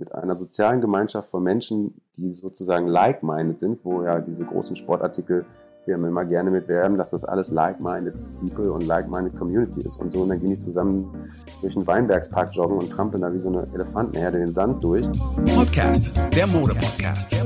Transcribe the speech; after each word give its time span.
mit 0.00 0.12
einer 0.14 0.36
sozialen 0.36 0.80
Gemeinschaft 0.80 1.30
von 1.30 1.44
Menschen, 1.44 1.94
die 2.16 2.32
sozusagen 2.32 2.88
like-minded 2.88 3.60
sind, 3.60 3.84
wo 3.84 4.02
ja 4.02 4.18
diese 4.18 4.44
großen 4.44 4.74
Sportartikel 4.74 5.44
Firmen 5.84 6.10
immer 6.10 6.24
gerne 6.24 6.50
mitwerben, 6.50 6.98
dass 6.98 7.10
das 7.10 7.24
alles 7.24 7.50
like-minded 7.50 8.14
People 8.40 8.72
und 8.72 8.86
like-minded 8.86 9.38
Community 9.38 9.80
ist 9.80 9.98
und 9.98 10.12
so. 10.12 10.20
Und 10.22 10.30
dann 10.30 10.40
gehen 10.40 10.50
die 10.50 10.58
zusammen 10.58 11.08
durch 11.60 11.74
den 11.74 11.86
Weinbergspark 11.86 12.54
joggen 12.54 12.78
und 12.78 12.90
trampeln 12.90 13.22
da 13.22 13.32
wie 13.32 13.40
so 13.40 13.48
eine 13.48 13.66
Elefantenherde 13.74 14.38
den 14.38 14.52
Sand 14.52 14.82
durch. 14.82 15.06
Podcast, 15.54 16.12
der 16.34 16.46
Mode-Podcast. 16.46 17.32
Der 17.32 17.44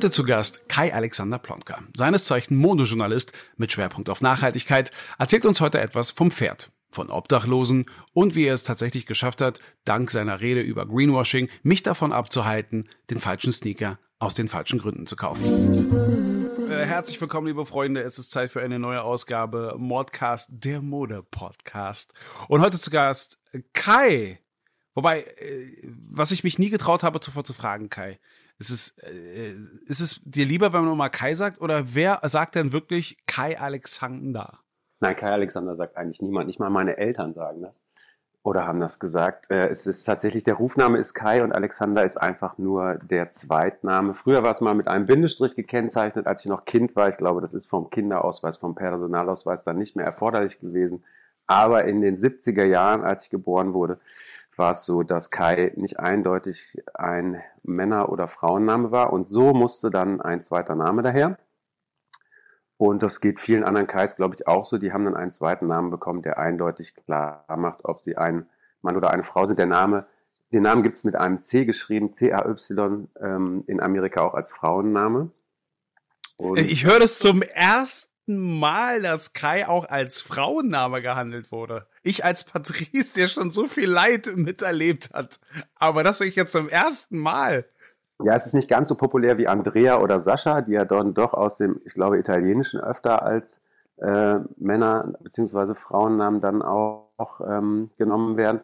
Heute 0.00 0.10
zu 0.10 0.24
Gast 0.24 0.66
Kai 0.66 0.94
Alexander 0.94 1.38
Plonka, 1.38 1.82
seines 1.94 2.24
Zeichen 2.24 2.56
Modejournalist 2.56 3.34
mit 3.58 3.70
Schwerpunkt 3.70 4.08
auf 4.08 4.22
Nachhaltigkeit, 4.22 4.92
erzählt 5.18 5.44
uns 5.44 5.60
heute 5.60 5.78
etwas 5.78 6.10
vom 6.10 6.30
Pferd 6.30 6.72
von 6.90 7.10
Obdachlosen 7.10 7.84
und 8.14 8.34
wie 8.34 8.46
er 8.46 8.54
es 8.54 8.62
tatsächlich 8.62 9.04
geschafft 9.04 9.42
hat, 9.42 9.60
dank 9.84 10.10
seiner 10.10 10.40
Rede 10.40 10.62
über 10.62 10.86
Greenwashing, 10.86 11.50
mich 11.62 11.82
davon 11.82 12.14
abzuhalten, 12.14 12.88
den 13.10 13.20
falschen 13.20 13.52
Sneaker 13.52 13.98
aus 14.18 14.32
den 14.32 14.48
falschen 14.48 14.78
Gründen 14.78 15.06
zu 15.06 15.16
kaufen. 15.16 15.44
Äh, 16.70 16.86
herzlich 16.86 17.20
willkommen, 17.20 17.48
liebe 17.48 17.66
Freunde. 17.66 18.00
Es 18.00 18.18
ist 18.18 18.30
Zeit 18.30 18.50
für 18.50 18.62
eine 18.62 18.78
neue 18.78 19.02
Ausgabe 19.02 19.74
Modcast, 19.76 20.48
der 20.50 20.80
Mode-Podcast. 20.80 22.14
Und 22.48 22.62
heute 22.62 22.78
zu 22.78 22.90
Gast 22.90 23.38
Kai. 23.74 24.40
Wobei, 24.94 25.24
äh, 25.24 25.92
was 26.08 26.32
ich 26.32 26.42
mich 26.42 26.58
nie 26.58 26.70
getraut 26.70 27.02
habe, 27.02 27.20
zuvor 27.20 27.44
zu 27.44 27.52
fragen, 27.52 27.90
Kai. 27.90 28.18
Ist 28.60 28.70
es, 28.70 28.98
äh, 28.98 29.54
ist 29.86 30.00
es 30.00 30.20
dir 30.24 30.46
lieber, 30.46 30.72
wenn 30.72 30.84
man 30.84 30.96
mal 30.96 31.08
Kai 31.08 31.34
sagt, 31.34 31.60
oder 31.60 31.94
wer 31.94 32.20
sagt 32.22 32.54
denn 32.54 32.72
wirklich 32.72 33.16
Kai 33.26 33.58
Alexander? 33.58 34.60
Nein, 35.00 35.16
Kai 35.16 35.32
Alexander 35.32 35.74
sagt 35.74 35.96
eigentlich 35.96 36.22
niemand. 36.22 36.46
Nicht 36.46 36.60
mal 36.60 36.70
meine 36.70 36.96
Eltern 36.98 37.34
sagen 37.34 37.62
das 37.62 37.82
oder 38.42 38.66
haben 38.66 38.80
das 38.80 38.98
gesagt. 38.98 39.50
Äh, 39.50 39.68
es 39.68 39.86
ist 39.86 40.04
tatsächlich, 40.04 40.44
der 40.44 40.54
Rufname 40.54 40.98
ist 40.98 41.14
Kai 41.14 41.42
und 41.42 41.52
Alexander 41.52 42.04
ist 42.04 42.16
einfach 42.16 42.58
nur 42.58 42.94
der 42.96 43.30
Zweitname. 43.30 44.14
Früher 44.14 44.42
war 44.42 44.52
es 44.52 44.60
mal 44.60 44.74
mit 44.74 44.88
einem 44.88 45.06
Bindestrich 45.06 45.54
gekennzeichnet, 45.56 46.26
als 46.26 46.44
ich 46.44 46.48
noch 46.48 46.64
Kind 46.64 46.96
war. 46.96 47.08
Ich 47.08 47.18
glaube, 47.18 47.40
das 47.40 47.54
ist 47.54 47.66
vom 47.66 47.90
Kinderausweis, 47.90 48.56
vom 48.56 48.74
Personalausweis 48.74 49.64
dann 49.64 49.78
nicht 49.78 49.96
mehr 49.96 50.06
erforderlich 50.06 50.58
gewesen. 50.60 51.04
Aber 51.46 51.84
in 51.84 52.00
den 52.00 52.16
70er 52.16 52.64
Jahren, 52.64 53.02
als 53.02 53.24
ich 53.24 53.30
geboren 53.30 53.74
wurde, 53.74 53.98
war 54.60 54.72
es 54.72 54.84
so, 54.84 55.02
dass 55.02 55.30
Kai 55.30 55.72
nicht 55.74 55.98
eindeutig 55.98 56.80
ein 56.94 57.42
Männer- 57.64 58.10
oder 58.10 58.28
Frauenname 58.28 58.92
war 58.92 59.12
und 59.12 59.26
so 59.26 59.54
musste 59.54 59.90
dann 59.90 60.20
ein 60.20 60.42
zweiter 60.42 60.76
Name 60.76 61.02
daher. 61.02 61.38
Und 62.76 63.02
das 63.02 63.20
geht 63.20 63.40
vielen 63.40 63.64
anderen 63.64 63.86
Kais, 63.86 64.16
glaube 64.16 64.36
ich, 64.36 64.46
auch 64.46 64.64
so. 64.64 64.78
Die 64.78 64.92
haben 64.92 65.04
dann 65.04 65.16
einen 65.16 65.32
zweiten 65.32 65.66
Namen 65.66 65.90
bekommen, 65.90 66.22
der 66.22 66.38
eindeutig 66.38 66.94
klar 66.94 67.44
macht, 67.56 67.84
ob 67.84 68.02
sie 68.02 68.16
ein 68.16 68.48
Mann 68.82 68.96
oder 68.96 69.10
eine 69.10 69.24
Frau 69.24 69.46
sind. 69.46 69.58
Der 69.58 69.66
Name, 69.66 70.06
den 70.52 70.62
Namen 70.62 70.82
gibt 70.82 70.96
es 70.96 71.04
mit 71.04 71.16
einem 71.16 71.42
C 71.42 71.64
geschrieben, 71.64 72.14
C-A-Y, 72.14 73.08
ähm, 73.20 73.64
in 73.66 73.80
Amerika 73.80 74.20
auch 74.22 74.34
als 74.34 74.50
Frauenname. 74.50 75.30
Und 76.36 76.58
ich 76.58 76.86
höre 76.86 77.00
das 77.00 77.18
zum 77.18 77.42
ersten 77.42 78.09
Mal, 78.38 79.02
dass 79.02 79.32
Kai 79.32 79.66
auch 79.68 79.88
als 79.88 80.22
Frauenname 80.22 81.02
gehandelt 81.02 81.52
wurde. 81.52 81.86
Ich 82.02 82.24
als 82.24 82.44
Patrice, 82.44 83.14
der 83.14 83.28
schon 83.28 83.50
so 83.50 83.66
viel 83.66 83.88
Leid 83.88 84.32
miterlebt 84.36 85.10
hat. 85.12 85.40
Aber 85.74 86.02
das 86.02 86.20
ich 86.20 86.36
jetzt 86.36 86.52
zum 86.52 86.68
ersten 86.68 87.18
Mal. 87.18 87.64
Ja, 88.22 88.34
es 88.34 88.46
ist 88.46 88.54
nicht 88.54 88.68
ganz 88.68 88.88
so 88.88 88.94
populär 88.94 89.38
wie 89.38 89.48
Andrea 89.48 90.00
oder 90.00 90.20
Sascha, 90.20 90.60
die 90.60 90.72
ja 90.72 90.84
dann 90.84 91.14
doch 91.14 91.32
aus 91.32 91.56
dem, 91.56 91.80
ich 91.84 91.94
glaube, 91.94 92.18
Italienischen 92.18 92.80
öfter 92.80 93.22
als 93.22 93.60
äh, 93.96 94.40
Männer- 94.56 95.14
bzw. 95.20 95.74
Frauennamen 95.74 96.40
dann 96.40 96.62
auch, 96.62 97.08
auch 97.16 97.40
ähm, 97.40 97.90
genommen 97.98 98.36
werden. 98.36 98.60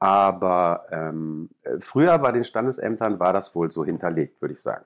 Aber 0.00 0.86
ähm, 0.90 1.50
früher 1.80 2.18
bei 2.18 2.32
den 2.32 2.44
Standesämtern 2.44 3.18
war 3.18 3.32
das 3.32 3.54
wohl 3.54 3.70
so 3.70 3.84
hinterlegt, 3.84 4.40
würde 4.40 4.54
ich 4.54 4.60
sagen. 4.60 4.84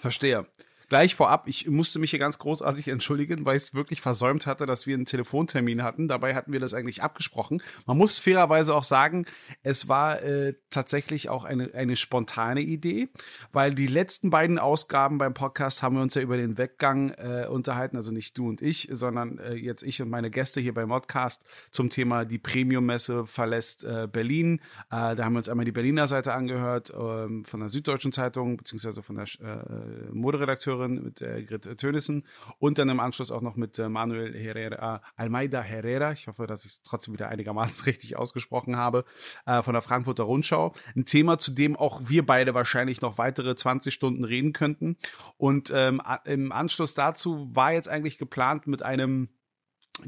Verstehe 0.00 0.46
gleich 0.90 1.14
vorab, 1.14 1.44
ich 1.46 1.68
musste 1.68 2.00
mich 2.00 2.10
hier 2.10 2.18
ganz 2.18 2.38
großartig 2.38 2.88
entschuldigen, 2.88 3.46
weil 3.46 3.56
ich 3.56 3.62
es 3.62 3.74
wirklich 3.74 4.00
versäumt 4.00 4.46
hatte, 4.46 4.66
dass 4.66 4.88
wir 4.88 4.94
einen 4.94 5.06
Telefontermin 5.06 5.84
hatten. 5.84 6.08
Dabei 6.08 6.34
hatten 6.34 6.52
wir 6.52 6.58
das 6.58 6.74
eigentlich 6.74 7.02
abgesprochen. 7.02 7.62
Man 7.86 7.96
muss 7.96 8.18
fairerweise 8.18 8.74
auch 8.74 8.82
sagen, 8.82 9.24
es 9.62 9.88
war 9.88 10.20
äh, 10.22 10.54
tatsächlich 10.68 11.28
auch 11.28 11.44
eine, 11.44 11.72
eine 11.74 11.94
spontane 11.94 12.60
Idee, 12.60 13.08
weil 13.52 13.72
die 13.72 13.86
letzten 13.86 14.30
beiden 14.30 14.58
Ausgaben 14.58 15.18
beim 15.18 15.32
Podcast 15.32 15.82
haben 15.82 15.94
wir 15.94 16.02
uns 16.02 16.16
ja 16.16 16.22
über 16.22 16.36
den 16.36 16.58
Weggang 16.58 17.10
äh, 17.10 17.46
unterhalten, 17.46 17.94
also 17.94 18.10
nicht 18.10 18.36
du 18.36 18.48
und 18.48 18.60
ich, 18.60 18.88
sondern 18.90 19.38
äh, 19.38 19.54
jetzt 19.54 19.84
ich 19.84 20.02
und 20.02 20.10
meine 20.10 20.28
Gäste 20.28 20.60
hier 20.60 20.74
beim 20.74 20.88
Modcast 20.88 21.44
zum 21.70 21.88
Thema 21.88 22.24
die 22.24 22.38
Premium-Messe 22.38 23.26
verlässt 23.26 23.84
äh, 23.84 24.08
Berlin. 24.10 24.60
Äh, 24.90 25.14
da 25.14 25.24
haben 25.24 25.34
wir 25.34 25.38
uns 25.38 25.48
einmal 25.48 25.64
die 25.64 25.72
Berliner 25.72 26.08
Seite 26.08 26.34
angehört, 26.34 26.90
äh, 26.90 26.92
von 26.92 27.60
der 27.60 27.68
Süddeutschen 27.68 28.10
Zeitung, 28.10 28.56
beziehungsweise 28.56 29.04
von 29.04 29.14
der 29.14 29.26
äh, 29.40 30.12
Moderedakteurin 30.12 30.79
Redakteurin, 30.80 31.02
mit 31.02 31.20
äh, 31.22 31.42
Grit 31.42 31.78
Tönissen 31.78 32.24
und 32.58 32.78
dann 32.78 32.88
im 32.88 33.00
Anschluss 33.00 33.30
auch 33.30 33.40
noch 33.40 33.56
mit 33.56 33.78
äh, 33.78 33.88
Manuel 33.88 34.36
Herrera, 34.36 35.02
Almeida 35.16 35.60
Herrera, 35.60 36.12
ich 36.12 36.26
hoffe, 36.26 36.46
dass 36.46 36.64
ich 36.64 36.72
es 36.72 36.82
trotzdem 36.82 37.14
wieder 37.14 37.28
einigermaßen 37.28 37.84
richtig 37.86 38.16
ausgesprochen 38.16 38.76
habe, 38.76 39.04
äh, 39.46 39.62
von 39.62 39.74
der 39.74 39.82
Frankfurter 39.82 40.24
Rundschau. 40.24 40.72
Ein 40.96 41.04
Thema, 41.04 41.38
zu 41.38 41.52
dem 41.52 41.76
auch 41.76 42.02
wir 42.06 42.24
beide 42.24 42.54
wahrscheinlich 42.54 43.00
noch 43.00 43.18
weitere 43.18 43.54
20 43.54 43.92
Stunden 43.92 44.24
reden 44.24 44.52
könnten. 44.52 44.96
Und 45.36 45.72
ähm, 45.74 46.00
im 46.24 46.52
Anschluss 46.52 46.94
dazu 46.94 47.48
war 47.54 47.72
jetzt 47.72 47.88
eigentlich 47.88 48.18
geplant 48.18 48.66
mit 48.66 48.82
einem 48.82 49.28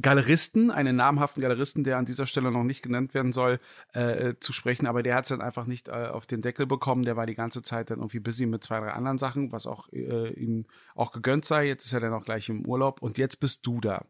Galeristen, 0.00 0.70
einen 0.70 0.96
namhaften 0.96 1.42
Galeristen, 1.42 1.84
der 1.84 1.98
an 1.98 2.04
dieser 2.04 2.26
Stelle 2.26 2.50
noch 2.50 2.64
nicht 2.64 2.82
genannt 2.82 3.14
werden 3.14 3.32
soll, 3.32 3.60
äh, 3.92 4.34
zu 4.40 4.52
sprechen, 4.52 4.86
aber 4.86 5.02
der 5.02 5.14
hat 5.14 5.24
es 5.24 5.28
dann 5.28 5.40
einfach 5.40 5.66
nicht 5.66 5.88
äh, 5.88 6.08
auf 6.12 6.26
den 6.26 6.42
Deckel 6.42 6.66
bekommen. 6.66 7.02
Der 7.02 7.16
war 7.16 7.26
die 7.26 7.34
ganze 7.34 7.62
Zeit 7.62 7.90
dann 7.90 7.98
irgendwie 7.98 8.20
busy 8.20 8.46
mit 8.46 8.62
zwei, 8.64 8.80
drei 8.80 8.92
anderen 8.92 9.18
Sachen, 9.18 9.52
was 9.52 9.66
auch 9.66 9.88
äh, 9.92 10.32
ihm 10.32 10.66
auch 10.94 11.12
gegönnt 11.12 11.44
sei. 11.44 11.66
Jetzt 11.66 11.84
ist 11.84 11.92
er 11.92 12.00
dann 12.00 12.12
auch 12.12 12.24
gleich 12.24 12.48
im 12.48 12.64
Urlaub 12.64 13.02
und 13.02 13.18
jetzt 13.18 13.40
bist 13.40 13.66
du 13.66 13.80
da. 13.80 14.04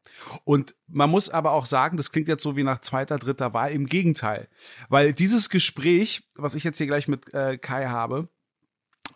Und 0.45 0.75
man 0.87 1.11
muss 1.11 1.29
aber 1.29 1.53
auch 1.53 1.67
sagen, 1.67 1.97
das 1.97 2.13
klingt 2.13 2.29
jetzt 2.29 2.43
so 2.43 2.57
wie 2.57 2.63
nach 2.63 2.81
zweiter, 2.81 3.19
dritter 3.19 3.55
Wahl. 3.55 3.73
Im 3.73 3.87
Gegenteil, 3.87 4.49
weil 4.89 5.13
dieses 5.13 5.49
Gespräch, 5.49 6.29
was 6.37 6.55
ich 6.55 6.65
jetzt 6.65 6.79
hier 6.79 6.87
gleich 6.87 7.09
mit 7.09 7.33
äh, 7.33 7.59
Kai 7.59 7.87
habe, 7.87 8.29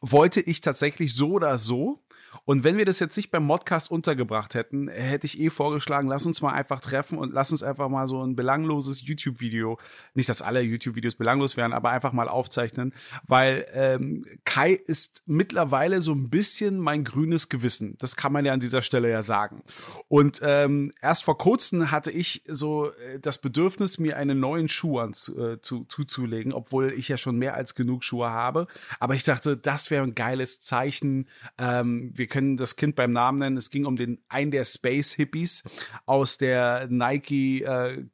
wollte 0.00 0.40
ich 0.40 0.60
tatsächlich 0.60 1.14
so 1.14 1.32
oder 1.32 1.58
so 1.58 2.02
und 2.44 2.64
wenn 2.64 2.76
wir 2.76 2.84
das 2.84 3.00
jetzt 3.00 3.16
nicht 3.16 3.30
beim 3.30 3.44
Modcast 3.44 3.90
untergebracht 3.90 4.54
hätten, 4.54 4.88
hätte 4.88 5.26
ich 5.26 5.40
eh 5.40 5.50
vorgeschlagen, 5.50 6.08
lass 6.08 6.26
uns 6.26 6.42
mal 6.42 6.52
einfach 6.52 6.80
treffen 6.80 7.18
und 7.18 7.32
lass 7.32 7.52
uns 7.52 7.62
einfach 7.62 7.88
mal 7.88 8.06
so 8.06 8.22
ein 8.22 8.36
belangloses 8.36 9.06
YouTube-Video, 9.06 9.78
nicht, 10.14 10.28
dass 10.28 10.42
alle 10.42 10.60
YouTube-Videos 10.60 11.16
belanglos 11.16 11.56
wären, 11.56 11.72
aber 11.72 11.90
einfach 11.90 12.12
mal 12.12 12.28
aufzeichnen, 12.28 12.92
weil 13.26 13.66
ähm, 13.74 14.24
Kai 14.44 14.72
ist 14.72 15.22
mittlerweile 15.26 16.00
so 16.00 16.12
ein 16.12 16.30
bisschen 16.30 16.78
mein 16.78 17.04
grünes 17.04 17.48
Gewissen. 17.48 17.96
Das 17.98 18.16
kann 18.16 18.32
man 18.32 18.44
ja 18.44 18.52
an 18.52 18.60
dieser 18.60 18.82
Stelle 18.82 19.10
ja 19.10 19.22
sagen. 19.22 19.62
Und 20.08 20.40
ähm, 20.42 20.92
erst 21.00 21.24
vor 21.24 21.38
kurzem 21.38 21.90
hatte 21.90 22.10
ich 22.10 22.42
so 22.46 22.90
äh, 22.92 23.18
das 23.20 23.38
Bedürfnis, 23.40 23.98
mir 23.98 24.16
einen 24.16 24.40
neuen 24.40 24.68
Schuh 24.68 24.98
anzu, 24.98 25.38
äh, 25.38 25.60
zu, 25.60 25.84
zuzulegen, 25.84 26.52
obwohl 26.52 26.92
ich 26.92 27.08
ja 27.08 27.16
schon 27.16 27.36
mehr 27.36 27.54
als 27.54 27.74
genug 27.74 28.04
Schuhe 28.04 28.30
habe. 28.30 28.66
Aber 29.00 29.14
ich 29.14 29.24
dachte, 29.24 29.56
das 29.56 29.90
wäre 29.90 30.02
ein 30.02 30.14
geiles 30.14 30.60
Zeichen. 30.60 31.28
Ähm, 31.58 32.12
wir 32.14 32.25
können 32.26 32.56
das 32.56 32.76
Kind 32.76 32.96
beim 32.96 33.12
Namen 33.12 33.38
nennen. 33.38 33.56
Es 33.56 33.70
ging 33.70 33.86
um 33.86 33.96
den 33.96 34.22
einen 34.28 34.50
der 34.50 34.64
Space 34.64 35.12
Hippies 35.12 35.64
aus 36.06 36.38
der 36.38 36.88
Nike 36.88 37.62
äh, 37.62 38.04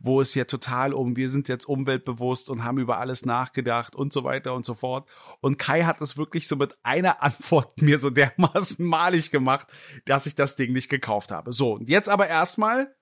wo 0.00 0.20
es 0.20 0.34
ja 0.34 0.44
total 0.44 0.92
um 0.92 1.16
wir 1.16 1.28
sind 1.28 1.48
jetzt 1.48 1.66
umweltbewusst 1.66 2.50
und 2.50 2.64
haben 2.64 2.78
über 2.78 2.98
alles 2.98 3.24
nachgedacht 3.24 3.96
und 3.96 4.12
so 4.12 4.24
weiter 4.24 4.54
und 4.54 4.64
so 4.64 4.74
fort. 4.74 5.08
Und 5.40 5.58
Kai 5.58 5.84
hat 5.84 6.00
das 6.00 6.16
wirklich 6.16 6.48
so 6.48 6.56
mit 6.56 6.76
einer 6.82 7.22
Antwort 7.22 7.80
mir 7.80 7.98
so 7.98 8.10
dermaßen 8.10 8.84
malig 8.84 9.30
gemacht, 9.30 9.68
dass 10.04 10.26
ich 10.26 10.34
das 10.34 10.56
Ding 10.56 10.72
nicht 10.72 10.88
gekauft 10.88 11.30
habe. 11.30 11.52
So, 11.52 11.74
und 11.74 11.88
jetzt 11.88 12.08
aber 12.08 12.28
erstmal 12.28 12.94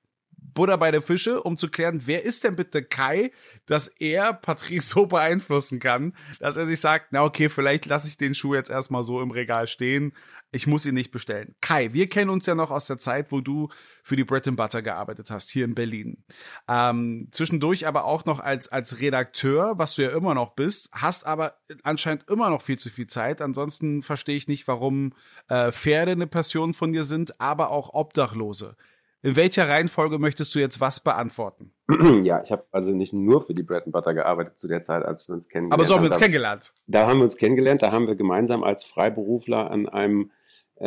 Butter 0.55 0.79
bei 0.79 0.91
der 0.91 1.03
Fische, 1.03 1.43
um 1.43 1.57
zu 1.57 1.69
klären, 1.69 2.07
wer 2.07 2.25
ist 2.25 2.45
denn 2.45 2.57
bitte 2.57 2.83
Kai, 2.83 3.33
dass 3.67 3.89
er 3.89 4.33
Patrice 4.33 4.89
so 4.89 5.07
beeinflussen 5.07 5.81
kann, 5.81 6.15
dass 6.39 6.57
er 6.57 6.67
sich 6.67 6.81
sagt, 6.81 7.09
na 7.11 7.25
okay, 7.25 7.49
vielleicht 7.49 7.87
lasse 7.87 8.09
ich 8.09 8.17
den 8.17 8.35
Schuh 8.35 8.55
jetzt 8.55 8.71
erstmal 8.71 9.05
so 9.05 9.21
im 9.21 9.31
Regal 9.31 9.67
stehen. 9.67 10.13
Ich 10.53 10.69
muss 10.69 10.87
ihn 10.87 10.95
nicht 10.95 11.11
bestellen. 11.11 11.57
Kai, 11.61 11.93
wir 11.93 12.09
kennen 12.09 12.31
uns 12.31 12.47
ja 12.47 12.55
noch 12.55 12.71
aus 12.71 12.87
der 12.87 12.99
Zeit, 12.99 13.33
wo 13.33 13.41
du 13.41 13.69
für 14.05 14.15
die 14.15 14.23
Bread 14.23 14.47
and 14.47 14.57
Butter 14.57 14.83
gearbeitet 14.83 15.31
hast, 15.31 15.51
hier 15.51 15.65
in 15.65 15.75
Berlin. 15.75 16.23
Ähm, 16.69 17.29
zwischendurch 17.33 17.89
aber 17.89 18.05
auch 18.05 18.25
noch 18.25 18.39
als, 18.39 18.69
als 18.69 19.01
Redakteur, 19.01 19.79
was 19.79 19.97
du 19.97 20.03
ja 20.03 20.11
immer 20.11 20.35
noch 20.35 20.55
bist, 20.55 20.91
hast 20.93 21.27
aber 21.27 21.57
anscheinend 21.83 22.29
immer 22.31 22.51
noch 22.51 22.63
viel 22.63 22.79
zu 22.79 22.89
viel 22.89 23.09
Zeit. 23.09 23.41
Ansonsten 23.41 24.05
verstehe 24.05 24.37
ich 24.37 24.47
nicht, 24.47 24.69
warum 24.69 25.13
äh, 25.49 25.73
Pferde 25.73 26.13
eine 26.13 26.29
Passion 26.29 26.73
von 26.73 26.93
dir 26.93 27.03
sind, 27.05 27.41
aber 27.41 27.71
auch 27.71 27.93
Obdachlose. 27.93 28.77
In 29.25 29.37
welcher 29.37 29.67
Reihenfolge 29.71 30.19
möchtest 30.19 30.55
du 30.55 30.59
jetzt 30.59 30.83
was 30.83 31.01
beantworten? 31.01 31.73
Ja, 32.25 32.43
ich 32.43 32.53
habe 32.53 32.65
also 32.73 32.93
nicht 32.93 33.15
nur 33.15 33.43
für 33.43 33.55
die 33.55 33.63
Bread 33.63 33.85
and 33.85 33.93
Butter 33.93 34.13
gearbeitet 34.13 34.59
zu 34.59 34.69
der 34.69 34.83
Zeit, 34.83 35.03
als 35.03 35.27
wir 35.27 35.35
uns 35.35 35.49
kennengelernt 35.49 35.73
haben. 35.73 35.81
Aber 35.81 35.89
so 35.89 35.95
haben 35.95 36.03
wir 36.03 36.11
uns 36.11 36.19
kennengelernt. 36.19 36.75
Da 36.87 37.07
haben 37.07 37.19
wir 37.19 37.25
uns 37.25 37.37
kennengelernt, 37.39 37.81
da 37.81 37.91
haben 37.91 38.07
wir 38.07 38.17
gemeinsam 38.17 38.63
als 38.63 38.85
Freiberufler 38.85 39.71
an 39.71 39.89
einem 39.89 40.31
äh, 40.77 40.87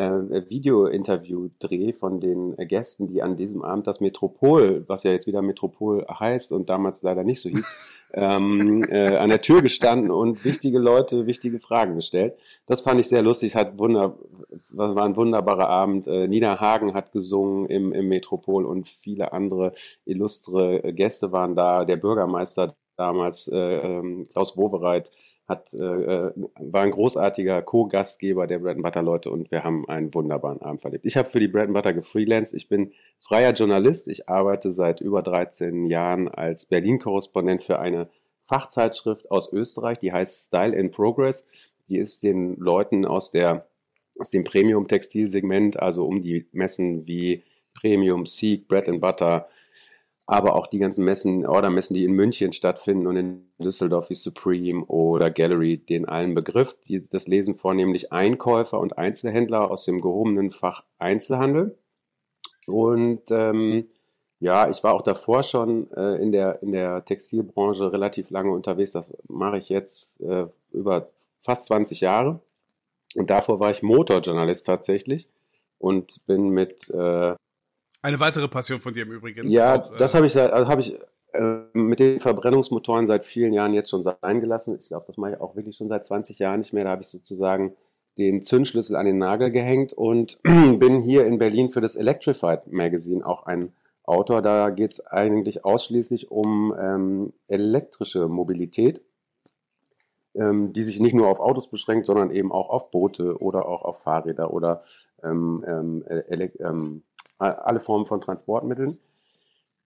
Video-Interview-Dreh 0.49 1.93
von 1.93 2.19
den 2.19 2.55
Gästen, 2.57 3.07
die 3.07 3.23
an 3.23 3.37
diesem 3.37 3.63
Abend 3.63 3.87
das 3.87 4.01
Metropol, 4.01 4.83
was 4.87 5.01
ja 5.01 5.11
jetzt 5.11 5.25
wieder 5.25 5.41
Metropol 5.41 6.05
heißt 6.07 6.51
und 6.51 6.69
damals 6.69 7.01
leider 7.01 7.23
nicht 7.23 7.41
so 7.41 7.49
hieß, 7.49 7.65
ähm, 8.13 8.83
äh, 8.89 9.15
an 9.17 9.29
der 9.29 9.41
Tür 9.41 9.61
gestanden 9.61 10.11
und 10.11 10.45
wichtige 10.45 10.79
Leute 10.79 11.27
wichtige 11.27 11.59
Fragen 11.59 11.95
gestellt. 11.95 12.35
Das 12.65 12.81
fand 12.81 12.99
ich 12.99 13.07
sehr 13.07 13.21
lustig. 13.21 13.55
Hat 13.55 13.77
wunder, 13.77 14.17
war 14.69 15.05
ein 15.05 15.15
wunderbarer 15.15 15.69
Abend. 15.69 16.07
Äh, 16.07 16.27
Nina 16.27 16.59
Hagen 16.59 16.93
hat 16.93 17.11
gesungen 17.11 17.67
im, 17.67 17.93
im 17.93 18.07
Metropol 18.07 18.65
und 18.65 18.87
viele 18.87 19.33
andere 19.33 19.73
illustre 20.05 20.93
Gäste 20.93 21.31
waren 21.31 21.55
da. 21.55 21.85
Der 21.85 21.97
Bürgermeister 21.97 22.75
damals, 22.97 23.47
äh, 23.47 23.55
ähm, 23.55 24.27
Klaus 24.31 24.57
Wowereit, 24.57 25.11
hat, 25.47 25.73
äh, 25.73 25.77
äh, 25.77 26.31
war 26.59 26.81
ein 26.81 26.91
großartiger 26.91 27.61
Co-Gastgeber 27.61 28.47
der 28.47 28.59
Bread 28.59 28.81
Butter 28.81 29.01
Leute 29.01 29.31
und 29.31 29.49
wir 29.49 29.63
haben 29.63 29.87
einen 29.87 30.13
wunderbaren 30.13 30.61
Abend 30.61 30.81
verlebt. 30.81 31.05
Ich 31.05 31.15
habe 31.15 31.29
für 31.29 31.39
die 31.39 31.47
Bread 31.47 31.71
Butter 31.71 31.93
gefreelanced. 31.93 32.53
Ich 32.53 32.67
bin 32.67 32.91
freier 33.19 33.53
Journalist. 33.53 34.09
Ich 34.09 34.27
arbeite 34.27 34.71
seit 34.71 34.99
über 34.99 35.21
13 35.21 35.85
Jahren 35.85 36.27
als 36.27 36.65
Berlin-Korrespondent 36.65 37.63
für 37.63 37.79
eine 37.79 38.09
Fachzeitschrift 38.43 39.31
aus 39.31 39.51
Österreich, 39.51 39.99
die 39.99 40.11
heißt 40.11 40.47
Style 40.47 40.75
in 40.75 40.91
Progress. 40.91 41.45
Die 41.87 41.97
ist 41.97 42.23
den 42.23 42.55
Leuten 42.57 43.05
aus 43.05 43.31
der 43.31 43.67
aus 44.19 44.29
dem 44.31 44.43
Premium-Textilsegment, 44.43 45.79
also 45.79 46.05
um 46.05 46.23
die 46.23 46.47
Messen 46.51 47.05
wie 47.07 47.43
Premium, 47.75 48.25
Seek, 48.25 48.67
Bread 48.67 48.89
and 48.89 48.99
Butter, 48.99 49.47
aber 50.27 50.55
auch 50.55 50.67
die 50.67 50.77
ganzen 50.77 51.05
Messen, 51.05 51.45
Ordermessen, 51.45 51.93
die 51.93 52.03
in 52.03 52.11
München 52.11 52.51
stattfinden 52.51 53.07
und 53.07 53.15
in 53.15 53.49
Düsseldorf 53.59 54.09
wie 54.09 54.15
Supreme 54.15 54.85
oder 54.85 55.31
Gallery, 55.31 55.77
den 55.77 56.05
allen 56.05 56.35
Begriff. 56.35 56.75
Das 57.11 57.27
lesen 57.27 57.55
vornehmlich 57.55 58.11
Einkäufer 58.11 58.77
und 58.77 58.97
Einzelhändler 58.97 59.71
aus 59.71 59.85
dem 59.85 60.01
gehobenen 60.01 60.51
Fach 60.51 60.83
Einzelhandel. 60.99 61.77
Und 62.65 63.21
ähm, 63.31 63.87
ja, 64.41 64.69
ich 64.69 64.83
war 64.83 64.93
auch 64.93 65.01
davor 65.01 65.43
schon 65.43 65.89
äh, 65.93 66.21
in, 66.21 66.33
der, 66.33 66.61
in 66.61 66.73
der 66.73 67.05
Textilbranche 67.05 67.93
relativ 67.93 68.29
lange 68.29 68.51
unterwegs. 68.51 68.91
Das 68.91 69.11
mache 69.29 69.57
ich 69.57 69.69
jetzt 69.69 70.19
äh, 70.19 70.47
über 70.73 71.09
fast 71.41 71.67
20 71.67 72.01
Jahre. 72.01 72.41
Und 73.15 73.29
davor 73.29 73.61
war 73.61 73.71
ich 73.71 73.81
Motorjournalist 73.81 74.65
tatsächlich 74.65 75.29
und 75.79 76.25
bin 76.27 76.49
mit 76.49 76.89
äh, 76.89 77.35
eine 78.07 78.19
weitere 78.19 78.47
Passion 78.47 78.79
von 78.79 78.93
dir 78.93 79.03
im 79.03 79.11
Übrigen. 79.11 79.49
Ja, 79.49 79.75
auch, 79.75 79.93
äh, 79.93 79.97
das 79.97 80.13
habe 80.13 80.27
ich, 80.27 80.37
also 80.37 80.67
hab 80.67 80.79
ich 80.79 80.97
äh, 81.33 81.57
mit 81.73 81.99
den 81.99 82.19
Verbrennungsmotoren 82.19 83.05
seit 83.05 83.25
vielen 83.25 83.53
Jahren 83.53 83.73
jetzt 83.73 83.89
schon 83.89 84.01
sein 84.01 84.39
gelassen. 84.39 84.77
Ich 84.79 84.87
glaube, 84.87 85.05
das 85.05 85.17
mache 85.17 85.33
ich 85.33 85.41
auch 85.41 85.55
wirklich 85.55 85.75
schon 85.75 85.89
seit 85.89 86.05
20 86.05 86.39
Jahren 86.39 86.59
nicht 86.61 86.73
mehr. 86.73 86.85
Da 86.85 86.91
habe 86.91 87.03
ich 87.03 87.09
sozusagen 87.09 87.75
den 88.17 88.43
Zündschlüssel 88.43 88.95
an 88.95 89.05
den 89.05 89.17
Nagel 89.17 89.51
gehängt 89.51 89.93
und 89.93 90.39
bin 90.43 91.01
hier 91.01 91.25
in 91.25 91.37
Berlin 91.37 91.71
für 91.71 91.81
das 91.81 91.95
Electrified 91.95 92.71
Magazine 92.71 93.25
auch 93.25 93.45
ein 93.45 93.73
Autor. 94.03 94.41
Da 94.41 94.69
geht 94.69 94.93
es 94.93 95.05
eigentlich 95.05 95.65
ausschließlich 95.65 96.31
um 96.31 96.73
ähm, 96.79 97.33
elektrische 97.49 98.29
Mobilität, 98.29 99.01
ähm, 100.33 100.71
die 100.71 100.83
sich 100.83 101.01
nicht 101.01 101.13
nur 101.13 101.27
auf 101.27 101.41
Autos 101.41 101.69
beschränkt, 101.69 102.05
sondern 102.05 102.31
eben 102.31 102.53
auch 102.53 102.69
auf 102.69 102.89
Boote 102.89 103.37
oder 103.41 103.67
auch 103.67 103.83
auf 103.83 104.01
Fahrräder 104.03 104.53
oder 104.53 104.83
ähm, 105.21 105.63
ähm, 105.67 106.05
ähm 106.59 107.03
alle 107.37 107.79
Formen 107.79 108.05
von 108.05 108.21
Transportmitteln, 108.21 108.97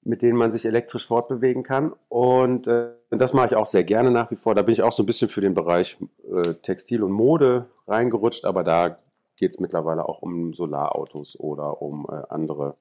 mit 0.03 0.21
denen 0.21 0.37
man 0.37 0.51
sich 0.51 0.65
elektrisch 0.65 1.07
fortbewegen 1.07 1.63
kann. 1.63 1.93
Und 2.09 2.67
äh, 2.67 2.91
das 3.09 3.33
mache 3.33 3.47
ich 3.47 3.55
auch 3.55 3.67
sehr 3.67 3.83
gerne 3.83 4.11
nach 4.11 4.31
wie 4.31 4.35
vor. 4.35 4.55
Da 4.55 4.61
bin 4.61 4.73
ich 4.73 4.83
auch 4.83 4.93
so 4.93 5.03
ein 5.03 5.05
bisschen 5.05 5.29
für 5.29 5.41
den 5.41 5.53
Bereich 5.53 5.97
äh, 6.31 6.53
Textil 6.55 7.03
und 7.03 7.11
Mode 7.11 7.67
reingerutscht, 7.87 8.45
aber 8.45 8.63
da 8.63 8.99
geht 9.35 9.51
es 9.51 9.59
mittlerweile 9.59 10.07
auch 10.07 10.21
um 10.21 10.53
Solarautos 10.53 11.37
oder 11.39 11.81
um 11.81 12.05
äh, 12.09 12.21
andere 12.29 12.75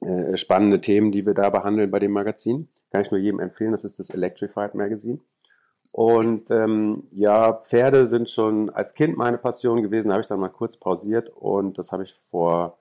äh, 0.00 0.36
spannende 0.36 0.80
Themen, 0.80 1.12
die 1.12 1.24
wir 1.24 1.34
da 1.34 1.50
behandeln 1.50 1.90
bei 1.90 1.98
dem 1.98 2.12
Magazin. 2.12 2.68
Kann 2.90 3.02
ich 3.02 3.10
nur 3.10 3.20
jedem 3.20 3.40
empfehlen, 3.40 3.72
das 3.72 3.84
ist 3.84 3.98
das 3.98 4.10
Electrified 4.10 4.74
Magazine. 4.74 5.20
Und 5.92 6.50
ähm, 6.50 7.04
ja, 7.12 7.54
Pferde 7.54 8.06
sind 8.06 8.28
schon 8.28 8.68
als 8.70 8.92
Kind 8.92 9.16
meine 9.16 9.38
Passion 9.38 9.82
gewesen, 9.82 10.12
habe 10.12 10.20
ich 10.20 10.26
dann 10.26 10.40
mal 10.40 10.50
kurz 10.50 10.76
pausiert 10.76 11.30
und 11.30 11.78
das 11.78 11.92
habe 11.92 12.02
ich 12.02 12.14
vor 12.30 12.78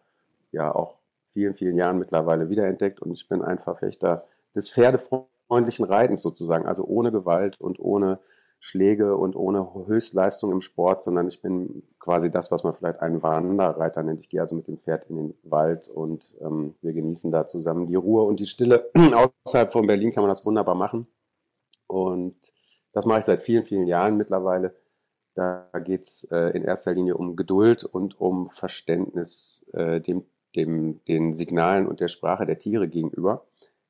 ja 0.55 0.73
auch 0.73 0.97
vielen, 1.33 1.53
vielen 1.53 1.77
Jahren 1.77 1.99
mittlerweile 1.99 2.49
wiederentdeckt 2.49 3.01
und 3.01 3.11
ich 3.11 3.27
bin 3.27 3.41
ein 3.41 3.59
Verfechter 3.59 4.25
des 4.55 4.69
pferdefreundlichen 4.69 5.85
Reitens 5.85 6.21
sozusagen, 6.21 6.65
also 6.65 6.85
ohne 6.85 7.11
Gewalt 7.11 7.59
und 7.59 7.79
ohne 7.79 8.19
Schläge 8.59 9.15
und 9.15 9.35
ohne 9.35 9.67
Höchstleistung 9.85 10.51
im 10.51 10.61
Sport, 10.61 11.03
sondern 11.03 11.27
ich 11.27 11.41
bin 11.41 11.83
quasi 11.99 12.31
das, 12.31 12.51
was 12.51 12.63
man 12.63 12.73
vielleicht 12.73 12.99
einen 12.99 13.21
Wanderreiter 13.21 14.01
nennt. 14.01 14.21
Ich 14.21 14.29
gehe 14.29 14.41
also 14.41 14.55
mit 14.55 14.67
dem 14.67 14.79
Pferd 14.79 15.09
in 15.09 15.17
den 15.17 15.33
Wald 15.43 15.87
und 15.87 16.33
ähm, 16.41 16.73
wir 16.81 16.93
genießen 16.93 17.31
da 17.31 17.45
zusammen 17.47 17.85
die 17.85 17.95
Ruhe 17.95 18.23
und 18.23 18.39
die 18.39 18.47
Stille. 18.47 18.89
Außerhalb 19.45 19.71
von 19.71 19.85
Berlin 19.85 20.13
kann 20.13 20.23
man 20.23 20.31
das 20.31 20.45
wunderbar 20.45 20.73
machen. 20.73 21.05
Und 21.85 22.35
das 22.93 23.05
mache 23.05 23.19
ich 23.19 23.25
seit 23.25 23.43
vielen, 23.43 23.65
vielen 23.65 23.87
Jahren 23.87 24.17
mittlerweile. 24.17 24.73
Da 25.35 25.69
geht 25.83 26.03
es 26.03 26.23
äh, 26.31 26.57
in 26.57 26.63
erster 26.63 26.93
Linie 26.93 27.17
um 27.17 27.35
Geduld 27.35 27.83
und 27.83 28.19
um 28.19 28.49
Verständnis 28.49 29.65
äh, 29.73 29.99
dem 29.99 30.25
dem, 30.55 31.03
den 31.05 31.35
Signalen 31.35 31.87
und 31.87 31.99
der 31.99 32.07
Sprache 32.07 32.45
der 32.45 32.57
Tiere 32.57 32.87
gegenüber. 32.87 33.45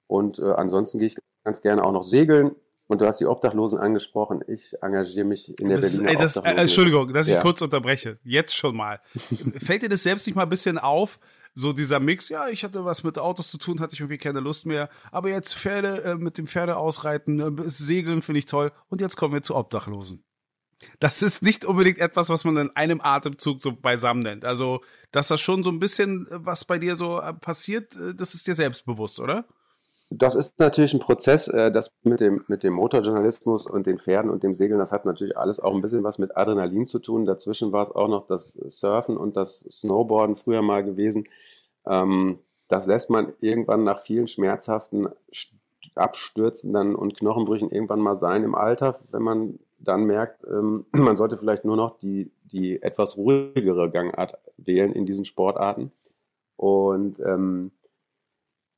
Und 0.08 0.40
äh, 0.40 0.44
ansonsten 0.44 1.00
gehe 1.00 1.08
ich 1.08 1.18
ganz 1.44 1.62
gerne 1.62 1.84
auch 1.84 1.92
noch 1.92 2.04
segeln. 2.04 2.56
Und 2.88 3.02
du 3.02 3.08
hast 3.08 3.20
die 3.20 3.26
Obdachlosen 3.26 3.80
angesprochen. 3.80 4.44
Ich 4.48 4.76
engagiere 4.82 5.26
mich 5.26 5.58
in 5.60 5.70
der 5.70 5.78
das, 5.78 5.94
Berliner 5.94 6.12
ey, 6.12 6.18
das, 6.18 6.38
äh, 6.38 6.50
Entschuldigung, 6.52 7.12
dass 7.14 7.28
ja. 7.28 7.38
ich 7.38 7.42
kurz 7.42 7.62
unterbreche. 7.62 8.20
Jetzt 8.24 8.56
schon 8.56 8.76
mal. 8.76 9.00
Fällt 9.58 9.82
dir 9.82 9.90
das 9.90 10.04
selbst 10.04 10.28
nicht 10.28 10.36
mal 10.36 10.44
ein 10.44 10.50
bisschen 10.50 10.78
auf? 10.78 11.20
So 11.56 11.74
dieser 11.74 12.00
Mix, 12.00 12.30
ja, 12.30 12.50
ich 12.50 12.64
hatte 12.64 12.84
was 12.84 13.04
mit 13.04 13.18
Autos 13.18 13.50
zu 13.50 13.58
tun, 13.58 13.80
hatte 13.80 13.94
ich 13.94 14.02
irgendwie 14.02 14.18
keine 14.18 14.42
Lust 14.42 14.66
mehr. 14.66 14.90
Aber 15.12 15.30
jetzt 15.30 15.56
Pferde, 15.56 16.04
äh, 16.04 16.16
mit 16.16 16.38
dem 16.38 16.46
Pferde 16.48 16.78
ausreiten, 16.78 17.40
äh, 17.40 17.70
Segeln 17.70 18.22
finde 18.22 18.40
ich 18.40 18.46
toll. 18.46 18.72
Und 18.90 19.02
jetzt 19.02 19.16
kommen 19.16 19.34
wir 19.34 19.42
zu 19.42 19.56
Obdachlosen. 19.56 20.24
Das 21.00 21.22
ist 21.22 21.42
nicht 21.42 21.66
unbedingt 21.66 22.00
etwas, 22.00 22.30
was 22.30 22.44
man 22.44 22.58
in 22.58 22.76
einem 22.76 23.02
Atemzug 23.02 23.62
so 23.62 23.74
beisammen 23.74 24.24
nennt. 24.24 24.46
Also, 24.46 24.82
dass 25.12 25.30
das 25.30 25.42
schon 25.42 25.64
so 25.64 25.70
ein 25.70 25.80
bisschen, 25.80 26.28
äh, 26.28 26.38
was 26.40 26.66
bei 26.66 26.78
dir 26.78 26.96
so 26.96 27.20
äh, 27.20 27.34
passiert, 27.34 27.96
äh, 27.96 28.14
das 28.16 28.34
ist 28.34 28.48
dir 28.48 28.54
selbstbewusst, 28.54 29.20
oder? 29.20 29.46
Das 30.12 30.36
ist 30.36 30.60
natürlich 30.60 30.94
ein 30.94 31.00
Prozess, 31.00 31.46
das 31.46 31.92
mit 32.04 32.20
dem, 32.20 32.44
mit 32.48 32.62
dem 32.62 32.74
Motorjournalismus 32.74 33.66
und 33.66 33.88
den 33.88 33.98
Pferden 33.98 34.30
und 34.30 34.44
dem 34.44 34.54
Segeln, 34.54 34.80
das 34.80 34.92
hat 34.92 35.04
natürlich 35.04 35.36
alles 35.36 35.60
auch 35.60 35.74
ein 35.74 35.82
bisschen 35.82 36.04
was 36.04 36.20
mit 36.20 36.38
Adrenalin 36.38 36.86
zu 36.86 37.00
tun. 37.00 37.26
Dazwischen 37.26 37.72
war 37.72 37.82
es 37.82 37.92
auch 37.92 38.08
noch 38.08 38.28
das 38.28 38.54
Surfen 38.54 39.18
und 39.18 39.36
das 39.36 39.62
Snowboarden 39.62 40.36
früher 40.36 40.62
mal 40.62 40.84
gewesen. 40.84 41.28
Ähm, 41.88 42.38
das 42.68 42.86
lässt 42.86 43.10
man 43.10 43.34
irgendwann 43.42 43.84
nach 43.84 44.00
vielen 44.00 44.28
schmerzhaften 44.28 45.10
Abstürzen 45.96 46.72
dann 46.72 46.96
und 46.96 47.18
Knochenbrüchen 47.18 47.72
irgendwann 47.72 48.00
mal 48.00 48.16
sein 48.16 48.44
im 48.44 48.54
Alter, 48.54 49.00
wenn 49.12 49.24
man 49.24 49.60
dann 49.78 50.06
merkt, 50.06 50.44
ähm, 50.46 50.86
man 50.92 51.18
sollte 51.18 51.38
vielleicht 51.38 51.66
nur 51.66 51.76
noch 51.76 51.98
die, 51.98 52.32
die 52.44 52.82
etwas 52.82 53.18
ruhigere 53.18 53.90
Gangart 53.92 54.38
wählen 54.58 54.94
in 54.94 55.06
diesen 55.06 55.26
Sportarten. 55.26 55.92
Und 56.58 57.20
ähm, 57.20 57.72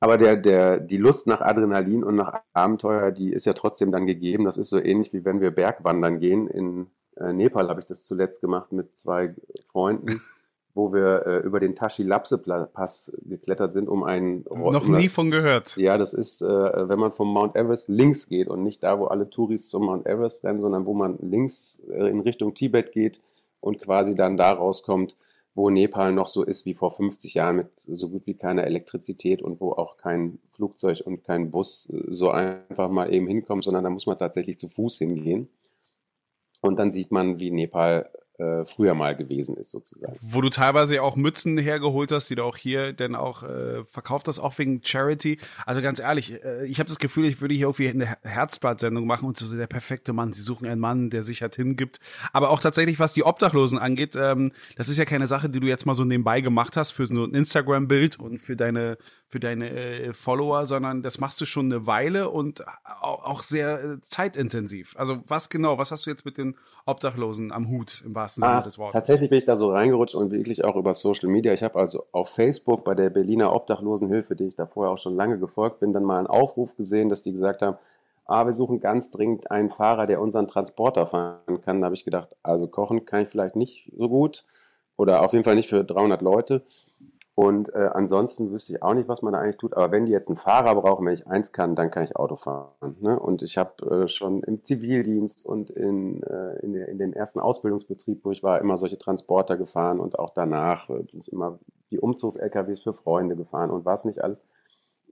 aber 0.00 0.16
der, 0.16 0.36
der, 0.36 0.78
die 0.78 0.96
Lust 0.96 1.26
nach 1.26 1.40
Adrenalin 1.40 2.04
und 2.04 2.14
nach 2.14 2.40
Abenteuer, 2.52 3.10
die 3.10 3.32
ist 3.32 3.46
ja 3.46 3.52
trotzdem 3.52 3.90
dann 3.90 4.06
gegeben. 4.06 4.44
Das 4.44 4.56
ist 4.56 4.70
so 4.70 4.78
ähnlich 4.78 5.12
wie 5.12 5.24
wenn 5.24 5.40
wir 5.40 5.50
Bergwandern 5.50 6.20
gehen. 6.20 6.46
In 6.46 6.86
äh, 7.16 7.32
Nepal 7.32 7.68
habe 7.68 7.80
ich 7.80 7.86
das 7.86 8.04
zuletzt 8.04 8.40
gemacht 8.40 8.70
mit 8.70 8.96
zwei 8.96 9.34
Freunden 9.72 10.20
wo 10.78 10.92
wir 10.92 11.26
äh, 11.26 11.38
über 11.38 11.58
den 11.58 11.74
Tashi-Lapse-Pass 11.74 13.12
geklettert 13.24 13.72
sind, 13.72 13.88
um 13.88 14.04
einen... 14.04 14.44
Noch 14.48 14.86
nie 14.86 15.08
von 15.08 15.30
gehört. 15.32 15.76
Ja, 15.76 15.98
das 15.98 16.14
ist, 16.14 16.40
äh, 16.40 16.46
wenn 16.46 17.00
man 17.00 17.12
vom 17.12 17.32
Mount 17.32 17.56
Everest 17.56 17.88
links 17.88 18.28
geht 18.28 18.46
und 18.46 18.62
nicht 18.62 18.84
da, 18.84 18.98
wo 19.00 19.06
alle 19.06 19.28
Touris 19.28 19.68
zum 19.68 19.86
Mount 19.86 20.06
Everest 20.06 20.44
rennen, 20.44 20.60
sondern 20.60 20.86
wo 20.86 20.94
man 20.94 21.18
links 21.20 21.82
äh, 21.90 22.08
in 22.08 22.20
Richtung 22.20 22.54
Tibet 22.54 22.92
geht 22.92 23.20
und 23.60 23.80
quasi 23.80 24.14
dann 24.14 24.36
da 24.36 24.52
rauskommt, 24.52 25.16
wo 25.54 25.68
Nepal 25.68 26.12
noch 26.12 26.28
so 26.28 26.44
ist 26.44 26.64
wie 26.64 26.74
vor 26.74 26.92
50 26.92 27.34
Jahren 27.34 27.56
mit 27.56 27.70
so 27.80 28.08
gut 28.08 28.24
wie 28.26 28.34
keiner 28.34 28.62
Elektrizität 28.62 29.42
und 29.42 29.60
wo 29.60 29.72
auch 29.72 29.96
kein 29.96 30.38
Flugzeug 30.52 31.02
und 31.04 31.24
kein 31.24 31.50
Bus 31.50 31.88
äh, 31.92 32.04
so 32.06 32.30
einfach 32.30 32.88
mal 32.88 33.12
eben 33.12 33.26
hinkommt, 33.26 33.64
sondern 33.64 33.82
da 33.82 33.90
muss 33.90 34.06
man 34.06 34.16
tatsächlich 34.16 34.60
zu 34.60 34.68
Fuß 34.68 34.98
hingehen. 34.98 35.48
Und 36.60 36.78
dann 36.78 36.92
sieht 36.92 37.10
man, 37.10 37.40
wie 37.40 37.50
Nepal 37.50 38.10
äh, 38.38 38.64
früher 38.64 38.94
mal 38.94 39.16
gewesen 39.16 39.56
ist, 39.56 39.70
sozusagen. 39.70 40.16
Wo 40.20 40.40
du 40.40 40.48
teilweise 40.48 41.02
auch 41.02 41.16
Mützen 41.16 41.58
hergeholt 41.58 42.12
hast, 42.12 42.30
die 42.30 42.36
du 42.36 42.44
auch 42.44 42.56
hier 42.56 42.92
denn 42.92 43.14
auch 43.16 43.42
äh, 43.42 43.84
verkauft 43.84 44.28
hast, 44.28 44.38
auch 44.38 44.56
wegen 44.58 44.80
Charity. 44.82 45.38
Also 45.66 45.82
ganz 45.82 45.98
ehrlich, 45.98 46.32
äh, 46.44 46.66
ich 46.66 46.78
habe 46.78 46.88
das 46.88 46.98
Gefühl, 46.98 47.24
ich 47.24 47.40
würde 47.40 47.54
hier 47.54 47.66
irgendwie 47.66 47.88
eine 47.88 48.16
Herzblatt-Sendung 48.22 49.06
machen 49.06 49.26
und 49.26 49.36
so 49.36 49.56
der 49.56 49.66
perfekte 49.66 50.12
Mann. 50.12 50.32
Sie 50.32 50.42
suchen 50.42 50.68
einen 50.68 50.80
Mann, 50.80 51.10
der 51.10 51.24
sich 51.24 51.42
halt 51.42 51.56
hingibt. 51.56 51.98
Aber 52.32 52.50
auch 52.50 52.60
tatsächlich, 52.60 52.98
was 52.98 53.12
die 53.12 53.24
Obdachlosen 53.24 53.78
angeht, 53.78 54.14
ähm, 54.16 54.52
das 54.76 54.88
ist 54.88 54.98
ja 54.98 55.04
keine 55.04 55.26
Sache, 55.26 55.48
die 55.48 55.58
du 55.58 55.66
jetzt 55.66 55.84
mal 55.84 55.94
so 55.94 56.04
nebenbei 56.04 56.40
gemacht 56.40 56.76
hast 56.76 56.92
für 56.92 57.06
so 57.06 57.24
ein 57.24 57.34
Instagram-Bild 57.34 58.20
und 58.20 58.38
für 58.38 58.56
deine 58.56 58.98
für 59.28 59.40
deine 59.40 59.70
äh, 59.70 60.12
Follower, 60.14 60.64
sondern 60.64 61.02
das 61.02 61.20
machst 61.20 61.40
du 61.40 61.44
schon 61.44 61.66
eine 61.66 61.86
Weile 61.86 62.30
und 62.30 62.62
auch, 63.00 63.42
sehr 63.42 63.84
äh, 63.84 64.00
zeitintensiv. 64.00 64.96
Also 64.96 65.22
was 65.26 65.50
genau, 65.50 65.78
was 65.78 65.92
hast 65.92 66.06
du 66.06 66.10
jetzt 66.10 66.24
mit 66.24 66.38
den 66.38 66.56
Obdachlosen 66.86 67.52
am 67.52 67.68
Hut 67.68 68.02
im 68.04 68.14
wahrsten 68.28 68.42
Sinne 68.42 68.54
ah, 68.54 68.60
des 68.60 68.78
Wortes? 68.78 68.92
Tatsächlich 68.92 69.30
bin 69.30 69.38
ich 69.38 69.44
da 69.44 69.56
so 69.56 69.70
reingerutscht 69.70 70.14
und 70.14 70.30
wirklich 70.30 70.64
auch 70.64 70.76
über 70.76 70.94
Social 70.94 71.28
Media. 71.28 71.52
Ich 71.52 71.62
habe 71.62 71.78
also 71.78 72.04
auf 72.12 72.30
Facebook 72.30 72.84
bei 72.84 72.94
der 72.94 73.10
Berliner 73.10 73.52
Obdachlosenhilfe, 73.52 74.36
die 74.36 74.44
ich 74.44 74.54
da 74.54 74.66
vorher 74.66 74.92
auch 74.92 74.98
schon 74.98 75.16
lange 75.16 75.38
gefolgt 75.38 75.80
bin, 75.80 75.92
dann 75.92 76.04
mal 76.04 76.18
einen 76.18 76.26
Aufruf 76.26 76.76
gesehen, 76.76 77.08
dass 77.08 77.22
die 77.22 77.32
gesagt 77.32 77.62
haben, 77.62 77.78
ah, 78.26 78.46
wir 78.46 78.52
suchen 78.52 78.80
ganz 78.80 79.10
dringend 79.10 79.50
einen 79.50 79.70
Fahrer, 79.70 80.06
der 80.06 80.20
unseren 80.20 80.48
Transporter 80.48 81.06
fahren 81.06 81.60
kann. 81.64 81.80
Da 81.80 81.86
habe 81.86 81.94
ich 81.94 82.04
gedacht, 82.04 82.28
also 82.42 82.66
kochen 82.66 83.04
kann 83.04 83.22
ich 83.22 83.28
vielleicht 83.28 83.56
nicht 83.56 83.90
so 83.96 84.08
gut 84.08 84.44
oder 84.96 85.22
auf 85.22 85.32
jeden 85.32 85.44
Fall 85.44 85.54
nicht 85.54 85.68
für 85.68 85.84
300 85.84 86.20
Leute. 86.22 86.62
Und 87.38 87.72
äh, 87.72 87.90
ansonsten 87.94 88.50
wüsste 88.50 88.72
ich 88.72 88.82
auch 88.82 88.94
nicht, 88.94 89.06
was 89.08 89.22
man 89.22 89.32
da 89.32 89.38
eigentlich 89.38 89.58
tut. 89.58 89.76
Aber 89.76 89.92
wenn 89.92 90.06
die 90.06 90.10
jetzt 90.10 90.28
einen 90.28 90.36
Fahrer 90.36 90.74
brauchen, 90.74 91.06
wenn 91.06 91.14
ich 91.14 91.28
eins 91.28 91.52
kann, 91.52 91.76
dann 91.76 91.92
kann 91.92 92.02
ich 92.02 92.16
Auto 92.16 92.34
fahren. 92.34 92.96
Ne? 92.98 93.16
Und 93.16 93.42
ich 93.42 93.56
habe 93.56 93.86
äh, 93.88 94.08
schon 94.08 94.42
im 94.42 94.60
Zivildienst 94.60 95.46
und 95.46 95.70
in, 95.70 96.20
äh, 96.24 96.58
in, 96.64 96.72
der, 96.72 96.88
in, 96.88 96.98
dem 96.98 97.12
ersten 97.12 97.38
Ausbildungsbetrieb, 97.38 98.24
wo 98.24 98.32
ich 98.32 98.42
war, 98.42 98.60
immer 98.60 98.76
solche 98.76 98.98
Transporter 98.98 99.56
gefahren 99.56 100.00
und 100.00 100.18
auch 100.18 100.30
danach 100.30 100.90
äh, 100.90 101.04
immer 101.30 101.60
die 101.92 102.00
Umzugs-LKWs 102.00 102.80
für 102.80 102.92
Freunde 102.92 103.36
gefahren 103.36 103.70
und 103.70 103.84
was 103.84 104.04
nicht 104.04 104.20
alles. 104.20 104.42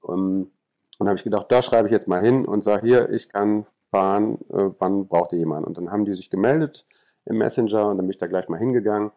Um, 0.00 0.50
und 0.99 1.06
habe 1.06 1.18
ich 1.18 1.23
gedacht, 1.23 1.47
da 1.50 1.62
schreibe 1.62 1.87
ich 1.87 1.92
jetzt 1.92 2.09
mal 2.09 2.21
hin 2.21 2.45
und 2.45 2.64
sage 2.64 2.85
hier, 2.85 3.09
ich 3.11 3.28
kann 3.28 3.66
fahren, 3.92 4.38
äh, 4.49 4.71
wann 4.80 5.06
braucht 5.06 5.33
ihr 5.33 5.38
jemanden? 5.38 5.68
Und 5.68 5.78
dann 5.78 5.92
haben 5.92 6.04
die 6.04 6.14
sich 6.14 6.28
gemeldet 6.28 6.87
im 7.25 7.38
Messenger 7.38 7.87
und 7.87 7.99
dann 7.99 8.06
bin 8.06 8.11
ich 8.11 8.18
da 8.18 8.26
gleich 8.26 8.49
mal 8.49 8.59
hingegangen 8.59 9.12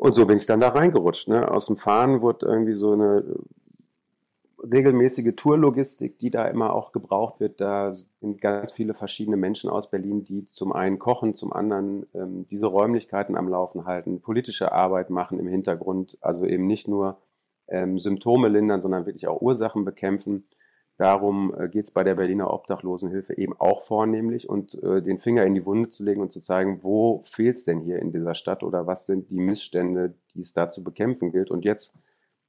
und 0.00 0.14
so 0.14 0.24
bin 0.24 0.38
ich 0.38 0.46
dann 0.46 0.60
da 0.60 0.68
reingerutscht. 0.68 1.28
Ne? 1.28 1.50
Aus 1.50 1.66
dem 1.66 1.76
Fahren 1.76 2.22
wurde 2.22 2.46
irgendwie 2.46 2.72
so 2.72 2.92
eine 2.92 3.22
regelmäßige 4.62 5.34
Tourlogistik, 5.36 6.18
die 6.18 6.30
da 6.30 6.46
immer 6.46 6.72
auch 6.72 6.92
gebraucht 6.92 7.38
wird. 7.38 7.60
Da 7.60 7.94
sind 8.20 8.40
ganz 8.40 8.72
viele 8.72 8.94
verschiedene 8.94 9.36
Menschen 9.36 9.68
aus 9.68 9.90
Berlin, 9.90 10.24
die 10.24 10.46
zum 10.46 10.72
einen 10.72 10.98
kochen, 10.98 11.34
zum 11.34 11.52
anderen 11.52 12.06
ähm, 12.14 12.46
diese 12.46 12.66
Räumlichkeiten 12.66 13.36
am 13.36 13.48
Laufen 13.48 13.84
halten, 13.84 14.22
politische 14.22 14.72
Arbeit 14.72 15.10
machen 15.10 15.38
im 15.38 15.48
Hintergrund, 15.48 16.16
also 16.22 16.46
eben 16.46 16.66
nicht 16.66 16.88
nur 16.88 17.18
ähm, 17.68 17.98
Symptome 17.98 18.48
lindern, 18.48 18.80
sondern 18.80 19.04
wirklich 19.04 19.28
auch 19.28 19.42
Ursachen 19.42 19.84
bekämpfen. 19.84 20.46
Darum 21.00 21.54
äh, 21.58 21.70
geht 21.70 21.84
es 21.86 21.90
bei 21.90 22.04
der 22.04 22.16
Berliner 22.16 22.52
Obdachlosenhilfe 22.52 23.38
eben 23.38 23.58
auch 23.58 23.86
vornehmlich 23.86 24.50
und 24.50 24.74
äh, 24.82 25.00
den 25.00 25.18
Finger 25.18 25.46
in 25.46 25.54
die 25.54 25.64
Wunde 25.64 25.88
zu 25.88 26.04
legen 26.04 26.20
und 26.20 26.30
zu 26.30 26.40
zeigen, 26.40 26.80
wo 26.82 27.22
fehlt 27.24 27.56
es 27.56 27.64
denn 27.64 27.80
hier 27.80 28.00
in 28.00 28.12
dieser 28.12 28.34
Stadt 28.34 28.62
oder 28.62 28.86
was 28.86 29.06
sind 29.06 29.30
die 29.30 29.38
Missstände, 29.40 30.12
die 30.34 30.42
es 30.42 30.52
da 30.52 30.70
zu 30.70 30.84
bekämpfen 30.84 31.32
gilt. 31.32 31.50
Und 31.50 31.64
jetzt 31.64 31.94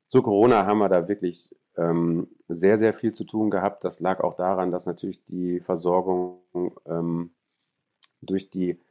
zu 0.07 0.21
Corona 0.21 0.65
haben 0.65 0.79
wir 0.79 0.89
da 0.89 1.07
wirklich 1.07 1.55
ähm, 1.77 2.27
sehr, 2.49 2.77
sehr 2.77 2.93
viel 2.93 3.13
zu 3.13 3.23
tun 3.23 3.51
gehabt. 3.51 3.85
Das 3.85 4.01
lag 4.01 4.19
auch 4.19 4.35
daran, 4.35 4.73
dass 4.73 4.85
natürlich 4.85 5.23
die 5.23 5.61
Versorgung 5.61 6.41
ähm, 6.85 7.31
durch 8.21 8.49
die 8.49 8.81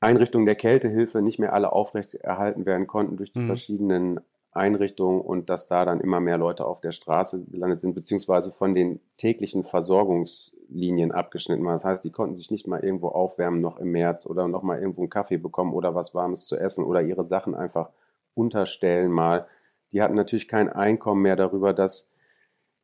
Einrichtung 0.00 0.44
der 0.44 0.56
Kältehilfe 0.56 1.22
nicht 1.22 1.38
mehr 1.38 1.54
alle 1.54 1.72
aufrechterhalten 1.72 2.66
werden 2.66 2.86
konnten 2.86 3.16
durch 3.16 3.32
die 3.32 3.38
mhm. 3.38 3.46
verschiedenen 3.46 4.20
Einrichtungen 4.52 5.20
und 5.20 5.48
dass 5.48 5.68
da 5.68 5.84
dann 5.84 6.00
immer 6.00 6.20
mehr 6.20 6.38
Leute 6.38 6.64
auf 6.64 6.80
der 6.80 6.92
Straße 6.92 7.44
gelandet 7.44 7.80
sind, 7.80 7.94
beziehungsweise 7.94 8.50
von 8.52 8.74
den 8.74 9.00
täglichen 9.16 9.64
Versorgungslinien 9.64 11.12
abgeschnitten 11.12 11.64
waren. 11.64 11.74
Das 11.74 11.84
heißt, 11.84 12.04
die 12.04 12.10
konnten 12.10 12.36
sich 12.36 12.50
nicht 12.50 12.66
mal 12.66 12.80
irgendwo 12.80 13.08
aufwärmen 13.08 13.60
noch 13.60 13.78
im 13.78 13.92
März 13.92 14.26
oder 14.26 14.48
noch 14.48 14.62
mal 14.62 14.80
irgendwo 14.80 15.02
einen 15.02 15.10
Kaffee 15.10 15.38
bekommen 15.38 15.72
oder 15.72 15.94
was 15.94 16.14
Warmes 16.14 16.46
zu 16.46 16.56
essen 16.56 16.84
oder 16.84 17.00
ihre 17.00 17.24
Sachen 17.24 17.54
einfach 17.54 17.90
unterstellen 18.34 19.12
mal. 19.12 19.46
Die 19.92 20.02
hatten 20.02 20.14
natürlich 20.14 20.48
kein 20.48 20.68
Einkommen 20.68 21.22
mehr 21.22 21.36
darüber, 21.36 21.72
dass 21.72 22.08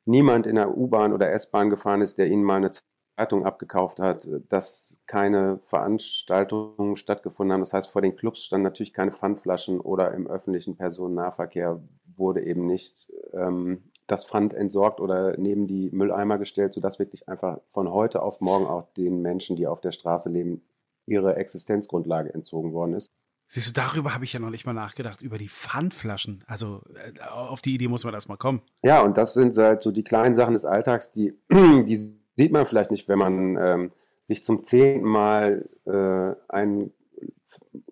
niemand 0.04 0.46
in 0.46 0.56
der 0.56 0.76
U-Bahn 0.76 1.12
oder 1.12 1.32
S-Bahn 1.32 1.70
gefahren 1.70 2.00
ist, 2.00 2.18
der 2.18 2.28
ihnen 2.28 2.44
mal 2.44 2.56
eine 2.56 2.70
Zeitung 3.16 3.46
abgekauft 3.46 3.98
hat, 3.98 4.28
dass 4.48 4.98
keine 5.06 5.58
Veranstaltungen 5.68 6.96
stattgefunden 6.96 7.52
haben. 7.52 7.60
Das 7.60 7.72
heißt, 7.72 7.90
vor 7.90 8.02
den 8.02 8.16
Clubs 8.16 8.44
standen 8.44 8.64
natürlich 8.64 8.92
keine 8.92 9.12
Pfandflaschen 9.12 9.80
oder 9.80 10.12
im 10.12 10.26
öffentlichen 10.26 10.76
Personennahverkehr 10.76 11.80
wurde 12.16 12.44
eben 12.44 12.66
nicht 12.66 13.10
ähm, 13.32 13.84
das 14.06 14.26
Pfand 14.26 14.54
entsorgt 14.54 15.00
oder 15.00 15.36
neben 15.38 15.66
die 15.66 15.90
Mülleimer 15.90 16.38
gestellt, 16.38 16.72
sodass 16.72 16.98
wirklich 16.98 17.28
einfach 17.28 17.58
von 17.72 17.90
heute 17.90 18.22
auf 18.22 18.40
morgen 18.40 18.66
auch 18.66 18.92
den 18.94 19.22
Menschen, 19.22 19.56
die 19.56 19.66
auf 19.66 19.80
der 19.80 19.92
Straße 19.92 20.28
leben, 20.28 20.62
ihre 21.06 21.36
Existenzgrundlage 21.36 22.34
entzogen 22.34 22.72
worden 22.72 22.94
ist. 22.94 23.10
Siehst 23.48 23.68
du, 23.68 23.72
darüber 23.72 24.12
habe 24.12 24.24
ich 24.24 24.32
ja 24.32 24.40
noch 24.40 24.50
nicht 24.50 24.66
mal 24.66 24.72
nachgedacht, 24.72 25.22
über 25.22 25.38
die 25.38 25.48
Pfandflaschen. 25.48 26.42
Also 26.48 26.82
äh, 26.94 27.20
auf 27.30 27.62
die 27.62 27.74
Idee 27.74 27.88
muss 27.88 28.04
man 28.04 28.12
erst 28.12 28.28
mal 28.28 28.36
kommen. 28.36 28.60
Ja, 28.82 29.02
und 29.02 29.16
das 29.16 29.34
sind 29.34 29.56
halt 29.56 29.82
so 29.82 29.92
die 29.92 30.02
kleinen 30.02 30.34
Sachen 30.34 30.54
des 30.54 30.64
Alltags, 30.64 31.12
die, 31.12 31.32
die 31.50 32.18
sieht 32.36 32.52
man 32.52 32.66
vielleicht 32.66 32.90
nicht, 32.90 33.08
wenn 33.08 33.18
man 33.18 33.56
ähm, 33.56 33.92
sich 34.24 34.44
zum 34.44 34.62
zehnten 34.62 35.06
Mal 35.06 35.68
äh, 35.86 36.34
einen 36.52 36.92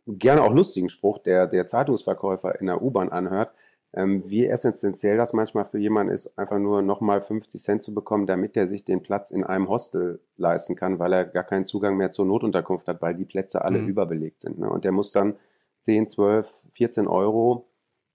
gerne 0.06 0.42
auch 0.42 0.52
lustigen 0.52 0.88
Spruch 0.88 1.18
der, 1.18 1.46
der 1.46 1.66
Zeitungsverkäufer 1.66 2.60
in 2.60 2.66
der 2.66 2.82
U-Bahn 2.82 3.08
anhört, 3.10 3.52
ähm, 3.94 4.28
wie 4.28 4.46
essentiell 4.46 5.16
das 5.16 5.32
manchmal 5.32 5.64
für 5.64 5.78
jemanden 5.78 6.12
ist, 6.12 6.36
einfach 6.38 6.58
nur 6.58 6.82
nochmal 6.82 7.22
50 7.22 7.62
Cent 7.62 7.82
zu 7.84 7.94
bekommen, 7.94 8.26
damit 8.26 8.56
er 8.56 8.66
sich 8.66 8.84
den 8.84 9.02
Platz 9.02 9.30
in 9.30 9.44
einem 9.44 9.68
Hostel 9.68 10.20
leisten 10.36 10.74
kann, 10.74 10.98
weil 10.98 11.12
er 11.12 11.24
gar 11.24 11.44
keinen 11.44 11.64
Zugang 11.64 11.96
mehr 11.96 12.10
zur 12.10 12.26
Notunterkunft 12.26 12.88
hat, 12.88 13.00
weil 13.00 13.14
die 13.14 13.24
Plätze 13.24 13.64
alle 13.64 13.78
mhm. 13.78 13.88
überbelegt 13.88 14.40
sind. 14.40 14.58
Ne? 14.58 14.68
Und 14.68 14.84
der 14.84 14.92
muss 14.92 15.12
dann 15.12 15.36
10, 15.80 16.08
12, 16.10 16.50
14 16.72 17.06
Euro 17.06 17.68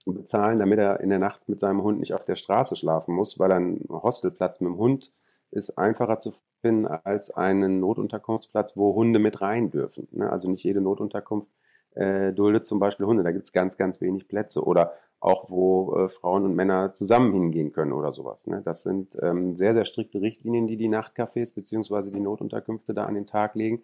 bezahlen, 0.04 0.58
damit 0.58 0.78
er 0.78 1.00
in 1.00 1.08
der 1.08 1.18
Nacht 1.18 1.48
mit 1.48 1.60
seinem 1.60 1.82
Hund 1.82 2.00
nicht 2.00 2.14
auf 2.14 2.24
der 2.24 2.36
Straße 2.36 2.76
schlafen 2.76 3.14
muss, 3.14 3.38
weil 3.38 3.50
er 3.50 3.56
einen 3.56 3.86
Hostelplatz 3.88 4.60
mit 4.60 4.68
dem 4.68 4.78
Hund 4.78 5.12
ist 5.50 5.76
einfacher 5.78 6.20
zu 6.20 6.34
finden 6.60 6.86
als 6.86 7.30
einen 7.30 7.80
Notunterkunftsplatz, 7.80 8.76
wo 8.76 8.94
Hunde 8.94 9.18
mit 9.18 9.40
rein 9.40 9.70
dürfen. 9.70 10.08
Ne? 10.12 10.30
Also 10.30 10.50
nicht 10.50 10.64
jede 10.64 10.80
Notunterkunft 10.80 11.48
äh, 11.94 12.32
duldet 12.32 12.66
zum 12.66 12.78
Beispiel 12.78 13.06
Hunde. 13.06 13.22
Da 13.22 13.32
gibt 13.32 13.44
es 13.44 13.52
ganz, 13.52 13.76
ganz 13.76 14.00
wenig 14.00 14.28
Plätze. 14.28 14.62
Oder 14.62 14.94
auch 15.20 15.50
wo 15.50 15.96
äh, 15.96 16.08
Frauen 16.08 16.44
und 16.44 16.54
Männer 16.54 16.94
zusammen 16.94 17.32
hingehen 17.32 17.72
können 17.72 17.92
oder 17.92 18.12
sowas. 18.12 18.46
Ne? 18.46 18.62
Das 18.64 18.82
sind 18.82 19.18
ähm, 19.20 19.54
sehr, 19.54 19.74
sehr 19.74 19.84
strikte 19.84 20.20
Richtlinien, 20.20 20.66
die 20.66 20.76
die 20.76 20.88
Nachtcafés 20.88 21.54
bzw. 21.54 22.10
die 22.10 22.20
Notunterkünfte 22.20 22.94
da 22.94 23.04
an 23.04 23.14
den 23.14 23.26
Tag 23.26 23.54
legen. 23.54 23.82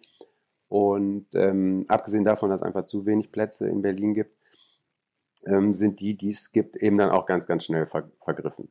Und 0.67 1.27
ähm, 1.35 1.85
abgesehen 1.87 2.25
davon, 2.25 2.49
dass 2.49 2.61
es 2.61 2.65
einfach 2.65 2.85
zu 2.85 3.05
wenig 3.05 3.31
Plätze 3.31 3.67
in 3.67 3.81
Berlin 3.81 4.13
gibt, 4.13 4.35
ähm, 5.45 5.73
sind 5.73 5.99
die, 6.01 6.17
die 6.17 6.31
es 6.31 6.51
gibt, 6.51 6.75
eben 6.75 6.97
dann 6.97 7.11
auch 7.11 7.25
ganz, 7.25 7.47
ganz 7.47 7.65
schnell 7.65 7.85
ver 7.85 8.09
vergriffen. 8.23 8.69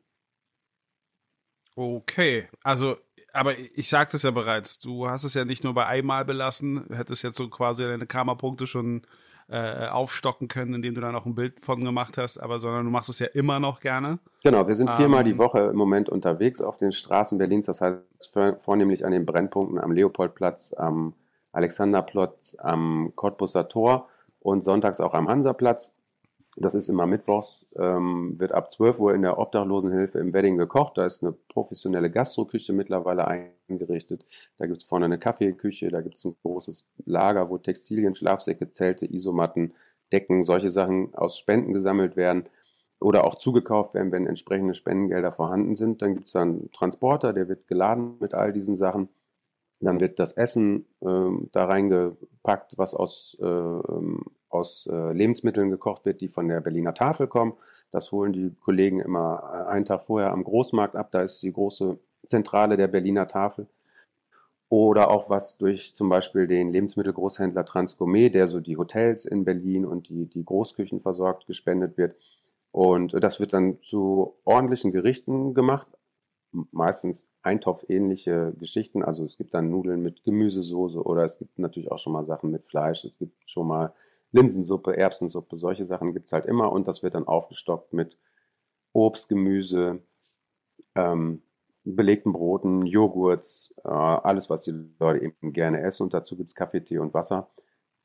Okay, 1.77 2.49
also, 2.63 2.97
aber 3.35 3.53
ich 3.75 3.91
sagte 3.91 4.17
es 4.17 4.23
ja 4.23 4.31
bereits, 4.31 4.79
du 4.79 5.09
hast 5.09 5.25
es 5.25 5.35
ja 5.35 5.45
nicht 5.45 5.63
nur 5.63 5.75
bei 5.75 5.87
einmal 5.87 6.25
belassen, 6.25 6.87
hättest 6.91 7.23
jetzt 7.23 7.37
so 7.37 7.49
quasi 7.49 7.85
deine 7.85 8.07
Karma-Punkte 8.07 8.67
schon 8.67 9.03
äh, 9.49 9.87
aufstocken 9.89 10.49
können, 10.49 10.75
indem 10.75 10.95
du 10.95 11.03
da 11.03 11.13
noch 11.13 11.27
ein 11.27 11.35
Bild 11.35 11.61
von 11.61 11.85
gemacht 11.85 12.17
hast, 12.17 12.39
aber 12.39 12.61
sondern 12.61 12.87
du 12.87 12.91
machst 12.91 13.11
es 13.11 13.19
ja 13.19 13.27
immer 13.27 13.61
noch 13.61 13.81
gerne. 13.81 14.19
Genau, 14.43 14.67
wir 14.67 14.75
sind 14.75 14.91
viermal 14.93 15.21
ähm, 15.21 15.27
die 15.27 15.39
Woche 15.39 15.61
im 15.61 15.77
Moment 15.77 16.09
unterwegs 16.09 16.63
auf 16.63 16.79
den 16.79 16.93
Straßen 16.93 17.37
Berlins, 17.37 17.67
das 17.67 17.83
heißt 17.83 18.33
vornehmlich 18.61 19.05
an 19.05 19.13
den 19.13 19.27
Brennpunkten 19.27 19.79
am 19.79 19.93
Leopoldplatz, 19.93 20.73
am 20.75 21.13
Alexanderplatz, 21.53 22.57
am 22.59 23.13
Cottbusser 23.15 23.69
Tor 23.69 24.09
und 24.41 24.65
sonntags 24.65 24.99
auch 24.99 25.15
am 25.15 25.29
Hansaplatz. 25.29 25.93
Das 26.59 26.75
ist 26.75 26.89
immer 26.89 27.07
mittwochs, 27.07 27.69
ähm, 27.77 28.37
wird 28.39 28.53
ab 28.53 28.73
12 28.73 28.99
Uhr 28.99 29.15
in 29.15 29.21
der 29.21 29.39
Obdachlosenhilfe 29.39 30.19
im 30.19 30.33
Wedding 30.33 30.57
gekocht. 30.57 30.97
Da 30.97 31.05
ist 31.05 31.23
eine 31.23 31.33
professionelle 31.33 32.11
Gastroküche 32.11 32.73
mittlerweile 32.73 33.29
eingerichtet. 33.29 34.25
Da 34.57 34.65
gibt 34.65 34.79
es 34.79 34.85
vorne 34.85 35.05
eine 35.05 35.19
Kaffeeküche, 35.19 35.91
da 35.91 36.01
gibt 36.01 36.17
es 36.17 36.25
ein 36.25 36.35
großes 36.41 36.89
Lager, 37.05 37.51
wo 37.51 37.59
Textilien, 37.59 38.15
Schlafsäcke, 38.15 38.71
Zelte, 38.71 39.05
Isomatten, 39.05 39.75
Decken, 40.13 40.45
solche 40.45 40.71
Sachen 40.71 41.15
aus 41.15 41.37
Spenden 41.37 41.75
gesammelt 41.75 42.17
werden 42.17 42.49
oder 43.01 43.25
auch 43.25 43.35
zugekauft 43.35 43.93
werden, 43.93 44.11
wenn 44.11 44.27
entsprechende 44.27 44.73
Spendengelder 44.73 45.33
vorhanden 45.33 45.77
sind. 45.77 46.01
Dann 46.01 46.15
gibt 46.15 46.29
es 46.29 46.37
einen 46.37 46.73
Transporter, 46.73 47.35
der 47.35 47.49
wird 47.49 47.67
geladen 47.69 48.17
mit 48.19 48.33
all 48.33 48.55
diesen 48.55 48.77
Sachen. 48.77 49.11
Dann 49.81 50.01
wird 50.01 50.19
das 50.19 50.33
Essen 50.33 50.87
äh, 51.03 51.29
da 51.53 51.67
reingepackt, 51.67 52.79
was 52.79 52.95
aus 52.95 53.37
äh, 53.43 53.45
aus 54.57 54.89
äh, 54.91 55.13
Lebensmitteln 55.13 55.71
gekocht 55.71 56.05
wird, 56.05 56.21
die 56.21 56.29
von 56.29 56.49
der 56.49 56.61
Berliner 56.61 56.95
Tafel 56.95 57.27
kommen. 57.27 57.55
Das 57.91 58.11
holen 58.13 58.33
die 58.33 58.55
Kollegen 58.61 59.01
immer 59.01 59.67
äh, 59.69 59.71
einen 59.71 59.85
Tag 59.85 60.05
vorher 60.07 60.33
am 60.33 60.45
Großmarkt 60.45 60.97
ab. 60.97 61.11
Da 61.13 61.23
ist 61.23 61.43
die 61.43 61.53
große 61.53 61.99
Zentrale 62.27 62.77
der 62.77 62.89
Berliner 62.89 63.29
Tafel. 63.29 63.67
oder 64.69 65.11
auch 65.11 65.31
was 65.31 65.59
durch 65.59 65.95
zum 65.95 66.09
Beispiel 66.09 66.47
den 66.49 66.73
Lebensmittelgroßhändler 66.73 67.65
Transgourmet, 67.65 68.35
der 68.35 68.49
so 68.49 68.61
die 68.61 68.77
Hotels 68.77 69.25
in 69.25 69.45
Berlin 69.45 69.85
und 69.85 70.09
die, 70.09 70.27
die 70.27 70.45
Großküchen 70.45 71.01
versorgt, 71.01 71.47
gespendet 71.47 71.97
wird. 71.97 72.17
Und 72.73 73.13
das 73.23 73.41
wird 73.41 73.53
dann 73.53 73.79
zu 73.83 74.35
ordentlichen 74.45 74.93
Gerichten 74.93 75.55
gemacht, 75.55 75.87
meistens 76.73 77.29
eintopfähnliche 77.43 78.55
Geschichten. 78.59 79.03
Also 79.05 79.25
es 79.25 79.37
gibt 79.39 79.55
dann 79.55 79.71
Nudeln 79.71 80.03
mit 80.03 80.25
Gemüsesoße 80.25 81.01
oder 81.03 81.25
es 81.25 81.39
gibt 81.39 81.59
natürlich 81.59 81.91
auch 81.93 81.99
schon 81.99 82.13
mal 82.13 82.27
Sachen 82.27 82.51
mit 82.51 82.67
Fleisch. 82.67 83.05
Es 83.05 83.19
gibt 83.19 83.35
schon 83.49 83.69
mal 83.69 83.95
Linsensuppe, 84.37 84.97
Erbsensuppe, 84.97 85.57
solche 85.57 85.87
Sachen 85.87 86.13
gibt 86.13 86.27
es 86.27 86.33
halt 86.33 86.47
immer 86.47 86.71
und 86.71 86.87
das 86.87 87.03
wird 87.03 87.15
dann 87.15 87.27
aufgestockt 87.27 87.93
mit 87.93 88.19
Obst, 88.93 89.29
Gemüse, 89.29 90.03
ähm, 90.95 91.43
belegten 91.85 92.33
Broten, 92.33 92.85
Joghurts, 92.85 93.75
äh, 93.85 93.89
alles, 93.89 94.51
was 94.51 94.65
die 94.65 94.75
Leute 94.99 95.25
eben 95.25 95.53
gerne 95.53 95.81
essen. 95.83 96.05
Und 96.05 96.15
dazu 96.15 96.37
gibt 96.37 96.51
es 96.51 96.55
Kaffee, 96.55 96.81
Tee 96.81 96.99
und 96.99 97.15
Wasser. 97.15 97.49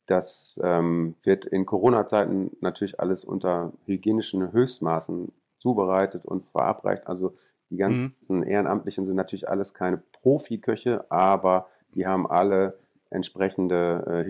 Das 0.06 0.60
ähm, 0.64 1.16
wird 1.24 1.46
in 1.46 1.66
Corona-Zeiten 1.66 2.52
natürlich 2.62 3.00
alles 3.00 3.26
unter 3.26 3.74
hygienischen 3.86 4.52
Höchstmaßen 4.52 5.32
zubereitet 5.60 6.26
und 6.26 6.46
verabreicht. 6.48 7.08
Also 7.08 7.36
die 7.70 7.78
ganzen 7.78 8.14
mhm. 8.30 8.44
Ehrenamtlichen 8.44 9.06
sind 9.06 9.16
natürlich 9.16 9.50
alles 9.50 9.74
keine 9.74 9.98
Profiköche, 10.22 11.10
aber 11.10 11.68
die 11.94 12.06
haben 12.06 12.30
alle 12.30 12.78
entsprechende 13.10 14.04
äh, 14.08 14.28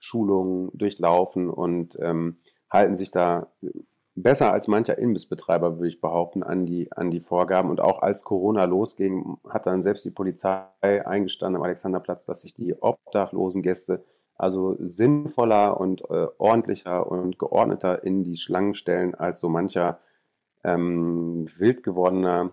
Hygiene-Schulungen 0.00 0.70
durchlaufen 0.74 1.50
und 1.50 1.96
ähm, 2.00 2.38
halten 2.70 2.94
sich 2.94 3.10
da 3.10 3.48
besser 4.14 4.52
als 4.52 4.66
mancher 4.66 4.98
Imbissbetreiber, 4.98 5.76
würde 5.76 5.88
ich 5.88 6.00
behaupten, 6.00 6.42
an 6.42 6.64
die, 6.66 6.90
an 6.92 7.10
die 7.10 7.20
Vorgaben. 7.20 7.70
Und 7.70 7.80
auch 7.80 8.00
als 8.00 8.24
Corona 8.24 8.64
losging, 8.64 9.36
hat 9.48 9.66
dann 9.66 9.82
selbst 9.82 10.04
die 10.04 10.10
Polizei 10.10 10.64
eingestanden 10.80 11.56
am 11.56 11.62
Alexanderplatz, 11.62 12.24
dass 12.24 12.40
sich 12.40 12.54
die 12.54 12.74
obdachlosen 12.80 13.62
Gäste 13.62 14.04
also 14.38 14.76
sinnvoller 14.78 15.80
und 15.80 16.02
äh, 16.10 16.26
ordentlicher 16.38 17.10
und 17.10 17.38
geordneter 17.38 18.04
in 18.04 18.22
die 18.22 18.36
Schlangen 18.36 18.74
stellen 18.74 19.14
als 19.14 19.40
so 19.40 19.48
mancher 19.48 19.98
ähm, 20.62 21.46
wild 21.56 21.82
gewordener 21.82 22.50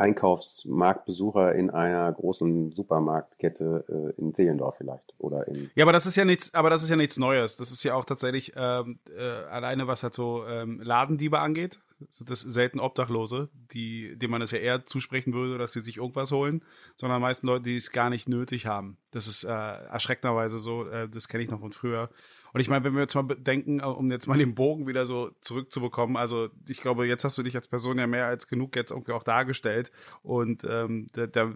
Einkaufsmarktbesucher 0.00 1.54
in 1.54 1.70
einer 1.70 2.12
großen 2.12 2.72
Supermarktkette 2.72 3.84
äh, 4.16 4.20
in 4.20 4.34
Zehlendorf 4.34 4.76
vielleicht 4.78 5.14
oder 5.18 5.46
in 5.46 5.70
ja 5.74 5.84
aber 5.84 5.92
das 5.92 6.06
ist 6.06 6.16
ja 6.16 6.24
nichts 6.24 6.54
aber 6.54 6.70
das 6.70 6.82
ist 6.82 6.90
ja 6.90 6.96
nichts 6.96 7.18
Neues. 7.18 7.56
Das 7.56 7.70
ist 7.70 7.84
ja 7.84 7.94
auch 7.94 8.04
tatsächlich 8.04 8.52
ähm, 8.56 8.98
äh, 9.16 9.22
alleine 9.50 9.86
was 9.86 10.02
halt 10.02 10.14
so 10.14 10.44
ähm, 10.46 10.80
Ladendiebe 10.82 11.38
angeht 11.38 11.78
das 12.24 12.40
selten 12.40 12.80
Obdachlose 12.80 13.50
die 13.72 14.16
dem 14.16 14.30
man 14.30 14.42
es 14.42 14.50
ja 14.50 14.58
eher 14.58 14.86
zusprechen 14.86 15.34
würde 15.34 15.58
dass 15.58 15.74
sie 15.74 15.80
sich 15.80 15.98
irgendwas 15.98 16.32
holen 16.32 16.64
sondern 16.96 17.20
meisten 17.20 17.46
Leute 17.46 17.64
die 17.64 17.76
es 17.76 17.92
gar 17.92 18.10
nicht 18.10 18.28
nötig 18.28 18.66
haben. 18.66 18.96
Das 19.12 19.26
ist 19.26 19.44
äh, 19.44 19.50
erschreckenderweise 19.50 20.58
so 20.58 20.86
äh, 20.88 21.08
das 21.08 21.28
kenne 21.28 21.42
ich 21.44 21.50
noch 21.50 21.60
von 21.60 21.72
früher 21.72 22.08
und 22.52 22.60
ich 22.60 22.68
meine, 22.68 22.84
wenn 22.84 22.94
wir 22.94 23.02
jetzt 23.02 23.14
mal 23.14 23.22
bedenken, 23.22 23.80
äh, 23.80 23.84
um 23.84 24.10
jetzt 24.10 24.26
mal 24.26 24.38
den 24.38 24.54
Bogen 24.54 24.86
wieder 24.86 25.06
so 25.06 25.30
zurückzubekommen, 25.40 26.16
also 26.16 26.48
ich 26.68 26.80
glaube, 26.80 27.06
jetzt 27.06 27.24
hast 27.24 27.38
du 27.38 27.42
dich 27.42 27.56
als 27.56 27.68
Person 27.68 27.98
ja 27.98 28.06
mehr 28.06 28.26
als 28.26 28.48
genug 28.48 28.76
jetzt 28.76 28.90
irgendwie 28.90 29.12
auch 29.12 29.22
dargestellt 29.22 29.90
und 30.22 30.64
ähm, 30.64 31.06
da, 31.12 31.26
da, 31.26 31.52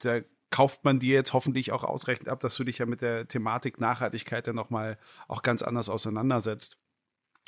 da 0.00 0.20
kauft 0.50 0.84
man 0.84 0.98
dir 0.98 1.14
jetzt 1.14 1.32
hoffentlich 1.32 1.72
auch 1.72 1.84
ausreichend 1.84 2.28
ab, 2.28 2.40
dass 2.40 2.56
du 2.56 2.64
dich 2.64 2.78
ja 2.78 2.86
mit 2.86 3.02
der 3.02 3.28
Thematik 3.28 3.80
Nachhaltigkeit 3.80 4.46
dann 4.46 4.56
nochmal 4.56 4.98
auch 5.26 5.42
ganz 5.42 5.62
anders 5.62 5.88
auseinandersetzt. 5.88 6.78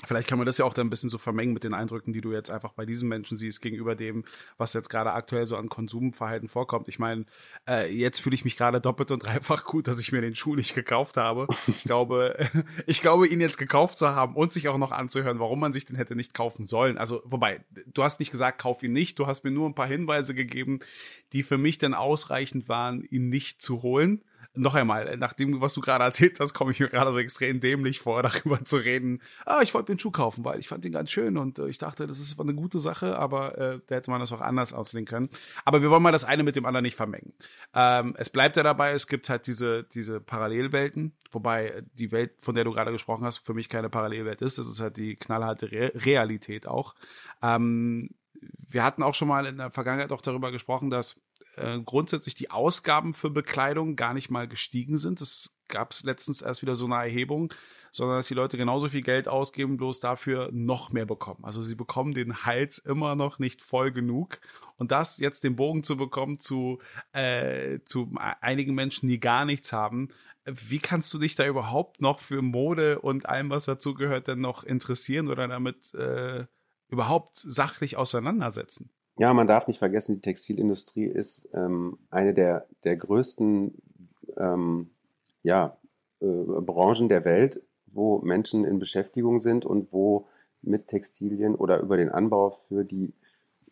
Vielleicht 0.06 0.28
kann 0.28 0.38
man 0.38 0.46
das 0.46 0.56
ja 0.56 0.64
auch 0.64 0.72
dann 0.72 0.86
ein 0.86 0.90
bisschen 0.90 1.10
so 1.10 1.18
vermengen 1.18 1.52
mit 1.52 1.62
den 1.62 1.74
Eindrücken, 1.74 2.12
die 2.12 2.22
du 2.22 2.32
jetzt 2.32 2.50
einfach 2.50 2.72
bei 2.72 2.86
diesen 2.86 3.08
Menschen 3.08 3.36
siehst, 3.36 3.60
gegenüber 3.60 3.94
dem, 3.94 4.24
was 4.56 4.72
jetzt 4.72 4.88
gerade 4.88 5.12
aktuell 5.12 5.44
so 5.44 5.56
an 5.56 5.68
Konsumverhalten 5.68 6.48
vorkommt. 6.48 6.88
Ich 6.88 6.98
meine, 6.98 7.26
äh, 7.68 7.92
jetzt 7.92 8.20
fühle 8.20 8.34
ich 8.34 8.44
mich 8.44 8.56
gerade 8.56 8.80
doppelt 8.80 9.10
und 9.10 9.18
dreifach 9.24 9.64
gut, 9.64 9.88
dass 9.88 10.00
ich 10.00 10.10
mir 10.10 10.22
den 10.22 10.34
Schuh 10.34 10.56
nicht 10.56 10.74
gekauft 10.74 11.18
habe. 11.18 11.46
Ich 11.66 11.82
glaube, 11.82 12.36
ich 12.86 13.02
glaube, 13.02 13.28
ihn 13.28 13.40
jetzt 13.40 13.58
gekauft 13.58 13.98
zu 13.98 14.08
haben 14.08 14.36
und 14.36 14.52
sich 14.52 14.68
auch 14.68 14.78
noch 14.78 14.92
anzuhören, 14.92 15.38
warum 15.38 15.60
man 15.60 15.74
sich 15.74 15.84
den 15.84 15.96
hätte 15.96 16.16
nicht 16.16 16.32
kaufen 16.32 16.64
sollen. 16.64 16.96
Also, 16.96 17.22
wobei, 17.24 17.62
du 17.92 18.02
hast 18.02 18.20
nicht 18.20 18.30
gesagt, 18.30 18.60
kauf 18.60 18.82
ihn 18.82 18.92
nicht. 18.92 19.18
Du 19.18 19.26
hast 19.26 19.44
mir 19.44 19.50
nur 19.50 19.68
ein 19.68 19.74
paar 19.74 19.86
Hinweise 19.86 20.34
gegeben, 20.34 20.78
die 21.34 21.42
für 21.42 21.58
mich 21.58 21.76
dann 21.76 21.92
ausreichend 21.92 22.68
waren, 22.68 23.02
ihn 23.02 23.28
nicht 23.28 23.60
zu 23.60 23.82
holen 23.82 24.22
noch 24.54 24.74
einmal, 24.74 25.16
nach 25.16 25.32
dem, 25.32 25.60
was 25.60 25.74
du 25.74 25.80
gerade 25.80 26.04
erzählt 26.04 26.38
hast, 26.40 26.54
komme 26.54 26.72
ich 26.72 26.80
mir 26.80 26.88
gerade 26.88 27.12
so 27.12 27.18
extrem 27.18 27.60
dämlich 27.60 28.00
vor, 28.00 28.22
darüber 28.24 28.64
zu 28.64 28.76
reden. 28.76 29.20
Ah, 29.46 29.60
ich 29.62 29.74
wollte 29.74 29.90
mir 29.90 29.94
einen 29.94 30.00
Schuh 30.00 30.10
kaufen, 30.10 30.44
weil 30.44 30.58
ich 30.58 30.68
fand 30.68 30.84
den 30.84 30.92
ganz 30.92 31.10
schön 31.10 31.36
und 31.36 31.58
äh, 31.58 31.68
ich 31.68 31.78
dachte, 31.78 32.06
das 32.06 32.18
ist 32.18 32.38
eine 32.40 32.54
gute 32.54 32.80
Sache, 32.80 33.16
aber 33.18 33.58
äh, 33.58 33.80
da 33.86 33.96
hätte 33.96 34.10
man 34.10 34.20
das 34.20 34.32
auch 34.32 34.40
anders 34.40 34.72
auslegen 34.72 35.06
können. 35.06 35.28
Aber 35.64 35.82
wir 35.82 35.90
wollen 35.90 36.02
mal 36.02 36.12
das 36.12 36.24
eine 36.24 36.42
mit 36.42 36.56
dem 36.56 36.66
anderen 36.66 36.82
nicht 36.82 36.96
vermengen. 36.96 37.32
Ähm, 37.74 38.14
es 38.18 38.30
bleibt 38.30 38.56
ja 38.56 38.62
dabei, 38.62 38.92
es 38.92 39.06
gibt 39.06 39.28
halt 39.28 39.46
diese, 39.46 39.84
diese 39.84 40.20
Parallelwelten, 40.20 41.12
wobei 41.30 41.82
die 41.94 42.12
Welt, 42.12 42.32
von 42.40 42.54
der 42.54 42.64
du 42.64 42.72
gerade 42.72 42.92
gesprochen 42.92 43.24
hast, 43.24 43.38
für 43.38 43.54
mich 43.54 43.68
keine 43.68 43.90
Parallelwelt 43.90 44.42
ist. 44.42 44.58
Das 44.58 44.66
ist 44.66 44.80
halt 44.80 44.96
die 44.96 45.16
knallharte 45.16 45.70
Re 45.70 45.92
Realität 45.94 46.66
auch. 46.66 46.94
Ähm, 47.42 48.10
wir 48.68 48.84
hatten 48.84 49.02
auch 49.02 49.14
schon 49.14 49.28
mal 49.28 49.46
in 49.46 49.58
der 49.58 49.70
Vergangenheit 49.70 50.12
auch 50.12 50.22
darüber 50.22 50.50
gesprochen, 50.50 50.90
dass 50.90 51.20
äh, 51.60 51.80
grundsätzlich 51.84 52.34
die 52.34 52.50
Ausgaben 52.50 53.14
für 53.14 53.30
Bekleidung 53.30 53.96
gar 53.96 54.14
nicht 54.14 54.30
mal 54.30 54.48
gestiegen 54.48 54.96
sind. 54.96 55.20
Es 55.20 55.54
gab 55.68 55.94
letztens 56.02 56.42
erst 56.42 56.62
wieder 56.62 56.74
so 56.74 56.86
eine 56.86 56.96
Erhebung, 56.96 57.52
sondern 57.92 58.16
dass 58.16 58.28
die 58.28 58.34
Leute 58.34 58.56
genauso 58.56 58.88
viel 58.88 59.02
Geld 59.02 59.28
ausgeben, 59.28 59.76
bloß 59.76 60.00
dafür 60.00 60.50
noch 60.52 60.90
mehr 60.90 61.06
bekommen. 61.06 61.44
Also 61.44 61.62
sie 61.62 61.74
bekommen 61.74 62.12
den 62.12 62.44
Hals 62.44 62.78
immer 62.78 63.14
noch 63.14 63.38
nicht 63.38 63.62
voll 63.62 63.92
genug. 63.92 64.40
Und 64.76 64.90
das 64.90 65.18
jetzt 65.18 65.44
den 65.44 65.56
Bogen 65.56 65.82
zu 65.82 65.96
bekommen 65.96 66.38
zu, 66.38 66.80
äh, 67.12 67.80
zu 67.84 68.12
einigen 68.40 68.74
Menschen, 68.74 69.08
die 69.08 69.20
gar 69.20 69.44
nichts 69.44 69.72
haben, 69.72 70.08
wie 70.46 70.78
kannst 70.78 71.12
du 71.12 71.18
dich 71.18 71.36
da 71.36 71.46
überhaupt 71.46 72.00
noch 72.00 72.20
für 72.20 72.42
Mode 72.42 73.00
und 73.00 73.28
allem, 73.28 73.50
was 73.50 73.66
dazugehört, 73.66 74.26
denn 74.28 74.40
noch 74.40 74.64
interessieren 74.64 75.28
oder 75.28 75.46
damit 75.46 75.94
äh, 75.94 76.46
überhaupt 76.88 77.36
sachlich 77.36 77.96
auseinandersetzen? 77.96 78.90
Ja, 79.20 79.34
man 79.34 79.46
darf 79.46 79.66
nicht 79.66 79.78
vergessen, 79.78 80.14
die 80.14 80.22
Textilindustrie 80.22 81.04
ist 81.04 81.46
ähm, 81.52 81.98
eine 82.10 82.32
der, 82.32 82.66
der 82.84 82.96
größten 82.96 83.74
ähm, 84.38 84.88
ja, 85.42 85.76
äh, 86.20 86.24
Branchen 86.24 87.10
der 87.10 87.26
Welt, 87.26 87.60
wo 87.84 88.20
Menschen 88.20 88.64
in 88.64 88.78
Beschäftigung 88.78 89.38
sind 89.38 89.66
und 89.66 89.92
wo 89.92 90.26
mit 90.62 90.88
Textilien 90.88 91.54
oder 91.54 91.80
über 91.80 91.98
den 91.98 92.08
Anbau 92.08 92.52
für 92.66 92.82
die 92.82 93.12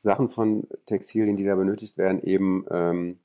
Sachen 0.03 0.29
von 0.29 0.67
Textilien, 0.85 1.37
die 1.37 1.47
da 1.47 1.55
benötigt 1.55 1.97
werden, 1.97 2.23
eben 2.23 2.67
ähm, 2.71 3.19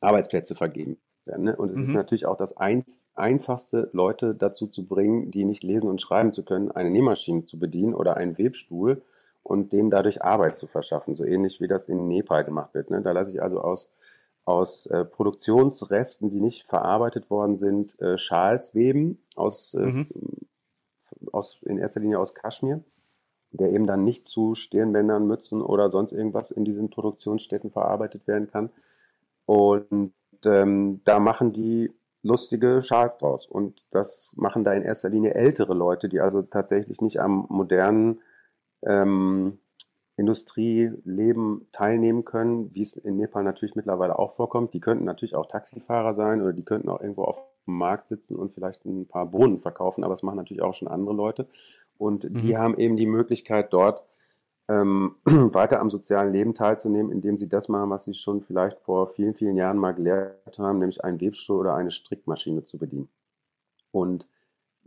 Arbeitsplätze 0.00 0.54
vergeben 0.54 0.96
werden. 1.24 1.42
Ne? 1.46 1.56
Und 1.56 1.70
es 1.70 1.76
mhm. 1.78 1.82
ist 1.82 1.92
natürlich 1.92 2.26
auch 2.26 2.36
das 2.36 2.56
eins, 2.56 3.04
einfachste, 3.16 3.90
Leute 3.92 4.36
dazu 4.36 4.68
zu 4.68 4.86
bringen, 4.86 5.32
die 5.32 5.44
nicht 5.44 5.64
lesen 5.64 5.90
und 5.90 6.00
schreiben 6.00 6.32
zu 6.32 6.44
können, 6.44 6.70
eine 6.70 6.90
Nähmaschine 6.90 7.46
zu 7.46 7.58
bedienen 7.58 7.94
oder 7.94 8.16
einen 8.16 8.38
Webstuhl 8.38 9.02
und 9.48 9.72
denen 9.72 9.90
dadurch 9.90 10.22
Arbeit 10.22 10.58
zu 10.58 10.66
verschaffen, 10.66 11.16
so 11.16 11.24
ähnlich 11.24 11.58
wie 11.60 11.68
das 11.68 11.88
in 11.88 12.06
Nepal 12.06 12.44
gemacht 12.44 12.74
wird. 12.74 12.90
Ne? 12.90 13.00
Da 13.00 13.12
lasse 13.12 13.30
ich 13.30 13.40
also 13.40 13.62
aus, 13.62 13.90
aus 14.44 14.86
äh, 14.86 15.06
Produktionsresten, 15.06 16.28
die 16.28 16.42
nicht 16.42 16.66
verarbeitet 16.66 17.30
worden 17.30 17.56
sind, 17.56 17.98
äh, 18.00 18.18
Schals 18.18 18.74
weben, 18.74 19.24
aus, 19.36 19.72
äh, 19.72 19.86
mhm. 19.86 20.08
aus, 21.32 21.62
in 21.64 21.78
erster 21.78 22.00
Linie 22.00 22.18
aus 22.18 22.34
Kaschmir, 22.34 22.84
der 23.50 23.72
eben 23.72 23.86
dann 23.86 24.04
nicht 24.04 24.26
zu 24.26 24.54
Stirnbändern, 24.54 25.26
Mützen 25.26 25.62
oder 25.62 25.88
sonst 25.88 26.12
irgendwas 26.12 26.50
in 26.50 26.66
diesen 26.66 26.90
Produktionsstätten 26.90 27.70
verarbeitet 27.70 28.26
werden 28.26 28.50
kann. 28.50 28.68
Und 29.46 30.12
ähm, 30.44 31.00
da 31.04 31.20
machen 31.20 31.54
die 31.54 31.90
lustige 32.22 32.82
Schals 32.82 33.16
draus. 33.16 33.46
Und 33.46 33.86
das 33.92 34.34
machen 34.36 34.62
da 34.62 34.74
in 34.74 34.82
erster 34.82 35.08
Linie 35.08 35.34
ältere 35.34 35.72
Leute, 35.72 36.10
die 36.10 36.20
also 36.20 36.42
tatsächlich 36.42 37.00
nicht 37.00 37.18
am 37.18 37.46
modernen 37.48 38.20
ähm, 38.82 39.58
Industrieleben 40.16 41.68
teilnehmen 41.70 42.24
können, 42.24 42.74
wie 42.74 42.82
es 42.82 42.96
in 42.96 43.16
Nepal 43.16 43.44
natürlich 43.44 43.76
mittlerweile 43.76 44.18
auch 44.18 44.34
vorkommt. 44.34 44.74
Die 44.74 44.80
könnten 44.80 45.04
natürlich 45.04 45.36
auch 45.36 45.46
Taxifahrer 45.46 46.12
sein 46.14 46.42
oder 46.42 46.52
die 46.52 46.64
könnten 46.64 46.88
auch 46.88 47.00
irgendwo 47.00 47.22
auf 47.22 47.38
dem 47.66 47.74
Markt 47.74 48.08
sitzen 48.08 48.36
und 48.36 48.52
vielleicht 48.52 48.84
ein 48.84 49.06
paar 49.06 49.26
Bohnen 49.26 49.60
verkaufen, 49.60 50.02
aber 50.02 50.14
das 50.14 50.24
machen 50.24 50.36
natürlich 50.36 50.62
auch 50.62 50.74
schon 50.74 50.88
andere 50.88 51.14
Leute. 51.14 51.46
Und 51.98 52.24
mhm. 52.24 52.40
die 52.40 52.56
haben 52.56 52.76
eben 52.78 52.96
die 52.96 53.06
Möglichkeit, 53.06 53.72
dort 53.72 54.04
ähm, 54.68 55.14
weiter 55.24 55.80
am 55.80 55.90
sozialen 55.90 56.32
Leben 56.32 56.54
teilzunehmen, 56.54 57.12
indem 57.12 57.38
sie 57.38 57.48
das 57.48 57.68
machen, 57.68 57.90
was 57.90 58.04
sie 58.04 58.14
schon 58.14 58.42
vielleicht 58.42 58.80
vor 58.80 59.08
vielen, 59.08 59.34
vielen 59.34 59.56
Jahren 59.56 59.78
mal 59.78 59.94
gelehrt 59.94 60.58
haben, 60.58 60.78
nämlich 60.78 61.04
einen 61.04 61.20
Webstuhl 61.20 61.58
oder 61.58 61.74
eine 61.74 61.90
Strickmaschine 61.90 62.64
zu 62.64 62.78
bedienen. 62.78 63.08
Und 63.92 64.26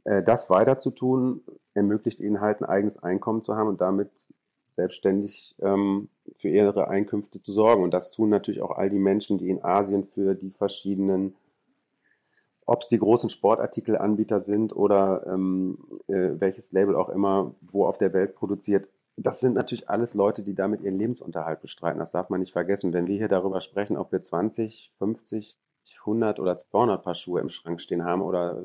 äh, 0.04 0.24
das 0.24 0.50
weiter 0.50 0.80
zu 0.80 0.92
tun, 0.92 1.42
ermöglicht 1.74 2.20
ihnen 2.20 2.42
halt 2.42 2.62
ein 2.62 2.66
eigenes 2.66 3.02
Einkommen 3.02 3.44
zu 3.44 3.56
haben 3.56 3.70
und 3.70 3.82
damit 3.82 4.10
selbstständig 4.72 5.56
ähm, 5.60 6.10
für 6.38 6.50
ihre 6.50 6.88
Einkünfte 6.88 7.42
zu 7.42 7.52
sorgen. 7.52 7.84
Und 7.84 7.94
das 7.94 8.12
tun 8.12 8.30
natürlich 8.30 8.62
auch 8.62 8.78
all 8.78 8.90
die 8.90 9.00
Menschen, 9.00 9.38
die 9.38 9.50
in 9.50 9.64
Asien 9.64 10.06
für 10.06 10.34
die 10.34 10.52
verschiedenen, 10.52 11.36
ob 12.66 12.84
es 12.84 12.90
die 12.90 13.00
großen 13.00 13.30
Sportartikelanbieter 13.30 14.42
sind 14.42 14.76
oder 14.76 15.26
ähm, 15.28 15.78
äh, 16.08 16.32
welches 16.40 16.72
Label 16.72 16.96
auch 16.96 17.10
immer, 17.10 17.54
wo 17.62 17.86
auf 17.86 17.98
der 17.98 18.14
Welt 18.14 18.36
produziert. 18.36 18.88
Das 19.18 19.40
sind 19.42 19.54
natürlich 19.54 19.90
alles 19.90 20.14
Leute, 20.14 20.42
die 20.42 20.56
damit 20.56 20.82
ihren 20.82 20.98
Lebensunterhalt 20.98 21.62
bestreiten. 21.62 22.00
Das 22.00 22.12
darf 22.12 22.30
man 22.30 22.40
nicht 22.40 22.54
vergessen. 22.54 22.94
Wenn 22.94 23.08
wir 23.08 23.18
hier 23.18 23.28
darüber 23.28 23.60
sprechen, 23.60 23.98
ob 23.98 24.12
wir 24.12 24.24
20, 24.24 24.94
50, 25.00 25.58
100 26.00 26.40
oder 26.40 26.58
200 26.58 27.04
Paar 27.04 27.16
Schuhe 27.16 27.42
im 27.42 27.50
Schrank 27.50 27.82
stehen 27.82 28.04
haben 28.04 28.22
oder 28.22 28.64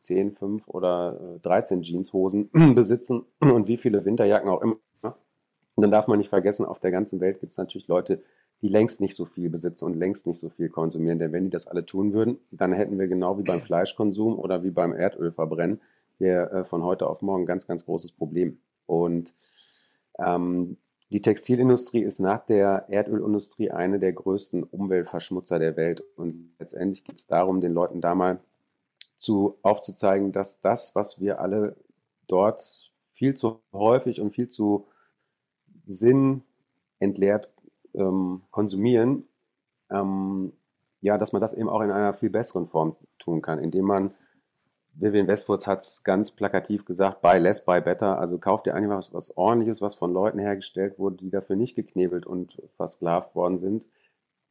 10, 0.00 0.28
äh, 0.28 0.30
5 0.32 0.68
oder 0.68 1.38
13 1.42 1.80
äh, 1.80 1.82
Jeanshosen 1.82 2.50
besitzen 2.74 3.24
und 3.40 3.68
wie 3.68 3.76
viele 3.76 4.04
Winterjacken 4.04 4.48
auch 4.48 4.62
immer. 4.62 4.76
Und 5.76 5.82
dann 5.82 5.90
darf 5.90 6.06
man 6.06 6.18
nicht 6.18 6.28
vergessen, 6.28 6.64
auf 6.64 6.78
der 6.78 6.90
ganzen 6.90 7.20
Welt 7.20 7.40
gibt 7.40 7.52
es 7.52 7.58
natürlich 7.58 7.88
Leute, 7.88 8.22
die 8.62 8.68
längst 8.68 9.00
nicht 9.00 9.16
so 9.16 9.24
viel 9.24 9.50
besitzen 9.50 9.84
und 9.84 9.94
längst 9.94 10.26
nicht 10.26 10.38
so 10.38 10.48
viel 10.48 10.68
konsumieren. 10.68 11.18
Denn 11.18 11.32
wenn 11.32 11.44
die 11.44 11.50
das 11.50 11.66
alle 11.66 11.84
tun 11.84 12.12
würden, 12.12 12.38
dann 12.50 12.72
hätten 12.72 12.98
wir 12.98 13.08
genau 13.08 13.38
wie 13.38 13.42
beim 13.42 13.60
Fleischkonsum 13.62 14.38
oder 14.38 14.62
wie 14.62 14.70
beim 14.70 14.92
Erdölverbrennen 14.92 15.80
hier 16.18 16.50
äh, 16.52 16.64
von 16.64 16.82
heute 16.82 17.08
auf 17.08 17.22
morgen 17.22 17.42
ein 17.42 17.46
ganz, 17.46 17.66
ganz 17.66 17.84
großes 17.84 18.12
Problem. 18.12 18.58
Und 18.86 19.32
ähm, 20.18 20.76
die 21.10 21.20
Textilindustrie 21.20 22.02
ist 22.02 22.18
nach 22.18 22.44
der 22.44 22.86
Erdölindustrie 22.88 23.70
eine 23.70 23.98
der 23.98 24.12
größten 24.12 24.64
Umweltverschmutzer 24.64 25.58
der 25.58 25.76
Welt. 25.76 26.02
Und 26.16 26.52
letztendlich 26.58 27.04
geht 27.04 27.18
es 27.18 27.26
darum, 27.26 27.60
den 27.60 27.72
Leuten 27.72 28.00
da 28.00 28.14
mal 28.14 28.40
zu, 29.14 29.58
aufzuzeigen, 29.62 30.32
dass 30.32 30.60
das, 30.60 30.94
was 30.94 31.20
wir 31.20 31.40
alle 31.40 31.76
dort 32.26 32.90
viel 33.12 33.34
zu 33.34 33.60
häufig 33.72 34.20
und 34.20 34.32
viel 34.32 34.48
zu 34.48 34.88
sinnentleert 35.84 37.48
ähm, 37.94 38.42
konsumieren, 38.50 39.24
ähm, 39.90 40.52
ja, 41.00 41.18
dass 41.18 41.32
man 41.32 41.42
das 41.42 41.54
eben 41.54 41.68
auch 41.68 41.82
in 41.82 41.90
einer 41.90 42.14
viel 42.14 42.30
besseren 42.30 42.66
Form 42.66 42.96
tun 43.18 43.42
kann, 43.42 43.58
indem 43.58 43.84
man 43.84 44.14
Vivian 44.96 45.26
Westwoods 45.26 45.66
hat 45.66 45.82
es 45.84 46.04
ganz 46.04 46.30
plakativ 46.30 46.84
gesagt, 46.84 47.20
buy 47.20 47.38
less, 47.38 47.64
buy 47.64 47.80
better. 47.80 48.18
Also 48.18 48.38
kauft 48.38 48.66
dir 48.66 48.74
einfach 48.74 48.96
was, 48.96 49.12
was 49.12 49.36
ordentliches, 49.36 49.82
was 49.82 49.94
von 49.94 50.12
Leuten 50.12 50.38
hergestellt 50.38 50.98
wurde, 50.98 51.16
die 51.16 51.30
dafür 51.30 51.56
nicht 51.56 51.74
geknebelt 51.74 52.26
und 52.26 52.62
versklavt 52.76 53.34
worden 53.34 53.58
sind. 53.58 53.86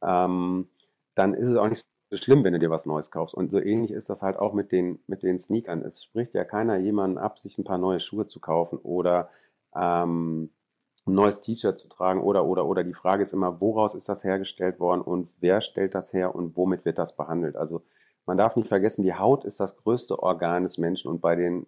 Ähm, 0.02 0.68
dann 1.14 1.34
ist 1.34 1.48
es 1.48 1.56
auch 1.56 1.68
nicht 1.68 1.86
so 2.10 2.16
schlimm, 2.16 2.44
wenn 2.44 2.52
du 2.52 2.58
dir 2.58 2.70
was 2.70 2.86
Neues 2.86 3.10
kaufst. 3.10 3.34
Und 3.34 3.50
so 3.50 3.60
ähnlich 3.60 3.90
ist 3.90 4.10
das 4.10 4.22
halt 4.22 4.38
auch 4.38 4.52
mit 4.52 4.72
den, 4.72 4.98
mit 5.06 5.22
den 5.22 5.38
Sneakern. 5.38 5.82
Es 5.82 6.04
spricht 6.04 6.34
ja 6.34 6.44
keiner 6.44 6.76
jemanden 6.76 7.18
ab, 7.18 7.38
sich 7.38 7.58
ein 7.58 7.64
paar 7.64 7.78
neue 7.78 8.00
Schuhe 8.00 8.26
zu 8.26 8.40
kaufen 8.40 8.78
oder 8.78 9.30
ähm, 9.74 10.50
ein 11.06 11.14
neues 11.14 11.40
T-Shirt 11.40 11.78
zu 11.78 11.88
tragen 11.88 12.22
oder, 12.22 12.44
oder, 12.44 12.66
oder. 12.66 12.84
Die 12.84 12.94
Frage 12.94 13.22
ist 13.22 13.32
immer, 13.32 13.60
woraus 13.60 13.94
ist 13.94 14.08
das 14.08 14.24
hergestellt 14.24 14.80
worden 14.80 15.02
und 15.02 15.28
wer 15.40 15.60
stellt 15.60 15.94
das 15.94 16.12
her 16.12 16.34
und 16.34 16.56
womit 16.56 16.84
wird 16.84 16.98
das 16.98 17.16
behandelt? 17.16 17.56
Also 17.56 17.82
man 18.26 18.38
darf 18.38 18.56
nicht 18.56 18.68
vergessen, 18.68 19.02
die 19.02 19.14
Haut 19.14 19.44
ist 19.44 19.60
das 19.60 19.76
größte 19.76 20.22
Organ 20.22 20.62
des 20.64 20.78
Menschen 20.78 21.10
und 21.10 21.20
bei 21.20 21.36
den 21.36 21.66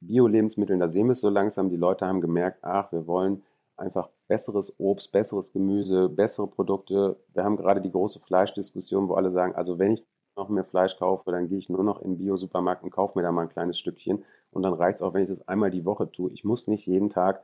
Bio-Lebensmitteln, 0.00 0.80
da 0.80 0.88
sehen 0.88 1.06
wir 1.06 1.12
es 1.12 1.20
so 1.20 1.30
langsam, 1.30 1.70
die 1.70 1.76
Leute 1.76 2.06
haben 2.06 2.20
gemerkt, 2.20 2.58
ach, 2.62 2.92
wir 2.92 3.06
wollen 3.06 3.42
einfach 3.76 4.08
besseres 4.28 4.74
Obst, 4.78 5.12
besseres 5.12 5.52
Gemüse, 5.52 6.08
bessere 6.08 6.46
Produkte. 6.46 7.16
Wir 7.32 7.44
haben 7.44 7.56
gerade 7.56 7.80
die 7.80 7.90
große 7.90 8.20
Fleischdiskussion, 8.20 9.08
wo 9.08 9.14
alle 9.14 9.30
sagen, 9.30 9.54
also 9.54 9.78
wenn 9.78 9.92
ich 9.92 10.04
noch 10.36 10.48
mehr 10.48 10.64
Fleisch 10.64 10.96
kaufe, 10.98 11.30
dann 11.30 11.48
gehe 11.48 11.58
ich 11.58 11.68
nur 11.68 11.82
noch 11.82 12.00
in 12.02 12.18
Bio-Supermarkt 12.18 12.82
und 12.82 12.90
kaufe 12.90 13.18
mir 13.18 13.22
da 13.22 13.32
mal 13.32 13.42
ein 13.42 13.48
kleines 13.48 13.78
Stückchen. 13.78 14.24
Und 14.50 14.62
dann 14.62 14.74
reicht 14.74 14.96
es 14.96 15.02
auch, 15.02 15.14
wenn 15.14 15.22
ich 15.22 15.28
das 15.28 15.46
einmal 15.48 15.70
die 15.70 15.84
Woche 15.84 16.10
tue. 16.10 16.30
Ich 16.32 16.44
muss 16.44 16.66
nicht 16.66 16.86
jeden 16.86 17.10
Tag 17.10 17.42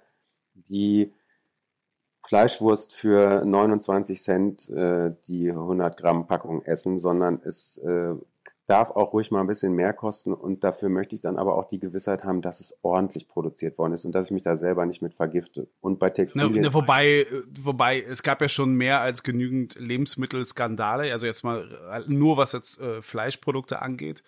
die 0.54 1.12
Fleischwurst 2.24 2.94
für 2.94 3.44
29 3.44 4.22
Cent 4.22 4.70
äh, 4.70 5.12
die 5.26 5.50
100 5.50 5.96
Gramm 5.96 6.26
Packung 6.26 6.62
essen, 6.62 7.00
sondern 7.00 7.40
es 7.44 7.78
äh, 7.78 8.14
darf 8.72 8.90
auch 8.90 9.12
ruhig 9.12 9.30
mal 9.30 9.42
ein 9.42 9.46
bisschen 9.46 9.74
mehr 9.74 9.92
kosten 9.92 10.32
und 10.32 10.64
dafür 10.64 10.88
möchte 10.88 11.14
ich 11.14 11.20
dann 11.20 11.36
aber 11.36 11.56
auch 11.58 11.68
die 11.68 11.78
Gewissheit 11.78 12.24
haben, 12.24 12.40
dass 12.40 12.60
es 12.60 12.74
ordentlich 12.80 13.28
produziert 13.28 13.76
worden 13.76 13.92
ist 13.92 14.06
und 14.06 14.12
dass 14.12 14.28
ich 14.28 14.32
mich 14.32 14.40
da 14.40 14.56
selber 14.56 14.86
nicht 14.86 15.02
mit 15.02 15.12
vergifte. 15.12 15.68
Und 15.82 15.98
bei 15.98 16.08
Textilien... 16.08 16.54
Ne, 16.54 16.60
ne, 16.62 16.72
wobei, 16.72 17.26
wobei, 17.60 18.00
es 18.00 18.22
gab 18.22 18.40
ja 18.40 18.48
schon 18.48 18.74
mehr 18.74 19.02
als 19.02 19.22
genügend 19.22 19.78
Lebensmittelskandale, 19.78 21.12
also 21.12 21.26
jetzt 21.26 21.44
mal 21.44 21.68
nur 22.06 22.38
was 22.38 22.52
jetzt 22.52 22.80
äh, 22.80 23.02
Fleischprodukte 23.02 23.82
angeht. 23.82 24.22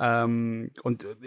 Ähm, 0.00 0.70
und 0.82 1.04
äh, 1.04 1.26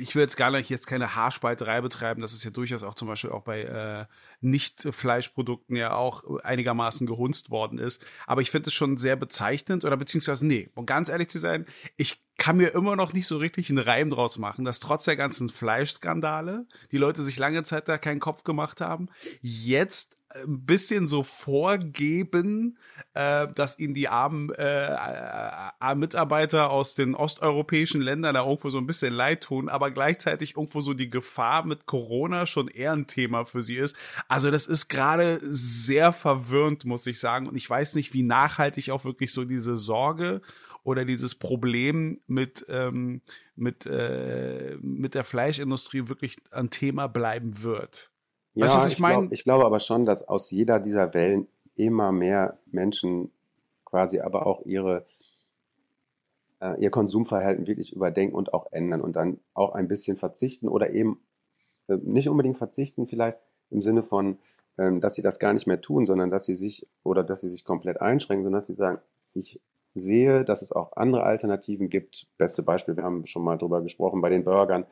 ich 0.00 0.14
will 0.14 0.22
jetzt 0.22 0.36
gar 0.36 0.50
nicht 0.50 0.70
jetzt 0.70 0.86
keine 0.86 1.14
Haarspalterei 1.14 1.82
betreiben, 1.82 2.22
das 2.22 2.32
ist 2.32 2.42
ja 2.42 2.50
durchaus 2.50 2.82
auch 2.82 2.94
zum 2.94 3.06
Beispiel 3.06 3.30
auch 3.30 3.42
bei 3.42 3.62
äh, 3.62 4.06
Nicht-Fleischprodukten 4.40 5.76
ja 5.76 5.92
auch 5.92 6.40
einigermaßen 6.42 7.06
gehunzt 7.06 7.50
worden 7.50 7.78
ist. 7.78 8.04
Aber 8.26 8.40
ich 8.40 8.50
finde 8.50 8.68
es 8.68 8.74
schon 8.74 8.96
sehr 8.96 9.16
bezeichnend 9.16 9.84
oder 9.84 9.98
beziehungsweise, 9.98 10.46
nee, 10.46 10.70
um 10.74 10.86
ganz 10.86 11.10
ehrlich 11.10 11.28
zu 11.28 11.38
sein, 11.38 11.66
ich 11.98 12.22
kann 12.38 12.56
mir 12.56 12.74
immer 12.74 12.96
noch 12.96 13.12
nicht 13.12 13.26
so 13.26 13.36
richtig 13.36 13.68
einen 13.68 13.78
Reim 13.78 14.08
draus 14.08 14.38
machen, 14.38 14.64
dass 14.64 14.80
trotz 14.80 15.04
der 15.04 15.16
ganzen 15.16 15.50
Fleischskandale 15.50 16.66
die 16.92 16.98
Leute 16.98 17.22
sich 17.22 17.38
lange 17.38 17.62
Zeit 17.62 17.88
da 17.88 17.98
keinen 17.98 18.20
Kopf 18.20 18.42
gemacht 18.42 18.80
haben, 18.80 19.08
jetzt 19.42 20.16
ein 20.42 20.64
bisschen 20.66 21.06
so 21.06 21.22
vorgeben, 21.22 22.76
äh, 23.14 23.46
dass 23.54 23.78
ihnen 23.78 23.94
die 23.94 24.08
armen 24.08 24.50
äh, 24.50 24.96
äh, 25.80 25.94
Mitarbeiter 25.94 26.70
aus 26.70 26.94
den 26.94 27.14
osteuropäischen 27.14 28.00
Ländern 28.00 28.34
da 28.34 28.44
irgendwo 28.44 28.70
so 28.70 28.78
ein 28.78 28.86
bisschen 28.86 29.14
leid 29.14 29.44
tun, 29.44 29.68
aber 29.68 29.90
gleichzeitig 29.90 30.56
irgendwo 30.56 30.80
so 30.80 30.92
die 30.92 31.10
Gefahr 31.10 31.64
mit 31.64 31.86
Corona 31.86 32.46
schon 32.46 32.68
eher 32.68 32.92
ein 32.92 33.06
Thema 33.06 33.44
für 33.44 33.62
sie 33.62 33.76
ist. 33.76 33.96
Also 34.28 34.50
das 34.50 34.66
ist 34.66 34.88
gerade 34.88 35.38
sehr 35.42 36.12
verwirrend, 36.12 36.84
muss 36.84 37.06
ich 37.06 37.20
sagen. 37.20 37.46
Und 37.46 37.56
ich 37.56 37.70
weiß 37.70 37.94
nicht, 37.94 38.12
wie 38.12 38.22
nachhaltig 38.22 38.90
auch 38.90 39.04
wirklich 39.04 39.32
so 39.32 39.44
diese 39.44 39.76
Sorge 39.76 40.40
oder 40.82 41.04
dieses 41.04 41.34
Problem 41.34 42.20
mit, 42.26 42.66
ähm, 42.68 43.22
mit, 43.54 43.86
äh, 43.86 44.76
mit 44.80 45.14
der 45.14 45.24
Fleischindustrie 45.24 46.08
wirklich 46.08 46.36
ein 46.50 46.70
Thema 46.70 47.06
bleiben 47.06 47.62
wird. 47.62 48.10
Ja, 48.54 48.64
weißt 48.64 48.74
du, 48.74 48.78
was 48.78 48.86
ich, 48.88 48.94
ich 48.94 49.00
meine? 49.00 49.20
Glaub, 49.22 49.32
ich 49.32 49.44
glaube 49.44 49.64
aber 49.64 49.80
schon, 49.80 50.04
dass 50.04 50.26
aus 50.26 50.50
jeder 50.50 50.80
dieser 50.80 51.12
Wellen 51.14 51.48
immer 51.76 52.12
mehr 52.12 52.58
Menschen 52.66 53.30
quasi 53.84 54.20
aber 54.20 54.46
auch 54.46 54.64
ihre, 54.64 55.06
äh, 56.60 56.80
ihr 56.80 56.90
Konsumverhalten 56.90 57.66
wirklich 57.66 57.92
überdenken 57.92 58.34
und 58.34 58.54
auch 58.54 58.72
ändern 58.72 59.00
und 59.00 59.16
dann 59.16 59.40
auch 59.54 59.74
ein 59.74 59.88
bisschen 59.88 60.16
verzichten 60.16 60.68
oder 60.68 60.90
eben 60.90 61.20
äh, 61.88 61.96
nicht 61.96 62.28
unbedingt 62.28 62.58
verzichten, 62.58 63.06
vielleicht 63.06 63.38
im 63.70 63.82
Sinne 63.82 64.02
von, 64.02 64.38
ähm, 64.78 65.00
dass 65.00 65.14
sie 65.14 65.22
das 65.22 65.38
gar 65.38 65.52
nicht 65.52 65.66
mehr 65.66 65.80
tun, 65.80 66.06
sondern 66.06 66.30
dass 66.30 66.44
sie 66.44 66.56
sich 66.56 66.86
oder 67.02 67.24
dass 67.24 67.40
sie 67.40 67.50
sich 67.50 67.64
komplett 67.64 68.00
einschränken, 68.00 68.44
sondern 68.44 68.60
dass 68.60 68.66
sie 68.66 68.74
sagen, 68.74 68.98
ich 69.32 69.60
sehe, 69.94 70.44
dass 70.44 70.62
es 70.62 70.72
auch 70.72 70.96
andere 70.96 71.22
Alternativen 71.22 71.88
gibt. 71.88 72.26
Beste 72.36 72.62
Beispiel, 72.62 72.96
wir 72.96 73.04
haben 73.04 73.26
schon 73.26 73.44
mal 73.44 73.58
drüber 73.58 73.82
gesprochen, 73.82 74.20
bei 74.20 74.28
den 74.28 74.44
Burgern, 74.44 74.86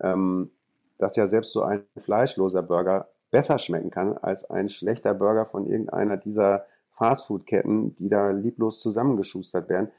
ähm, 0.00 0.50
dass 0.98 1.16
ja 1.16 1.26
selbst 1.26 1.52
so 1.52 1.62
ein 1.62 1.84
fleischloser 1.96 2.62
Burger 2.62 3.08
besser 3.30 3.58
schmecken 3.58 3.90
kann 3.90 4.16
als 4.16 4.48
ein 4.48 4.68
schlechter 4.68 5.14
Burger 5.14 5.46
von 5.46 5.66
irgendeiner 5.66 6.16
dieser 6.16 6.66
Fastfood-Ketten, 6.92 7.96
die 7.96 8.08
da 8.08 8.30
lieblos 8.30 8.80
zusammengeschustert 8.80 9.68
werden. 9.68 9.90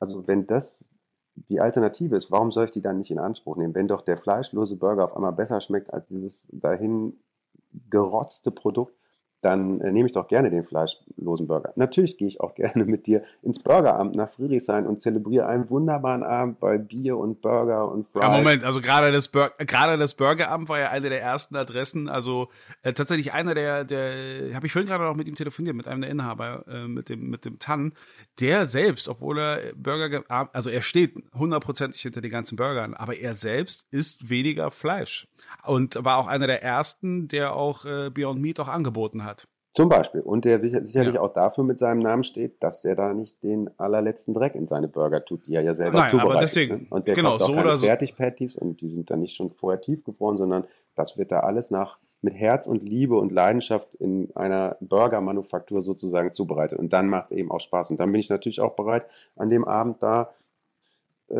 Also 0.00 0.26
wenn 0.26 0.46
das 0.46 0.88
die 1.34 1.60
Alternative 1.60 2.16
ist, 2.16 2.30
warum 2.30 2.50
soll 2.50 2.66
ich 2.66 2.72
die 2.72 2.82
dann 2.82 2.98
nicht 2.98 3.10
in 3.10 3.18
Anspruch 3.18 3.56
nehmen? 3.56 3.74
Wenn 3.74 3.88
doch 3.88 4.02
der 4.02 4.18
fleischlose 4.18 4.76
Burger 4.76 5.04
auf 5.04 5.14
einmal 5.14 5.32
besser 5.32 5.60
schmeckt 5.60 5.92
als 5.92 6.08
dieses 6.08 6.48
dahin 6.52 7.20
gerotzte 7.88 8.50
Produkt, 8.50 8.94
dann 9.42 9.80
äh, 9.80 9.90
nehme 9.90 10.06
ich 10.06 10.12
doch 10.12 10.28
gerne 10.28 10.50
den 10.50 10.64
fleischlosen 10.64 11.48
Burger. 11.48 11.72
Natürlich 11.76 12.16
gehe 12.16 12.28
ich 12.28 12.40
auch 12.40 12.54
gerne 12.62 12.84
mit 12.84 13.06
dir 13.06 13.22
ins 13.42 13.58
Burgeramt 13.58 14.14
nach 14.14 14.30
Friedrichshain 14.30 14.86
und 14.86 15.00
zelebriere 15.00 15.46
einen 15.46 15.68
wunderbaren 15.68 16.22
Abend 16.22 16.60
bei 16.60 16.78
Bier 16.78 17.18
und 17.18 17.42
Burger 17.42 17.90
und 17.90 18.08
Fries. 18.08 18.22
Ja, 18.22 18.30
Moment, 18.30 18.64
also 18.64 18.80
gerade 18.80 19.12
das, 19.12 19.28
Bur 19.28 19.50
gerade 19.58 19.98
das 19.98 20.14
Burgeramt 20.14 20.68
war 20.68 20.78
ja 20.78 20.90
eine 20.90 21.10
der 21.10 21.20
ersten 21.20 21.56
Adressen, 21.56 22.08
also 22.08 22.48
äh, 22.82 22.92
tatsächlich 22.92 23.32
einer 23.32 23.54
der, 23.54 23.84
der 23.84 24.54
habe 24.54 24.66
ich 24.66 24.72
vorhin 24.72 24.88
gerade 24.88 25.04
noch 25.04 25.16
mit 25.16 25.26
ihm 25.26 25.34
telefoniert, 25.34 25.74
mit 25.74 25.88
einem 25.88 26.02
der 26.02 26.10
Inhaber, 26.10 26.64
äh, 26.68 26.86
mit 26.86 27.08
dem, 27.08 27.28
mit 27.28 27.44
dem 27.44 27.58
Tan, 27.58 27.92
der 28.40 28.64
selbst, 28.64 29.08
obwohl 29.08 29.38
er 29.38 29.58
Burger, 29.76 30.22
also 30.52 30.70
er 30.70 30.82
steht 30.82 31.14
hundertprozentig 31.34 32.00
hinter 32.00 32.20
den 32.20 32.30
ganzen 32.30 32.56
Burgern, 32.56 32.94
aber 32.94 33.16
er 33.16 33.34
selbst 33.34 33.86
isst 33.90 34.30
weniger 34.30 34.70
Fleisch 34.70 35.26
und 35.64 36.04
war 36.04 36.18
auch 36.18 36.26
einer 36.26 36.46
der 36.46 36.62
ersten, 36.62 37.28
der 37.28 37.54
auch 37.54 37.84
äh, 37.84 38.10
Beyond 38.10 38.40
Meat 38.40 38.60
auch 38.60 38.68
angeboten 38.68 39.24
hat. 39.24 39.31
Zum 39.74 39.88
Beispiel. 39.88 40.20
Und 40.20 40.44
der 40.44 40.60
sicherlich 40.60 41.14
ja. 41.14 41.20
auch 41.20 41.32
dafür 41.32 41.64
mit 41.64 41.78
seinem 41.78 42.00
Namen 42.00 42.24
steht, 42.24 42.62
dass 42.62 42.82
der 42.82 42.94
da 42.94 43.14
nicht 43.14 43.42
den 43.42 43.70
allerletzten 43.78 44.34
Dreck 44.34 44.54
in 44.54 44.66
seine 44.66 44.86
Burger 44.86 45.24
tut, 45.24 45.46
die 45.46 45.54
er 45.54 45.62
ja 45.62 45.72
selber 45.72 45.98
Nein, 45.98 46.10
zubereitet. 46.10 46.32
Aber 46.32 46.40
deswegen, 46.40 46.74
ne? 46.74 46.86
Und 46.90 47.06
der 47.06 47.14
genau, 47.14 47.30
kauft 47.30 47.42
auch 47.42 47.46
so 47.46 47.54
keine 47.54 47.78
Fertigpatties 47.78 48.56
und 48.56 48.82
die 48.82 48.90
sind 48.90 49.10
dann 49.10 49.20
nicht 49.20 49.34
schon 49.34 49.50
vorher 49.50 49.80
tiefgefroren, 49.80 50.36
sondern 50.36 50.64
das 50.94 51.16
wird 51.16 51.32
da 51.32 51.40
alles 51.40 51.70
nach 51.70 51.98
mit 52.20 52.34
Herz 52.34 52.66
und 52.66 52.82
Liebe 52.82 53.16
und 53.16 53.32
Leidenschaft 53.32 53.94
in 53.96 54.30
einer 54.36 54.76
Burgermanufaktur 54.80 55.82
sozusagen 55.82 56.32
zubereitet. 56.32 56.78
Und 56.78 56.92
dann 56.92 57.08
macht 57.08 57.26
es 57.26 57.30
eben 57.32 57.50
auch 57.50 57.60
Spaß. 57.60 57.90
Und 57.90 57.98
dann 57.98 58.12
bin 58.12 58.20
ich 58.20 58.28
natürlich 58.28 58.60
auch 58.60 58.76
bereit, 58.76 59.06
an 59.36 59.50
dem 59.50 59.64
Abend 59.64 60.02
da 60.02 60.32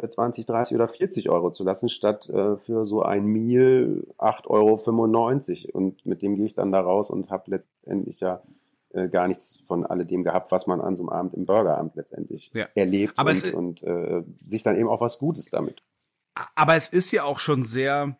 20, 0.08 0.44
äh, 0.44 0.46
30 0.46 0.74
oder 0.74 0.88
40 0.88 1.30
Euro 1.30 1.50
zu 1.50 1.64
lassen, 1.64 1.88
statt 1.88 2.28
äh, 2.28 2.56
für 2.56 2.84
so 2.84 3.02
ein 3.02 3.24
Meal 3.26 4.06
8,95 4.18 5.66
Euro. 5.66 5.78
Und 5.78 6.06
mit 6.06 6.22
dem 6.22 6.36
gehe 6.36 6.46
ich 6.46 6.54
dann 6.54 6.72
da 6.72 6.80
raus 6.80 7.10
und 7.10 7.30
habe 7.30 7.50
letztendlich 7.50 8.20
ja 8.20 8.42
äh, 8.90 9.08
gar 9.08 9.28
nichts 9.28 9.62
von 9.66 9.86
alledem 9.86 10.22
gehabt, 10.22 10.52
was 10.52 10.66
man 10.66 10.80
an 10.80 10.96
so 10.96 11.02
einem 11.02 11.10
Abend 11.10 11.34
im 11.34 11.46
Burgeramt 11.46 11.96
letztendlich 11.96 12.50
ja. 12.54 12.66
erlebt 12.74 13.14
Aber 13.16 13.30
und, 13.30 13.54
und 13.54 13.82
äh, 13.82 14.22
sich 14.44 14.62
dann 14.62 14.76
eben 14.76 14.88
auch 14.88 15.00
was 15.00 15.18
Gutes 15.18 15.50
damit. 15.50 15.82
Aber 16.54 16.76
es 16.76 16.88
ist 16.88 17.12
ja 17.12 17.24
auch 17.24 17.38
schon 17.38 17.62
sehr 17.62 18.16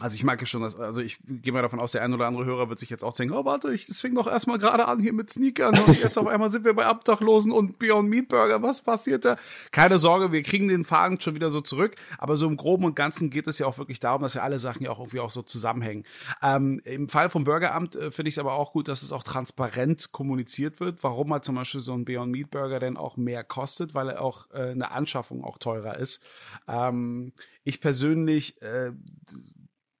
Also 0.00 0.16
ich 0.16 0.24
merke 0.24 0.44
schon, 0.44 0.62
dass, 0.62 0.74
also 0.74 1.02
ich 1.02 1.18
gehe 1.24 1.52
mal 1.52 1.62
davon 1.62 1.78
aus, 1.78 1.92
der 1.92 2.02
ein 2.02 2.12
oder 2.12 2.26
andere 2.26 2.44
Hörer 2.44 2.68
wird 2.68 2.80
sich 2.80 2.90
jetzt 2.90 3.04
auch 3.04 3.12
denken, 3.12 3.32
oh 3.32 3.44
warte, 3.44 3.72
ich, 3.72 3.86
das 3.86 4.00
fing 4.00 4.12
doch 4.16 4.26
erstmal 4.26 4.58
gerade 4.58 4.88
an 4.88 4.98
hier 4.98 5.12
mit 5.12 5.30
Sneakern 5.30 5.78
und 5.78 6.02
jetzt 6.02 6.18
auf 6.18 6.26
einmal 6.26 6.50
sind 6.50 6.64
wir 6.64 6.74
bei 6.74 6.90
Obdachlosen 6.90 7.52
und 7.52 7.78
Beyond 7.78 8.08
Meat 8.08 8.26
Burger, 8.26 8.60
was 8.60 8.82
passiert 8.82 9.24
da? 9.24 9.36
Keine 9.70 9.98
Sorge, 9.98 10.32
wir 10.32 10.42
kriegen 10.42 10.66
den 10.66 10.84
Faden 10.84 11.20
schon 11.20 11.36
wieder 11.36 11.48
so 11.48 11.60
zurück, 11.60 11.94
aber 12.18 12.36
so 12.36 12.48
im 12.48 12.56
Groben 12.56 12.84
und 12.84 12.96
Ganzen 12.96 13.30
geht 13.30 13.46
es 13.46 13.60
ja 13.60 13.68
auch 13.68 13.78
wirklich 13.78 14.00
darum, 14.00 14.22
dass 14.22 14.34
ja 14.34 14.42
alle 14.42 14.58
Sachen 14.58 14.82
ja 14.82 14.90
auch 14.90 14.98
irgendwie 14.98 15.20
auch 15.20 15.30
so 15.30 15.42
zusammenhängen. 15.42 16.04
Ähm, 16.42 16.80
Im 16.82 17.08
Fall 17.08 17.30
vom 17.30 17.44
Burgeramt 17.44 17.94
äh, 17.94 18.10
finde 18.10 18.30
ich 18.30 18.34
es 18.34 18.38
aber 18.40 18.54
auch 18.54 18.72
gut, 18.72 18.88
dass 18.88 19.04
es 19.04 19.12
auch 19.12 19.22
transparent 19.22 20.10
kommuniziert 20.10 20.80
wird, 20.80 21.04
warum 21.04 21.32
halt 21.32 21.44
zum 21.44 21.54
Beispiel 21.54 21.80
so 21.80 21.94
ein 21.94 22.04
Beyond 22.04 22.32
Meat 22.32 22.50
Burger 22.50 22.80
denn 22.80 22.96
auch 22.96 23.16
mehr 23.16 23.44
kostet, 23.44 23.94
weil 23.94 24.08
er 24.08 24.22
auch 24.22 24.50
äh, 24.50 24.70
eine 24.70 24.90
Anschaffung 24.90 25.44
auch 25.44 25.58
teurer 25.58 25.98
ist. 25.98 26.20
Ähm, 26.66 27.32
ich 27.62 27.80
persönlich 27.80 28.60
äh, 28.60 28.90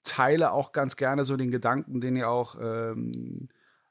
teile 0.04 0.52
auch 0.52 0.72
ganz 0.72 0.96
gerne 0.96 1.24
so 1.24 1.36
den 1.36 1.50
Gedanken, 1.50 2.00
den 2.00 2.16
ja 2.16 2.28
auch 2.28 2.56
ähm, 2.60 3.48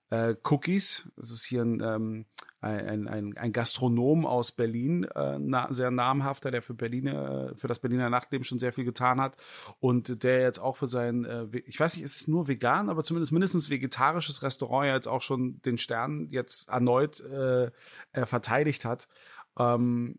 äh, 0.10 0.36
Cookies, 0.44 1.10
das 1.16 1.32
ist 1.32 1.46
hier 1.46 1.64
ein, 1.64 1.82
ähm, 1.82 2.26
ein, 2.62 3.08
ein, 3.08 3.36
ein 3.36 3.52
Gastronom 3.52 4.26
aus 4.26 4.52
Berlin, 4.52 5.04
äh, 5.04 5.38
na, 5.40 5.68
sehr 5.74 5.92
namhafter, 5.92 6.52
der 6.52 6.62
für 6.62 6.76
Berliner, 6.76 7.52
äh, 7.52 7.56
für 7.56 7.68
das 7.68 7.80
Berliner 7.80 8.10
Nachtleben 8.10 8.46
schon 8.46 8.60
sehr 8.60 8.72
viel 8.72 8.86
getan 8.86 9.20
hat 9.20 9.36
und 9.80 10.24
der 10.24 10.42
jetzt 10.42 10.60
auch 10.60 10.78
für 10.78 10.88
sein, 10.88 11.26
äh, 11.26 11.48
ich 11.66 11.80
weiß 11.80 11.96
nicht, 11.96 12.06
ist 12.06 12.22
es 12.22 12.28
nur 12.28 12.48
vegan, 12.48 12.90
aber 12.90 13.04
zumindest 13.04 13.32
mindestens 13.32 13.70
vegetarisches 13.70 14.44
Restaurant 14.44 14.88
ja 14.88 14.94
jetzt 14.94 15.08
auch 15.08 15.22
schon 15.22 15.62
den 15.64 15.78
Stern 15.78 16.28
jetzt 16.30 16.70
erneut 16.70 17.20
äh, 17.22 17.72
äh, 18.12 18.26
verteidigt 18.26 18.86
hat. 18.86 19.08
Ähm, 19.58 20.18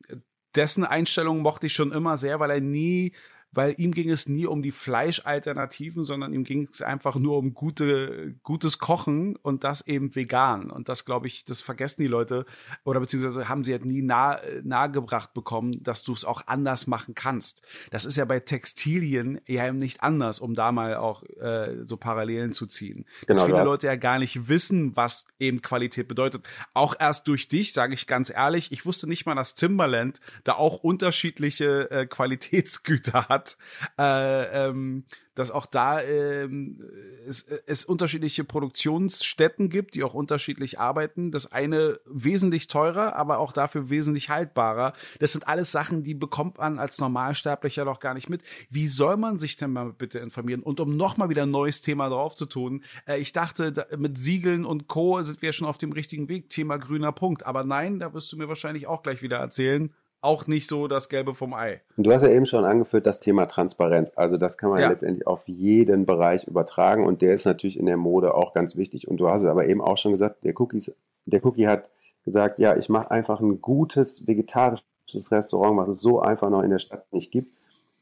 dessen 0.55 0.85
Einstellung 0.85 1.41
mochte 1.41 1.67
ich 1.67 1.73
schon 1.73 1.93
immer 1.93 2.17
sehr, 2.17 2.41
weil 2.41 2.51
er 2.51 2.61
nie 2.61 3.13
weil 3.55 3.75
ihm 3.79 3.93
ging 3.93 4.11
es 4.11 4.29
nie 4.29 4.47
um 4.47 4.63
die 4.63 4.73
Fleischalternativen, 4.73 6.05
sondern 6.05 6.33
ihm 6.33 6.45
ging 6.45 6.69
es 6.71 6.83
einfach 6.83 7.15
nur 7.17 7.39
um 7.39 7.55
gute, 7.55 8.35
gutes 8.43 8.79
Kochen 8.79 9.37
und 9.37 9.65
das 9.65 9.87
eben 9.87 10.15
vegan. 10.15 10.71
Und 10.71 10.89
das, 10.89 11.05
glaube 11.05 11.29
ich, 11.29 11.45
das 11.45 11.61
vergessen 11.61 12.03
die 12.03 12.09
Leute 12.09 12.47
oder 12.85 13.01
beziehungsweise 13.01 13.49
haben 13.49 13.63
sie 13.63 13.73
halt 13.73 13.85
nie 13.85 14.03
nah, 14.03 14.41
nahegebracht 14.63 15.35
bekommen, 15.35 15.83
dass 15.83 16.03
du 16.03 16.13
es 16.13 16.25
auch 16.25 16.47
anders 16.47 16.87
machen 16.87 17.15
kannst. 17.15 17.63
Das 17.91 18.05
ist 18.05 18.17
ja 18.17 18.25
bei 18.25 18.41
Textilien 18.41 19.41
ja 19.47 19.67
eben 19.67 19.79
nicht 19.79 20.03
anders, 20.03 20.41
um 20.41 20.55
da 20.55 20.73
mal 20.73 20.97
auch 20.97 21.23
äh, 21.39 21.85
so 21.85 21.97
Parallelen 21.97 22.53
zu 22.53 22.67
ziehen. 22.67 23.07
Dass 23.27 23.39
genau, 23.39 23.47
viele 23.47 23.65
Leute 23.65 23.87
ja 23.87 23.97
gar 23.97 24.19
nicht 24.19 24.49
wissen, 24.49 24.97
was 24.97 25.27
eben 25.39 25.63
Qualität 25.63 26.09
bedeutet. 26.09 26.45
Auch 26.75 26.95
erst 26.99 27.29
durch 27.29 27.49
dich, 27.49 27.73
sage 27.73 27.95
ich 27.95 28.07
ganz 28.07 28.31
ehrlich, 28.35 28.73
ich 28.73 28.85
wusste 28.85 29.09
nicht 29.09 29.27
mal, 29.27 29.37
dass 29.37 29.55
Timberland 29.55 30.21
da 30.43 30.55
auch 30.55 30.79
unterschiedliche 30.79 31.91
äh, 31.91 32.07
Qualitätsgüter 32.07 33.29
hat 33.29 33.44
hat, 33.45 33.57
äh, 33.99 34.69
ähm, 34.69 35.05
dass 35.35 35.51
auch 35.51 35.67
da 35.67 36.01
ähm, 36.01 36.81
es, 37.27 37.43
es 37.43 37.85
unterschiedliche 37.85 38.45
Produktionsstätten 38.45 39.69
gibt, 39.69 39.97
die 39.97 40.05
auch 40.05 40.15
unterschiedlich 40.15 40.79
arbeiten. 40.79 41.33
Das 41.33 41.51
eine 41.51 41.99
wesentlich 42.07 42.69
teurer, 42.69 43.17
aber 43.17 43.39
auch 43.39 43.53
dafür 43.53 43.91
wesentlich 43.91 44.31
haltbarer. 44.31 44.93
Das 45.19 45.33
sind 45.33 45.49
alles 45.49 45.73
Sachen, 45.73 46.05
die 46.05 46.15
bekommt 46.15 46.59
man 46.59 46.79
als 46.79 47.01
Normalsterblicher 47.01 47.85
doch 47.85 47.99
gar 47.99 48.15
nicht 48.15 48.31
mit. 48.31 48.43
Wie 48.71 48.87
soll 48.87 49.17
man 49.17 49.39
sich 49.39 49.57
denn 49.57 49.73
mal 49.73 49.93
bitte 49.93 50.21
informieren? 50.21 50.63
Und 50.63 50.79
um 50.79 50.97
nochmal 50.97 51.31
wieder 51.31 51.43
ein 51.43 51.51
neues 51.51 51.81
Thema 51.81 52.09
drauf 52.09 52.37
zu 52.37 52.47
tun, 52.47 52.85
äh, 53.07 53.19
ich 53.19 53.33
dachte, 53.33 53.73
da, 53.73 53.87
mit 53.97 54.19
Siegeln 54.19 54.65
und 54.65 54.87
Co. 54.87 55.21
sind 55.23 55.43
wir 55.43 55.53
schon 55.53 55.67
auf 55.67 55.79
dem 55.79 55.93
richtigen 55.93 56.29
Weg. 56.29 56.49
Thema 56.49 56.77
grüner 56.77 57.13
Punkt. 57.13 57.45
Aber 57.45 57.65
nein, 57.65 57.99
da 57.99 58.15
wirst 58.15 58.33
du 58.33 58.37
mir 58.37 58.49
wahrscheinlich 58.49 58.87
auch 58.87 59.03
gleich 59.03 59.23
wieder 59.23 59.39
erzählen 59.39 59.93
auch 60.25 60.47
nicht 60.47 60.67
so 60.67 60.89
das 60.89 61.09
Gelbe 61.09 61.35
vom 61.35 61.55
Ei. 61.55 61.83
Du 61.97 62.13
hast 62.13 62.23
ja 62.23 62.29
eben 62.29 62.47
schon 62.47 62.65
angeführt, 62.65 63.07
das 63.07 63.21
Thema 63.21 63.47
Transparenz. 63.47 64.11
Also 64.17 64.37
das 64.37 64.57
kann 64.57 64.71
man 64.71 64.81
ja. 64.81 64.89
letztendlich 64.89 65.27
auf 65.27 65.47
jeden 65.47 66.07
Bereich 66.07 66.45
übertragen 66.45 67.07
und 67.07 67.23
der 67.23 67.35
ist 67.35 67.45
natürlich 67.45 67.79
in 67.79 67.87
der 67.87 67.97
Mode 67.97 68.35
auch 68.35 68.55
ganz 68.55 68.77
wichtig. 68.77 69.07
Und 69.07 69.19
du 69.19 69.29
hast 69.29 69.43
es 69.43 69.49
aber 69.49 69.67
eben 69.67 69.81
auch 69.81 69.99
schon 69.99 70.13
gesagt, 70.13 70.45
der, 70.45 70.59
Cookies, 70.59 70.93
der 71.27 71.45
Cookie 71.45 71.67
hat 71.67 71.91
gesagt, 72.25 72.59
ja, 72.59 72.77
ich 72.77 72.89
mache 72.89 73.11
einfach 73.11 73.41
ein 73.41 73.61
gutes 73.61 74.27
vegetarisches 74.27 75.31
Restaurant, 75.31 75.77
was 75.77 75.89
es 75.89 76.01
so 76.01 76.21
einfach 76.21 76.49
noch 76.49 76.63
in 76.63 76.71
der 76.71 76.79
Stadt 76.79 77.13
nicht 77.13 77.31
gibt. 77.31 77.53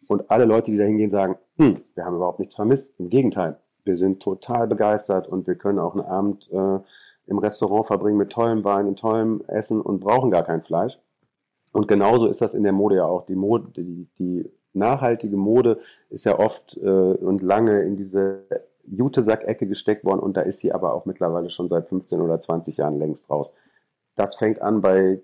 Und 0.06 0.30
alle 0.30 0.44
Leute, 0.44 0.70
die 0.70 0.78
da 0.78 0.84
hingehen, 0.84 1.10
sagen, 1.10 1.36
hm, 1.56 1.80
wir 1.94 2.04
haben 2.04 2.16
überhaupt 2.16 2.38
nichts 2.38 2.54
vermisst. 2.54 2.92
Im 2.98 3.08
Gegenteil, 3.08 3.58
wir 3.84 3.96
sind 3.96 4.22
total 4.22 4.68
begeistert 4.68 5.26
und 5.26 5.46
wir 5.46 5.56
können 5.56 5.78
auch 5.78 5.94
einen 5.94 6.04
Abend 6.04 6.48
äh, 6.52 6.78
im 7.26 7.38
Restaurant 7.38 7.86
verbringen 7.86 8.18
mit 8.18 8.30
tollem 8.30 8.62
Wein 8.62 8.86
und 8.86 8.98
tollem 8.98 9.42
Essen 9.48 9.80
und 9.80 10.00
brauchen 10.00 10.30
gar 10.30 10.44
kein 10.44 10.62
Fleisch. 10.62 10.98
Und 11.72 11.88
genauso 11.88 12.26
ist 12.26 12.40
das 12.40 12.54
in 12.54 12.62
der 12.62 12.72
Mode 12.72 12.96
ja 12.96 13.06
auch. 13.06 13.26
Die 13.26 13.34
Mode, 13.34 13.68
die, 13.76 14.06
die 14.18 14.50
nachhaltige 14.74 15.36
Mode 15.36 15.80
ist 16.10 16.24
ja 16.24 16.38
oft 16.38 16.76
äh, 16.76 16.88
und 16.88 17.42
lange 17.42 17.82
in 17.82 17.96
diese 17.96 18.44
Jutesack-Ecke 18.86 19.66
gesteckt 19.66 20.04
worden 20.04 20.20
und 20.20 20.36
da 20.36 20.42
ist 20.42 20.60
sie 20.60 20.72
aber 20.72 20.94
auch 20.94 21.04
mittlerweile 21.04 21.50
schon 21.50 21.68
seit 21.68 21.88
15 21.88 22.20
oder 22.20 22.40
20 22.40 22.76
Jahren 22.78 22.98
längst 22.98 23.30
raus. 23.30 23.52
Das 24.16 24.36
fängt 24.36 24.60
an 24.60 24.80
bei 24.80 25.20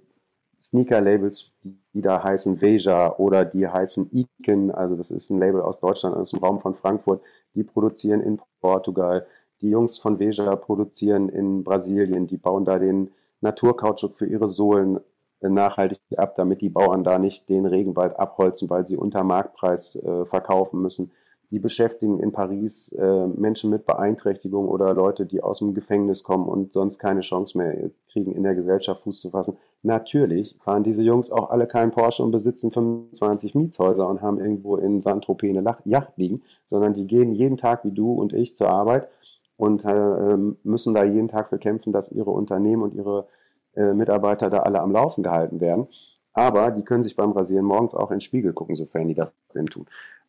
Sneaker-Labels, 0.61 1.52
die 1.62 2.02
da 2.02 2.22
heißen 2.22 2.61
Veja 2.61 3.16
oder 3.16 3.44
die 3.44 3.68
heißen 3.68 4.11
Iken, 4.12 4.70
also 4.70 4.96
das 4.96 5.11
ist 5.11 5.30
ein 5.30 5.38
Label 5.38 5.61
aus 5.61 5.80
Deutschland, 5.80 6.16
aus 6.16 6.30
dem 6.30 6.40
Raum 6.40 6.61
von 6.61 6.74
Frankfurt, 6.74 7.22
die 7.54 7.64
produzieren 7.64 8.20
in 8.20 8.40
Portugal. 8.61 9.26
Die 9.61 9.70
Jungs 9.70 9.98
von 9.98 10.18
Veja 10.18 10.54
produzieren 10.56 11.28
in 11.28 11.64
Brasilien, 11.64 12.26
die 12.26 12.38
bauen 12.38 12.64
da 12.64 12.78
den 12.78 13.11
Naturkautschuk 13.40 14.16
für 14.16 14.26
ihre 14.26 14.48
Sohlen 14.48 15.00
nachhaltig 15.40 16.01
ab, 16.16 16.35
damit 16.37 16.61
die 16.61 16.68
Bauern 16.68 17.05
da 17.05 17.18
nicht 17.18 17.48
den 17.48 17.66
Regenwald 17.66 18.18
abholzen, 18.18 18.68
weil 18.70 18.87
sie 18.87 18.96
unter 18.96 19.24
Marktpreis 19.24 19.96
äh, 19.96 20.24
verkaufen 20.27 20.83
müssen. 20.83 21.11
Die 21.51 21.59
beschäftigen 21.59 22.20
in 22.20 22.31
Paris 22.31 22.92
äh, 22.92 23.27
Menschen 23.27 23.70
mit 23.70 23.87
Beeinträchtigung 23.87 24.68
oder 24.68 24.92
Leute, 24.92 25.24
die 25.24 25.42
aus 25.42 25.61
dem 25.61 25.72
Gefängnis 25.72 26.22
kommen 26.22 26.46
und 26.46 26.74
sonst 26.74 26.98
keine 26.98 27.22
Chance 27.22 27.57
mehr 27.57 27.90
kriegen, 28.12 28.33
in 28.33 28.42
der 28.42 28.55
Gesellschaft 28.55 29.03
Fuß 29.03 29.22
zu 29.22 29.31
fassen. 29.31 29.57
Natürlich 29.83 30.57
fahren 30.62 30.83
diese 30.83 31.03
Jungs 31.03 31.31
auch 31.31 31.48
alle 31.48 31.66
keinen 31.66 31.90
Porsche 31.90 32.22
und 32.22 32.33
besitzen 32.33 32.70
25 32.70 33.55
Mietshäuser 33.55 34.07
und 34.07 34.20
haben 34.20 34.38
irgendwo 34.38 34.77
in 34.77 35.01
Saint-Tropez 35.01 35.57
eine 35.57 35.77
Yacht 35.85 36.12
liegen, 36.16 36.42
sondern 36.66 36.92
die 36.92 37.07
gehen 37.07 37.33
jeden 37.33 37.57
Tag 37.57 37.83
wie 37.85 37.92
du 37.92 38.12
und 38.12 38.35
ich 38.35 38.55
zur 38.55 38.68
Arbeit 38.68 39.09
und 39.57 39.85
äh, 39.85 39.88
ähm, 39.90 40.59
müssen 40.64 40.92
da 40.92 41.05
jeden 41.05 41.29
Tag 41.29 41.48
für 41.48 41.59
kämpfen, 41.59 41.92
dass 41.92 42.12
ihre 42.12 42.31
Unternehmen 42.31 42.83
und 42.83 42.94
ihre 42.94 43.27
äh, 43.74 43.92
Mitarbeiter 43.92 44.50
da 44.50 44.59
alle 44.59 44.81
am 44.81 44.92
Laufen 44.92 45.22
gehalten 45.22 45.61
werden. 45.61 45.88
Aber 46.33 46.70
die 46.70 46.85
können 46.85 47.02
sich 47.02 47.16
beim 47.16 47.33
Rasieren 47.33 47.64
morgens 47.64 47.94
auch 47.94 48.11
in 48.11 48.16
den 48.16 48.20
Spiegel 48.20 48.52
gucken, 48.52 48.76
sofern 48.76 49.09
die 49.09 49.14
das 49.14 49.35
denn 49.54 49.66
tun. 49.66 49.87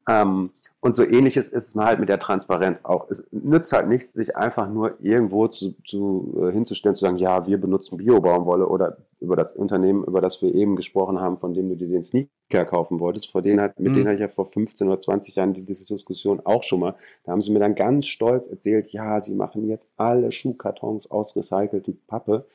Ähm, 0.07 0.51
und 0.81 0.95
so 0.95 1.03
ähnliches 1.03 1.49
ist 1.49 1.67
es 1.67 1.75
halt 1.75 1.99
mit 1.99 2.07
der 2.07 2.19
Transparenz 2.19 2.79
auch. 2.83 3.09
Es 3.09 3.21
nützt 3.31 3.73
halt 3.73 3.89
nichts, 3.89 4.13
sich 4.13 4.37
einfach 4.37 4.69
nur 4.69 4.95
irgendwo 5.01 5.49
zu, 5.49 5.75
zu, 5.85 6.41
äh, 6.41 6.53
hinzustellen, 6.53 6.95
zu 6.95 7.01
sagen, 7.01 7.17
ja, 7.17 7.45
wir 7.45 7.59
benutzen 7.59 7.97
Bio-Baumwolle 7.97 8.65
oder 8.65 8.97
über 9.19 9.35
das 9.35 9.53
Unternehmen, 9.53 10.05
über 10.05 10.21
das 10.21 10.41
wir 10.41 10.55
eben 10.55 10.77
gesprochen 10.77 11.19
haben, 11.19 11.37
von 11.37 11.53
dem 11.53 11.67
du 11.67 11.75
dir 11.75 11.89
den 11.89 12.03
Sneaker 12.03 12.63
kaufen 12.63 13.01
wolltest, 13.01 13.29
vor 13.29 13.41
denen 13.41 13.59
hat, 13.59 13.77
mit 13.77 13.91
mhm. 13.91 13.95
denen 13.95 14.07
hatte 14.07 14.15
ich 14.15 14.21
ja 14.21 14.29
vor 14.29 14.45
15 14.45 14.87
oder 14.87 15.01
20 15.01 15.35
Jahren 15.35 15.53
die, 15.53 15.63
diese 15.63 15.85
Diskussion 15.85 16.39
auch 16.45 16.63
schon 16.63 16.79
mal. 16.79 16.95
Da 17.25 17.33
haben 17.33 17.41
sie 17.41 17.51
mir 17.51 17.59
dann 17.59 17.75
ganz 17.75 18.07
stolz 18.07 18.47
erzählt, 18.47 18.89
ja, 18.91 19.19
sie 19.19 19.35
machen 19.35 19.67
jetzt 19.67 19.89
alle 19.97 20.31
Schuhkartons 20.31 21.11
aus 21.11 21.35
recyceltem 21.35 21.99
Pappe. 22.07 22.45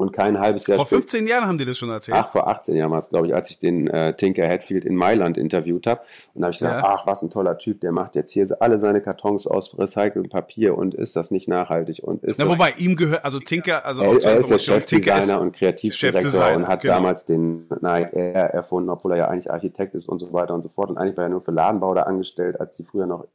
Und 0.00 0.14
kein 0.14 0.40
halbes 0.40 0.66
Jahr 0.66 0.76
Vor 0.76 0.86
15 0.86 1.26
Jahren 1.26 1.46
haben 1.46 1.58
die 1.58 1.66
das 1.66 1.76
schon 1.76 1.90
erzählt? 1.90 2.16
Ach, 2.18 2.32
vor 2.32 2.48
18 2.48 2.74
Jahren 2.74 2.90
war 2.90 3.00
es, 3.00 3.10
glaube 3.10 3.26
ich, 3.26 3.34
als 3.34 3.50
ich 3.50 3.58
den 3.58 3.86
äh, 3.86 4.16
Tinker 4.16 4.48
Hatfield 4.48 4.86
in 4.86 4.96
Mailand 4.96 5.36
interviewt 5.36 5.86
habe. 5.86 6.00
Und 6.32 6.40
da 6.40 6.46
habe 6.46 6.52
ich 6.54 6.58
gedacht, 6.58 6.82
ja. 6.82 6.88
ach, 6.88 7.06
was 7.06 7.20
ein 7.20 7.28
toller 7.28 7.58
Typ, 7.58 7.82
der 7.82 7.92
macht 7.92 8.14
jetzt 8.14 8.32
hier 8.32 8.48
alle 8.60 8.78
seine 8.78 9.02
Kartons 9.02 9.46
aus 9.46 9.78
recyceltem 9.78 10.30
Papier 10.30 10.78
und 10.78 10.94
ist 10.94 11.16
das 11.16 11.30
nicht 11.30 11.48
nachhaltig 11.48 12.02
und 12.02 12.24
ist 12.24 12.38
Na, 12.38 12.48
wobei 12.48 12.70
ihm 12.78 12.96
gehört, 12.96 13.26
also 13.26 13.40
Tinker, 13.40 13.84
also 13.84 14.02
er, 14.04 14.24
er 14.24 14.38
ist 14.38 14.50
der 14.50 14.58
Chefdesigner 14.58 15.38
und 15.38 15.54
Kreativdirektor 15.54 16.52
und 16.54 16.66
hat 16.66 16.80
genau. 16.80 16.94
damals 16.94 17.26
den 17.26 17.66
Nike 17.82 18.16
Air 18.16 18.54
erfunden, 18.54 18.88
obwohl 18.88 19.12
er 19.12 19.18
ja 19.18 19.28
eigentlich 19.28 19.50
Architekt 19.50 19.94
ist 19.94 20.08
und 20.08 20.18
so 20.18 20.32
weiter 20.32 20.54
und 20.54 20.62
so 20.62 20.70
fort. 20.70 20.88
Und 20.88 20.96
eigentlich 20.96 21.18
war 21.18 21.24
er 21.24 21.30
nur 21.30 21.42
für 21.42 21.52
Ladenbau 21.52 21.92
da 21.92 22.04
angestellt, 22.04 22.58
als 22.58 22.74
die 22.74 22.84
früher 22.84 23.04
noch 23.04 23.26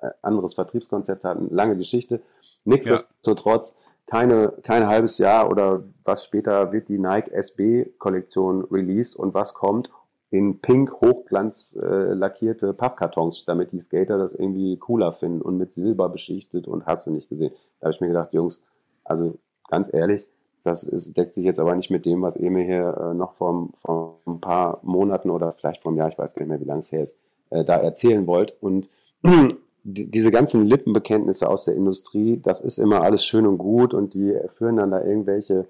äh, 0.00 0.08
anderes 0.20 0.54
Vertriebskonzept 0.54 1.22
hatten. 1.22 1.46
Lange 1.54 1.76
Geschichte. 1.76 2.22
Nichtsdestotrotz 2.64 3.70
ja 3.70 3.76
keine, 4.12 4.52
kein 4.62 4.86
halbes 4.88 5.16
Jahr 5.16 5.50
oder 5.50 5.84
was 6.04 6.22
später 6.22 6.70
wird 6.70 6.90
die 6.90 6.98
Nike 6.98 7.30
SB-Kollektion 7.32 8.62
released 8.70 9.16
und 9.16 9.32
was 9.32 9.54
kommt? 9.54 9.88
In 10.28 10.60
pink 10.60 10.92
hochglanz 11.00 11.78
äh, 11.80 12.12
lackierte 12.12 12.74
Pappkartons, 12.74 13.46
damit 13.46 13.72
die 13.72 13.80
Skater 13.80 14.18
das 14.18 14.34
irgendwie 14.34 14.76
cooler 14.76 15.14
finden 15.14 15.40
und 15.40 15.56
mit 15.56 15.72
Silber 15.72 16.10
beschichtet 16.10 16.68
und 16.68 16.84
hast 16.84 17.06
du 17.06 17.10
nicht 17.10 17.30
gesehen. 17.30 17.54
Da 17.80 17.86
habe 17.86 17.94
ich 17.94 18.02
mir 18.02 18.08
gedacht, 18.08 18.34
Jungs, 18.34 18.62
also 19.02 19.38
ganz 19.70 19.88
ehrlich, 19.94 20.26
das 20.62 20.84
ist, 20.84 21.16
deckt 21.16 21.32
sich 21.32 21.46
jetzt 21.46 21.58
aber 21.58 21.74
nicht 21.74 21.90
mit 21.90 22.04
dem, 22.04 22.20
was 22.20 22.36
ihr 22.36 22.50
mir 22.50 22.64
hier 22.64 22.94
äh, 23.00 23.14
noch 23.14 23.32
vor, 23.36 23.70
vor 23.80 24.18
ein 24.26 24.42
paar 24.42 24.78
Monaten 24.82 25.30
oder 25.30 25.54
vielleicht 25.54 25.80
vor 25.80 25.90
einem 25.90 25.98
Jahr, 26.00 26.08
ich 26.08 26.18
weiß 26.18 26.34
gar 26.34 26.42
nicht 26.42 26.50
mehr, 26.50 26.60
wie 26.60 26.68
lange 26.68 26.80
es 26.80 26.92
her 26.92 27.02
ist, 27.02 27.16
äh, 27.48 27.64
da 27.64 27.76
erzählen 27.76 28.26
wollt. 28.26 28.54
Und 28.60 28.90
die, 29.84 30.10
diese 30.10 30.30
ganzen 30.30 30.64
Lippenbekenntnisse 30.64 31.48
aus 31.48 31.64
der 31.64 31.74
Industrie, 31.74 32.40
das 32.42 32.60
ist 32.60 32.78
immer 32.78 33.02
alles 33.02 33.24
schön 33.24 33.46
und 33.46 33.58
gut 33.58 33.94
und 33.94 34.14
die 34.14 34.36
führen 34.56 34.76
dann 34.76 34.90
da 34.90 35.02
irgendwelche 35.02 35.66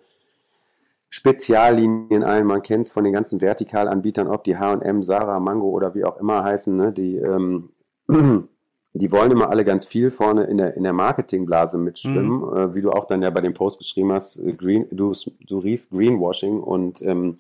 Speziallinien 1.09 2.23
ein. 2.23 2.47
Man 2.47 2.63
kennt 2.63 2.87
es 2.87 2.93
von 2.93 3.05
den 3.05 3.13
ganzen 3.13 3.41
Vertikalanbietern, 3.41 4.29
ob 4.29 4.45
die 4.45 4.57
H&M, 4.57 5.03
Sarah, 5.03 5.41
Mango 5.41 5.69
oder 5.69 5.95
wie 5.95 6.05
auch 6.05 6.19
immer 6.19 6.43
heißen, 6.43 6.75
ne? 6.75 6.93
die 6.93 7.17
ähm, 7.17 7.71
die 8.95 9.11
wollen 9.11 9.31
immer 9.31 9.49
alle 9.49 9.65
ganz 9.65 9.87
viel 9.87 10.11
vorne 10.11 10.45
in 10.45 10.59
der, 10.59 10.77
in 10.77 10.83
der 10.83 10.93
Marketingblase 10.93 11.79
mitschwimmen, 11.79 12.41
mhm. 12.41 12.57
äh, 12.57 12.75
wie 12.75 12.83
du 12.83 12.91
auch 12.91 13.07
dann 13.07 13.23
ja 13.23 13.31
bei 13.31 13.41
dem 13.41 13.55
Post 13.55 13.79
geschrieben 13.79 14.13
hast, 14.13 14.39
äh, 14.39 14.53
Green, 14.53 14.87
du, 14.91 15.13
du 15.47 15.59
riechst 15.59 15.91
Greenwashing 15.91 16.61
und 16.61 17.01
ähm, 17.03 17.37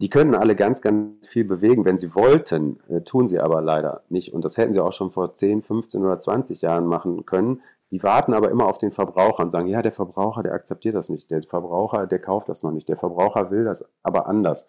die 0.00 0.08
können 0.10 0.34
alle 0.34 0.54
ganz, 0.54 0.80
ganz 0.80 1.26
viel 1.26 1.44
bewegen, 1.44 1.84
wenn 1.84 1.98
sie 1.98 2.14
wollten, 2.14 2.78
äh, 2.88 3.00
tun 3.00 3.26
sie 3.28 3.40
aber 3.40 3.60
leider 3.60 4.02
nicht. 4.08 4.32
Und 4.32 4.44
das 4.44 4.56
hätten 4.56 4.72
sie 4.72 4.82
auch 4.82 4.92
schon 4.92 5.10
vor 5.10 5.34
10, 5.34 5.62
15 5.62 6.04
oder 6.04 6.20
20 6.20 6.62
Jahren 6.62 6.86
machen 6.86 7.26
können. 7.26 7.62
Die 7.90 8.02
warten 8.02 8.34
aber 8.34 8.50
immer 8.50 8.66
auf 8.66 8.78
den 8.78 8.92
Verbraucher 8.92 9.42
und 9.42 9.50
sagen, 9.50 9.66
ja, 9.66 9.82
der 9.82 9.92
Verbraucher, 9.92 10.42
der 10.42 10.52
akzeptiert 10.52 10.94
das 10.94 11.08
nicht. 11.08 11.30
Der 11.30 11.42
Verbraucher, 11.42 12.06
der 12.06 12.20
kauft 12.20 12.48
das 12.48 12.62
noch 12.62 12.70
nicht. 12.70 12.88
Der 12.88 12.96
Verbraucher 12.96 13.50
will 13.50 13.64
das 13.64 13.84
aber 14.02 14.26
anders. 14.26 14.66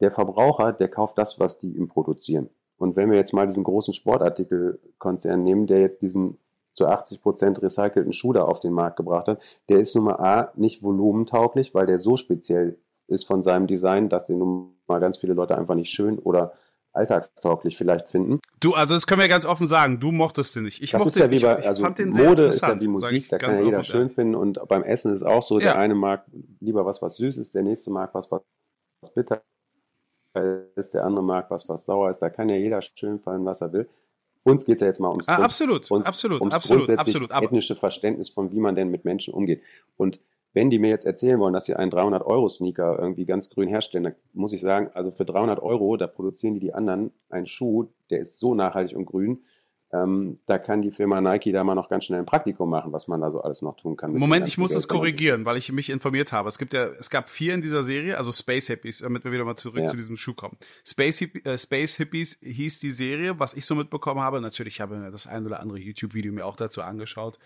Der 0.00 0.10
Verbraucher, 0.10 0.72
der 0.72 0.88
kauft 0.88 1.18
das, 1.18 1.38
was 1.38 1.58
die 1.58 1.76
ihm 1.76 1.88
produzieren. 1.88 2.50
Und 2.76 2.96
wenn 2.96 3.10
wir 3.10 3.16
jetzt 3.16 3.32
mal 3.32 3.46
diesen 3.46 3.64
großen 3.64 3.94
Sportartikelkonzern 3.94 5.42
nehmen, 5.42 5.66
der 5.66 5.80
jetzt 5.80 6.02
diesen 6.02 6.38
zu 6.74 6.86
80 6.86 7.22
Prozent 7.22 7.62
recycelten 7.62 8.12
Schuh 8.12 8.32
da 8.32 8.44
auf 8.44 8.60
den 8.60 8.72
Markt 8.72 8.96
gebracht 8.96 9.28
hat, 9.28 9.40
der 9.68 9.80
ist 9.80 9.94
nun 9.94 10.04
mal 10.04 10.16
A, 10.16 10.52
nicht 10.56 10.82
volumentauglicher, 10.82 11.72
weil 11.72 11.86
der 11.86 11.98
so 11.98 12.16
speziell 12.16 12.76
ist 13.08 13.26
von 13.26 13.42
seinem 13.42 13.66
Design, 13.66 14.08
dass 14.08 14.26
den 14.26 14.38
nun 14.38 14.76
mal 14.86 15.00
ganz 15.00 15.18
viele 15.18 15.34
Leute 15.34 15.56
einfach 15.56 15.74
nicht 15.74 15.90
schön 15.90 16.18
oder 16.18 16.54
alltagstauglich 16.92 17.76
vielleicht 17.76 18.08
finden. 18.08 18.40
Du, 18.58 18.72
also 18.72 18.94
das 18.94 19.06
können 19.06 19.20
wir 19.20 19.28
ganz 19.28 19.44
offen 19.44 19.66
sagen, 19.66 20.00
du 20.00 20.12
mochtest 20.12 20.56
den 20.56 20.64
nicht. 20.64 20.82
Ich 20.82 20.92
das 20.92 21.04
mochte, 21.04 21.20
ja 21.20 21.30
wie 21.30 21.38
bei, 21.38 21.66
also 21.66 21.84
fand 21.84 21.98
den 21.98 22.10
Mode 22.10 22.44
ist 22.44 22.62
ja 22.62 22.80
wie 22.80 22.88
Musik, 22.88 23.28
da 23.28 23.36
kann 23.36 23.56
ja 23.56 23.62
jeder 23.62 23.84
schön 23.84 24.08
finden 24.08 24.34
und 24.34 24.58
beim 24.66 24.82
Essen 24.82 25.12
ist 25.12 25.22
auch 25.22 25.42
so, 25.42 25.58
der 25.58 25.74
ja. 25.74 25.76
eine 25.76 25.94
mag 25.94 26.24
lieber 26.60 26.86
was, 26.86 27.02
was 27.02 27.16
süß 27.16 27.36
ist, 27.36 27.54
der 27.54 27.62
nächste 27.62 27.90
mag 27.90 28.14
was, 28.14 28.30
was 28.30 28.42
bitter 29.14 29.42
ist, 30.74 30.94
der 30.94 31.04
andere 31.04 31.22
mag 31.22 31.50
was, 31.50 31.68
was 31.68 31.84
sauer 31.84 32.10
ist. 32.10 32.18
Da 32.18 32.30
kann 32.30 32.48
ja 32.48 32.56
jeder 32.56 32.80
schön 32.82 33.20
fallen, 33.20 33.44
was 33.44 33.60
er 33.60 33.72
will. 33.72 33.88
Uns 34.44 34.64
geht 34.64 34.76
es 34.76 34.80
ja 34.80 34.86
jetzt 34.86 35.00
mal 35.00 35.10
ums, 35.10 35.26
ah, 35.26 35.42
absolut, 35.42 35.90
ums, 35.90 36.06
absolut, 36.06 36.40
ums 36.40 36.54
absolut, 36.54 36.90
absolut, 36.90 37.30
ethnische 37.32 37.74
Verständnis 37.74 38.30
von, 38.30 38.52
wie 38.52 38.60
man 38.60 38.76
denn 38.76 38.90
mit 38.90 39.04
Menschen 39.04 39.34
umgeht. 39.34 39.60
Und 39.96 40.20
wenn 40.56 40.70
die 40.70 40.78
mir 40.78 40.88
jetzt 40.88 41.04
erzählen 41.04 41.38
wollen, 41.38 41.52
dass 41.52 41.66
sie 41.66 41.76
einen 41.76 41.92
300-Euro-Sneaker 41.92 42.98
irgendwie 42.98 43.26
ganz 43.26 43.50
grün 43.50 43.68
herstellen, 43.68 44.04
dann 44.04 44.14
muss 44.32 44.54
ich 44.54 44.62
sagen, 44.62 44.88
also 44.94 45.10
für 45.10 45.26
300 45.26 45.60
Euro, 45.60 45.98
da 45.98 46.06
produzieren 46.06 46.54
die 46.54 46.60
die 46.60 46.72
anderen 46.72 47.12
einen 47.28 47.44
Schuh, 47.44 47.88
der 48.08 48.20
ist 48.20 48.38
so 48.38 48.54
nachhaltig 48.54 48.96
und 48.96 49.04
grün, 49.04 49.40
ähm, 49.92 50.40
da 50.46 50.58
kann 50.58 50.82
die 50.82 50.90
Firma 50.90 51.20
Nike 51.20 51.52
da 51.52 51.62
mal 51.62 51.76
noch 51.76 51.88
ganz 51.88 52.06
schnell 52.06 52.18
ein 52.18 52.26
Praktikum 52.26 52.68
machen, 52.68 52.92
was 52.92 53.06
man 53.06 53.20
da 53.20 53.30
so 53.30 53.40
alles 53.40 53.62
noch 53.62 53.76
tun 53.76 53.96
kann. 53.96 54.12
Moment, 54.12 54.48
ich 54.48 54.58
muss 54.58 54.72
das 54.72 54.88
korrigieren, 54.88 55.44
weil 55.44 55.56
ich 55.56 55.70
mich 55.70 55.90
informiert 55.90 56.32
habe. 56.32 56.48
Es 56.48 56.58
gibt 56.58 56.74
ja, 56.74 56.86
es 56.86 57.08
gab 57.08 57.30
vier 57.30 57.54
in 57.54 57.60
dieser 57.60 57.84
Serie, 57.84 58.18
also 58.18 58.32
Space 58.32 58.66
Hippies, 58.66 58.98
damit 58.98 59.24
wir 59.24 59.30
wieder 59.30 59.44
mal 59.44 59.54
zurück 59.54 59.80
ja. 59.80 59.86
zu 59.86 59.96
diesem 59.96 60.16
Schuh 60.16 60.34
kommen. 60.34 60.56
Space, 60.84 61.22
äh, 61.22 61.56
Space 61.56 61.96
Hippies 61.96 62.38
hieß 62.42 62.80
die 62.80 62.90
Serie, 62.90 63.38
was 63.38 63.54
ich 63.54 63.64
so 63.64 63.76
mitbekommen 63.76 64.20
habe. 64.20 64.40
Natürlich 64.40 64.80
habe 64.80 64.96
ich 64.96 65.00
mir 65.00 65.10
das 65.12 65.28
ein 65.28 65.46
oder 65.46 65.60
andere 65.60 65.78
YouTube-Video 65.78 66.32
mir 66.32 66.46
auch 66.46 66.56
dazu 66.56 66.82
angeschaut, 66.82 67.38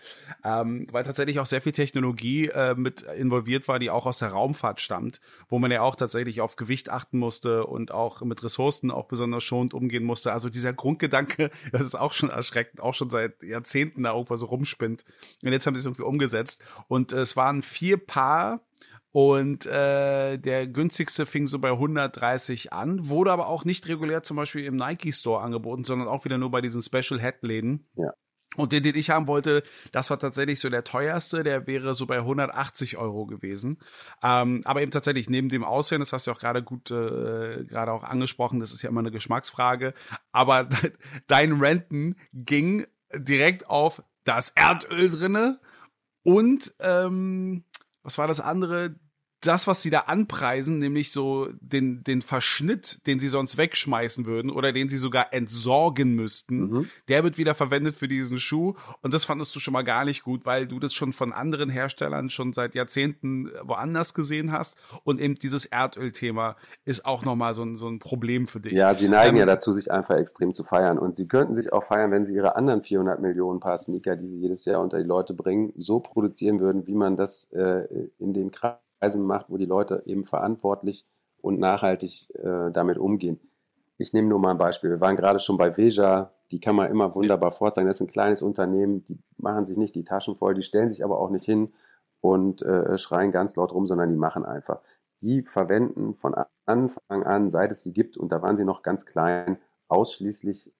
ähm, 0.43 0.87
weil 0.91 1.03
tatsächlich 1.03 1.39
auch 1.39 1.45
sehr 1.45 1.61
viel 1.61 1.73
Technologie 1.73 2.47
äh, 2.47 2.73
mit 2.73 3.03
involviert 3.03 3.67
war, 3.67 3.77
die 3.77 3.91
auch 3.91 4.07
aus 4.07 4.17
der 4.17 4.29
Raumfahrt 4.29 4.79
stammt, 4.81 5.21
wo 5.47 5.59
man 5.59 5.69
ja 5.69 5.81
auch 5.81 5.95
tatsächlich 5.95 6.41
auf 6.41 6.55
Gewicht 6.55 6.89
achten 6.89 7.19
musste 7.19 7.67
und 7.67 7.91
auch 7.91 8.23
mit 8.23 8.43
Ressourcen 8.43 8.89
auch 8.89 9.05
besonders 9.05 9.43
schonend 9.43 9.75
umgehen 9.75 10.03
musste. 10.03 10.33
Also 10.33 10.49
dieser 10.49 10.73
Grundgedanke, 10.73 11.51
das 11.71 11.81
ist 11.81 11.95
auch 11.95 12.13
schon 12.13 12.30
erschreckend, 12.31 12.81
auch 12.81 12.93
schon 12.93 13.09
seit 13.09 13.41
Jahrzehnten 13.43 14.03
da 14.03 14.13
irgendwas 14.13 14.39
so 14.39 14.47
rumspinnt. 14.47 15.05
Und 15.43 15.51
jetzt 15.51 15.67
haben 15.67 15.75
sie 15.75 15.79
es 15.79 15.85
irgendwie 15.85 16.03
umgesetzt. 16.03 16.63
Und 16.87 17.13
äh, 17.13 17.21
es 17.21 17.35
waren 17.35 17.61
vier 17.61 17.97
Paar 17.97 18.61
und 19.11 19.65
äh, 19.65 20.37
der 20.37 20.67
günstigste 20.67 21.25
fing 21.25 21.45
so 21.45 21.59
bei 21.59 21.71
130 21.71 22.71
an, 22.71 23.09
wurde 23.09 23.31
aber 23.31 23.47
auch 23.47 23.65
nicht 23.65 23.87
regulär 23.89 24.23
zum 24.23 24.37
Beispiel 24.37 24.63
im 24.63 24.77
Nike 24.77 25.11
Store 25.11 25.41
angeboten, 25.41 25.83
sondern 25.83 26.07
auch 26.07 26.23
wieder 26.23 26.37
nur 26.37 26.49
bei 26.49 26.61
diesen 26.61 26.81
Special 26.81 27.19
Head 27.19 27.41
Läden. 27.41 27.87
Ja. 27.95 28.13
Und 28.57 28.73
den, 28.73 28.83
den 28.83 28.95
ich 28.95 29.09
haben 29.09 29.27
wollte, 29.27 29.63
das 29.93 30.09
war 30.09 30.19
tatsächlich 30.19 30.59
so 30.59 30.67
der 30.67 30.83
teuerste, 30.83 31.43
der 31.43 31.67
wäre 31.67 31.93
so 31.93 32.05
bei 32.05 32.17
180 32.17 32.97
Euro 32.97 33.25
gewesen. 33.25 33.77
Ähm, 34.21 34.61
aber 34.65 34.81
eben 34.81 34.91
tatsächlich 34.91 35.29
neben 35.29 35.47
dem 35.47 35.63
Aussehen, 35.63 35.99
das 35.99 36.11
hast 36.11 36.27
du 36.27 36.31
auch 36.31 36.39
gerade 36.39 36.61
gut 36.61 36.91
äh, 36.91 37.63
gerade 37.63 37.93
auch 37.93 38.03
angesprochen, 38.03 38.59
das 38.59 38.73
ist 38.73 38.81
ja 38.81 38.89
immer 38.89 38.99
eine 38.99 39.11
Geschmacksfrage. 39.11 39.93
Aber 40.33 40.67
dein 41.27 41.61
Renten 41.61 42.17
ging 42.33 42.85
direkt 43.13 43.69
auf 43.69 44.03
das 44.25 44.49
Erdöl 44.49 45.09
drinne 45.09 45.59
und 46.23 46.73
ähm, 46.79 47.63
was 48.03 48.17
war 48.17 48.27
das 48.27 48.39
andere? 48.39 48.95
Das, 49.41 49.65
was 49.65 49.81
sie 49.81 49.89
da 49.89 50.01
anpreisen, 50.01 50.77
nämlich 50.77 51.11
so 51.11 51.49
den, 51.59 52.03
den 52.03 52.21
Verschnitt, 52.21 53.05
den 53.07 53.19
sie 53.19 53.27
sonst 53.27 53.57
wegschmeißen 53.57 54.25
würden 54.27 54.51
oder 54.51 54.71
den 54.71 54.87
sie 54.87 54.97
sogar 54.97 55.33
entsorgen 55.33 56.13
müssten, 56.13 56.59
mhm. 56.59 56.89
der 57.07 57.23
wird 57.23 57.39
wieder 57.39 57.55
verwendet 57.55 57.95
für 57.95 58.07
diesen 58.07 58.37
Schuh. 58.37 58.75
Und 59.01 59.13
das 59.15 59.25
fandest 59.25 59.55
du 59.55 59.59
schon 59.59 59.73
mal 59.73 59.81
gar 59.81 60.05
nicht 60.05 60.23
gut, 60.23 60.45
weil 60.45 60.67
du 60.67 60.79
das 60.79 60.93
schon 60.93 61.11
von 61.11 61.33
anderen 61.33 61.69
Herstellern 61.69 62.29
schon 62.29 62.53
seit 62.53 62.75
Jahrzehnten 62.75 63.49
woanders 63.63 64.13
gesehen 64.13 64.51
hast. 64.51 64.77
Und 65.03 65.19
eben 65.19 65.35
dieses 65.35 65.65
Erdölthema 65.65 66.55
ist 66.85 67.05
auch 67.05 67.25
nochmal 67.25 67.55
so 67.55 67.63
ein, 67.63 67.75
so 67.75 67.87
ein 67.87 67.97
Problem 67.97 68.45
für 68.45 68.59
dich. 68.59 68.73
Ja, 68.73 68.93
sie 68.93 69.09
neigen 69.09 69.37
ähm, 69.37 69.39
ja 69.39 69.45
dazu, 69.47 69.73
sich 69.73 69.91
einfach 69.91 70.17
extrem 70.17 70.53
zu 70.53 70.63
feiern. 70.63 70.99
Und 70.99 71.15
sie 71.15 71.27
könnten 71.27 71.55
sich 71.55 71.73
auch 71.73 71.83
feiern, 71.83 72.11
wenn 72.11 72.25
sie 72.25 72.35
ihre 72.35 72.55
anderen 72.55 72.83
400 72.83 73.19
Millionen 73.19 73.59
Paar 73.59 73.79
Sneaker, 73.79 74.15
die 74.15 74.27
sie 74.27 74.37
jedes 74.37 74.65
Jahr 74.65 74.81
unter 74.81 74.99
die 74.99 75.07
Leute 75.07 75.33
bringen, 75.33 75.73
so 75.75 75.99
produzieren 75.99 76.59
würden, 76.59 76.85
wie 76.85 76.95
man 76.95 77.17
das 77.17 77.45
äh, 77.53 77.87
in 78.19 78.33
den 78.33 78.51
Kreisen 79.01 79.23
macht, 79.23 79.49
wo 79.49 79.57
die 79.57 79.65
Leute 79.65 80.03
eben 80.05 80.25
verantwortlich 80.25 81.05
und 81.41 81.59
nachhaltig 81.59 82.29
äh, 82.35 82.71
damit 82.71 82.97
umgehen. 82.97 83.39
Ich 83.97 84.13
nehme 84.13 84.27
nur 84.27 84.39
mal 84.39 84.51
ein 84.51 84.57
Beispiel. 84.57 84.91
Wir 84.91 85.01
waren 85.01 85.15
gerade 85.15 85.39
schon 85.39 85.57
bei 85.57 85.75
Veja, 85.75 86.31
die 86.51 86.59
kann 86.59 86.75
man 86.75 86.89
immer 86.91 87.13
wunderbar 87.15 87.51
vorzeigen. 87.51 87.87
Das 87.87 87.97
ist 87.97 88.01
ein 88.01 88.07
kleines 88.07 88.41
Unternehmen, 88.41 89.03
die 89.05 89.17
machen 89.37 89.65
sich 89.65 89.77
nicht 89.77 89.95
die 89.95 90.03
Taschen 90.03 90.35
voll, 90.35 90.53
die 90.53 90.63
stellen 90.63 90.89
sich 90.89 91.03
aber 91.03 91.19
auch 91.19 91.29
nicht 91.29 91.45
hin 91.45 91.73
und 92.19 92.61
äh, 92.61 92.97
schreien 92.97 93.31
ganz 93.31 93.55
laut 93.55 93.73
rum, 93.73 93.87
sondern 93.87 94.09
die 94.09 94.15
machen 94.15 94.45
einfach. 94.45 94.81
Die 95.21 95.41
verwenden 95.41 96.15
von 96.15 96.35
Anfang 96.65 97.23
an, 97.23 97.49
seit 97.49 97.71
es 97.71 97.83
sie 97.83 97.93
gibt, 97.93 98.17
und 98.17 98.31
da 98.31 98.41
waren 98.41 98.57
sie 98.57 98.65
noch 98.65 98.83
ganz 98.83 99.05
klein, 99.05 99.57
ausschließlich 99.87 100.71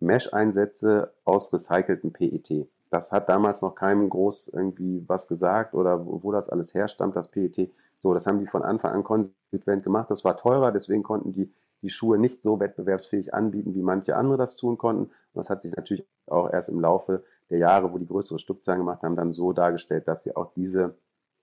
Mesh-Einsätze 0.00 1.14
aus 1.24 1.52
recyceltem 1.52 2.12
PET. 2.12 2.68
Das 2.94 3.10
hat 3.10 3.28
damals 3.28 3.60
noch 3.60 3.74
keinem 3.74 4.08
groß 4.08 4.48
irgendwie 4.54 5.04
was 5.08 5.26
gesagt 5.26 5.74
oder 5.74 6.06
wo, 6.06 6.30
das 6.30 6.48
alles 6.48 6.74
herstammt, 6.74 7.16
das 7.16 7.28
PET. 7.28 7.72
So, 7.98 8.14
das 8.14 8.26
haben 8.26 8.38
die 8.38 8.46
von 8.46 8.62
Anfang 8.62 8.92
an 8.92 9.02
konsequent 9.02 9.82
gemacht. 9.82 10.10
Das 10.10 10.24
war 10.24 10.36
teurer, 10.36 10.70
deswegen 10.70 11.02
konnten 11.02 11.32
die 11.32 11.52
die 11.82 11.90
Schuhe 11.90 12.16
nicht 12.16 12.42
so 12.42 12.60
wettbewerbsfähig 12.60 13.34
anbieten, 13.34 13.74
wie 13.74 13.82
manche 13.82 14.16
andere 14.16 14.38
das 14.38 14.56
tun 14.56 14.78
konnten. 14.78 15.02
Und 15.02 15.12
das 15.34 15.50
hat 15.50 15.60
sich 15.60 15.76
natürlich 15.76 16.06
auch 16.26 16.50
erst 16.50 16.70
im 16.70 16.80
Laufe 16.80 17.24
der 17.50 17.58
Jahre, 17.58 17.92
wo 17.92 17.98
die 17.98 18.06
größere 18.06 18.38
Stückzahlen 18.38 18.80
gemacht 18.80 19.02
haben, 19.02 19.16
dann 19.16 19.32
so 19.32 19.52
dargestellt, 19.52 20.08
dass 20.08 20.22
sie 20.22 20.34
auch 20.34 20.54
diese 20.54 20.94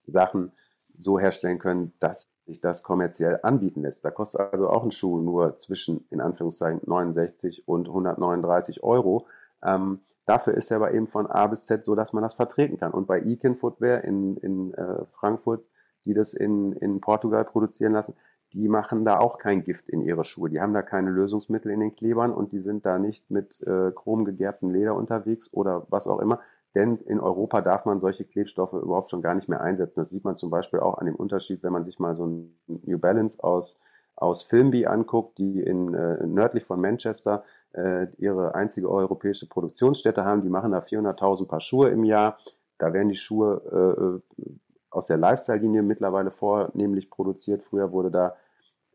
Sachen 0.07 0.51
so 0.97 1.19
herstellen 1.19 1.59
können, 1.59 1.93
dass 1.99 2.29
sich 2.47 2.59
das 2.59 2.81
kommerziell 2.81 3.39
anbieten 3.43 3.81
lässt. 3.81 4.03
Da 4.03 4.09
kostet 4.09 4.41
also 4.53 4.69
auch 4.69 4.83
ein 4.83 4.91
Schuh 4.91 5.21
nur 5.21 5.57
zwischen, 5.57 6.07
in 6.09 6.21
Anführungszeichen, 6.21 6.81
69 6.85 7.67
und 7.67 7.87
139 7.87 8.81
Euro. 8.83 9.27
Ähm, 9.63 9.99
Dafür 10.32 10.54
ist 10.54 10.72
er 10.72 10.78
aber 10.78 10.94
eben 10.94 11.08
von 11.08 11.28
A 11.28 11.46
bis 11.48 11.65
Z 11.65 11.84
so, 11.84 11.94
dass 11.94 12.13
man 12.13 12.24
das 12.24 12.36
vertreten 12.36 12.78
kann. 12.78 12.94
Und 12.94 13.06
bei 13.06 13.20
Ekin 13.20 13.58
Footwear 13.58 14.06
in, 14.06 14.38
in 14.38 14.74
äh, 14.76 15.04
Frankfurt, 15.12 15.65
die 16.06 16.13
das 16.13 16.34
in, 16.34 16.72
in 16.72 17.02
Portugal 17.02 17.44
produzieren 17.44 17.91
lassen, 17.91 18.15
die 18.54 18.70
machen 18.70 19.04
da 19.04 19.20
auch 19.20 19.39
kein 19.39 19.62
Gift 19.62 19.89
in 19.89 20.02
ihre 20.02 20.24
Schuhe. 20.24 20.50
Die 20.50 20.62
haben 20.62 20.74
da 20.74 20.84
keine 20.84 21.10
Lösungsmittel 21.10 21.70
in 21.70 21.82
den 21.82 21.98
Klebern 21.98 22.32
und 22.32 22.54
die 22.54 22.62
sind 22.62 22.86
da 22.86 22.98
nicht 22.98 23.30
mit 23.30 23.62
äh, 23.67 23.91
chromgegerbtem 23.91 24.72
Leder 24.72 24.96
unterwegs 24.96 25.52
oder 25.52 25.86
was 25.89 26.08
auch 26.08 26.20
immer. 26.20 26.39
Denn 26.76 26.96
in 27.00 27.20
Europa 27.20 27.60
darf 27.60 27.84
man 27.84 28.00
solche 28.00 28.24
Klebstoffe 28.24 28.72
überhaupt 28.72 29.12
schon 29.12 29.22
gar 29.22 29.36
nicht 29.36 29.50
mehr 29.50 29.60
einsetzen. 29.60 30.00
Das 30.00 30.12
sieht 30.12 30.24
man 30.24 30.38
zum 30.38 30.50
Beispiel 30.50 30.80
auch 30.80 30.98
an 30.98 31.08
dem 31.08 31.15
Unterschied, 31.15 31.62
wenn 31.62 31.74
man 31.74 31.84
sich 31.84 32.00
mal 32.00 32.15
so 32.15 32.26
ein 32.26 32.56
New 32.67 33.00
Balance 33.00 33.44
aus, 33.44 33.78
aus 34.15 34.44
Filmby 34.44 34.86
anguckt, 34.86 35.39
die 35.39 35.60
in, 35.60 35.94
äh, 35.94 36.26
nördlich 36.26 36.63
von 36.63 36.80
Manchester 36.80 37.44
äh, 37.73 38.07
ihre 38.17 38.55
einzige 38.55 38.89
europäische 38.89 39.47
Produktionsstätte 39.47 40.25
haben. 40.25 40.41
Die 40.41 40.49
machen 40.49 40.71
da 40.71 40.79
400.000 40.79 41.47
Paar 41.47 41.62
Schuhe 41.62 41.89
im 41.89 42.03
Jahr. 42.03 42.38
Da 42.77 42.93
werden 42.93 43.10
die 43.10 43.15
Schuhe 43.15 44.21
äh, 44.38 44.51
aus 44.89 45.07
der 45.07 45.17
Lifestyle-Linie 45.17 45.84
mittlerweile 45.84 46.31
vornehmlich 46.31 47.10
produziert. 47.10 47.63
Früher 47.63 47.91
wurde 47.91 48.12
da, 48.12 48.36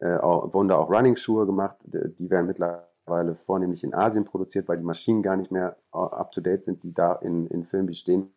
äh, 0.00 0.16
auch, 0.16 0.52
wurden 0.52 0.68
da 0.68 0.76
auch 0.76 0.90
Running-Schuhe 0.90 1.46
gemacht. 1.46 1.76
Die 1.84 2.30
werden 2.30 2.46
mittlerweile 2.46 3.34
vornehmlich 3.34 3.82
in 3.82 3.94
Asien 3.94 4.24
produziert, 4.24 4.68
weil 4.68 4.78
die 4.78 4.84
Maschinen 4.84 5.22
gar 5.22 5.36
nicht 5.36 5.50
mehr 5.50 5.76
äh, 5.92 5.98
up-to-date 5.98 6.64
sind, 6.64 6.82
die 6.82 6.92
da 6.92 7.14
in, 7.14 7.46
in 7.46 7.64
Filmen 7.64 7.86
bestehen. 7.86 8.32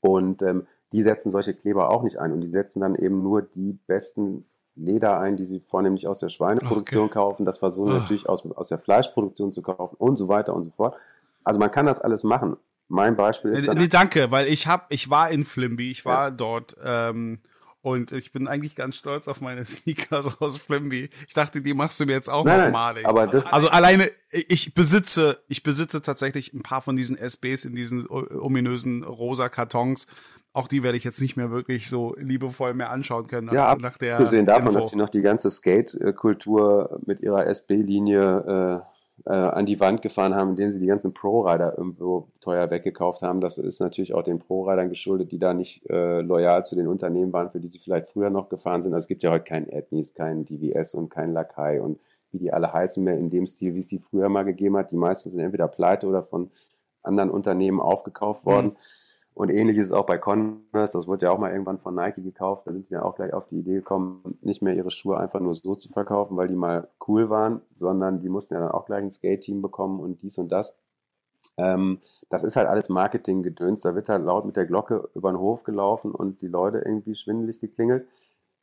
Und 0.00 0.42
ähm, 0.42 0.66
die 0.92 1.02
setzen 1.02 1.32
solche 1.32 1.54
Kleber 1.54 1.90
auch 1.90 2.02
nicht 2.02 2.18
ein. 2.18 2.32
Und 2.32 2.40
die 2.40 2.50
setzen 2.50 2.80
dann 2.80 2.94
eben 2.94 3.22
nur 3.22 3.42
die 3.42 3.72
besten 3.86 4.46
Leder 4.76 5.18
ein, 5.18 5.36
die 5.36 5.44
sie 5.44 5.60
vornehmlich 5.60 6.06
aus 6.06 6.20
der 6.20 6.28
Schweineproduktion 6.28 7.04
okay. 7.04 7.14
kaufen. 7.14 7.44
Das 7.44 7.58
versuchen 7.58 7.92
oh. 7.92 7.98
natürlich 7.98 8.28
aus, 8.28 8.44
aus 8.54 8.68
der 8.68 8.78
Fleischproduktion 8.78 9.52
zu 9.52 9.62
kaufen 9.62 9.96
und 9.98 10.16
so 10.16 10.28
weiter 10.28 10.54
und 10.54 10.64
so 10.64 10.70
fort. 10.70 10.94
Also 11.44 11.58
man 11.58 11.70
kann 11.70 11.86
das 11.86 12.00
alles 12.00 12.22
machen. 12.24 12.56
Mein 12.88 13.16
Beispiel 13.16 13.52
ist. 13.52 13.66
Nee, 13.66 13.74
nee 13.74 13.88
danke, 13.88 14.30
weil 14.30 14.46
ich 14.46 14.66
hab, 14.66 14.92
ich 14.92 15.10
war 15.10 15.30
in 15.30 15.44
Flimby, 15.44 15.90
ich 15.90 16.04
war 16.04 16.28
ja. 16.28 16.30
dort 16.30 16.76
ähm, 16.84 17.40
Und 17.86 18.10
ich 18.10 18.32
bin 18.32 18.48
eigentlich 18.48 18.74
ganz 18.74 18.96
stolz 18.96 19.28
auf 19.28 19.40
meine 19.40 19.64
Sneakers 19.64 20.40
aus 20.40 20.56
Flimby. 20.56 21.08
Ich 21.28 21.34
dachte, 21.34 21.62
die 21.62 21.72
machst 21.72 22.00
du 22.00 22.06
mir 22.06 22.14
jetzt 22.14 22.28
auch 22.28 22.44
nein, 22.44 22.64
nochmalig. 22.64 23.06
Aber 23.06 23.28
das 23.28 23.46
also 23.46 23.68
alleine, 23.68 24.10
ich 24.32 24.74
besitze, 24.74 25.38
ich 25.46 25.62
besitze 25.62 26.02
tatsächlich 26.02 26.52
ein 26.52 26.62
paar 26.62 26.82
von 26.82 26.96
diesen 26.96 27.16
SBs 27.16 27.64
in 27.64 27.76
diesen 27.76 28.04
ominösen 28.10 29.04
rosa 29.04 29.48
Kartons. 29.48 30.08
Auch 30.56 30.68
die 30.68 30.82
werde 30.82 30.96
ich 30.96 31.04
jetzt 31.04 31.20
nicht 31.20 31.36
mehr 31.36 31.50
wirklich 31.50 31.90
so 31.90 32.14
liebevoll 32.16 32.72
mehr 32.72 32.90
anschauen 32.90 33.26
können. 33.26 33.48
Nach, 33.48 33.52
ja, 33.52 33.76
nach 33.78 33.98
der 33.98 34.16
abgesehen 34.16 34.46
davon, 34.46 34.68
Info. 34.68 34.78
dass 34.78 34.88
sie 34.88 34.96
noch 34.96 35.10
die 35.10 35.20
ganze 35.20 35.50
Skate-Kultur 35.50 36.98
mit 37.04 37.20
ihrer 37.20 37.46
SB-Linie 37.46 38.82
äh, 39.26 39.30
äh, 39.30 39.34
an 39.34 39.66
die 39.66 39.78
Wand 39.80 40.00
gefahren 40.00 40.34
haben, 40.34 40.50
indem 40.50 40.70
sie 40.70 40.80
die 40.80 40.86
ganzen 40.86 41.12
Pro-Rider 41.12 41.76
irgendwo 41.76 42.28
teuer 42.40 42.70
weggekauft 42.70 43.20
haben. 43.20 43.42
Das 43.42 43.58
ist 43.58 43.80
natürlich 43.80 44.14
auch 44.14 44.22
den 44.22 44.38
Pro-Ridern 44.38 44.88
geschuldet, 44.88 45.30
die 45.30 45.38
da 45.38 45.52
nicht 45.52 45.84
äh, 45.90 46.22
loyal 46.22 46.64
zu 46.64 46.74
den 46.74 46.88
Unternehmen 46.88 47.34
waren, 47.34 47.50
für 47.50 47.60
die 47.60 47.68
sie 47.68 47.78
vielleicht 47.78 48.08
früher 48.08 48.30
noch 48.30 48.48
gefahren 48.48 48.82
sind. 48.82 48.94
Also 48.94 49.04
es 49.04 49.08
gibt 49.08 49.22
ja 49.24 49.32
heute 49.32 49.44
keinen 49.44 49.68
Ethnies, 49.68 50.14
keinen 50.14 50.46
DVS 50.46 50.94
und 50.94 51.10
keinen 51.10 51.34
Lakai 51.34 51.82
und 51.82 52.00
wie 52.32 52.38
die 52.38 52.50
alle 52.50 52.72
heißen 52.72 53.04
mehr 53.04 53.18
in 53.18 53.28
dem 53.28 53.46
Stil, 53.46 53.74
wie 53.74 53.80
es 53.80 53.88
sie 53.88 53.98
früher 53.98 54.30
mal 54.30 54.44
gegeben 54.44 54.78
hat. 54.78 54.90
Die 54.90 54.96
meisten 54.96 55.28
sind 55.28 55.40
entweder 55.40 55.68
pleite 55.68 56.06
oder 56.06 56.22
von 56.22 56.50
anderen 57.02 57.30
Unternehmen 57.30 57.78
aufgekauft 57.78 58.46
worden. 58.46 58.68
Mhm. 58.68 58.76
Und 59.36 59.50
ähnlich 59.50 59.76
ist 59.76 59.88
es 59.88 59.92
auch 59.92 60.06
bei 60.06 60.16
Converse, 60.16 60.96
das 60.96 61.06
wurde 61.06 61.26
ja 61.26 61.30
auch 61.30 61.38
mal 61.38 61.52
irgendwann 61.52 61.78
von 61.78 61.94
Nike 61.94 62.22
gekauft, 62.22 62.66
da 62.66 62.72
sind 62.72 62.88
sie 62.88 62.94
ja 62.94 63.02
auch 63.02 63.16
gleich 63.16 63.34
auf 63.34 63.46
die 63.48 63.58
Idee 63.58 63.74
gekommen, 63.74 64.38
nicht 64.40 64.62
mehr 64.62 64.74
ihre 64.74 64.90
Schuhe 64.90 65.18
einfach 65.18 65.40
nur 65.40 65.52
so 65.52 65.74
zu 65.74 65.90
verkaufen, 65.90 66.38
weil 66.38 66.48
die 66.48 66.54
mal 66.54 66.88
cool 67.06 67.28
waren, 67.28 67.60
sondern 67.74 68.20
die 68.20 68.30
mussten 68.30 68.54
ja 68.54 68.60
dann 68.60 68.70
auch 68.70 68.86
gleich 68.86 69.02
ein 69.02 69.10
Skate-Team 69.10 69.60
bekommen 69.60 70.00
und 70.00 70.22
dies 70.22 70.38
und 70.38 70.50
das. 70.50 70.74
Ähm, 71.58 72.00
das 72.30 72.44
ist 72.44 72.56
halt 72.56 72.66
alles 72.66 72.88
Marketing-Gedöns, 72.88 73.82
da 73.82 73.94
wird 73.94 74.08
halt 74.08 74.24
laut 74.24 74.46
mit 74.46 74.56
der 74.56 74.64
Glocke 74.64 75.10
über 75.14 75.30
den 75.30 75.38
Hof 75.38 75.64
gelaufen 75.64 76.12
und 76.12 76.40
die 76.40 76.48
Leute 76.48 76.78
irgendwie 76.78 77.14
schwindelig 77.14 77.60
geklingelt, 77.60 78.08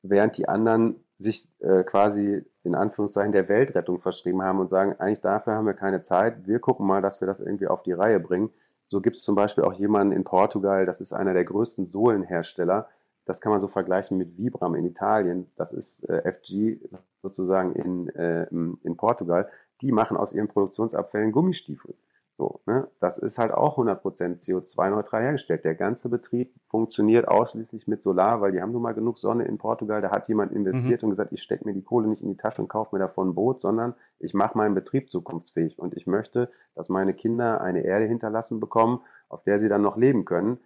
während 0.02 0.38
die 0.38 0.50
anderen 0.50 0.96
sich 1.20 1.48
äh, 1.60 1.84
quasi 1.84 2.46
in 2.64 2.74
Anführungszeichen 2.74 3.32
der 3.32 3.48
Weltrettung 3.48 4.00
verschrieben 4.00 4.42
haben 4.42 4.60
und 4.60 4.72
sagen, 4.72 4.96
eigentlich 4.98 5.22
dafür 5.22 5.54
haben 5.54 5.68
wir 5.68 5.76
keine 5.76 6.02
Zeit, 6.02 6.48
wir 6.48 6.58
gucken 6.58 6.88
mal, 6.88 7.04
dass 7.04 7.22
wir 7.22 7.28
das 7.28 7.42
irgendwie 7.42 7.68
auf 7.68 7.84
die 7.84 7.94
Reihe 7.94 8.20
bringen 8.20 8.50
so 8.88 9.02
gibt 9.02 9.18
es 9.18 9.24
zum 9.24 9.36
Beispiel 9.36 9.64
auch 9.64 9.74
jemanden 9.74 10.14
in 10.14 10.24
Portugal, 10.24 10.86
das 10.86 11.02
ist 11.02 11.14
einer 11.14 11.34
der 11.34 11.46
größten 11.46 11.88
Sohlenhersteller. 11.88 12.88
Das 13.26 13.40
kann 13.40 13.52
man 13.52 13.62
so 13.62 13.68
vergleichen 13.68 14.18
mit 14.18 14.38
Vibram 14.38 14.76
in 14.76 14.86
Italien. 14.86 15.50
Das 15.56 15.72
ist 15.72 16.04
äh, 16.10 16.32
FG 16.32 16.80
sozusagen 17.22 17.74
in, 17.74 18.10
äh, 18.10 18.44
in 18.50 18.98
Portugal. 18.98 19.50
Die 19.82 19.92
machen 19.92 20.18
aus 20.18 20.34
ihren 20.34 20.50
Produktionsabfällen 20.50 21.32
Gummistiefel. 21.32 21.96
So, 22.36 22.62
ne? 22.66 22.88
Das 23.00 23.20
ist 23.20 23.38
halt 23.38 23.52
auch 23.52 23.78
100% 23.78 24.44
CO2-neutral 24.44 25.22
hergestellt. 25.22 25.64
Der 25.66 25.76
ganze 25.76 26.10
Betrieb 26.10 26.52
funktioniert 26.68 27.28
ausschließlich 27.28 27.88
mit 27.88 28.02
Solar, 28.02 28.42
weil 28.42 28.52
die 28.52 28.60
haben 28.60 28.72
nun 28.72 28.82
mal 28.82 28.96
genug 28.96 29.20
Sonne 29.20 29.46
in 29.46 29.60
Portugal. 29.60 30.02
Da 30.02 30.10
hat 30.10 30.28
jemand 30.30 30.52
investiert 30.52 31.04
mhm. 31.04 31.06
und 31.06 31.10
gesagt, 31.12 31.32
ich 31.32 31.44
stecke 31.44 31.64
mir 31.66 31.76
die 31.76 31.84
Kohle 31.84 32.08
nicht 32.08 32.24
in 32.24 32.30
die 32.30 32.38
Tasche 32.38 32.64
und 32.64 32.70
kaufe 32.70 32.96
mir 32.96 33.00
davon 33.00 33.30
ein 33.30 33.36
Boot, 33.36 33.62
sondern 33.62 33.94
ich 34.18 34.34
mache 34.34 34.58
meinen 34.58 34.74
Betrieb 34.74 35.12
zukunftsfähig 35.12 35.78
und 35.78 35.96
ich 35.96 36.08
möchte, 36.08 36.50
dass 36.74 36.90
meine 36.90 37.14
Kinder 37.14 37.62
eine 37.62 37.86
Erde 37.86 38.06
hinterlassen 38.06 38.60
bekommen, 38.60 39.02
auf 39.30 39.44
der 39.44 39.60
sie 39.60 39.70
dann 39.70 39.84
noch 39.84 39.96
leben 39.96 40.26
können. 40.26 40.58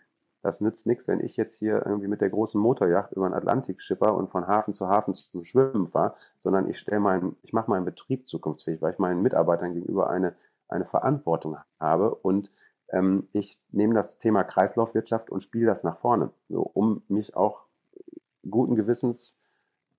Das 0.44 0.62
nützt 0.62 0.88
nichts, 0.88 1.06
wenn 1.10 1.20
ich 1.20 1.36
jetzt 1.36 1.60
hier 1.60 1.86
irgendwie 1.86 2.08
mit 2.08 2.22
der 2.22 2.30
großen 2.30 2.62
Motorjacht 2.62 3.12
über 3.12 3.28
den 3.28 3.34
Atlantik 3.34 3.82
schipper 3.82 4.16
und 4.16 4.32
von 4.32 4.48
Hafen 4.48 4.74
zu 4.74 4.88
Hafen 4.88 5.14
zum 5.16 5.44
Schwimmen 5.44 5.90
fahre, 5.90 6.16
sondern 6.38 6.70
ich 6.70 6.80
stelle 6.80 7.02
meinen, 7.02 7.36
ich 7.42 7.52
mache 7.52 7.70
meinen 7.70 7.84
Betrieb 7.84 8.30
zukunftsfähig, 8.30 8.82
weil 8.82 8.94
ich 8.94 9.00
meinen 9.00 9.22
Mitarbeitern 9.22 9.74
gegenüber 9.74 10.10
eine 10.10 10.36
eine 10.68 10.86
Verantwortung 10.86 11.58
habe 11.80 12.14
und 12.16 12.52
ähm, 12.90 13.28
ich 13.34 13.60
nehme 13.72 13.94
das 13.94 14.20
Thema 14.20 14.44
Kreislaufwirtschaft 14.44 15.30
und 15.30 15.42
spiele 15.42 15.68
das 15.68 15.84
nach 15.84 16.00
vorne, 16.00 16.32
so, 16.50 16.62
um 16.62 17.04
mich 17.08 17.36
auch 17.36 17.66
guten 18.50 18.76
Gewissens 18.76 19.38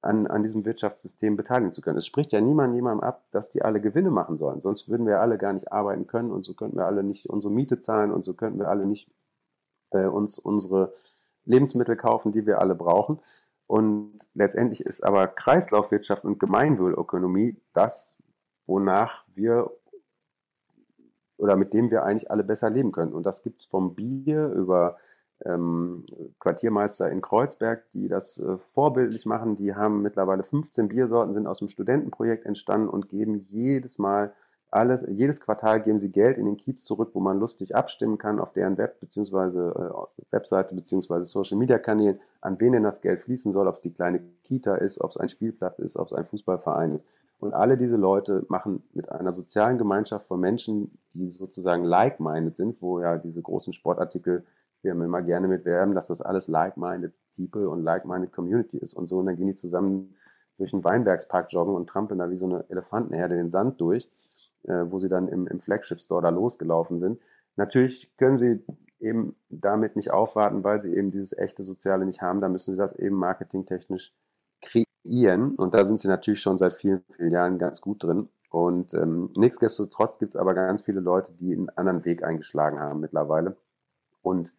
an, 0.01 0.27
an 0.27 0.43
diesem 0.43 0.65
Wirtschaftssystem 0.65 1.37
beteiligen 1.37 1.73
zu 1.73 1.81
können. 1.81 1.99
Es 1.99 2.07
spricht 2.07 2.33
ja 2.33 2.41
niemand 2.41 2.75
jemandem 2.75 3.07
ab, 3.07 3.25
dass 3.33 3.51
die 3.51 3.63
alle 3.63 3.81
Gewinne 3.81 4.11
machen 4.11 4.39
sollen. 4.39 4.61
Sonst 4.61 4.89
würden 4.89 5.07
wir 5.07 5.21
alle 5.21 5.39
gar 5.39 5.53
nicht 5.53 5.73
arbeiten 5.73 6.07
können 6.07 6.31
und 6.31 6.45
so 6.45 6.55
könnten 6.55 6.77
wir 6.77 6.87
alle 6.87 7.03
nicht 7.03 7.29
unsere 7.29 7.53
Miete 7.53 7.81
zahlen 7.81 8.13
und 8.13 8.25
so 8.25 8.35
könnten 8.35 8.61
wir 8.61 8.69
alle 8.69 8.87
nicht 8.87 9.11
äh, 9.91 10.07
uns 10.07 10.39
unsere 10.39 10.93
Lebensmittel 11.45 11.97
kaufen, 11.97 12.33
die 12.33 12.47
wir 12.47 12.61
alle 12.61 12.75
brauchen. 12.75 13.21
Und 13.67 14.19
letztendlich 14.35 14.81
ist 14.81 15.05
aber 15.05 15.27
Kreislaufwirtschaft 15.27 16.25
und 16.25 16.39
Gemeinwohlökonomie 16.39 17.61
das, 17.75 18.17
wonach 18.67 19.25
wir 19.35 19.71
oder 21.39 21.57
mit 21.57 21.73
dem 21.73 21.91
wir 21.91 22.05
eigentlich 22.05 22.31
alle 22.31 22.45
besser 22.45 22.71
leben 22.71 22.93
können. 22.93 23.13
Und 23.13 23.25
das 23.25 23.43
gibt 23.43 23.61
es 23.61 23.65
vom 23.65 23.95
Bier 23.95 24.49
über 24.49 24.99
ähm, 25.45 26.05
Quartiermeister 26.41 27.11
in 27.11 27.21
Kreuzberg, 27.21 27.85
die 27.93 28.09
das 28.09 28.39
äh, 28.39 28.59
vorbildlich 28.75 29.25
machen. 29.25 29.57
Die 29.57 29.75
haben 29.75 30.03
mittlerweile 30.03 30.43
15 30.43 30.89
Biersorten, 30.89 31.35
sind 31.35 31.47
aus 31.47 31.61
dem 31.61 31.69
Studentenprojekt 31.69 32.45
entstanden 32.45 32.89
und 32.89 33.09
geben 33.09 33.47
jedes 33.51 33.99
Mal 33.99 34.33
alles, 34.71 35.01
jedes 35.09 35.41
Quartal 35.41 35.83
geben 35.83 35.99
sie 35.99 36.11
Geld 36.11 36.37
in 36.37 36.45
den 36.45 36.59
Kiez 36.59 36.85
zurück, 36.85 37.11
wo 37.15 37.21
man 37.21 37.41
lustig 37.41 37.75
abstimmen 37.75 38.19
kann 38.19 38.39
auf 38.39 38.53
deren 38.53 38.77
Web 38.77 39.01
beziehungsweise 39.01 39.73
äh, 39.75 40.23
Webseite 40.33 40.75
beziehungsweise 40.75 41.25
Social 41.25 41.57
Media 41.57 41.79
Kanälen, 41.79 42.21
an 42.43 42.61
wen 42.61 42.73
denn 42.73 42.83
das 42.83 43.01
Geld 43.01 43.23
fließen 43.23 43.53
soll, 43.53 43.67
ob 43.67 43.77
es 43.77 43.81
die 43.81 43.93
kleine 43.93 44.21
Kita 44.45 44.75
ist, 44.75 45.01
ob 45.01 45.11
es 45.13 45.17
ein 45.17 45.31
Spielplatz 45.31 45.79
ist, 45.79 45.97
ob 45.97 46.09
es 46.09 46.13
ein 46.13 46.27
Fußballverein 46.27 46.95
ist. 46.95 47.07
Und 47.41 47.55
alle 47.55 47.79
diese 47.79 47.97
Leute 47.97 48.45
machen 48.49 48.83
mit 48.95 49.11
einer 49.11 49.33
sozialen 49.33 49.79
Gemeinschaft 49.79 50.27
von 50.27 50.41
Menschen, 50.41 50.99
die 51.15 51.31
sozusagen 51.31 51.85
like-minded 51.85 52.57
sind, 52.57 52.83
wo 52.83 53.01
ja 53.01 53.17
diese 53.17 53.41
großen 53.41 53.73
Sportartikel 53.73 54.45
Firmen 54.81 55.07
immer 55.07 55.23
gerne 55.23 55.49
mitwerben, 55.49 55.95
dass 55.95 56.09
das 56.09 56.21
alles 56.21 56.49
like-minded 56.49 57.13
People 57.37 57.69
und 57.69 57.83
like-minded 57.83 58.33
Community 58.33 58.79
ist 58.79 58.95
und 58.95 59.09
so. 59.09 59.19
Und 59.19 59.27
dann 59.27 59.37
gehen 59.37 59.47
die 59.47 59.55
zusammen 59.55 60.15
durch 60.57 60.73
den 60.73 60.83
Weinbergspark 60.83 61.53
joggen 61.53 61.75
und 61.75 61.89
trampeln 61.89 62.19
da 62.19 62.31
wie 62.31 62.37
so 62.37 62.47
eine 62.47 62.65
Elefantenherde 62.69 63.37
den 63.37 63.49
Sand 63.49 63.81
durch, 63.81 64.09
äh, 64.65 64.85
wo 64.89 64.99
sie 64.99 65.09
dann 65.09 65.29
im, 65.29 65.47
im 65.47 65.61
Flagship 65.61 66.01
Store 66.01 66.23
da 66.23 66.31
losgelaufen 66.31 66.99
sind. 66.99 67.21
Natürlich 67.57 68.17
können 68.17 68.39
sie 68.39 68.65
eben 69.01 69.37
damit 69.49 69.95
nicht 69.95 70.11
aufwarten, 70.11 70.65
weil 70.65 70.83
sie 70.83 70.95
eben 70.95 71.13
dieses 71.13 71.37
echte 71.37 71.63
Soziale 71.63 72.05
nicht 72.05 72.21
haben. 72.21 72.41
Da 72.41 72.49
müssen 72.49 72.73
sie 72.73 72.79
das 72.79 72.97
eben 72.97 73.17
marketingtechnisch 73.17 74.13
kreieren. 74.61 74.89
Und 75.57 75.75
da 75.75 75.85
sind 75.85 76.01
sie 76.01 76.09
natürlich 76.09 76.41
schon 76.41 76.59
seit 76.59 76.75
vielen, 76.75 77.03
vielen 77.17 77.33
Jahren 77.33 77.59
ganz 77.59 77.81
gut 77.81 78.03
drin. 78.03 78.29
Und 78.51 78.95
ähm, 78.95 79.31
nichtsdestotrotz 79.37 80.19
gibt 80.19 80.35
es 80.35 80.41
aber 80.41 80.55
ganz 80.55 80.83
viele 80.83 81.01
Leute, 81.01 81.33
die 81.33 81.53
einen 81.53 81.69
anderen 81.71 82.05
Weg 82.05 82.23
eingeschlagen 82.23 82.81
haben 82.81 83.01
mittlerweile 83.01 83.57
und 84.23 84.53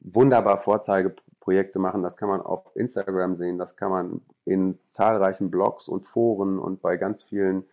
wunderbar 0.00 0.58
Vorzeigeprojekte 0.58 1.78
machen. 1.78 2.02
Das 2.02 2.16
kann 2.16 2.28
man 2.28 2.40
auf 2.40 2.64
Instagram 2.74 3.34
sehen, 3.36 3.58
das 3.58 3.76
kann 3.76 3.90
man 3.90 4.20
in 4.44 4.78
zahlreichen 4.86 5.50
Blogs 5.50 5.88
und 5.88 6.06
Foren 6.06 6.58
und 6.58 6.80
bei 6.80 6.96
ganz 6.96 7.22
vielen 7.22 7.64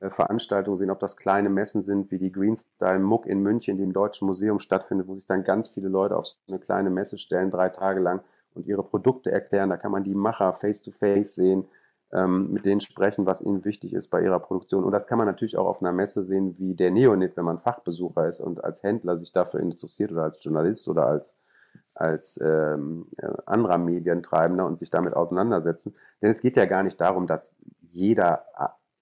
äh, 0.00 0.10
Veranstaltungen 0.10 0.78
sehen, 0.78 0.90
ob 0.90 1.00
das 1.00 1.16
kleine 1.16 1.50
Messen 1.50 1.82
sind, 1.82 2.10
wie 2.10 2.18
die 2.18 2.32
Greenstyle 2.32 2.98
Muck 2.98 3.26
in 3.26 3.42
München, 3.42 3.76
die 3.76 3.84
im 3.84 3.92
Deutschen 3.92 4.26
Museum 4.26 4.58
stattfindet, 4.58 5.08
wo 5.08 5.14
sich 5.14 5.26
dann 5.26 5.44
ganz 5.44 5.68
viele 5.68 5.88
Leute 5.88 6.16
auf 6.16 6.26
so 6.26 6.36
eine 6.48 6.58
kleine 6.58 6.90
Messe 6.90 7.18
stellen, 7.18 7.50
drei 7.50 7.68
Tage 7.68 8.00
lang 8.00 8.20
und 8.58 8.66
ihre 8.66 8.82
Produkte 8.82 9.30
erklären. 9.30 9.70
Da 9.70 9.76
kann 9.76 9.92
man 9.92 10.04
die 10.04 10.14
Macher 10.14 10.52
face-to-face 10.54 11.30
-face 11.30 11.34
sehen, 11.34 11.64
ähm, 12.12 12.52
mit 12.52 12.64
denen 12.64 12.80
sprechen, 12.80 13.26
was 13.26 13.40
ihnen 13.40 13.64
wichtig 13.64 13.94
ist 13.94 14.08
bei 14.08 14.22
ihrer 14.22 14.40
Produktion. 14.40 14.84
Und 14.84 14.92
das 14.92 15.06
kann 15.06 15.18
man 15.18 15.26
natürlich 15.26 15.56
auch 15.56 15.66
auf 15.66 15.80
einer 15.80 15.92
Messe 15.92 16.22
sehen 16.22 16.56
wie 16.58 16.74
der 16.74 16.90
Neonit, 16.90 17.36
wenn 17.36 17.44
man 17.44 17.58
Fachbesucher 17.60 18.28
ist 18.28 18.40
und 18.40 18.64
als 18.64 18.82
Händler 18.82 19.18
sich 19.18 19.32
dafür 19.32 19.60
interessiert 19.60 20.12
oder 20.12 20.24
als 20.24 20.42
Journalist 20.42 20.88
oder 20.88 21.06
als 21.06 21.34
als 21.94 22.38
ähm, 22.42 23.08
äh, 23.16 23.28
anderer 23.46 23.78
Medientreibender 23.78 24.64
und 24.66 24.78
sich 24.78 24.90
damit 24.90 25.14
auseinandersetzen. 25.14 25.94
Denn 26.22 26.30
es 26.30 26.40
geht 26.40 26.56
ja 26.56 26.64
gar 26.64 26.82
nicht 26.84 27.00
darum, 27.00 27.26
dass 27.26 27.56
jeder 27.90 28.44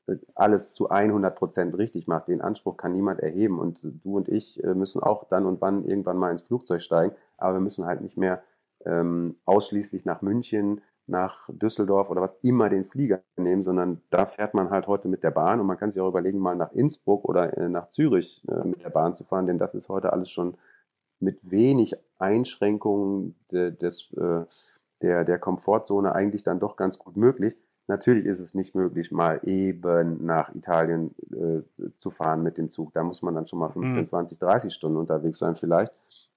äh, 0.07 0.17
alles 0.35 0.73
zu 0.73 0.89
100 0.89 1.37
Prozent 1.37 1.77
richtig 1.77 2.07
macht. 2.07 2.29
Den 2.29 2.41
Anspruch 2.41 2.77
kann 2.77 2.93
niemand 2.93 3.21
erheben 3.21 3.59
und 3.59 3.81
du 3.83 4.17
und 4.17 4.29
ich 4.29 4.63
äh, 4.65 4.75
müssen 4.75 5.03
auch 5.03 5.25
dann 5.25 5.47
und 5.47 5.61
wann 5.61 5.85
irgendwann 5.85 6.17
mal 6.17 6.31
ins 6.31 6.43
Flugzeug 6.43 6.81
steigen, 6.81 7.15
aber 7.37 7.55
wir 7.55 7.61
müssen 7.61 7.85
halt 7.85 8.01
nicht 8.01 8.17
mehr 8.17 8.43
ähm, 8.87 9.37
ausschließlich 9.45 10.05
nach 10.05 10.23
München, 10.23 10.81
nach 11.07 11.49
Düsseldorf 11.49 12.11
oder 12.11 12.23
was 12.23 12.37
immer 12.43 12.69
den 12.69 12.85
Flieger 12.85 13.21
nehmen, 13.37 13.63
sondern 13.63 14.03
da 14.11 14.27
fährt 14.27 14.55
man 14.55 14.71
halt 14.71 14.87
heute 14.87 15.09
mit 15.09 15.23
der 15.23 15.31
Bahn 15.31 15.61
und 15.61 15.67
man 15.67 15.79
kann 15.79 15.93
sich 15.93 16.01
auch 16.01 16.09
überlegen, 16.09 16.39
mal 16.39 16.57
nach 16.57 16.73
Innsbruck 16.73 17.25
oder 17.25 17.57
äh, 17.57 17.69
nach 17.69 17.89
Zürich 17.89 18.43
äh, 18.49 18.67
mit 18.67 18.83
der 18.83 18.91
Bahn 18.91 19.15
zu 19.15 19.25
fahren, 19.25 19.47
denn 19.47 19.59
das 19.59 19.75
ist 19.75 19.89
heute 19.89 20.13
alles 20.13 20.31
schon 20.31 20.57
mit 21.21 21.39
wenig 21.51 21.95
Einschränkungen 22.19 23.37
de, 23.53 23.71
des, 23.71 24.13
äh, 24.17 24.45
der, 25.03 25.25
der 25.25 25.39
Komfortzone 25.39 26.15
eigentlich 26.15 26.43
dann 26.43 26.61
doch 26.61 26.77
ganz 26.77 26.99
gut 26.99 27.17
möglich. 27.17 27.55
Natürlich 27.89 28.27
ist 28.27 28.41
es 28.41 28.55
nicht 28.55 28.75
möglich, 28.75 29.13
mal 29.13 29.41
eben 29.45 30.25
nach 30.27 30.53
Italien 30.55 31.15
äh, 31.31 31.63
zu 31.99 32.11
fahren 32.11 32.43
mit 32.43 32.59
dem 32.59 32.73
Zug. 32.73 32.93
Da 32.95 33.05
muss 33.05 33.23
man 33.23 33.35
dann 33.35 33.47
schon 33.47 33.61
mal 33.61 33.71
15, 33.71 34.09
20, 34.09 34.39
30 34.41 34.75
Stunden 34.75 34.99
unterwegs 34.99 35.39
sein 35.39 35.55
vielleicht. 35.55 35.93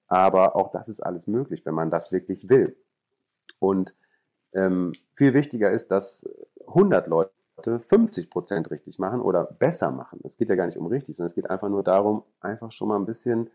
Aber 0.10 0.55
auch 0.55 0.72
das 0.72 0.89
ist 0.89 1.01
alles 1.01 1.28
möglich, 1.28 1.66
wenn 1.66 1.76
man 1.76 1.91
das 1.91 2.12
wirklich 2.12 2.49
will. 2.49 2.76
Und 3.60 3.93
ähm, 4.53 4.93
viel 5.16 5.34
wichtiger 5.34 5.72
ist, 5.72 5.91
dass 5.91 6.28
100 6.68 7.07
Leute 7.07 7.32
50 7.88 8.30
Prozent 8.30 8.72
richtig 8.72 8.99
machen 8.99 9.22
oder 9.22 9.43
besser 9.43 9.91
machen. 9.91 10.20
Es 10.24 10.38
geht 10.38 10.49
ja 10.49 10.55
gar 10.55 10.66
nicht 10.66 10.78
um 10.78 10.88
richtig, 10.88 11.16
sondern 11.16 11.30
es 11.30 11.36
geht 11.36 11.49
einfach 11.49 11.70
nur 11.70 11.84
darum, 11.84 12.24
einfach 12.41 12.72
schon 12.72 12.88
mal 12.88 12.95
ein 12.95 13.05
bisschen 13.05 13.49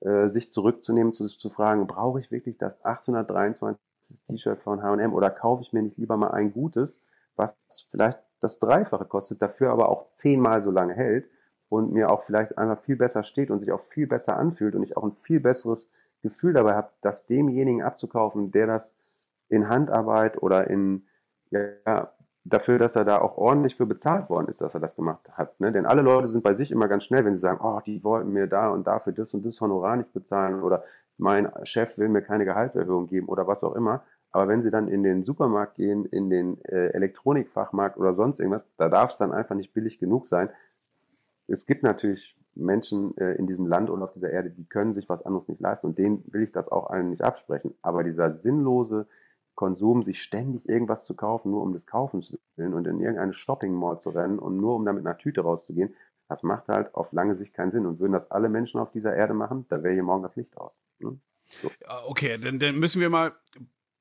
äh, 0.00 0.28
sich 0.28 0.52
zurückzunehmen, 0.52 1.12
zu, 1.12 1.26
zu 1.26 1.48
fragen, 1.48 1.86
brauche 1.86 2.20
ich 2.20 2.30
wirklich 2.30 2.58
das 2.58 2.84
823 2.84 3.80
T-Shirt 4.26 4.62
von 4.62 4.82
H&M 4.82 5.14
oder 5.14 5.30
kaufe 5.30 5.62
ich 5.62 5.72
mir 5.72 5.82
nicht 5.82 5.96
lieber 5.96 6.16
mal 6.16 6.32
ein 6.32 6.52
gutes, 6.52 7.00
was 7.36 7.56
vielleicht 7.90 8.18
das 8.40 8.58
Dreifache 8.58 9.06
kostet, 9.06 9.40
dafür 9.40 9.70
aber 9.70 9.88
auch 9.88 10.10
zehnmal 10.12 10.62
so 10.62 10.70
lange 10.70 10.94
hält 10.94 11.26
und 11.68 11.92
mir 11.92 12.10
auch 12.10 12.22
vielleicht 12.22 12.58
einfach 12.58 12.82
viel 12.82 12.96
besser 12.96 13.22
steht 13.24 13.50
und 13.50 13.60
sich 13.60 13.72
auch 13.72 13.80
viel 13.80 14.06
besser 14.06 14.36
anfühlt 14.36 14.74
und 14.74 14.82
ich 14.82 14.96
auch 14.96 15.04
ein 15.04 15.12
viel 15.12 15.40
besseres 15.40 15.90
Gefühl 16.22 16.52
dabei 16.52 16.74
habe, 16.74 16.90
das 17.02 17.26
demjenigen 17.26 17.82
abzukaufen, 17.82 18.50
der 18.50 18.66
das 18.66 18.96
in 19.48 19.68
Handarbeit 19.68 20.42
oder 20.42 20.68
in, 20.68 21.06
ja, 21.50 22.10
dafür, 22.44 22.78
dass 22.78 22.96
er 22.96 23.04
da 23.04 23.18
auch 23.18 23.36
ordentlich 23.36 23.76
für 23.76 23.86
bezahlt 23.86 24.30
worden 24.30 24.48
ist, 24.48 24.60
dass 24.60 24.74
er 24.74 24.80
das 24.80 24.96
gemacht 24.96 25.28
hat. 25.32 25.58
Ne? 25.60 25.72
Denn 25.72 25.86
alle 25.86 26.02
Leute 26.02 26.28
sind 26.28 26.44
bei 26.44 26.54
sich 26.54 26.70
immer 26.70 26.88
ganz 26.88 27.04
schnell, 27.04 27.24
wenn 27.24 27.34
sie 27.34 27.40
sagen, 27.40 27.60
oh, 27.62 27.80
die 27.84 28.02
wollten 28.04 28.32
mir 28.32 28.46
da 28.46 28.70
und 28.70 28.86
dafür 28.86 29.12
das 29.12 29.34
und 29.34 29.44
das 29.44 29.60
Honorar 29.60 29.96
nicht 29.96 30.12
bezahlen 30.12 30.62
oder 30.62 30.84
mein 31.18 31.50
Chef 31.64 31.96
will 31.98 32.08
mir 32.08 32.22
keine 32.22 32.44
Gehaltserhöhung 32.44 33.06
geben 33.06 33.28
oder 33.28 33.46
was 33.46 33.62
auch 33.64 33.74
immer. 33.74 34.02
Aber 34.32 34.48
wenn 34.48 34.60
sie 34.60 34.70
dann 34.70 34.88
in 34.88 35.02
den 35.02 35.24
Supermarkt 35.24 35.76
gehen, 35.76 36.04
in 36.04 36.28
den 36.28 36.62
äh, 36.64 36.88
Elektronikfachmarkt 36.88 37.96
oder 37.96 38.14
sonst 38.14 38.38
irgendwas, 38.38 38.68
da 38.76 38.88
darf 38.88 39.12
es 39.12 39.18
dann 39.18 39.32
einfach 39.32 39.54
nicht 39.54 39.72
billig 39.72 39.98
genug 39.98 40.28
sein. 40.28 40.50
Es 41.48 41.66
gibt 41.66 41.82
natürlich 41.82 42.36
Menschen 42.54 43.16
äh, 43.18 43.34
in 43.34 43.46
diesem 43.46 43.66
Land 43.66 43.90
und 43.90 44.02
auf 44.02 44.12
dieser 44.12 44.30
Erde, 44.30 44.50
die 44.50 44.64
können 44.64 44.94
sich 44.94 45.08
was 45.08 45.22
anderes 45.22 45.48
nicht 45.48 45.60
leisten 45.60 45.86
und 45.86 45.98
denen 45.98 46.24
will 46.32 46.42
ich 46.42 46.52
das 46.52 46.68
auch 46.68 46.90
allen 46.90 47.10
nicht 47.10 47.22
absprechen. 47.22 47.74
Aber 47.82 48.02
dieser 48.02 48.34
sinnlose 48.34 49.06
Konsum, 49.54 50.02
sich 50.02 50.22
ständig 50.22 50.68
irgendwas 50.68 51.04
zu 51.04 51.14
kaufen, 51.14 51.50
nur 51.50 51.62
um 51.62 51.72
des 51.72 51.86
Kaufens 51.86 52.38
willen 52.56 52.74
und 52.74 52.86
in 52.86 53.00
irgendeine 53.00 53.32
Shopping 53.32 53.72
Mall 53.72 54.00
zu 54.00 54.10
rennen 54.10 54.38
und 54.38 54.58
nur 54.58 54.76
um 54.76 54.84
damit 54.84 55.02
mit 55.02 55.10
einer 55.10 55.18
Tüte 55.18 55.40
rauszugehen, 55.40 55.94
das 56.28 56.42
macht 56.42 56.68
halt 56.68 56.94
auf 56.94 57.12
lange 57.12 57.36
Sicht 57.36 57.54
keinen 57.54 57.70
Sinn. 57.70 57.86
Und 57.86 57.98
würden 57.98 58.12
das 58.12 58.30
alle 58.30 58.48
Menschen 58.48 58.80
auf 58.80 58.90
dieser 58.90 59.14
Erde 59.14 59.32
machen, 59.32 59.64
da 59.68 59.82
wäre 59.82 59.94
hier 59.94 60.02
morgen 60.02 60.22
das 60.22 60.36
Licht 60.36 60.56
aus. 60.56 60.72
Ne? 60.98 61.18
So. 61.62 61.70
Okay, 62.06 62.38
dann, 62.38 62.58
dann 62.58 62.78
müssen 62.78 63.00
wir 63.00 63.08
mal 63.08 63.32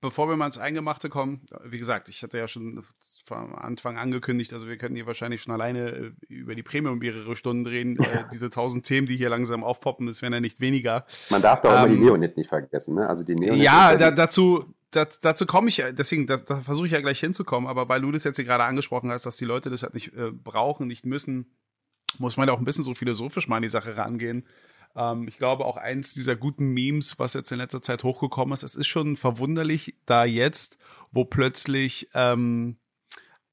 bevor 0.05 0.29
wir 0.29 0.37
mal 0.37 0.45
ins 0.45 0.57
Eingemachte 0.57 1.09
kommen, 1.09 1.41
wie 1.63 1.79
gesagt, 1.79 2.09
ich 2.09 2.21
hatte 2.21 2.37
ja 2.37 2.47
schon 2.47 2.83
vom 3.25 3.55
Anfang 3.55 3.97
angekündigt, 3.97 4.53
also 4.53 4.67
wir 4.67 4.77
können 4.77 4.95
hier 4.95 5.07
wahrscheinlich 5.07 5.41
schon 5.41 5.53
alleine 5.53 5.89
äh, 5.89 6.11
über 6.27 6.53
die 6.53 6.63
Premium 6.63 6.99
mehrere 6.99 7.35
Stunden 7.35 7.63
drehen. 7.63 7.97
Äh, 7.99 8.25
diese 8.31 8.49
tausend 8.49 8.85
Themen, 8.85 9.07
die 9.07 9.17
hier 9.17 9.29
langsam 9.29 9.63
aufpoppen, 9.63 10.05
das 10.05 10.21
werden 10.21 10.33
ja 10.33 10.39
nicht 10.39 10.61
weniger. 10.61 11.05
Man 11.31 11.41
darf 11.41 11.61
doch 11.61 11.71
ähm, 11.71 11.77
immer 11.77 11.87
die 11.87 12.01
Neonet 12.01 12.37
nicht 12.37 12.49
vergessen, 12.49 12.95
ne? 12.95 13.09
Also 13.09 13.23
die 13.23 13.35
Neonet. 13.35 13.61
Ja, 13.61 13.95
da, 13.95 14.11
dazu, 14.11 14.75
das, 14.91 15.19
dazu 15.19 15.45
komme 15.45 15.69
ich, 15.69 15.83
deswegen, 15.91 16.27
da, 16.27 16.37
da 16.37 16.57
versuche 16.61 16.85
ich 16.85 16.93
ja 16.93 17.01
gleich 17.01 17.19
hinzukommen, 17.19 17.67
aber 17.67 17.89
weil 17.89 18.01
du 18.01 18.11
das 18.11 18.23
jetzt 18.23 18.35
hier 18.35 18.45
gerade 18.45 18.63
angesprochen 18.63 19.09
hast, 19.11 19.25
dass 19.25 19.37
die 19.37 19.45
Leute 19.45 19.69
das 19.69 19.81
halt 19.81 19.95
nicht 19.95 20.13
äh, 20.15 20.31
brauchen, 20.31 20.87
nicht 20.87 21.05
müssen, 21.05 21.51
muss 22.19 22.37
man 22.37 22.47
da 22.47 22.53
auch 22.53 22.59
ein 22.59 22.65
bisschen 22.65 22.83
so 22.83 22.93
philosophisch 22.93 23.47
mal 23.47 23.57
an 23.57 23.63
die 23.63 23.69
Sache 23.69 23.97
rangehen. 23.97 24.45
Ähm, 24.95 25.27
ich 25.27 25.37
glaube 25.37 25.65
auch 25.65 25.77
eins 25.77 26.13
dieser 26.13 26.35
guten 26.35 26.67
Memes, 26.69 27.19
was 27.19 27.33
jetzt 27.33 27.51
in 27.51 27.57
letzter 27.57 27.81
Zeit 27.81 28.03
hochgekommen 28.03 28.53
ist, 28.53 28.63
es 28.63 28.75
ist 28.75 28.87
schon 28.87 29.17
verwunderlich, 29.17 29.95
da 30.05 30.25
jetzt, 30.25 30.77
wo 31.11 31.25
plötzlich 31.25 32.09
ähm, 32.13 32.77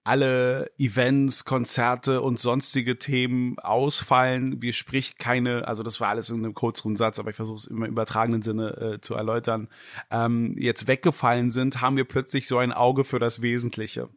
alle 0.05 0.71
Events, 0.79 1.45
Konzerte 1.45 2.23
und 2.23 2.39
sonstige 2.39 2.99
Themen 2.99 3.59
ausfallen. 3.61 4.61
Wir 4.61 4.73
sprich 4.73 5.17
keine, 5.17 5.69
also 5.69 5.85
das 5.85 6.01
war 6.01 6.09
alles 6.09 6.31
in 6.31 6.39
einem 6.39 6.55
kürzeren 6.55 6.97
Satz, 6.97 7.21
aber 7.21 7.31
ich 7.31 7.37
versuche 7.37 7.57
es 7.57 7.67
im 7.67 7.85
übertragenen 7.85 8.43
Sinne 8.43 8.95
äh, 8.95 9.01
zu 9.01 9.15
erläutern, 9.15 9.69
ähm, 10.11 10.55
jetzt 10.59 10.89
weggefallen 10.89 11.53
sind, 11.53 11.81
haben 11.81 11.97
wir 11.97 12.05
plötzlich 12.05 12.49
so 12.49 12.59
ein 12.59 12.73
Auge 12.73 13.05
für 13.05 13.21
das 13.21 13.43
Wesentliche. 13.43 14.09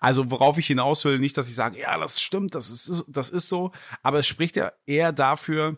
Also 0.00 0.30
worauf 0.30 0.56
ich 0.56 0.66
hinaus 0.66 1.04
will, 1.04 1.18
nicht, 1.18 1.36
dass 1.36 1.48
ich 1.48 1.54
sage, 1.54 1.78
ja, 1.78 1.98
das 1.98 2.22
stimmt, 2.22 2.54
das 2.54 2.70
ist, 2.70 3.04
das 3.08 3.28
ist 3.28 3.48
so, 3.48 3.72
aber 4.02 4.20
es 4.20 4.26
spricht 4.26 4.56
ja 4.56 4.72
eher 4.86 5.12
dafür, 5.12 5.76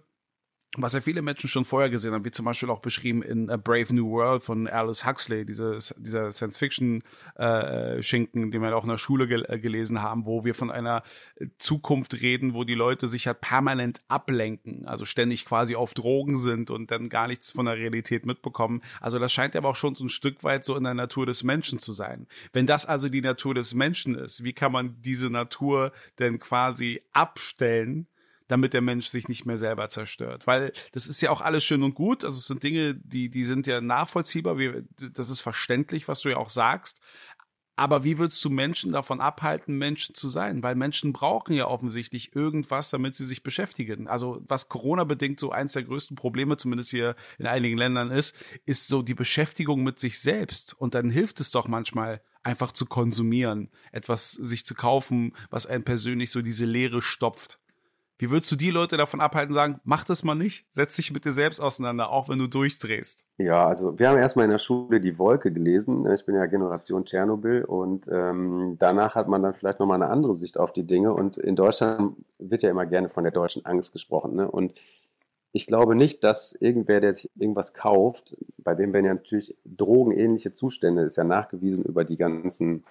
was 0.82 0.94
ja 0.94 1.00
viele 1.00 1.22
Menschen 1.22 1.48
schon 1.48 1.64
vorher 1.64 1.90
gesehen 1.90 2.12
haben, 2.12 2.24
wie 2.24 2.30
zum 2.30 2.44
Beispiel 2.44 2.70
auch 2.70 2.80
beschrieben 2.80 3.22
in 3.22 3.50
A 3.50 3.56
Brave 3.56 3.94
New 3.94 4.10
World 4.10 4.42
von 4.42 4.68
Alice 4.68 5.06
Huxley, 5.06 5.44
dieses, 5.44 5.94
dieser 5.98 6.32
Science-Fiction-Schinken, 6.32 8.48
äh, 8.48 8.50
den 8.50 8.62
wir 8.62 8.76
auch 8.76 8.84
in 8.84 8.90
der 8.90 8.98
Schule 8.98 9.26
gel 9.26 9.44
äh, 9.48 9.58
gelesen 9.58 10.02
haben, 10.02 10.26
wo 10.26 10.44
wir 10.44 10.54
von 10.54 10.70
einer 10.70 11.02
Zukunft 11.58 12.20
reden, 12.20 12.54
wo 12.54 12.64
die 12.64 12.74
Leute 12.74 13.08
sich 13.08 13.26
halt 13.26 13.40
permanent 13.40 14.02
ablenken, 14.08 14.86
also 14.86 15.04
ständig 15.04 15.44
quasi 15.44 15.76
auf 15.76 15.94
Drogen 15.94 16.38
sind 16.38 16.70
und 16.70 16.90
dann 16.90 17.08
gar 17.08 17.26
nichts 17.26 17.52
von 17.52 17.66
der 17.66 17.76
Realität 17.76 18.26
mitbekommen. 18.26 18.82
Also 19.00 19.18
das 19.18 19.32
scheint 19.32 19.56
aber 19.56 19.70
auch 19.70 19.76
schon 19.76 19.94
so 19.94 20.04
ein 20.04 20.10
Stück 20.10 20.44
weit 20.44 20.64
so 20.64 20.76
in 20.76 20.84
der 20.84 20.94
Natur 20.94 21.26
des 21.26 21.44
Menschen 21.44 21.78
zu 21.78 21.92
sein. 21.92 22.26
Wenn 22.52 22.66
das 22.66 22.86
also 22.86 23.08
die 23.08 23.20
Natur 23.20 23.54
des 23.54 23.74
Menschen 23.74 24.14
ist, 24.14 24.44
wie 24.44 24.52
kann 24.52 24.72
man 24.72 24.96
diese 25.00 25.30
Natur 25.30 25.92
denn 26.18 26.38
quasi 26.38 27.02
abstellen? 27.12 28.06
Damit 28.48 28.74
der 28.74 28.80
Mensch 28.80 29.08
sich 29.08 29.28
nicht 29.28 29.46
mehr 29.46 29.58
selber 29.58 29.88
zerstört. 29.88 30.46
Weil 30.46 30.72
das 30.92 31.06
ist 31.06 31.20
ja 31.20 31.30
auch 31.30 31.40
alles 31.40 31.64
schön 31.64 31.82
und 31.82 31.94
gut. 31.94 32.24
Also 32.24 32.36
es 32.36 32.46
sind 32.46 32.62
Dinge, 32.62 32.94
die, 32.94 33.28
die 33.28 33.44
sind 33.44 33.66
ja 33.66 33.80
nachvollziehbar. 33.80 34.58
Wie, 34.58 34.84
das 35.12 35.30
ist 35.30 35.40
verständlich, 35.40 36.08
was 36.08 36.20
du 36.20 36.28
ja 36.30 36.36
auch 36.36 36.50
sagst. 36.50 37.00
Aber 37.78 38.04
wie 38.04 38.16
willst 38.16 38.42
du 38.42 38.48
Menschen 38.48 38.92
davon 38.92 39.20
abhalten, 39.20 39.76
Menschen 39.76 40.14
zu 40.14 40.28
sein? 40.28 40.62
Weil 40.62 40.76
Menschen 40.76 41.12
brauchen 41.12 41.54
ja 41.54 41.66
offensichtlich 41.66 42.34
irgendwas, 42.34 42.88
damit 42.88 43.14
sie 43.14 43.26
sich 43.26 43.42
beschäftigen. 43.42 44.08
Also 44.08 44.42
was 44.48 44.70
Corona 44.70 45.04
bedingt 45.04 45.38
so 45.38 45.50
eins 45.52 45.74
der 45.74 45.82
größten 45.82 46.16
Probleme, 46.16 46.56
zumindest 46.56 46.90
hier 46.90 47.16
in 47.38 47.46
einigen 47.46 47.76
Ländern 47.76 48.10
ist, 48.10 48.34
ist 48.64 48.88
so 48.88 49.02
die 49.02 49.12
Beschäftigung 49.12 49.82
mit 49.82 49.98
sich 49.98 50.20
selbst. 50.20 50.72
Und 50.72 50.94
dann 50.94 51.10
hilft 51.10 51.38
es 51.38 51.50
doch 51.50 51.68
manchmal, 51.68 52.22
einfach 52.42 52.70
zu 52.70 52.86
konsumieren, 52.86 53.70
etwas 53.90 54.30
sich 54.30 54.64
zu 54.64 54.76
kaufen, 54.76 55.34
was 55.50 55.66
einen 55.66 55.82
persönlich 55.82 56.30
so 56.30 56.42
diese 56.42 56.64
Leere 56.64 57.02
stopft. 57.02 57.58
Wie 58.18 58.30
würdest 58.30 58.50
du 58.50 58.56
die 58.56 58.70
Leute 58.70 58.96
davon 58.96 59.20
abhalten, 59.20 59.54
sagen, 59.54 59.80
mach 59.84 60.04
das 60.04 60.24
mal 60.24 60.34
nicht, 60.34 60.66
setz 60.70 60.96
dich 60.96 61.12
mit 61.12 61.24
dir 61.26 61.32
selbst 61.32 61.60
auseinander, 61.60 62.10
auch 62.10 62.28
wenn 62.30 62.38
du 62.38 62.46
durchdrehst? 62.46 63.26
Ja, 63.36 63.66
also 63.66 63.98
wir 63.98 64.08
haben 64.08 64.18
erstmal 64.18 64.46
in 64.46 64.50
der 64.50 64.58
Schule 64.58 65.00
die 65.00 65.18
Wolke 65.18 65.52
gelesen. 65.52 66.10
Ich 66.10 66.24
bin 66.24 66.34
ja 66.34 66.46
Generation 66.46 67.04
Tschernobyl 67.04 67.64
und 67.64 68.06
ähm, 68.10 68.76
danach 68.78 69.14
hat 69.14 69.28
man 69.28 69.42
dann 69.42 69.52
vielleicht 69.52 69.80
nochmal 69.80 70.02
eine 70.02 70.10
andere 70.10 70.34
Sicht 70.34 70.58
auf 70.58 70.72
die 70.72 70.86
Dinge. 70.86 71.12
Und 71.12 71.36
in 71.36 71.56
Deutschland 71.56 72.16
wird 72.38 72.62
ja 72.62 72.70
immer 72.70 72.86
gerne 72.86 73.10
von 73.10 73.24
der 73.24 73.32
deutschen 73.32 73.66
Angst 73.66 73.92
gesprochen. 73.92 74.34
Ne? 74.34 74.50
Und 74.50 74.72
ich 75.52 75.66
glaube 75.66 75.94
nicht, 75.94 76.24
dass 76.24 76.52
irgendwer, 76.52 77.00
der 77.00 77.14
sich 77.14 77.30
irgendwas 77.34 77.74
kauft, 77.74 78.36
bei 78.58 78.74
dem 78.74 78.92
werden 78.94 79.06
ja 79.06 79.14
natürlich 79.14 79.56
drogenähnliche 79.64 80.52
Zustände, 80.52 81.02
ist 81.02 81.16
ja 81.16 81.24
nachgewiesen 81.24 81.84
über 81.84 82.04
die 82.04 82.16
ganzen 82.16 82.84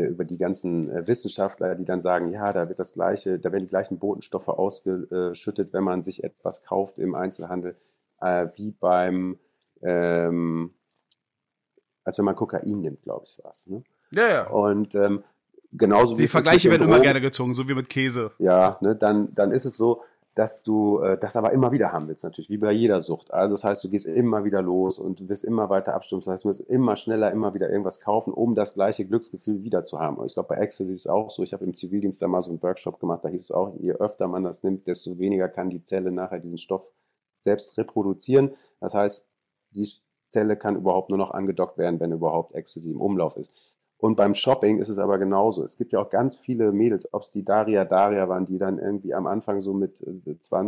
über 0.00 0.24
die 0.24 0.38
ganzen 0.38 0.90
äh, 0.90 1.06
Wissenschaftler, 1.06 1.74
die 1.74 1.84
dann 1.84 2.00
sagen, 2.00 2.32
ja, 2.32 2.52
da 2.52 2.68
wird 2.68 2.78
das 2.78 2.92
gleiche, 2.92 3.38
da 3.38 3.52
werden 3.52 3.64
die 3.64 3.70
gleichen 3.70 3.98
Botenstoffe 3.98 4.48
ausgeschüttet, 4.48 5.72
wenn 5.72 5.84
man 5.84 6.02
sich 6.02 6.24
etwas 6.24 6.62
kauft 6.62 6.98
im 6.98 7.14
Einzelhandel, 7.14 7.76
äh, 8.20 8.48
wie 8.54 8.70
beim, 8.72 9.38
ähm, 9.82 10.72
als 12.04 12.18
wenn 12.18 12.24
man 12.24 12.36
Kokain 12.36 12.80
nimmt, 12.80 13.02
glaube 13.02 13.24
ich, 13.26 13.40
was. 13.42 13.66
Ne? 13.66 13.82
Ja, 14.10 14.28
ja. 14.28 14.48
Und 14.48 14.94
ähm, 14.94 15.24
genauso 15.72 16.18
wie 16.18 16.22
die 16.22 16.28
Vergleiche 16.28 16.70
werden 16.70 16.82
immer 16.82 17.00
gerne 17.00 17.20
gezogen, 17.20 17.54
so 17.54 17.68
wie 17.68 17.74
mit 17.74 17.88
Käse. 17.88 18.32
Ja, 18.38 18.78
ne, 18.80 18.94
dann, 18.94 19.34
dann 19.34 19.52
ist 19.52 19.64
es 19.64 19.76
so, 19.76 20.02
dass 20.34 20.62
du 20.62 21.00
äh, 21.00 21.18
das 21.18 21.36
aber 21.36 21.52
immer 21.52 21.72
wieder 21.72 21.92
haben 21.92 22.08
willst, 22.08 22.24
natürlich, 22.24 22.48
wie 22.48 22.56
bei 22.56 22.72
jeder 22.72 23.02
Sucht. 23.02 23.32
Also 23.32 23.54
das 23.54 23.64
heißt, 23.64 23.84
du 23.84 23.90
gehst 23.90 24.06
immer 24.06 24.44
wieder 24.44 24.62
los 24.62 24.98
und 24.98 25.20
du 25.20 25.28
wirst 25.28 25.44
immer 25.44 25.68
weiter 25.68 25.94
abstumpfen. 25.94 26.30
Das 26.30 26.34
heißt, 26.34 26.44
du 26.44 26.48
musst 26.48 26.60
immer 26.60 26.96
schneller 26.96 27.30
immer 27.30 27.52
wieder 27.52 27.68
irgendwas 27.68 28.00
kaufen, 28.00 28.32
um 28.32 28.54
das 28.54 28.72
gleiche 28.74 29.04
Glücksgefühl 29.04 29.62
wieder 29.62 29.84
zu 29.84 30.00
haben. 30.00 30.16
Und 30.16 30.26
ich 30.26 30.34
glaube, 30.34 30.48
bei 30.48 30.56
Ecstasy 30.56 30.92
ist 30.92 31.00
es 31.00 31.06
auch 31.06 31.30
so. 31.30 31.42
Ich 31.42 31.52
habe 31.52 31.64
im 31.64 31.74
Zivildienst 31.74 32.22
da 32.22 32.28
mal 32.28 32.40
so 32.42 32.50
einen 32.50 32.62
Workshop 32.62 32.98
gemacht, 32.98 33.24
da 33.24 33.28
hieß 33.28 33.42
es 33.42 33.52
auch, 33.52 33.74
je 33.78 33.92
öfter 33.92 34.26
man 34.26 34.44
das 34.44 34.62
nimmt, 34.62 34.86
desto 34.86 35.18
weniger 35.18 35.48
kann 35.48 35.68
die 35.68 35.84
Zelle 35.84 36.10
nachher 36.10 36.38
diesen 36.38 36.58
Stoff 36.58 36.86
selbst 37.38 37.76
reproduzieren. 37.76 38.52
Das 38.80 38.94
heißt, 38.94 39.26
die 39.72 39.88
Zelle 40.28 40.56
kann 40.56 40.76
überhaupt 40.76 41.10
nur 41.10 41.18
noch 41.18 41.32
angedockt 41.32 41.76
werden, 41.76 42.00
wenn 42.00 42.12
überhaupt 42.12 42.54
Ecstasy 42.54 42.90
im 42.90 43.00
Umlauf 43.00 43.36
ist. 43.36 43.52
Und 44.02 44.16
beim 44.16 44.34
Shopping 44.34 44.80
ist 44.80 44.88
es 44.88 44.98
aber 44.98 45.16
genauso. 45.16 45.62
Es 45.62 45.76
gibt 45.76 45.92
ja 45.92 46.00
auch 46.00 46.10
ganz 46.10 46.34
viele 46.34 46.72
Mädels, 46.72 47.14
ob 47.14 47.22
es 47.22 47.30
die 47.30 47.44
Daria 47.44 47.84
Daria 47.84 48.28
waren, 48.28 48.46
die 48.46 48.58
dann 48.58 48.80
irgendwie 48.80 49.14
am 49.14 49.28
Anfang 49.28 49.62
so 49.62 49.72
mit 49.74 50.04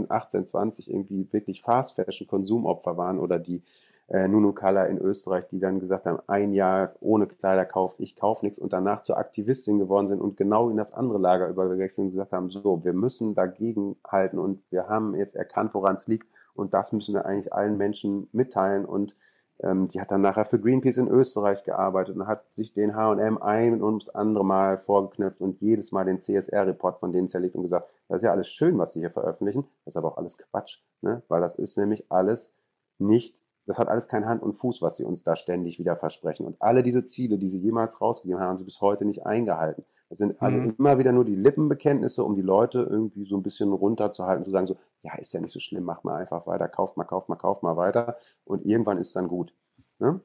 18, 0.08 0.42
äh, 0.42 0.44
20 0.44 0.88
irgendwie 0.88 1.26
wirklich 1.32 1.60
Fast 1.60 1.96
Fashion 1.96 2.28
Konsumopfer 2.28 2.96
waren 2.96 3.18
oder 3.18 3.40
die 3.40 3.60
äh, 4.08 4.28
Nunu 4.28 4.52
Kala 4.52 4.84
in 4.84 4.98
Österreich, 4.98 5.48
die 5.50 5.58
dann 5.58 5.80
gesagt 5.80 6.06
haben, 6.06 6.20
ein 6.28 6.52
Jahr 6.52 6.94
ohne 7.00 7.26
Kleiderkauf, 7.26 7.96
ich 7.98 8.14
kaufe 8.14 8.44
nichts 8.44 8.60
und 8.60 8.72
danach 8.72 9.02
zur 9.02 9.18
Aktivistin 9.18 9.80
geworden 9.80 10.06
sind 10.06 10.20
und 10.20 10.36
genau 10.36 10.70
in 10.70 10.76
das 10.76 10.94
andere 10.94 11.18
Lager 11.18 11.48
übergewechselt 11.48 12.04
und 12.04 12.10
gesagt 12.12 12.32
haben, 12.32 12.50
so, 12.50 12.84
wir 12.84 12.92
müssen 12.92 13.34
dagegen 13.34 13.96
halten 14.06 14.38
und 14.38 14.62
wir 14.70 14.88
haben 14.88 15.16
jetzt 15.16 15.34
erkannt, 15.34 15.74
woran 15.74 15.96
es 15.96 16.06
liegt 16.06 16.28
und 16.54 16.72
das 16.72 16.92
müssen 16.92 17.12
wir 17.12 17.26
eigentlich 17.26 17.52
allen 17.52 17.78
Menschen 17.78 18.28
mitteilen 18.30 18.84
und 18.84 19.16
ähm, 19.64 19.88
die 19.88 20.00
hat 20.00 20.10
dann 20.10 20.20
nachher 20.20 20.44
für 20.44 20.60
Greenpeace 20.60 20.98
in 20.98 21.08
Österreich 21.08 21.64
gearbeitet 21.64 22.16
und 22.16 22.26
hat 22.26 22.52
sich 22.52 22.74
den 22.74 22.94
H&M 22.94 23.38
ein 23.38 23.72
und 23.72 23.82
ums 23.82 24.08
andere 24.10 24.44
Mal 24.44 24.78
vorgeknüpft 24.78 25.40
und 25.40 25.60
jedes 25.60 25.90
Mal 25.90 26.04
den 26.04 26.20
CSR-Report 26.20 27.00
von 27.00 27.12
denen 27.12 27.28
zerlegt 27.28 27.56
und 27.56 27.62
gesagt, 27.62 27.88
das 28.08 28.18
ist 28.18 28.24
ja 28.24 28.32
alles 28.32 28.48
schön, 28.48 28.78
was 28.78 28.92
sie 28.92 29.00
hier 29.00 29.10
veröffentlichen, 29.10 29.66
das 29.84 29.92
ist 29.92 29.96
aber 29.96 30.08
auch 30.08 30.16
alles 30.18 30.36
Quatsch, 30.36 30.80
ne? 31.00 31.22
weil 31.28 31.40
das 31.40 31.54
ist 31.54 31.78
nämlich 31.78 32.10
alles 32.10 32.52
nicht, 32.98 33.34
das 33.66 33.78
hat 33.78 33.88
alles 33.88 34.08
kein 34.08 34.26
Hand 34.26 34.42
und 34.42 34.52
Fuß, 34.52 34.82
was 34.82 34.96
sie 34.96 35.04
uns 35.04 35.24
da 35.24 35.36
ständig 35.36 35.78
wieder 35.78 35.96
versprechen. 35.96 36.44
Und 36.44 36.60
alle 36.60 36.82
diese 36.82 37.06
Ziele, 37.06 37.38
die 37.38 37.48
sie 37.48 37.58
jemals 37.58 38.00
rausgegeben 38.00 38.40
haben, 38.40 38.50
haben 38.50 38.58
sie 38.58 38.64
bis 38.64 38.82
heute 38.82 39.06
nicht 39.06 39.24
eingehalten. 39.24 39.84
Das 40.14 40.18
sind 40.20 40.40
also 40.40 40.56
mhm. 40.56 40.76
immer 40.78 40.98
wieder 40.98 41.10
nur 41.10 41.24
die 41.24 41.34
Lippenbekenntnisse, 41.34 42.22
um 42.22 42.36
die 42.36 42.42
Leute 42.42 42.86
irgendwie 42.88 43.24
so 43.24 43.36
ein 43.36 43.42
bisschen 43.42 43.72
runterzuhalten, 43.72 44.44
zu 44.44 44.52
sagen 44.52 44.68
so, 44.68 44.76
ja, 45.02 45.16
ist 45.16 45.32
ja 45.32 45.40
nicht 45.40 45.52
so 45.52 45.58
schlimm, 45.58 45.82
mach 45.82 46.04
mal 46.04 46.14
einfach 46.14 46.46
weiter, 46.46 46.68
kauft 46.68 46.96
mal, 46.96 47.02
kauft 47.02 47.28
mal, 47.28 47.34
kauft 47.34 47.64
mal 47.64 47.76
weiter 47.76 48.16
und 48.44 48.64
irgendwann 48.64 48.98
ist 48.98 49.16
dann 49.16 49.26
gut. 49.26 49.52
Ne? 49.98 50.10
Und 50.10 50.22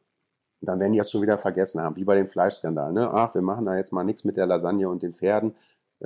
dann 0.61 0.79
werden 0.79 0.91
die 0.91 0.99
das 0.99 1.09
schon 1.09 1.23
wieder 1.23 1.39
vergessen 1.39 1.81
haben, 1.81 1.95
wie 1.95 2.03
bei 2.03 2.13
dem 2.13 2.27
Fleischskandal. 2.27 2.93
Ne? 2.93 3.09
Ach, 3.11 3.33
wir 3.33 3.41
machen 3.41 3.65
da 3.65 3.75
jetzt 3.77 3.91
mal 3.91 4.03
nichts 4.03 4.23
mit 4.23 4.37
der 4.37 4.45
Lasagne 4.45 4.87
und 4.87 5.01
den 5.01 5.15
Pferden. 5.15 5.55
Äh, 6.01 6.05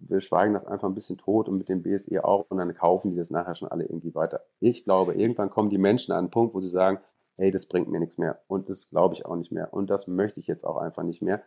wir 0.00 0.20
schweigen 0.20 0.52
das 0.52 0.66
einfach 0.66 0.88
ein 0.88 0.94
bisschen 0.94 1.16
tot 1.16 1.48
und 1.48 1.56
mit 1.56 1.70
dem 1.70 1.82
BSE 1.82 2.22
auch 2.22 2.44
und 2.50 2.58
dann 2.58 2.74
kaufen 2.74 3.12
die 3.12 3.16
das 3.16 3.30
nachher 3.30 3.54
schon 3.54 3.68
alle 3.68 3.84
irgendwie 3.84 4.14
weiter. 4.14 4.42
Ich 4.60 4.84
glaube, 4.84 5.14
irgendwann 5.14 5.48
kommen 5.48 5.70
die 5.70 5.78
Menschen 5.78 6.12
an 6.12 6.18
einen 6.18 6.30
Punkt, 6.30 6.52
wo 6.54 6.60
sie 6.60 6.68
sagen, 6.68 6.98
hey, 7.36 7.50
das 7.50 7.64
bringt 7.64 7.88
mir 7.88 7.98
nichts 7.98 8.18
mehr 8.18 8.40
und 8.46 8.68
das 8.68 8.90
glaube 8.90 9.14
ich 9.14 9.24
auch 9.24 9.36
nicht 9.36 9.52
mehr 9.52 9.72
und 9.72 9.88
das 9.88 10.06
möchte 10.06 10.38
ich 10.38 10.46
jetzt 10.48 10.66
auch 10.66 10.76
einfach 10.76 11.02
nicht 11.02 11.22
mehr. 11.22 11.40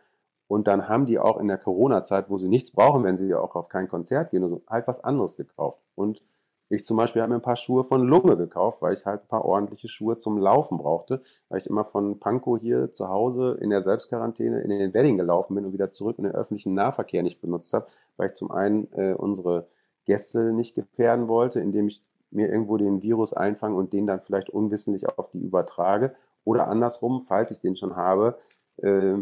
Und 0.48 0.68
dann 0.68 0.88
haben 0.88 1.06
die 1.06 1.18
auch 1.18 1.38
in 1.38 1.48
der 1.48 1.58
Corona-Zeit, 1.58 2.30
wo 2.30 2.38
sie 2.38 2.48
nichts 2.48 2.70
brauchen, 2.70 3.04
wenn 3.04 3.16
sie 3.16 3.26
ja 3.26 3.40
auch 3.40 3.54
auf 3.56 3.68
kein 3.68 3.88
Konzert 3.88 4.30
gehen, 4.30 4.48
so, 4.48 4.62
halt 4.68 4.86
was 4.86 5.02
anderes 5.02 5.36
gekauft. 5.36 5.82
Und 5.94 6.22
ich 6.68 6.84
zum 6.84 6.96
Beispiel 6.96 7.22
habe 7.22 7.30
mir 7.30 7.38
ein 7.38 7.42
paar 7.42 7.56
Schuhe 7.56 7.84
von 7.84 8.02
Lunge 8.02 8.36
gekauft, 8.36 8.82
weil 8.82 8.94
ich 8.94 9.06
halt 9.06 9.22
ein 9.22 9.28
paar 9.28 9.44
ordentliche 9.44 9.88
Schuhe 9.88 10.18
zum 10.18 10.38
Laufen 10.38 10.78
brauchte, 10.78 11.22
weil 11.48 11.58
ich 11.58 11.66
immer 11.68 11.84
von 11.84 12.18
Pankow 12.18 12.58
hier 12.60 12.92
zu 12.92 13.08
Hause 13.08 13.56
in 13.60 13.70
der 13.70 13.82
Selbstquarantäne 13.82 14.60
in 14.62 14.70
den 14.70 14.92
Wedding 14.92 15.16
gelaufen 15.16 15.54
bin 15.54 15.64
und 15.64 15.72
wieder 15.72 15.92
zurück 15.92 16.18
in 16.18 16.24
den 16.24 16.34
öffentlichen 16.34 16.74
Nahverkehr 16.74 17.22
nicht 17.22 17.40
benutzt 17.40 17.72
habe, 17.72 17.86
weil 18.16 18.28
ich 18.28 18.34
zum 18.34 18.50
einen 18.50 18.92
äh, 18.92 19.14
unsere 19.14 19.68
Gäste 20.06 20.52
nicht 20.52 20.74
gefährden 20.74 21.28
wollte, 21.28 21.60
indem 21.60 21.86
ich 21.86 22.02
mir 22.32 22.48
irgendwo 22.48 22.76
den 22.76 23.02
Virus 23.02 23.32
einfange 23.32 23.76
und 23.76 23.92
den 23.92 24.08
dann 24.08 24.20
vielleicht 24.20 24.50
unwissentlich 24.50 25.08
auf 25.08 25.30
die 25.30 25.38
übertrage 25.38 26.16
oder 26.44 26.66
andersrum, 26.66 27.24
falls 27.28 27.52
ich 27.52 27.60
den 27.60 27.76
schon 27.76 27.94
habe, 27.94 28.38
äh, 28.78 29.14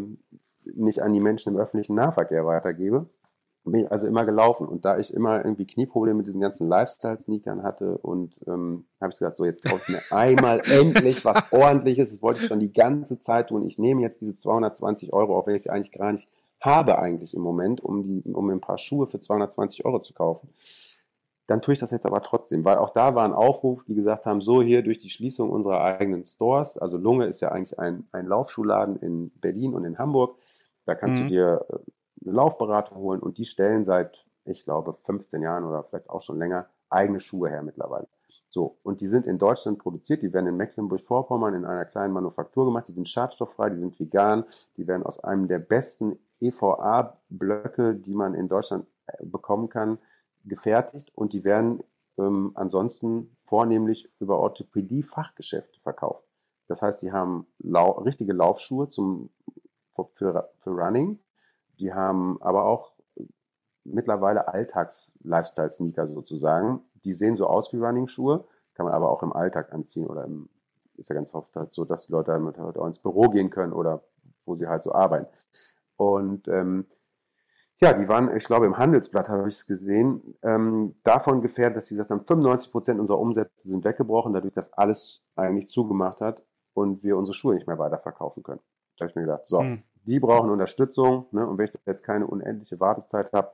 nicht 0.73 1.01
an 1.01 1.13
die 1.13 1.19
Menschen 1.19 1.53
im 1.53 1.59
öffentlichen 1.59 1.95
Nahverkehr 1.95 2.45
weitergebe 2.45 3.07
bin 3.65 3.85
ich 3.85 3.91
also 3.91 4.07
immer 4.07 4.25
gelaufen. 4.25 4.67
Und 4.67 4.85
da 4.85 4.97
ich 4.97 5.13
immer 5.13 5.43
irgendwie 5.43 5.65
Knieprobleme 5.65 6.17
mit 6.17 6.27
diesen 6.27 6.41
ganzen 6.41 6.69
Lifestyle-Sneakern 6.69 7.63
hatte 7.63 7.97
und 7.97 8.39
ähm, 8.47 8.85
habe 9.01 9.11
ich 9.11 9.19
gesagt, 9.19 9.37
so 9.37 9.45
jetzt 9.45 9.63
kaufe 9.65 9.81
ich 9.87 9.89
mir 9.89 10.01
einmal 10.15 10.61
endlich 10.65 11.25
was 11.25 11.51
ordentliches. 11.51 12.11
Das 12.11 12.21
wollte 12.21 12.41
ich 12.41 12.47
schon 12.47 12.59
die 12.59 12.73
ganze 12.73 13.19
Zeit 13.19 13.49
tun. 13.49 13.65
Ich 13.65 13.77
nehme 13.77 14.01
jetzt 14.01 14.21
diese 14.21 14.35
220 14.35 15.13
Euro, 15.13 15.37
auch 15.37 15.47
wenn 15.47 15.55
ich 15.55 15.63
sie 15.63 15.69
eigentlich 15.69 15.91
gar 15.91 16.11
nicht 16.11 16.29
habe 16.61 16.97
eigentlich 16.97 17.33
im 17.33 17.41
Moment, 17.41 17.81
um, 17.83 18.03
die, 18.03 18.33
um 18.33 18.49
ein 18.49 18.61
paar 18.61 18.77
Schuhe 18.77 19.07
für 19.07 19.19
220 19.19 19.85
Euro 19.85 19.99
zu 19.99 20.13
kaufen. 20.13 20.49
Dann 21.47 21.61
tue 21.61 21.73
ich 21.73 21.79
das 21.79 21.91
jetzt 21.91 22.07
aber 22.07 22.23
trotzdem, 22.23 22.65
weil 22.65 22.77
auch 22.77 22.89
da 22.89 23.13
war 23.13 23.23
ein 23.23 23.33
Aufruf, 23.33 23.83
die 23.83 23.93
gesagt 23.93 24.25
haben, 24.25 24.41
so 24.41 24.63
hier 24.63 24.81
durch 24.81 24.97
die 24.97 25.11
Schließung 25.11 25.51
unserer 25.51 25.81
eigenen 25.81 26.25
Stores, 26.25 26.75
also 26.75 26.97
Lunge 26.97 27.25
ist 27.25 27.39
ja 27.39 27.49
eigentlich 27.49 27.77
ein, 27.77 28.07
ein 28.11 28.25
Laufschuhladen 28.25 28.95
in 28.95 29.29
Berlin 29.41 29.75
und 29.75 29.85
in 29.85 29.99
Hamburg, 29.99 30.37
da 30.85 30.95
kannst 30.95 31.19
mhm. 31.19 31.23
du 31.23 31.29
dir 31.29 31.65
äh, 31.69 31.77
eine 32.25 32.35
Laufberatung 32.35 32.97
holen 32.97 33.19
und 33.19 33.37
die 33.37 33.45
stellen 33.45 33.85
seit, 33.85 34.25
ich 34.45 34.63
glaube, 34.63 34.93
15 34.93 35.41
Jahren 35.41 35.65
oder 35.65 35.83
vielleicht 35.83 36.09
auch 36.09 36.21
schon 36.21 36.37
länger 36.37 36.67
eigene 36.89 37.19
Schuhe 37.19 37.49
her 37.49 37.63
mittlerweile. 37.63 38.07
So, 38.49 38.77
und 38.83 39.01
die 39.01 39.09
sind 39.09 39.27
in 39.27 39.37
Deutschland 39.37 39.79
produziert, 39.79 40.21
die 40.21 40.31
werden 40.31 40.47
in 40.47 40.55
Mecklenburg-Vorpommern 40.55 41.55
in 41.55 41.65
einer 41.65 41.83
kleinen 41.83 42.13
Manufaktur 42.13 42.63
gemacht, 42.63 42.87
die 42.87 42.93
sind 42.93 43.09
schadstofffrei, 43.09 43.69
die 43.69 43.77
sind 43.77 43.99
vegan, 43.99 44.45
die 44.77 44.87
werden 44.87 45.03
aus 45.03 45.21
einem 45.21 45.49
der 45.49 45.59
besten 45.59 46.17
EVA-Blöcke, 46.39 47.95
die 47.95 48.15
man 48.15 48.33
in 48.33 48.47
Deutschland 48.47 48.85
äh, 49.07 49.25
bekommen 49.25 49.67
kann, 49.67 49.97
gefertigt 50.45 51.11
und 51.15 51.33
die 51.33 51.43
werden 51.43 51.83
ähm, 52.17 52.51
ansonsten 52.55 53.35
vornehmlich 53.43 54.09
über 54.19 54.39
Orthopädie-Fachgeschäfte 54.39 55.81
verkauft. 55.81 56.23
Das 56.67 56.81
heißt, 56.81 57.01
die 57.01 57.11
haben 57.11 57.45
lau 57.59 57.91
richtige 57.91 58.31
Laufschuhe 58.33 58.87
zum, 58.87 59.31
für, 60.13 60.49
für 60.59 60.69
Running, 60.69 61.19
die 61.79 61.93
haben 61.93 62.41
aber 62.41 62.65
auch 62.65 62.93
mittlerweile 63.83 64.47
Alltags-Lifestyle-Sneaker 64.47 66.07
sozusagen. 66.07 66.81
Die 67.03 67.13
sehen 67.13 67.35
so 67.35 67.47
aus 67.47 67.71
wie 67.71 67.77
Running-Schuhe, 67.77 68.45
kann 68.73 68.85
man 68.85 68.93
aber 68.93 69.09
auch 69.09 69.23
im 69.23 69.33
Alltag 69.33 69.71
anziehen 69.73 70.07
oder 70.07 70.25
im, 70.25 70.49
ist 70.97 71.09
ja 71.09 71.15
ganz 71.15 71.33
oft 71.33 71.55
halt 71.55 71.73
so, 71.73 71.85
dass 71.85 72.07
die 72.07 72.11
Leute 72.11 72.31
damit 72.31 72.57
halt 72.57 72.77
auch 72.77 72.87
ins 72.87 72.99
Büro 72.99 73.29
gehen 73.29 73.49
können 73.49 73.73
oder 73.73 74.03
wo 74.45 74.55
sie 74.55 74.67
halt 74.67 74.83
so 74.83 74.93
arbeiten. 74.93 75.27
Und 75.97 76.47
ähm, 76.47 76.85
ja, 77.81 77.93
die 77.93 78.07
waren, 78.07 78.35
ich 78.35 78.45
glaube, 78.45 78.65
im 78.65 78.77
Handelsblatt 78.77 79.27
habe 79.27 79.47
ich 79.47 79.55
es 79.55 79.67
gesehen, 79.67 80.35
ähm, 80.41 80.95
davon 81.03 81.41
gefährdet, 81.41 81.77
dass 81.77 81.87
sie 81.87 81.95
gesagt 81.95 82.09
haben, 82.09 82.25
95 82.25 82.71
Prozent 82.71 82.99
unserer 82.99 83.19
Umsätze 83.19 83.67
sind 83.67 83.83
weggebrochen, 83.83 84.33
dadurch, 84.33 84.53
dass 84.53 84.73
alles 84.73 85.23
eigentlich 85.35 85.69
zugemacht 85.69 86.21
hat 86.21 86.41
und 86.73 87.03
wir 87.03 87.17
unsere 87.17 87.35
Schuhe 87.35 87.53
nicht 87.53 87.67
mehr 87.67 87.77
weiterverkaufen 87.77 88.43
können. 88.43 88.61
Da 88.97 89.03
habe 89.03 89.09
ich 89.11 89.15
mir 89.15 89.23
gedacht, 89.23 89.45
so, 89.45 89.59
hm 89.61 89.83
die 90.05 90.19
brauchen 90.19 90.49
Unterstützung. 90.49 91.25
Ne? 91.31 91.45
Und 91.45 91.57
wenn 91.57 91.65
ich 91.65 91.73
jetzt 91.85 92.03
keine 92.03 92.27
unendliche 92.27 92.79
Wartezeit 92.79 93.33
habe, 93.33 93.51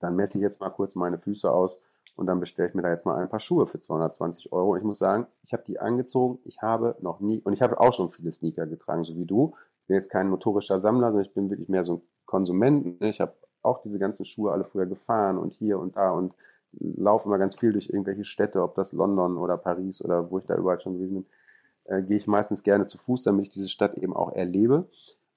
dann 0.00 0.16
messe 0.16 0.38
ich 0.38 0.42
jetzt 0.42 0.60
mal 0.60 0.70
kurz 0.70 0.94
meine 0.94 1.18
Füße 1.18 1.50
aus 1.50 1.80
und 2.16 2.26
dann 2.26 2.40
bestelle 2.40 2.68
ich 2.68 2.74
mir 2.74 2.82
da 2.82 2.90
jetzt 2.90 3.06
mal 3.06 3.16
ein 3.16 3.28
paar 3.28 3.40
Schuhe 3.40 3.66
für 3.66 3.78
220 3.78 4.52
Euro. 4.52 4.76
Ich 4.76 4.82
muss 4.82 4.98
sagen, 4.98 5.26
ich 5.44 5.52
habe 5.52 5.64
die 5.66 5.78
angezogen. 5.78 6.38
Ich 6.44 6.60
habe 6.60 6.96
noch 7.00 7.20
nie, 7.20 7.40
und 7.40 7.52
ich 7.52 7.62
habe 7.62 7.78
auch 7.80 7.92
schon 7.92 8.10
viele 8.10 8.32
Sneaker 8.32 8.66
getragen, 8.66 9.04
so 9.04 9.16
wie 9.16 9.26
du. 9.26 9.54
Ich 9.82 9.86
bin 9.88 9.96
jetzt 9.96 10.10
kein 10.10 10.28
motorischer 10.28 10.80
Sammler, 10.80 11.08
sondern 11.08 11.26
ich 11.26 11.34
bin 11.34 11.50
wirklich 11.50 11.68
mehr 11.68 11.84
so 11.84 11.94
ein 11.94 12.02
Konsument. 12.26 13.00
Ne? 13.00 13.08
Ich 13.08 13.20
habe 13.20 13.34
auch 13.62 13.82
diese 13.82 13.98
ganzen 13.98 14.24
Schuhe 14.24 14.52
alle 14.52 14.64
früher 14.64 14.86
gefahren 14.86 15.38
und 15.38 15.52
hier 15.52 15.78
und 15.78 15.96
da 15.96 16.10
und 16.10 16.34
laufe 16.72 17.28
immer 17.28 17.38
ganz 17.38 17.58
viel 17.58 17.72
durch 17.72 17.88
irgendwelche 17.88 18.24
Städte, 18.24 18.62
ob 18.62 18.74
das 18.74 18.92
London 18.92 19.36
oder 19.36 19.56
Paris 19.56 20.02
oder 20.02 20.30
wo 20.30 20.38
ich 20.38 20.46
da 20.46 20.56
überall 20.56 20.80
schon 20.80 20.94
gewesen 20.94 21.14
bin. 21.14 21.26
Äh, 21.84 22.02
gehe 22.02 22.16
ich 22.16 22.26
meistens 22.26 22.62
gerne 22.62 22.86
zu 22.86 22.98
Fuß, 22.98 23.22
damit 23.22 23.46
ich 23.46 23.52
diese 23.52 23.68
Stadt 23.68 23.98
eben 23.98 24.14
auch 24.14 24.32
erlebe. 24.32 24.88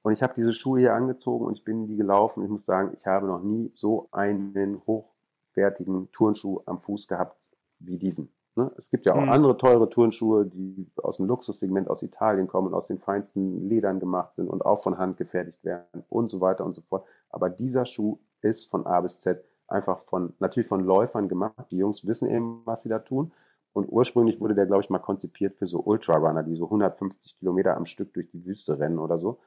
Und 0.03 0.13
ich 0.13 0.21
habe 0.21 0.33
diese 0.35 0.53
Schuhe 0.53 0.79
hier 0.79 0.93
angezogen 0.93 1.45
und 1.45 1.57
ich 1.57 1.63
bin 1.63 1.87
die 1.87 1.95
gelaufen. 1.95 2.43
Ich 2.43 2.49
muss 2.49 2.65
sagen, 2.65 2.95
ich 2.95 3.05
habe 3.07 3.25
noch 3.25 3.41
nie 3.41 3.71
so 3.73 4.07
einen 4.11 4.81
hochwertigen 4.85 6.11
Turnschuh 6.11 6.61
am 6.65 6.79
Fuß 6.79 7.07
gehabt 7.07 7.35
wie 7.79 7.97
diesen. 7.97 8.29
Ne? 8.55 8.71
Es 8.77 8.89
gibt 8.89 9.05
ja 9.05 9.13
auch 9.15 9.21
mhm. 9.21 9.31
andere 9.31 9.57
teure 9.57 9.89
Turnschuhe, 9.89 10.45
die 10.45 10.87
aus 10.97 11.17
dem 11.17 11.25
Luxussegment 11.25 11.89
aus 11.89 12.03
Italien 12.03 12.47
kommen 12.47 12.67
und 12.67 12.73
aus 12.73 12.87
den 12.87 12.99
feinsten 12.99 13.67
Ledern 13.67 13.99
gemacht 13.99 14.35
sind 14.35 14.47
und 14.47 14.63
auch 14.63 14.83
von 14.83 14.97
Hand 14.97 15.17
gefertigt 15.17 15.63
werden 15.63 16.03
und 16.09 16.29
so 16.29 16.39
weiter 16.39 16.65
und 16.65 16.75
so 16.75 16.81
fort. 16.81 17.05
Aber 17.29 17.49
dieser 17.49 17.85
Schuh 17.85 18.19
ist 18.41 18.69
von 18.69 18.85
A 18.85 19.01
bis 19.01 19.19
Z 19.19 19.43
einfach 19.67 19.99
von, 20.01 20.33
natürlich 20.39 20.69
von 20.69 20.85
Läufern 20.85 21.27
gemacht. 21.27 21.65
Die 21.71 21.77
Jungs 21.77 22.05
wissen 22.05 22.29
eben, 22.29 22.61
was 22.65 22.83
sie 22.83 22.89
da 22.89 22.99
tun. 22.99 23.31
Und 23.75 23.91
ursprünglich 23.91 24.39
wurde 24.39 24.55
der, 24.55 24.67
glaube 24.67 24.83
ich, 24.83 24.89
mal 24.89 24.99
konzipiert 24.99 25.57
für 25.57 25.67
so 25.67 25.81
Ultrarunner, 25.81 26.43
die 26.43 26.55
so 26.55 26.63
150 26.63 27.37
Kilometer 27.39 27.75
am 27.75 27.85
Stück 27.85 28.13
durch 28.13 28.29
die 28.29 28.45
Wüste 28.45 28.79
rennen 28.79 28.99
oder 28.99 29.19
so. 29.19 29.39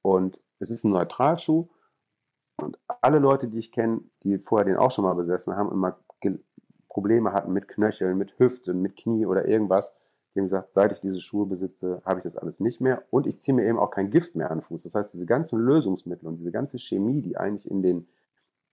Und 0.00 0.40
es 0.58 0.70
ist 0.70 0.84
ein 0.84 0.92
Neutralschuh. 0.92 1.68
Und 2.56 2.78
alle 3.02 3.18
Leute, 3.18 3.48
die 3.48 3.58
ich 3.58 3.72
kenne, 3.72 4.00
die 4.22 4.38
vorher 4.38 4.64
den 4.64 4.78
auch 4.78 4.90
schon 4.90 5.04
mal 5.04 5.14
besessen 5.14 5.56
haben, 5.56 5.70
immer 5.70 5.98
Probleme 6.88 7.34
hatten 7.34 7.52
mit 7.52 7.68
Knöcheln, 7.68 8.16
mit 8.16 8.38
Hüften, 8.38 8.80
mit 8.80 8.96
Knie 8.96 9.26
oder 9.26 9.46
irgendwas, 9.46 9.92
die 10.34 10.40
haben 10.40 10.46
gesagt, 10.46 10.72
seit 10.72 10.92
ich 10.92 11.00
diese 11.00 11.20
Schuhe 11.20 11.44
besitze, 11.44 12.00
habe 12.06 12.20
ich 12.20 12.24
das 12.24 12.38
alles 12.38 12.58
nicht 12.60 12.80
mehr. 12.80 13.02
Und 13.10 13.26
ich 13.26 13.40
ziehe 13.40 13.54
mir 13.54 13.66
eben 13.66 13.78
auch 13.78 13.90
kein 13.90 14.10
Gift 14.10 14.36
mehr 14.36 14.50
an 14.50 14.60
den 14.60 14.64
Fuß. 14.64 14.84
Das 14.84 14.94
heißt, 14.94 15.12
diese 15.12 15.26
ganzen 15.26 15.58
Lösungsmittel 15.58 16.26
und 16.26 16.38
diese 16.38 16.50
ganze 16.50 16.78
Chemie, 16.78 17.20
die 17.20 17.36
eigentlich 17.36 17.70
in 17.70 17.82
den, 17.82 18.08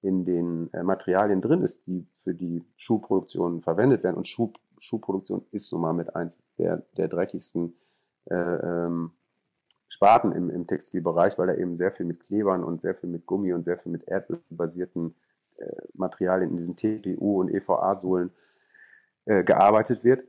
in 0.02 0.24
den 0.24 0.72
äh, 0.72 0.84
Materialien 0.84 1.42
drin 1.42 1.62
ist, 1.62 1.86
die 1.88 2.06
für 2.24 2.34
die 2.34 2.64
Schuhproduktion 2.78 3.62
verwendet 3.62 4.04
werden. 4.04 4.16
Und 4.16 4.28
Schuh, 4.30 4.52
Schuhproduktion 4.84 5.46
ist 5.52 5.72
nun 5.72 5.82
mal 5.82 5.94
mit 5.94 6.16
eins 6.16 6.38
der, 6.58 6.78
der 6.98 7.08
dreckigsten 7.08 7.74
äh, 8.26 8.36
ähm, 8.36 9.12
Sparten 9.88 10.32
im, 10.32 10.50
im 10.50 10.68
Textilbereich, 10.68 11.38
weil 11.38 11.48
da 11.48 11.56
eben 11.56 11.78
sehr 11.78 11.92
viel 11.92 12.06
mit 12.06 12.20
Klebern 12.20 12.64
und 12.64 12.82
sehr 12.82 12.96
viel 12.96 13.10
mit 13.10 13.26
Gummi 13.26 13.54
und 13.54 13.64
sehr 13.64 13.78
viel 13.78 13.92
mit 13.92 14.08
erdölbasierten 14.08 15.16
äh, 15.58 15.76
Materialien 15.94 16.52
in 16.52 16.58
diesen 16.58 16.76
TPU 16.76 17.40
und 17.40 17.50
EVA-Sohlen 17.50 18.32
äh, 19.26 19.44
gearbeitet 19.44 20.04
wird. 20.04 20.26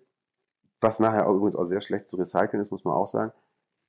Was 0.80 1.00
nachher 1.00 1.26
auch 1.26 1.34
übrigens 1.34 1.56
auch 1.56 1.64
sehr 1.64 1.80
schlecht 1.80 2.08
zu 2.08 2.16
recyceln 2.16 2.60
ist, 2.60 2.70
muss 2.70 2.84
man 2.84 2.94
auch 2.94 3.08
sagen. 3.08 3.32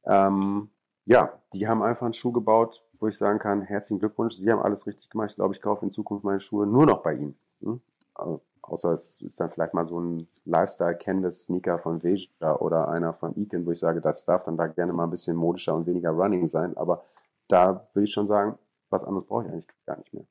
Ähm, 0.06 0.70
ja, 1.06 1.42
die 1.54 1.68
haben 1.68 1.84
einfach 1.84 2.06
einen 2.06 2.14
Schuh 2.14 2.32
gebaut, 2.32 2.84
wo 3.00 3.08
ich 3.08 3.18
sagen 3.18 3.38
kann, 3.40 3.62
herzlichen 3.62 4.00
Glückwunsch, 4.00 4.36
Sie 4.36 4.52
haben 4.52 4.62
alles 4.62 4.88
richtig 4.88 5.10
gemacht. 5.10 5.32
Ich 5.32 5.36
glaube, 5.36 5.54
ich 5.54 5.62
kaufe 5.62 5.86
in 5.86 5.92
Zukunft 5.92 6.24
meine 6.24 6.40
Schuhe 6.40 6.66
nur 6.66 6.86
noch 6.86 7.04
bei 7.04 7.14
Ihnen. 7.14 7.38
Hm? 7.62 7.82
Also, 8.14 8.42
Außer 8.68 8.94
es 8.94 9.22
ist 9.22 9.40
dann 9.40 9.52
vielleicht 9.52 9.74
mal 9.74 9.86
so 9.86 10.00
ein 10.00 10.28
Lifestyle-Canvas-Sneaker 10.46 11.80
von 11.80 12.04
Veja 12.04 12.56
oder 12.60 12.90
einer 12.90 13.14
von 13.14 13.38
Eakin, 13.38 13.66
wo 13.66 13.72
ich 13.72 13.80
sage, 13.80 14.02
das 14.02 14.26
darf 14.26 14.44
dann 14.46 14.58
da 14.58 14.68
gerne 14.68 14.94
mal 14.94 15.04
ein 15.06 15.12
bisschen 15.12 15.36
modischer 15.36 15.76
und 15.76 15.86
weniger 15.86 16.12
Running 16.12 16.50
sein. 16.50 16.76
Aber 16.78 17.06
da 17.48 17.88
würde 17.94 18.06
ich 18.06 18.14
schon 18.14 18.28
sagen, 18.28 18.58
was 18.90 19.04
anderes 19.04 19.28
brauche 19.28 19.46
ich 19.46 19.52
eigentlich 19.52 19.68
gar 19.86 19.98
nicht 19.98 20.14
mehr. 20.14 20.26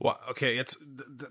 Boah, 0.00 0.18
okay, 0.30 0.56
jetzt 0.56 0.82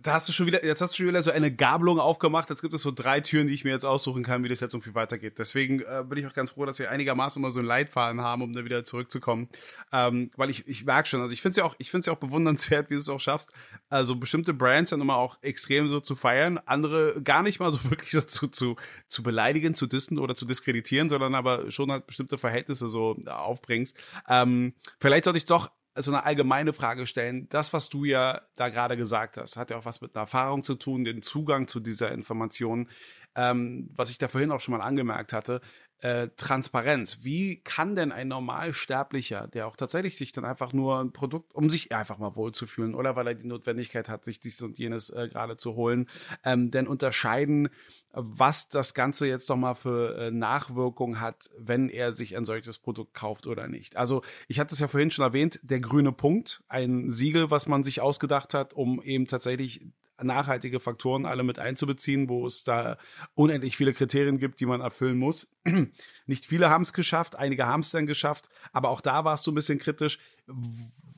da 0.02 0.14
hast 0.14 0.30
du 0.30 0.34
schon 0.34 0.46
wieder, 0.46 0.64
jetzt 0.64 0.80
hast 0.80 0.94
du 0.94 0.98
schon 0.98 1.08
wieder 1.08 1.24
so 1.24 1.32
eine 1.32 1.52
Gabelung 1.52 2.00
aufgemacht. 2.00 2.52
Jetzt 2.52 2.62
gibt 2.62 2.76
es 2.76 2.84
so 2.84 2.92
drei 2.92 3.20
Türen, 3.20 3.48
die 3.48 3.54
ich 3.56 3.64
mir 3.64 3.72
jetzt 3.72 3.84
aussuchen 3.84 4.24
kann, 4.24 4.44
wie 4.44 4.48
das 4.48 4.60
jetzt 4.60 4.76
irgendwie 4.76 4.94
weitergeht. 4.94 5.40
Deswegen 5.40 5.80
äh, 5.80 6.04
bin 6.08 6.20
ich 6.20 6.28
auch 6.28 6.34
ganz 6.34 6.52
froh, 6.52 6.66
dass 6.66 6.78
wir 6.78 6.92
einigermaßen 6.92 7.42
immer 7.42 7.50
so 7.50 7.60
einen 7.60 7.68
Leitfaden 7.68 8.22
haben, 8.22 8.44
um 8.44 8.54
da 8.54 8.64
wieder 8.64 8.84
zurückzukommen. 8.84 9.50
Ähm, 9.92 10.30
weil 10.36 10.52
ich, 10.52 10.68
ich 10.68 10.86
merke 10.86 11.10
schon, 11.10 11.20
also 11.22 11.34
ich 11.34 11.42
finde 11.42 11.52
es 11.52 11.58
ja 11.58 11.64
auch, 11.64 11.76
ich 11.80 11.90
finde 11.90 12.02
es 12.02 12.06
ja 12.06 12.14
auch 12.14 12.20
bewundernswert, 12.20 12.92
wie 12.92 12.94
du 12.94 13.00
es 13.00 13.10
auch 13.10 13.20
schaffst, 13.20 13.54
also 13.90 14.16
bestimmte 14.16 14.54
Brands 14.54 14.92
dann 14.92 15.02
immer 15.02 15.16
auch 15.16 15.40
extrem 15.42 15.88
so 15.88 16.00
zu 16.00 16.16
feiern, 16.16 16.60
andere 16.66 17.24
gar 17.24 17.42
nicht 17.42 17.60
mal 17.60 17.72
so 17.72 17.84
wirklich 17.90 18.12
so 18.12 18.22
zu, 18.22 18.48
zu, 18.48 18.76
zu 19.08 19.24
beleidigen, 19.24 19.74
zu 19.74 19.88
dissen 19.88 20.20
oder 20.20 20.36
zu 20.36 20.46
diskreditieren, 20.46 21.10
sondern 21.10 21.34
aber 21.34 21.72
schon 21.72 21.92
halt 21.92 22.06
bestimmte 22.06 22.38
Verhältnisse 22.38 22.88
so 22.88 23.18
aufbringst. 23.26 23.98
Ähm, 24.28 24.76
vielleicht 25.00 25.24
sollte 25.24 25.38
ich 25.38 25.46
doch 25.46 25.72
so 26.02 26.12
eine 26.12 26.26
allgemeine 26.26 26.74
Frage 26.74 27.08
stellen. 27.08 27.48
Das, 27.50 27.74
was 27.74 27.90
du 27.90 28.06
ja 28.06 28.42
da 28.56 28.70
gerade 28.70 28.98
gesagt 28.98 29.38
hast, 29.38 29.58
hat 29.58 29.72
ja 29.72 29.78
auch 29.78 29.86
was 29.86 30.02
mit 30.02 30.16
einer 30.16 30.24
Erfahrung 30.24 30.62
zu 30.62 30.76
tun, 30.76 31.04
den 31.04 31.22
Zugang 31.22 31.68
zu 31.68 31.80
dieser 31.80 32.12
Information. 32.12 32.90
Ähm, 33.36 33.90
was 33.96 34.12
ich 34.12 34.18
da 34.18 34.28
vorhin 34.28 34.52
auch 34.52 34.60
schon 34.60 34.76
mal 34.76 34.84
angemerkt 34.84 35.34
hatte, 35.34 35.62
äh, 36.02 36.30
Transparenz. 36.38 37.20
Wie 37.24 37.58
kann 37.58 37.96
denn 37.96 38.12
ein 38.12 38.30
Normalsterblicher, 38.30 39.48
der 39.48 39.68
auch 39.68 39.76
tatsächlich 39.76 40.18
sich 40.18 40.32
dann 40.32 40.46
einfach 40.46 40.74
nur 40.74 41.00
ein 41.00 41.12
Produkt, 41.12 41.54
um 41.54 41.70
sich 41.70 41.92
einfach 41.92 42.18
mal 42.18 42.36
wohlzufühlen 42.36 42.96
oder 42.96 43.16
weil 43.16 43.28
er 43.28 43.36
die 43.36 43.48
Notwendigkeit 43.48 44.10
hat, 44.10 44.24
sich 44.24 44.40
dies 44.40 44.62
und 44.62 44.80
jenes 44.80 45.10
äh, 45.10 45.28
gerade 45.30 45.58
zu 45.58 45.76
holen, 45.76 46.08
ähm, 46.44 46.72
denn 46.72 46.88
unterscheiden, 46.88 47.70
was 48.12 48.70
das 48.70 48.94
Ganze 48.94 49.28
jetzt 49.28 49.50
doch 49.50 49.56
mal 49.56 49.76
für 49.76 50.18
äh, 50.18 50.32
Nachwirkung 50.32 51.20
hat, 51.20 51.50
wenn 51.58 51.90
er 51.90 52.14
sich 52.14 52.36
ein 52.36 52.46
solches 52.46 52.80
Produkt 52.80 53.14
kauft 53.14 53.46
oder 53.46 53.68
nicht. 53.68 53.98
Also 53.98 54.24
ich 54.48 54.60
hatte 54.60 54.74
es 54.74 54.80
ja 54.80 54.88
vorhin 54.88 55.12
schon 55.12 55.26
erwähnt, 55.26 55.60
der 55.64 55.80
grüne 55.80 56.12
Punkt, 56.12 56.64
ein 56.68 57.12
Siegel, 57.12 57.52
was 57.52 57.68
man 57.68 57.84
sich 57.84 58.02
ausgedacht 58.02 58.54
hat, 58.54 58.74
um 58.74 59.02
eben 59.02 59.28
tatsächlich 59.28 59.86
nachhaltige 60.22 60.80
Faktoren 60.80 61.26
alle 61.26 61.44
mit 61.44 61.60
einzubeziehen, 61.60 62.30
wo 62.30 62.46
es 62.46 62.64
da 62.64 62.98
unendlich 63.36 63.78
viele 63.78 63.94
Kriterien 63.94 64.40
gibt, 64.40 64.60
die 64.60 64.66
man 64.66 64.82
erfüllen 64.82 65.18
muss. 65.18 65.52
Nicht 66.26 66.46
viele 66.46 66.70
haben 66.70 66.82
es 66.82 66.94
geschafft, 66.94 67.36
einige 67.36 67.68
haben 67.68 67.82
es 67.82 67.92
dann 67.92 68.06
geschafft, 68.06 68.50
aber 68.72 68.90
auch 68.90 69.02
da 69.02 69.26
warst 69.26 69.46
du 69.48 69.52
ein 69.52 69.56
bisschen 69.56 69.80
kritisch. 69.80 70.20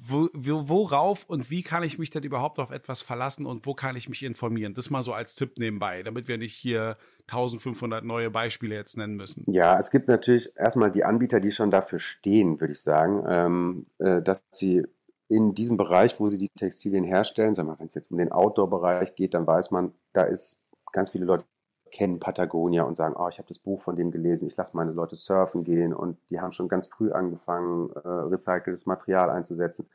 Wo, 0.03 0.29
worauf 0.33 1.25
und 1.25 1.51
wie 1.51 1.61
kann 1.61 1.83
ich 1.83 1.99
mich 1.99 2.09
denn 2.09 2.23
überhaupt 2.23 2.57
auf 2.57 2.71
etwas 2.71 3.03
verlassen 3.03 3.45
und 3.45 3.67
wo 3.67 3.75
kann 3.75 3.95
ich 3.95 4.09
mich 4.09 4.23
informieren? 4.23 4.73
Das 4.73 4.89
mal 4.89 5.03
so 5.03 5.13
als 5.13 5.35
Tipp 5.35 5.59
nebenbei, 5.59 6.01
damit 6.01 6.27
wir 6.27 6.39
nicht 6.39 6.55
hier 6.55 6.97
1500 7.29 8.03
neue 8.03 8.31
Beispiele 8.31 8.73
jetzt 8.73 8.97
nennen 8.97 9.15
müssen. 9.15 9.45
Ja, 9.51 9.77
es 9.77 9.91
gibt 9.91 10.07
natürlich 10.07 10.51
erstmal 10.57 10.91
die 10.91 11.03
Anbieter, 11.03 11.39
die 11.39 11.51
schon 11.51 11.69
dafür 11.69 11.99
stehen, 11.99 12.59
würde 12.59 12.73
ich 12.73 12.81
sagen, 12.81 13.23
ähm, 13.27 13.85
äh, 13.99 14.23
dass 14.23 14.43
sie 14.49 14.83
in 15.31 15.53
diesem 15.53 15.77
Bereich, 15.77 16.19
wo 16.19 16.27
sie 16.27 16.37
die 16.37 16.49
Textilien 16.49 17.05
herstellen, 17.05 17.55
sagen 17.55 17.69
wir, 17.69 17.79
wenn 17.79 17.87
es 17.87 17.93
jetzt 17.93 18.11
um 18.11 18.17
den 18.17 18.33
Outdoor-Bereich 18.33 19.15
geht, 19.15 19.33
dann 19.33 19.47
weiß 19.47 19.71
man, 19.71 19.93
da 20.11 20.23
ist 20.23 20.59
ganz 20.91 21.09
viele 21.09 21.23
Leute 21.23 21.45
kennen 21.89 22.19
Patagonia 22.19 22.83
und 22.83 22.97
sagen, 22.97 23.15
oh, 23.17 23.27
ich 23.29 23.37
habe 23.37 23.47
das 23.47 23.59
Buch 23.59 23.81
von 23.81 23.95
dem 23.95 24.11
gelesen, 24.11 24.47
ich 24.47 24.57
lasse 24.57 24.75
meine 24.75 24.91
Leute 24.91 25.15
surfen 25.15 25.63
gehen 25.63 25.93
und 25.93 26.17
die 26.29 26.39
haben 26.39 26.51
schon 26.51 26.67
ganz 26.67 26.87
früh 26.87 27.11
angefangen, 27.11 27.91
äh, 27.91 28.07
recyceltes 28.07 28.85
Material 28.85 29.29
einzusetzen. 29.29 29.89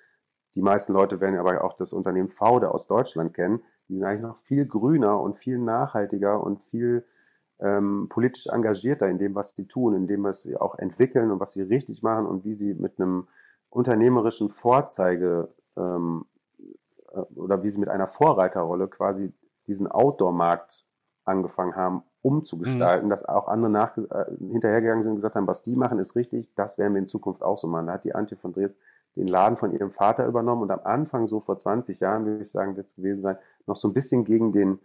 Die 0.54 0.62
meisten 0.62 0.94
Leute 0.94 1.20
werden 1.20 1.38
aber 1.38 1.64
auch 1.64 1.74
das 1.74 1.92
Unternehmen 1.92 2.30
Faude 2.30 2.70
aus 2.70 2.86
Deutschland 2.86 3.34
kennen. 3.34 3.62
Die 3.88 3.94
sind 3.94 4.04
eigentlich 4.04 4.22
noch 4.22 4.38
viel 4.38 4.66
grüner 4.66 5.20
und 5.20 5.36
viel 5.36 5.58
nachhaltiger 5.58 6.42
und 6.42 6.62
viel 6.62 7.04
ähm, 7.60 8.08
politisch 8.08 8.46
engagierter 8.46 9.08
in 9.08 9.18
dem, 9.18 9.34
was 9.34 9.54
sie 9.54 9.66
tun, 9.66 9.94
in 9.94 10.06
dem, 10.06 10.24
was 10.24 10.42
sie 10.42 10.56
auch 10.56 10.78
entwickeln 10.78 11.30
und 11.30 11.40
was 11.40 11.52
sie 11.52 11.62
richtig 11.62 12.02
machen 12.02 12.26
und 12.26 12.44
wie 12.44 12.54
sie 12.54 12.72
mit 12.74 12.98
einem 12.98 13.26
unternehmerischen 13.76 14.48
Vorzeige 14.48 15.48
ähm, 15.76 16.24
äh, 17.12 17.20
oder 17.34 17.62
wie 17.62 17.70
sie 17.70 17.78
mit 17.78 17.90
einer 17.90 18.08
Vorreiterrolle 18.08 18.88
quasi 18.88 19.32
diesen 19.66 19.86
Outdoor-Markt 19.86 20.86
angefangen 21.24 21.76
haben, 21.76 22.02
umzugestalten, 22.22 23.06
mhm. 23.06 23.10
dass 23.10 23.24
auch 23.24 23.48
andere 23.48 23.70
nach, 23.70 23.96
äh, 23.98 24.24
hinterhergegangen 24.38 25.02
sind 25.02 25.10
und 25.10 25.16
gesagt 25.16 25.36
haben, 25.36 25.46
was 25.46 25.62
die 25.62 25.76
machen, 25.76 25.98
ist 25.98 26.16
richtig, 26.16 26.54
das 26.54 26.78
werden 26.78 26.94
wir 26.94 27.00
in 27.00 27.08
Zukunft 27.08 27.42
auch 27.42 27.58
so 27.58 27.68
machen. 27.68 27.86
Da 27.86 27.94
hat 27.94 28.04
die 28.04 28.14
Antje 28.14 28.36
von 28.36 28.52
Dres 28.52 28.78
den 29.14 29.28
Laden 29.28 29.56
von 29.56 29.72
ihrem 29.72 29.90
Vater 29.90 30.26
übernommen 30.26 30.62
und 30.62 30.70
am 30.70 30.80
Anfang, 30.84 31.26
so 31.26 31.40
vor 31.40 31.58
20 31.58 32.00
Jahren, 32.00 32.26
würde 32.26 32.44
ich 32.44 32.50
sagen, 32.50 32.76
wird 32.76 32.86
es 32.86 32.96
gewesen 32.96 33.22
sein, 33.22 33.38
noch 33.66 33.76
so 33.76 33.88
ein 33.88 33.94
bisschen 33.94 34.24
gegen 34.24 34.52
den, 34.52 34.78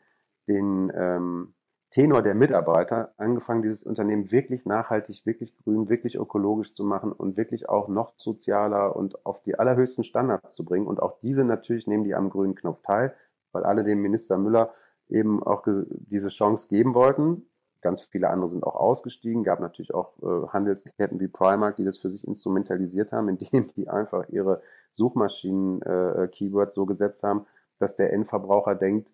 den 0.48 0.92
ähm, 0.96 1.54
Tenor 1.92 2.22
der 2.22 2.36
Mitarbeiter 2.36 3.14
angefangen, 3.18 3.64
dieses 3.64 3.84
Unternehmen 3.84 4.32
wirklich 4.32 4.66
nachhaltig, 4.66 5.26
wirklich 5.26 5.58
grün, 5.58 5.89
wirklich 5.89 6.16
ökologisch 6.16 6.74
zu 6.74 6.86
machen 6.86 7.12
und 7.12 7.36
wirklich 7.36 7.68
auch 7.68 7.89
noch 7.89 8.14
sozialer 8.18 8.96
und 8.96 9.26
auf 9.26 9.42
die 9.44 9.60
allerhöchsten 9.60 10.06
Standards 10.06 10.56
zu 10.56 10.64
bringen. 10.64 10.88
Und 10.88 11.02
auch 11.02 11.20
diese 11.20 11.44
natürlich 11.44 11.88
nehmen 11.88 12.06
die 12.06 12.16
am 12.16 12.30
grünen 12.30 12.56
Knopf 12.56 12.82
teil, 12.84 13.14
weil 13.52 13.66
alle 13.66 13.84
dem 13.84 14.02
Minister 14.02 14.38
Müller 14.38 14.74
eben 15.10 15.44
auch 15.44 15.68
diese 15.89 16.30
Chance 16.30 16.70
geben 16.70 16.94
wollten. 16.94 17.46
Ganz 17.82 18.02
viele 18.04 18.30
andere 18.30 18.50
sind 18.50 18.64
auch 18.64 18.76
ausgestiegen. 18.76 19.44
Gab 19.44 19.60
natürlich 19.60 19.94
auch 19.94 20.14
äh, 20.22 20.48
Handelsketten 20.48 21.20
wie 21.20 21.28
Primark, 21.28 21.76
die 21.76 21.84
das 21.84 21.98
für 21.98 22.10
sich 22.10 22.26
instrumentalisiert 22.26 23.12
haben, 23.12 23.28
indem 23.28 23.70
die 23.76 23.89
einfach 23.89 24.30
ihre 24.30 24.62
Suchmaschinen-Keywords 24.94 26.74
äh, 26.74 26.76
so 26.76 26.86
gesetzt 26.86 27.24
haben, 27.24 27.46
dass 27.80 27.98
der 27.98 28.14
Endverbraucher 28.14 28.76
denkt, 28.76 29.10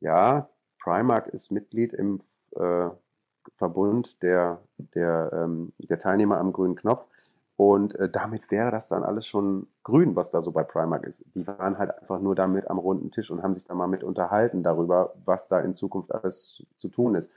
ja, 0.00 0.48
Primark 0.86 1.26
ist 1.28 1.50
Mitglied 1.50 1.92
im 1.92 2.20
äh, 2.54 2.88
Verbund 3.56 4.22
der, 4.22 4.60
der, 4.78 5.30
ähm, 5.32 5.72
der 5.78 5.98
Teilnehmer 5.98 6.38
am 6.38 6.52
grünen 6.52 6.76
Knopf. 6.76 7.04
Und 7.56 7.96
äh, 7.96 8.08
damit 8.08 8.50
wäre 8.50 8.70
das 8.70 8.88
dann 8.88 9.02
alles 9.02 9.26
schon 9.26 9.66
grün, 9.82 10.14
was 10.14 10.30
da 10.30 10.42
so 10.42 10.52
bei 10.52 10.62
Primark 10.62 11.04
ist. 11.04 11.24
Die 11.34 11.46
waren 11.46 11.78
halt 11.78 11.90
einfach 11.98 12.20
nur 12.20 12.36
damit 12.36 12.70
am 12.70 12.78
runden 12.78 13.10
Tisch 13.10 13.30
und 13.30 13.42
haben 13.42 13.54
sich 13.54 13.64
da 13.64 13.74
mal 13.74 13.88
mit 13.88 14.04
unterhalten 14.04 14.62
darüber, 14.62 15.14
was 15.24 15.48
da 15.48 15.58
in 15.58 15.74
Zukunft 15.74 16.14
alles 16.14 16.62
zu 16.76 16.88
tun 16.88 17.16
ist. 17.16 17.32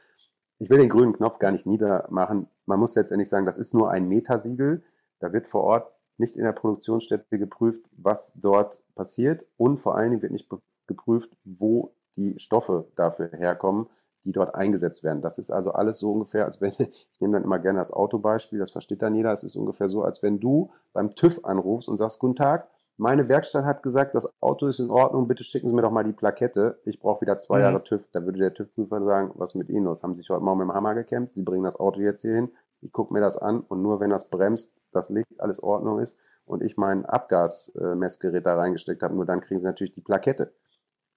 Ich 0.59 0.69
will 0.69 0.77
den 0.77 0.89
grünen 0.89 1.13
Knopf 1.13 1.39
gar 1.39 1.51
nicht 1.51 1.65
niedermachen. 1.65 2.47
Man 2.65 2.79
muss 2.79 2.95
letztendlich 2.95 3.29
sagen, 3.29 3.45
das 3.45 3.57
ist 3.57 3.73
nur 3.73 3.89
ein 3.89 4.07
Metasiegel. 4.09 4.83
Da 5.19 5.33
wird 5.33 5.47
vor 5.47 5.63
Ort 5.63 5.91
nicht 6.17 6.35
in 6.35 6.43
der 6.43 6.51
Produktionsstätte 6.51 7.39
geprüft, 7.39 7.83
was 7.97 8.33
dort 8.35 8.79
passiert. 8.93 9.45
Und 9.57 9.79
vor 9.79 9.95
allen 9.95 10.11
Dingen 10.11 10.21
wird 10.21 10.33
nicht 10.33 10.49
geprüft, 10.85 11.31
wo 11.45 11.93
die 12.15 12.39
Stoffe 12.39 12.87
dafür 12.95 13.29
herkommen, 13.31 13.87
die 14.23 14.31
dort 14.31 14.55
eingesetzt 14.55 15.03
werden. 15.03 15.21
Das 15.21 15.37
ist 15.37 15.51
also 15.51 15.71
alles 15.71 15.99
so 15.99 16.11
ungefähr, 16.11 16.45
als 16.45 16.61
wenn, 16.61 16.73
ich 16.77 17.19
nehme 17.19 17.33
dann 17.33 17.43
immer 17.43 17.59
gerne 17.59 17.79
das 17.79 17.91
Autobeispiel, 17.91 18.59
das 18.59 18.71
versteht 18.71 19.01
dann 19.01 19.15
jeder, 19.15 19.31
es 19.33 19.43
ist 19.43 19.55
ungefähr 19.55 19.89
so, 19.89 20.03
als 20.03 20.21
wenn 20.23 20.39
du 20.39 20.71
beim 20.93 21.15
TÜV 21.15 21.43
anrufst 21.45 21.89
und 21.89 21.97
sagst, 21.97 22.19
guten 22.19 22.35
Tag, 22.35 22.67
meine 22.97 23.29
Werkstatt 23.29 23.63
hat 23.63 23.81
gesagt, 23.81 24.13
das 24.13 24.27
Auto 24.41 24.67
ist 24.67 24.79
in 24.79 24.89
Ordnung, 24.89 25.29
bitte 25.29 25.45
schicken 25.45 25.69
Sie 25.69 25.73
mir 25.73 25.83
doch 25.83 25.91
mal 25.91 26.03
die 26.03 26.11
Plakette. 26.11 26.79
Ich 26.83 26.99
brauche 26.99 27.21
wieder 27.21 27.39
zwei 27.39 27.59
mhm. 27.59 27.63
Jahre 27.63 27.83
TÜV. 27.83 28.05
Da 28.11 28.25
würde 28.25 28.39
der 28.39 28.53
TÜV-Prüfer 28.53 29.01
sagen, 29.05 29.31
was 29.35 29.55
mit 29.55 29.69
Ihnen 29.69 29.85
los? 29.85 30.03
Haben 30.03 30.15
Sie 30.15 30.19
sich 30.19 30.29
heute 30.29 30.43
Morgen 30.43 30.59
mit 30.59 30.67
dem 30.67 30.73
Hammer 30.73 30.95
gekämpft? 30.95 31.33
Sie 31.33 31.43
bringen 31.43 31.63
das 31.63 31.79
Auto 31.79 32.01
jetzt 32.01 32.23
hier 32.23 32.35
hin. 32.35 32.51
Ich 32.81 32.91
gucke 32.91 33.13
mir 33.13 33.21
das 33.21 33.37
an 33.37 33.61
und 33.61 33.81
nur 33.81 34.01
wenn 34.01 34.09
das 34.09 34.29
bremst, 34.29 34.73
das 34.91 35.09
Licht, 35.09 35.39
alles 35.39 35.63
Ordnung 35.63 35.99
ist 35.99 36.17
und 36.43 36.61
ich 36.61 36.75
mein 36.75 37.05
Abgasmessgerät 37.05 38.45
da 38.45 38.55
reingesteckt 38.55 39.01
habe, 39.01 39.15
nur 39.15 39.25
dann 39.25 39.39
kriegen 39.39 39.61
Sie 39.61 39.65
natürlich 39.65 39.93
die 39.93 40.01
Plakette. 40.01 40.51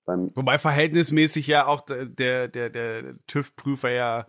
Wobei 0.07 0.59
verhältnismäßig 0.59 1.47
ja 1.47 1.67
auch 1.67 1.83
der, 1.83 2.49
der, 2.49 2.71
der 2.71 3.15
TÜV-Prüfer 3.27 3.91
ja 3.91 4.27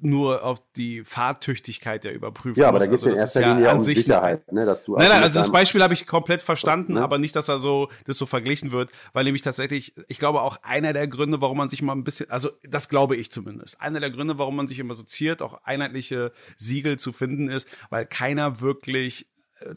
nur 0.00 0.44
auf 0.44 0.60
die 0.76 1.04
Fahrtüchtigkeit 1.04 2.04
der 2.04 2.14
Überprüfung. 2.14 2.60
Ja, 2.60 2.68
aber 2.68 2.78
da 2.78 2.86
geht 2.86 2.94
es 2.94 3.04
also, 3.04 3.10
in 3.10 3.16
erster 3.16 3.40
Linie 3.46 3.64
ja 3.64 3.72
um 3.72 3.80
Sicherheit, 3.80 4.50
ne, 4.52 4.64
dass 4.64 4.84
du 4.84 4.96
Nein, 4.96 5.08
nein, 5.08 5.22
also 5.22 5.38
das 5.38 5.52
Beispiel 5.52 5.82
habe 5.82 5.94
ich 5.94 6.06
komplett 6.06 6.42
verstanden, 6.42 6.94
ne? 6.94 7.02
aber 7.02 7.18
nicht, 7.18 7.36
dass 7.36 7.46
da 7.46 7.58
so 7.58 7.88
das 8.06 8.18
so 8.18 8.26
verglichen 8.26 8.72
wird, 8.72 8.90
weil 9.12 9.24
nämlich 9.24 9.42
tatsächlich, 9.42 9.94
ich 10.08 10.18
glaube 10.18 10.42
auch 10.42 10.56
einer 10.62 10.92
der 10.92 11.06
Gründe, 11.06 11.40
warum 11.40 11.58
man 11.58 11.68
sich 11.68 11.82
mal 11.82 11.92
ein 11.92 12.04
bisschen, 12.04 12.30
also 12.30 12.50
das 12.68 12.88
glaube 12.88 13.16
ich 13.16 13.30
zumindest, 13.30 13.80
einer 13.80 14.00
der 14.00 14.10
Gründe, 14.10 14.38
warum 14.38 14.56
man 14.56 14.66
sich 14.66 14.78
immer 14.78 14.94
soziert, 14.94 15.42
auch 15.42 15.62
einheitliche 15.64 16.32
Siegel 16.56 16.98
zu 16.98 17.12
finden 17.12 17.48
ist, 17.48 17.68
weil 17.90 18.06
keiner 18.06 18.60
wirklich 18.60 19.28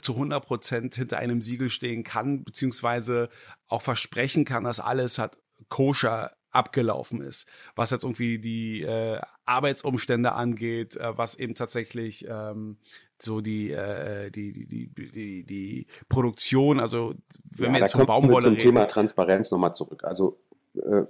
zu 0.02 0.14
100 0.14 0.46
Prozent 0.46 0.96
hinter 0.96 1.18
einem 1.18 1.42
Siegel 1.42 1.70
stehen 1.70 2.04
kann, 2.04 2.44
beziehungsweise 2.44 3.30
auch 3.68 3.82
versprechen 3.82 4.46
kann, 4.46 4.64
dass 4.64 4.80
alles 4.80 5.20
hat 5.20 5.38
koscher 5.70 6.32
abgelaufen 6.52 7.22
ist, 7.22 7.48
was 7.76 7.92
jetzt 7.92 8.04
irgendwie 8.04 8.38
die 8.38 8.82
äh, 8.82 9.20
Arbeitsumstände 9.46 10.34
angeht, 10.34 10.98
äh, 10.98 11.18
was 11.18 11.36
eben 11.36 11.56
tatsächlich 11.56 12.28
ähm, 12.28 12.78
so 13.22 13.42
die, 13.42 13.72
äh, 13.72 14.30
die, 14.32 14.52
die, 14.52 14.68
die, 14.68 15.12
die, 15.12 15.44
die 15.46 15.88
Produktion, 16.10 16.80
also 16.80 17.14
wenn 17.44 17.68
ja, 17.68 17.74
wir 17.74 17.80
jetzt 17.80 17.94
von 17.94 18.06
Baumwolle 18.06 18.48
reden. 18.48 18.60
Zum 18.60 18.64
Thema 18.64 18.86
Transparenz 18.86 19.52
nochmal 19.52 19.74
zurück. 19.74 20.04
Also 20.04 20.40
äh, 20.76 21.04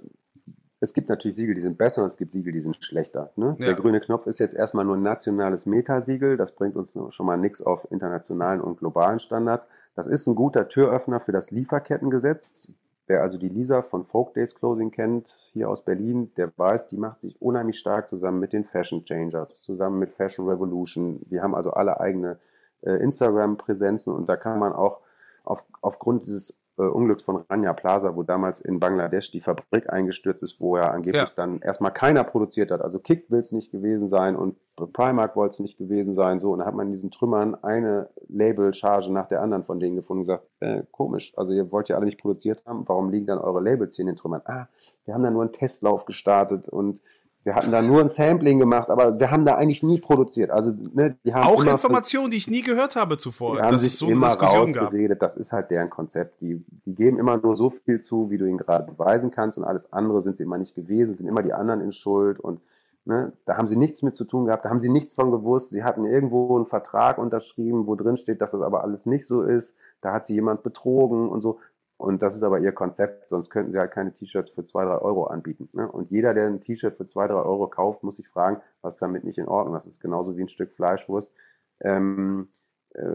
es 0.82 0.92
gibt 0.94 1.08
natürlich 1.08 1.36
Siegel, 1.36 1.54
die 1.54 1.60
sind 1.60 1.78
besser 1.78 2.02
und 2.02 2.08
es 2.08 2.16
gibt 2.16 2.32
Siegel, 2.32 2.52
die 2.52 2.60
sind 2.60 2.76
schlechter. 2.84 3.30
Ne? 3.36 3.54
Ja. 3.60 3.66
Der 3.66 3.74
grüne 3.74 4.00
Knopf 4.00 4.26
ist 4.26 4.40
jetzt 4.40 4.54
erstmal 4.54 4.84
nur 4.84 4.96
ein 4.96 5.02
nationales 5.02 5.64
Metasiegel. 5.64 6.36
Das 6.36 6.52
bringt 6.56 6.74
uns 6.74 6.98
schon 7.10 7.24
mal 7.24 7.36
nichts 7.36 7.62
auf 7.62 7.86
internationalen 7.92 8.60
und 8.60 8.80
globalen 8.80 9.20
Standards. 9.20 9.64
Das 9.94 10.08
ist 10.08 10.26
ein 10.26 10.34
guter 10.34 10.68
Türöffner 10.68 11.20
für 11.20 11.30
das 11.30 11.52
Lieferkettengesetz. 11.52 12.68
Wer 13.06 13.22
also 13.22 13.38
die 13.38 13.48
Lisa 13.48 13.82
von 13.82 14.02
Folk 14.04 14.34
Days 14.34 14.56
Closing 14.56 14.90
kennt, 14.90 15.36
hier 15.52 15.70
aus 15.70 15.84
Berlin, 15.84 16.32
der 16.36 16.50
weiß, 16.56 16.88
die 16.88 16.96
macht 16.96 17.20
sich 17.20 17.40
unheimlich 17.40 17.78
stark 17.78 18.10
zusammen 18.10 18.40
mit 18.40 18.52
den 18.52 18.64
Fashion 18.64 19.04
Changers, 19.04 19.62
zusammen 19.62 20.00
mit 20.00 20.10
Fashion 20.10 20.48
Revolution. 20.48 21.20
Wir 21.28 21.44
haben 21.44 21.54
also 21.54 21.70
alle 21.70 22.00
eigene 22.00 22.40
äh, 22.80 22.94
Instagram-Präsenzen 22.94 24.12
und 24.12 24.28
da 24.28 24.36
kann 24.36 24.58
man 24.58 24.72
auch 24.72 24.98
auf, 25.44 25.62
aufgrund 25.80 26.26
dieses 26.26 26.56
äh, 26.78 26.82
Unglücks 26.82 27.22
von 27.22 27.44
Rania 27.48 27.72
Plaza, 27.72 28.16
wo 28.16 28.22
damals 28.22 28.60
in 28.60 28.80
Bangladesch 28.80 29.30
die 29.30 29.40
Fabrik 29.40 29.92
eingestürzt 29.92 30.42
ist, 30.42 30.60
wo 30.60 30.76
er 30.76 30.92
angeblich 30.92 31.22
ja. 31.22 31.30
dann 31.34 31.60
erstmal 31.60 31.92
keiner 31.92 32.24
produziert 32.24 32.70
hat. 32.70 32.80
Also 32.80 32.98
Kick 32.98 33.30
will 33.30 33.40
es 33.40 33.52
nicht 33.52 33.70
gewesen 33.70 34.08
sein 34.08 34.36
und 34.36 34.56
Primark 34.92 35.36
wollte 35.36 35.52
es 35.52 35.60
nicht 35.60 35.76
gewesen 35.76 36.14
sein. 36.14 36.40
So, 36.40 36.52
und 36.52 36.60
da 36.60 36.64
hat 36.64 36.74
man 36.74 36.86
in 36.86 36.92
diesen 36.92 37.10
Trümmern 37.10 37.54
eine 37.62 38.08
Labelcharge 38.28 39.12
nach 39.12 39.28
der 39.28 39.42
anderen 39.42 39.64
von 39.64 39.80
denen 39.80 39.96
gefunden 39.96 40.20
und 40.20 40.26
gesagt, 40.26 40.46
äh, 40.60 40.82
komisch, 40.90 41.32
also 41.36 41.52
ihr 41.52 41.70
wollt 41.70 41.88
ja 41.88 41.96
alle 41.96 42.06
nicht 42.06 42.20
produziert 42.20 42.64
haben, 42.64 42.84
warum 42.86 43.10
liegen 43.10 43.26
dann 43.26 43.38
eure 43.38 43.60
Labels 43.60 43.96
hier 43.96 44.04
in 44.04 44.06
den 44.08 44.16
Trümmern? 44.16 44.42
Ah, 44.46 44.66
wir 45.04 45.14
haben 45.14 45.22
da 45.22 45.30
nur 45.30 45.42
einen 45.42 45.52
Testlauf 45.52 46.06
gestartet 46.06 46.68
und 46.68 47.00
Wir 47.44 47.56
hatten 47.56 47.72
da 47.72 47.82
nur 47.82 48.00
ein 48.00 48.08
Sampling 48.08 48.60
gemacht, 48.60 48.88
aber 48.88 49.18
wir 49.18 49.30
haben 49.30 49.44
da 49.44 49.56
eigentlich 49.56 49.82
nie 49.82 49.98
produziert. 49.98 50.50
Also, 50.50 50.72
ne, 50.94 51.16
die 51.24 51.34
haben 51.34 51.48
auch 51.48 51.64
Informationen, 51.64 52.30
die 52.30 52.36
ich 52.36 52.48
nie 52.48 52.62
gehört 52.62 52.94
habe 52.94 53.16
zuvor. 53.16 53.56
Die 53.56 53.62
haben 53.62 53.78
sich 53.78 53.98
so 53.98 54.08
immer 54.08 54.28
rausgeredet. 54.28 55.20
Das 55.20 55.34
ist 55.34 55.52
halt 55.52 55.70
deren 55.70 55.90
Konzept. 55.90 56.40
Die, 56.40 56.64
die 56.86 56.94
geben 56.94 57.18
immer 57.18 57.38
nur 57.38 57.56
so 57.56 57.70
viel 57.70 58.00
zu, 58.00 58.30
wie 58.30 58.38
du 58.38 58.46
ihnen 58.46 58.58
gerade 58.58 58.92
beweisen 58.92 59.32
kannst, 59.32 59.58
und 59.58 59.64
alles 59.64 59.92
andere 59.92 60.22
sind 60.22 60.36
sie 60.36 60.44
immer 60.44 60.58
nicht 60.58 60.76
gewesen, 60.76 61.14
sind 61.14 61.26
immer 61.26 61.42
die 61.42 61.52
anderen 61.52 61.80
in 61.80 61.92
Schuld 61.92 62.38
und 62.38 62.60
Ne, 63.04 63.32
da 63.46 63.56
haben 63.56 63.66
sie 63.66 63.74
nichts 63.74 64.02
mit 64.02 64.16
zu 64.16 64.24
tun 64.24 64.44
gehabt, 64.44 64.64
da 64.64 64.70
haben 64.70 64.80
sie 64.80 64.88
nichts 64.88 65.12
von 65.12 65.32
gewusst. 65.32 65.70
Sie 65.70 65.82
hatten 65.82 66.04
irgendwo 66.04 66.54
einen 66.54 66.66
Vertrag 66.66 67.18
unterschrieben, 67.18 67.88
wo 67.88 67.96
drin 67.96 68.16
steht, 68.16 68.40
dass 68.40 68.52
das 68.52 68.60
aber 68.60 68.84
alles 68.84 69.06
nicht 69.06 69.26
so 69.26 69.42
ist. 69.42 69.74
Da 70.00 70.12
hat 70.12 70.26
sie 70.26 70.34
jemand 70.34 70.62
betrogen 70.62 71.28
und 71.28 71.42
so. 71.42 71.58
Und 72.02 72.20
das 72.20 72.34
ist 72.34 72.42
aber 72.42 72.58
ihr 72.58 72.72
Konzept, 72.72 73.28
sonst 73.28 73.48
könnten 73.48 73.70
sie 73.70 73.78
halt 73.78 73.92
keine 73.92 74.12
T-Shirts 74.12 74.50
für 74.50 74.64
zwei, 74.64 74.84
drei 74.84 74.98
Euro 74.98 75.26
anbieten. 75.26 75.68
Ne? 75.72 75.88
Und 75.88 76.10
jeder, 76.10 76.34
der 76.34 76.48
ein 76.48 76.60
T-Shirt 76.60 76.96
für 76.96 77.06
zwei, 77.06 77.28
drei 77.28 77.36
Euro 77.36 77.68
kauft, 77.68 78.02
muss 78.02 78.16
sich 78.16 78.28
fragen, 78.28 78.60
was 78.80 78.96
damit 78.96 79.22
nicht 79.22 79.38
in 79.38 79.46
Ordnung 79.46 79.76
ist. 79.76 79.86
Das 79.86 79.92
ist 79.92 80.00
genauso 80.00 80.36
wie 80.36 80.42
ein 80.42 80.48
Stück 80.48 80.72
Fleischwurst, 80.72 81.32
ähm, 81.78 82.48
äh, 82.94 83.14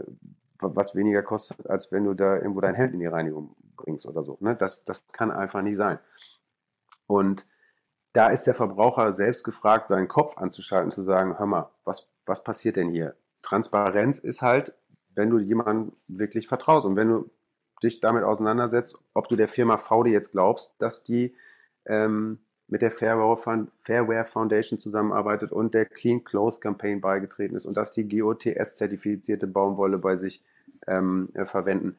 was 0.60 0.94
weniger 0.94 1.22
kostet, 1.22 1.68
als 1.68 1.92
wenn 1.92 2.04
du 2.04 2.14
da 2.14 2.36
irgendwo 2.36 2.62
dein 2.62 2.74
Hemd 2.74 2.94
in 2.94 3.00
die 3.00 3.06
Reinigung 3.06 3.54
bringst 3.76 4.06
oder 4.06 4.24
so. 4.24 4.38
Ne? 4.40 4.56
Das, 4.56 4.82
das 4.86 5.06
kann 5.12 5.30
einfach 5.32 5.60
nicht 5.60 5.76
sein. 5.76 5.98
Und 7.06 7.46
da 8.14 8.28
ist 8.28 8.44
der 8.44 8.54
Verbraucher 8.54 9.12
selbst 9.12 9.44
gefragt, 9.44 9.88
seinen 9.88 10.08
Kopf 10.08 10.38
anzuschalten, 10.38 10.92
zu 10.92 11.02
sagen, 11.02 11.38
hör 11.38 11.46
mal, 11.46 11.70
was, 11.84 12.08
was 12.24 12.42
passiert 12.42 12.76
denn 12.76 12.88
hier? 12.88 13.16
Transparenz 13.42 14.18
ist 14.18 14.40
halt, 14.40 14.72
wenn 15.14 15.28
du 15.28 15.38
jemandem 15.38 15.92
wirklich 16.06 16.48
vertraust 16.48 16.86
und 16.86 16.96
wenn 16.96 17.10
du 17.10 17.30
dich 17.82 18.00
damit 18.00 18.24
auseinandersetzt, 18.24 18.98
ob 19.14 19.28
du 19.28 19.36
der 19.36 19.48
Firma 19.48 19.78
VD 19.78 20.08
jetzt 20.08 20.32
glaubst, 20.32 20.72
dass 20.78 21.02
die 21.04 21.34
ähm, 21.86 22.38
mit 22.68 22.82
der 22.82 22.90
Fairware 22.90 24.26
Foundation 24.26 24.78
zusammenarbeitet 24.78 25.52
und 25.52 25.72
der 25.74 25.86
Clean 25.86 26.22
Clothes 26.22 26.60
Campaign 26.60 27.00
beigetreten 27.00 27.56
ist 27.56 27.64
und 27.64 27.76
dass 27.76 27.92
die 27.92 28.06
GOTS-zertifizierte 28.08 29.46
Baumwolle 29.46 29.98
bei 29.98 30.16
sich 30.16 30.42
ähm, 30.86 31.30
äh, 31.34 31.46
verwenden. 31.46 31.98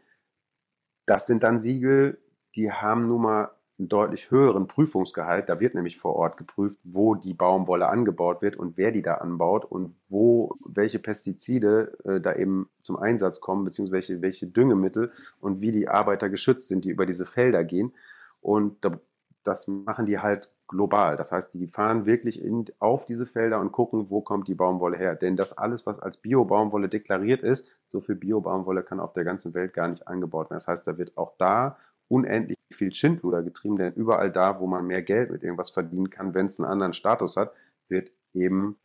Das 1.08 1.26
sind 1.26 1.42
dann 1.42 1.60
Siegel, 1.60 2.20
die 2.56 2.72
haben 2.72 3.08
nun 3.08 3.22
mal 3.24 3.52
einen 3.80 3.90
deutlich 3.90 4.30
höheren 4.30 4.68
Prüfungsgehalt. 4.68 5.48
Da 5.50 5.60
wird 5.60 5.74
nämlich 5.74 5.98
vor 5.98 6.16
Ort 6.16 6.38
geprüft, 6.38 6.78
wo 6.84 7.16
die 7.16 7.34
Baumwolle 7.34 7.88
angebaut 7.88 8.42
wird 8.42 8.58
und 8.58 8.78
wer 8.78 8.92
die 8.92 9.02
da 9.02 9.16
anbaut 9.16 9.66
und 9.66 9.96
wo 10.10 10.56
welche 10.66 11.00
Pestizide 11.00 11.98
äh, 12.04 12.20
da 12.20 12.36
eben 12.36 12.70
zum 12.82 12.98
Einsatz 12.98 13.40
kommen, 13.40 13.66
beziehungsweise 13.66 14.22
welche 14.22 14.48
Düngemittel 14.48 15.12
und 15.40 15.62
wie 15.62 15.72
die 15.72 15.88
Arbeiter 15.88 16.30
geschützt 16.30 16.68
sind, 16.68 16.86
die 16.86 16.90
über 16.90 17.06
diese 17.06 17.26
Felder 17.26 17.64
gehen. 17.64 17.94
Und 18.42 18.84
da, 18.84 19.00
das 19.44 19.68
machen 19.68 20.06
die 20.06 20.20
halt 20.20 20.50
global. 20.70 21.18
Das 21.18 21.32
heißt, 21.32 21.54
die 21.54 21.68
fahren 21.68 22.06
wirklich 22.06 22.42
in, 22.42 22.66
auf 22.80 23.06
diese 23.06 23.26
Felder 23.26 23.60
und 23.60 23.72
gucken, 23.72 24.10
wo 24.10 24.22
kommt 24.22 24.48
die 24.48 24.56
Baumwolle 24.56 24.98
her. 24.98 25.16
Denn 25.16 25.36
das 25.36 25.58
alles, 25.58 25.86
was 25.86 26.00
als 26.00 26.18
Bio-Baumwolle 26.18 26.88
deklariert 26.88 27.42
ist, 27.42 27.66
so 27.88 28.02
viel 28.02 28.16
Bio-Baumwolle 28.16 28.84
kann 28.84 29.00
auf 29.00 29.14
der 29.14 29.24
ganzen 29.24 29.54
Welt 29.54 29.74
gar 29.74 29.88
nicht 29.88 30.08
angebaut 30.08 30.50
werden. 30.50 30.60
Das 30.60 30.68
heißt, 30.68 30.88
da 30.88 30.98
wird 30.98 31.18
auch 31.18 31.34
da 31.38 31.78
unendlich 32.10 32.58
viel 32.74 32.94
Schindluder 32.94 33.42
getrieben, 33.44 33.78
denn 33.78 33.94
überall 33.94 34.32
da, 34.32 34.60
wo 34.60 34.68
man 34.68 34.86
mehr 34.86 35.02
Geld 35.02 35.32
mit 35.32 35.44
irgendwas 35.44 35.70
verdienen 35.70 36.10
kann, 36.10 36.34
wenn 36.34 36.48
es 36.48 36.60
einen 36.60 36.70
anderen 36.70 36.94
Status 36.94 37.38
hat, 37.38 37.54
wird 37.88 38.12
eben 38.34 38.78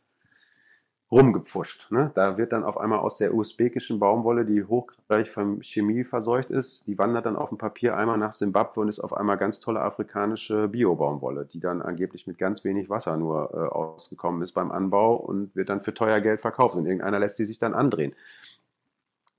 rumgepfuscht. 1.11 1.91
Ne? 1.91 2.11
Da 2.15 2.37
wird 2.37 2.51
dann 2.51 2.63
auf 2.63 2.77
einmal 2.77 2.99
aus 2.99 3.17
der 3.17 3.33
usbekischen 3.33 3.99
Baumwolle, 3.99 4.43
die 4.43 4.63
hochgradig 4.63 5.29
von 5.29 5.61
Chemie 5.61 6.03
verseucht 6.03 6.49
ist, 6.49 6.87
die 6.87 6.97
wandert 6.97 7.25
dann 7.25 7.35
auf 7.35 7.49
dem 7.49 7.57
Papiereimer 7.57 8.17
nach 8.17 8.33
Simbabwe 8.33 8.81
und 8.81 8.89
ist 8.89 8.99
auf 8.99 9.13
einmal 9.13 9.37
ganz 9.37 9.59
tolle 9.59 9.81
afrikanische 9.81 10.67
Bio-Baumwolle, 10.67 11.45
die 11.45 11.59
dann 11.59 11.81
angeblich 11.81 12.25
mit 12.25 12.37
ganz 12.37 12.63
wenig 12.63 12.89
Wasser 12.89 13.17
nur 13.17 13.51
äh, 13.53 13.57
ausgekommen 13.57 14.41
ist 14.41 14.53
beim 14.53 14.71
Anbau 14.71 15.15
und 15.15 15.55
wird 15.55 15.69
dann 15.69 15.81
für 15.81 15.93
teuer 15.93 16.21
Geld 16.21 16.41
verkauft 16.41 16.75
und 16.75 16.85
irgendeiner 16.85 17.19
lässt 17.19 17.37
die 17.37 17.45
sich 17.45 17.59
dann 17.59 17.75
andrehen. 17.75 18.13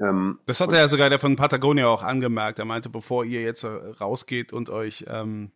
Ähm, 0.00 0.38
das 0.46 0.60
hat 0.60 0.70
er 0.70 0.78
ja 0.80 0.88
sogar 0.88 1.10
der 1.10 1.18
von 1.18 1.36
Patagonia 1.36 1.86
auch 1.88 2.02
angemerkt. 2.02 2.58
Er 2.58 2.64
meinte, 2.64 2.88
bevor 2.88 3.24
ihr 3.24 3.42
jetzt 3.42 3.64
äh, 3.64 3.68
rausgeht 3.68 4.52
und 4.52 4.70
euch 4.70 5.04
ähm, 5.08 5.52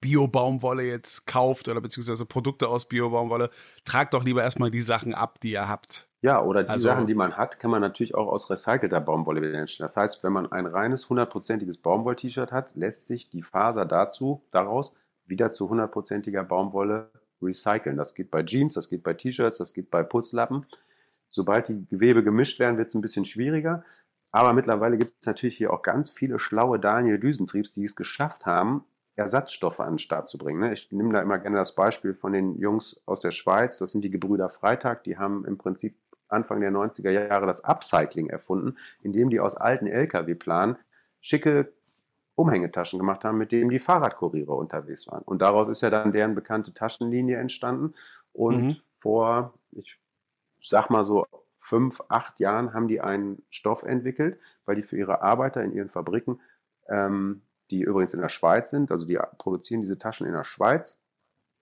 Bio-Baumwolle 0.00 0.82
jetzt 0.82 1.26
kauft 1.26 1.68
oder 1.68 1.80
beziehungsweise 1.80 2.26
Produkte 2.26 2.68
aus 2.68 2.88
Bio-Baumwolle, 2.88 3.50
tragt 3.84 4.14
doch 4.14 4.24
lieber 4.24 4.42
erstmal 4.42 4.70
die 4.70 4.80
Sachen 4.80 5.14
ab, 5.14 5.40
die 5.40 5.52
ihr 5.52 5.68
habt. 5.68 6.08
Ja, 6.20 6.42
oder 6.42 6.64
die 6.64 6.70
also, 6.70 6.84
Sachen, 6.84 7.06
die 7.06 7.14
man 7.14 7.36
hat, 7.36 7.60
kann 7.60 7.70
man 7.70 7.80
natürlich 7.80 8.14
auch 8.14 8.26
aus 8.26 8.50
recycelter 8.50 9.00
Baumwolle 9.00 9.40
wieder 9.40 9.54
entstehen. 9.54 9.86
Das 9.86 9.96
heißt, 9.96 10.22
wenn 10.24 10.32
man 10.32 10.50
ein 10.50 10.66
reines 10.66 11.08
hundertprozentiges 11.08 11.78
Baumwoll-T-Shirt 11.78 12.50
hat, 12.50 12.74
lässt 12.74 13.06
sich 13.06 13.30
die 13.30 13.42
Faser 13.42 13.86
dazu, 13.86 14.42
daraus 14.50 14.94
wieder 15.26 15.50
zu 15.50 15.68
hundertprozentiger 15.68 16.42
Baumwolle 16.42 17.10
recyceln. 17.40 17.96
Das 17.96 18.14
geht 18.14 18.30
bei 18.30 18.42
Jeans, 18.42 18.74
das 18.74 18.88
geht 18.88 19.04
bei 19.04 19.14
T-Shirts, 19.14 19.58
das 19.58 19.72
geht 19.72 19.90
bei 19.90 20.02
Putzlappen. 20.02 20.66
Sobald 21.28 21.68
die 21.68 21.86
Gewebe 21.86 22.24
gemischt 22.24 22.58
werden, 22.58 22.78
wird 22.78 22.88
es 22.88 22.94
ein 22.94 23.00
bisschen 23.00 23.24
schwieriger. 23.24 23.84
Aber 24.30 24.52
mittlerweile 24.52 24.98
gibt 24.98 25.20
es 25.20 25.26
natürlich 25.26 25.56
hier 25.56 25.72
auch 25.72 25.82
ganz 25.82 26.10
viele 26.10 26.38
schlaue 26.38 26.78
Daniel 26.78 27.18
Düsentriebs, 27.18 27.72
die 27.72 27.84
es 27.84 27.96
geschafft 27.96 28.46
haben, 28.46 28.84
Ersatzstoffe 29.16 29.80
an 29.80 29.94
den 29.94 29.98
Start 29.98 30.28
zu 30.28 30.38
bringen. 30.38 30.60
Ne? 30.60 30.72
Ich 30.72 30.92
nehme 30.92 31.12
da 31.12 31.20
immer 31.20 31.38
gerne 31.38 31.56
das 31.56 31.74
Beispiel 31.74 32.14
von 32.14 32.32
den 32.32 32.56
Jungs 32.58 33.02
aus 33.06 33.20
der 33.20 33.32
Schweiz. 33.32 33.78
Das 33.78 33.92
sind 33.92 34.02
die 34.02 34.10
Gebrüder 34.10 34.48
Freitag. 34.48 35.04
Die 35.04 35.18
haben 35.18 35.44
im 35.44 35.58
Prinzip 35.58 35.96
Anfang 36.28 36.60
der 36.60 36.70
90er 36.70 37.10
Jahre 37.10 37.46
das 37.46 37.64
Upcycling 37.64 38.28
erfunden, 38.28 38.76
indem 39.02 39.30
die 39.30 39.40
aus 39.40 39.56
alten 39.56 39.86
Lkw-Planen 39.86 40.76
schicke 41.20 41.72
Umhängetaschen 42.34 43.00
gemacht 43.00 43.24
haben, 43.24 43.38
mit 43.38 43.50
denen 43.50 43.70
die 43.70 43.80
Fahrradkuriere 43.80 44.52
unterwegs 44.52 45.08
waren. 45.08 45.22
Und 45.22 45.42
daraus 45.42 45.68
ist 45.68 45.82
ja 45.82 45.90
dann 45.90 46.12
deren 46.12 46.36
bekannte 46.36 46.72
Taschenlinie 46.72 47.38
entstanden. 47.38 47.94
Und 48.32 48.62
mhm. 48.62 48.76
vor, 49.00 49.54
ich 49.72 49.98
sag 50.62 50.90
mal 50.90 51.04
so, 51.04 51.26
fünf, 51.60 52.00
acht 52.08 52.40
Jahren 52.40 52.72
haben 52.72 52.88
die 52.88 53.00
einen 53.00 53.42
Stoff 53.50 53.82
entwickelt, 53.82 54.38
weil 54.64 54.76
die 54.76 54.82
für 54.82 54.96
ihre 54.96 55.22
Arbeiter 55.22 55.62
in 55.62 55.72
ihren 55.72 55.90
Fabriken, 55.90 56.40
ähm, 56.88 57.42
die 57.70 57.82
übrigens 57.82 58.14
in 58.14 58.20
der 58.20 58.30
Schweiz 58.30 58.70
sind, 58.70 58.90
also 58.90 59.04
die 59.04 59.18
produzieren 59.36 59.82
diese 59.82 59.98
Taschen 59.98 60.26
in 60.26 60.32
der 60.32 60.44
Schweiz. 60.44 60.96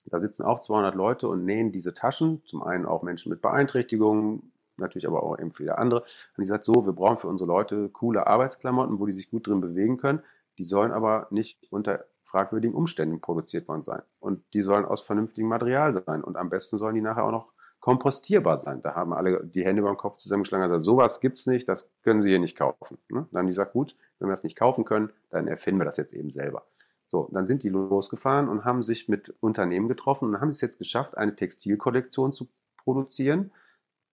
Da 0.04 0.20
sitzen 0.20 0.44
auch 0.44 0.60
200 0.60 0.94
Leute 0.94 1.28
und 1.28 1.44
nähen 1.44 1.72
diese 1.72 1.92
Taschen. 1.92 2.44
Zum 2.44 2.62
einen 2.62 2.86
auch 2.86 3.02
Menschen 3.02 3.30
mit 3.30 3.42
Beeinträchtigungen, 3.42 4.52
natürlich 4.76 5.08
aber 5.08 5.24
auch 5.24 5.36
eben 5.38 5.52
viele 5.52 5.78
andere. 5.78 6.02
Und 6.02 6.42
die 6.42 6.46
sagt 6.46 6.64
so, 6.64 6.86
wir 6.86 6.92
brauchen 6.92 7.18
für 7.18 7.26
unsere 7.26 7.48
Leute 7.48 7.88
coole 7.88 8.26
Arbeitsklamotten, 8.28 9.00
wo 9.00 9.06
die 9.06 9.12
sich 9.12 9.30
gut 9.30 9.48
drin 9.48 9.60
bewegen 9.60 9.96
können. 9.96 10.22
Die 10.58 10.64
sollen 10.64 10.92
aber 10.92 11.26
nicht 11.30 11.66
unter 11.70 12.04
fragwürdigen 12.22 12.76
Umständen 12.76 13.20
produziert 13.20 13.66
worden 13.66 13.82
sein. 13.82 14.02
Und 14.20 14.44
die 14.54 14.62
sollen 14.62 14.84
aus 14.84 15.00
vernünftigem 15.00 15.48
Material 15.48 16.00
sein. 16.06 16.22
Und 16.22 16.36
am 16.36 16.50
besten 16.50 16.78
sollen 16.78 16.94
die 16.94 17.00
nachher 17.00 17.24
auch 17.24 17.32
noch 17.32 17.52
kompostierbar 17.86 18.58
sein. 18.58 18.82
Da 18.82 18.96
haben 18.96 19.12
alle 19.12 19.44
die 19.44 19.64
Hände 19.64 19.80
beim 19.80 19.96
Kopf 19.96 20.16
zusammengeschlagen 20.16 20.64
und 20.64 20.70
gesagt, 20.70 20.84
sowas 20.84 21.20
es 21.22 21.46
nicht, 21.46 21.68
das 21.68 21.88
können 22.02 22.20
Sie 22.20 22.30
hier 22.30 22.40
nicht 22.40 22.56
kaufen. 22.58 22.98
Ne? 23.08 23.28
Dann 23.30 23.38
haben 23.38 23.46
die 23.46 23.52
gesagt, 23.52 23.74
gut, 23.74 23.94
wenn 24.18 24.26
wir 24.26 24.34
das 24.34 24.42
nicht 24.42 24.56
kaufen 24.56 24.84
können, 24.84 25.12
dann 25.30 25.46
erfinden 25.46 25.80
wir 25.80 25.84
das 25.84 25.96
jetzt 25.96 26.12
eben 26.12 26.32
selber. 26.32 26.66
So, 27.06 27.28
dann 27.30 27.46
sind 27.46 27.62
die 27.62 27.68
losgefahren 27.68 28.48
und 28.48 28.64
haben 28.64 28.82
sich 28.82 29.08
mit 29.08 29.32
Unternehmen 29.38 29.86
getroffen 29.86 30.24
und 30.24 30.40
haben 30.40 30.48
es 30.48 30.60
jetzt 30.60 30.78
geschafft, 30.78 31.16
eine 31.16 31.36
Textilkollektion 31.36 32.32
zu 32.32 32.48
produzieren. 32.76 33.52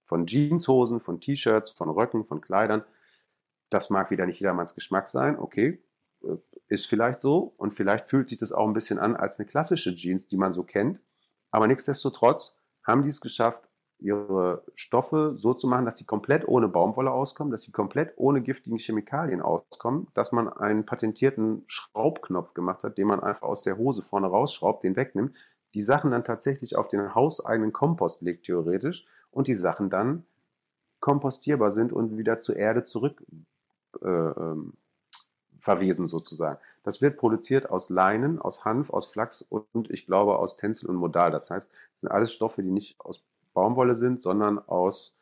Von 0.04 0.28
Jeanshosen, 0.28 1.00
von 1.00 1.20
T-Shirts, 1.20 1.72
von 1.72 1.90
Röcken, 1.90 2.26
von 2.26 2.42
Kleidern. 2.42 2.84
Das 3.72 3.90
mag 3.90 4.12
wieder 4.12 4.28
nicht 4.28 4.40
jedermanns 4.40 4.76
Geschmack 4.76 5.10
sein, 5.10 5.40
okay, 5.40 5.82
äh, 6.22 6.36
ist 6.68 6.86
vielleicht 6.86 7.24
so. 7.24 7.56
Und 7.58 7.74
vielleicht 7.74 8.08
fühlt 8.12 8.30
sich 8.30 8.38
das 8.38 8.52
auch 8.52 8.68
ein 8.68 8.74
bisschen 8.74 9.00
an 9.00 9.16
als 9.16 9.40
eine 9.40 9.48
klassische 9.48 9.96
Jeans, 9.96 10.28
die 10.28 10.38
man 10.38 10.52
so 10.52 10.62
kennt. 10.62 11.02
Aber 11.50 11.66
nichtsdestotrotz 11.66 12.54
haben 12.84 13.04
die 13.04 13.10
es 13.10 13.22
geschafft, 13.22 13.68
ihre 14.00 14.64
Stoffe 14.76 15.36
so 15.38 15.54
zu 15.54 15.68
machen, 15.68 15.86
dass 15.86 15.98
sie 15.98 16.06
komplett 16.06 16.48
ohne 16.48 16.68
Baumwolle 16.68 17.12
auskommen, 17.12 17.52
dass 17.52 17.62
sie 17.62 17.72
komplett 17.72 18.14
ohne 18.18 18.42
giftigen 18.42 18.78
Chemikalien 18.78 19.42
auskommen, 19.42 20.08
dass 20.14 20.32
man 20.32 20.52
einen 20.52 20.86
patentierten 20.86 21.64
Schraubknopf 21.68 22.54
gemacht 22.54 22.84
hat, 22.84 22.98
den 22.98 23.08
man 23.08 23.22
einfach 23.22 23.48
aus 23.48 23.62
der 23.62 23.78
Hose 23.78 24.02
vorne 24.02 24.28
rausschraubt, 24.28 24.84
den 24.84 24.98
wegnimmt, 24.98 25.36
die 25.74 25.84
Sachen 25.84 26.12
dann 26.12 26.26
tatsächlich 26.26 26.76
auf 26.76 26.90
den 26.90 27.16
hauseigenen 27.16 27.72
Kompost 27.72 28.22
legt, 28.22 28.46
theoretisch, 28.46 29.06
und 29.32 29.48
die 29.48 29.56
Sachen 29.56 29.90
dann 29.90 30.26
kompostierbar 31.00 31.72
sind 31.72 31.92
und 31.92 32.18
wieder 32.18 32.40
zur 32.40 32.56
Erde 32.56 32.84
zurück 32.84 33.24
äh, 34.02 34.08
ähm, 34.08 34.74
verwesen 35.60 36.08
sozusagen. 36.08 36.60
Das 36.84 37.02
wird 37.02 37.18
produziert 37.18 37.70
aus 37.70 37.90
Leinen, 37.90 38.40
aus 38.40 38.66
Hanf, 38.66 38.90
aus 38.90 39.08
Flachs 39.08 39.42
und 39.42 39.90
ich 39.90 40.06
glaube 40.06 40.38
aus 40.38 40.58
Tencel 40.58 40.90
und 40.90 40.98
Modal. 40.98 41.32
Das 41.32 41.50
heißt, 41.50 41.70
sind 42.04 42.12
alles 42.12 42.34
Stoffe, 42.34 42.62
die 42.62 42.72
nicht 42.72 42.99
aus 42.99 43.24
Baumwolle 43.54 43.95
sind, 43.95 44.22
sondern 44.22 44.60
aus 44.60 45.18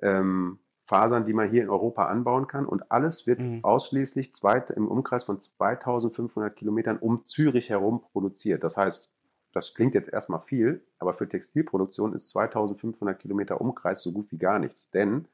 ähm, 0.00 0.58
Fasern, 0.86 1.26
die 1.26 1.34
man 1.34 1.50
hier 1.50 1.62
in 1.62 1.68
Europa 1.68 2.06
anbauen 2.06 2.46
kann. 2.46 2.66
Und 2.66 2.90
alles 2.90 3.26
wird 3.26 3.40
mhm. 3.40 3.60
ausschließlich 3.62 4.34
zweit, 4.34 4.70
im 4.70 4.88
Umkreis 4.88 5.24
von 5.24 5.40
2500 5.40 6.56
Kilometern 6.56 6.98
um 6.98 7.24
Zürich 7.24 7.68
herum 7.68 8.02
produziert. 8.12 8.64
Das 8.64 8.76
heißt, 8.76 9.10
das 9.52 9.74
klingt 9.74 9.94
jetzt 9.94 10.12
erstmal 10.12 10.40
viel, 10.40 10.82
aber 10.98 11.14
für 11.14 11.28
Textilproduktion 11.28 12.14
ist 12.14 12.30
2500 12.30 13.18
Kilometer 13.18 13.60
Umkreis 13.60 14.02
so 14.02 14.12
gut 14.12 14.30
wie 14.30 14.38
gar 14.38 14.58
nichts. 14.58 14.90
Denn 14.90 15.26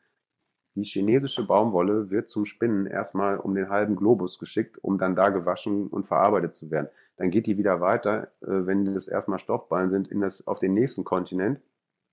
die 0.75 0.85
chinesische 0.85 1.47
Baumwolle 1.47 2.11
wird 2.11 2.31
zum 2.31 2.47
Spinnen 2.47 2.87
erstmal 2.87 3.39
um 3.39 3.55
den 3.55 3.68
halben 3.68 3.95
Globus 3.95 4.39
geschickt, 4.39 4.77
um 4.83 4.99
dann 4.99 5.14
da 5.14 5.29
gewaschen 5.29 5.87
und 5.87 6.07
verarbeitet 6.07 6.57
zu 6.57 6.70
werden. 6.70 6.89
Dann 7.16 7.31
geht 7.31 7.47
die 7.47 7.59
wieder 7.59 7.81
weiter, 7.81 8.33
äh, 8.41 8.66
wenn 8.66 8.95
das 8.95 9.07
erstmal 9.07 9.39
Stoffballen 9.39 9.91
sind, 9.91 10.09
in 10.09 10.20
das, 10.20 10.47
auf 10.47 10.59
den 10.59 10.75
nächsten 10.75 11.05
Kontinent. 11.05 11.61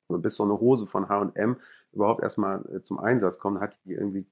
Bis 0.09 0.35
so 0.35 0.43
eine 0.43 0.59
Hose 0.59 0.87
von 0.87 1.07
H&M 1.07 1.57
überhaupt 1.93 2.21
erstmal 2.21 2.63
äh, 2.65 2.81
zum 2.81 2.99
Einsatz 2.99 3.39
kommt, 3.39 3.61
hat 3.61 3.77
die 3.85 3.93
irgendwie 3.93 4.27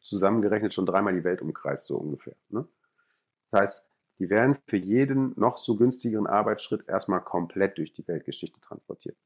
zusammengerechnet 0.00 0.74
schon 0.74 0.86
dreimal 0.86 1.14
die 1.14 1.24
Welt 1.24 1.40
umkreist, 1.40 1.86
so 1.86 1.96
ungefähr. 1.96 2.34
Ne? 2.48 2.66
Das 3.50 3.60
heißt, 3.60 3.84
die 4.18 4.28
werden 4.28 4.58
für 4.66 4.76
jeden 4.76 5.32
noch 5.36 5.56
so 5.56 5.76
günstigeren 5.76 6.26
Arbeitsschritt 6.26 6.88
erstmal 6.88 7.22
komplett 7.22 7.78
durch 7.78 7.92
die 7.92 8.06
Weltgeschichte 8.06 8.60
transportiert. 8.60 9.16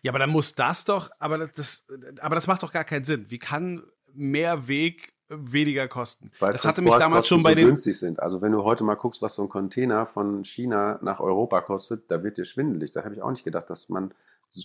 Ja, 0.00 0.10
aber 0.12 0.18
dann 0.18 0.30
muss 0.30 0.54
das 0.54 0.84
doch, 0.84 1.10
aber 1.18 1.38
das, 1.38 1.52
das, 1.52 1.86
aber 2.20 2.34
das 2.34 2.46
macht 2.46 2.62
doch 2.62 2.72
gar 2.72 2.84
keinen 2.84 3.04
Sinn. 3.04 3.26
Wie 3.28 3.38
kann 3.38 3.82
mehr 4.14 4.68
Weg 4.68 5.12
weniger 5.28 5.88
kosten? 5.88 6.30
Weil 6.40 6.52
das 6.52 6.64
hatte 6.64 6.82
mich 6.82 6.94
damals 6.94 7.28
schon 7.28 7.42
bei 7.42 7.50
so 7.50 7.56
den 7.56 7.66
günstig 7.68 7.98
sind. 7.98 8.20
Also 8.20 8.42
wenn 8.42 8.52
du 8.52 8.64
heute 8.64 8.84
mal 8.84 8.94
guckst, 8.94 9.22
was 9.22 9.34
so 9.34 9.42
ein 9.42 9.48
Container 9.48 10.06
von 10.06 10.44
China 10.44 10.98
nach 11.02 11.20
Europa 11.20 11.60
kostet, 11.60 12.10
da 12.10 12.22
wird 12.22 12.38
dir 12.38 12.44
schwindelig. 12.44 12.92
Da 12.92 13.04
habe 13.04 13.14
ich 13.14 13.22
auch 13.22 13.30
nicht 13.30 13.44
gedacht, 13.44 13.70
dass 13.70 13.88
man 13.88 14.12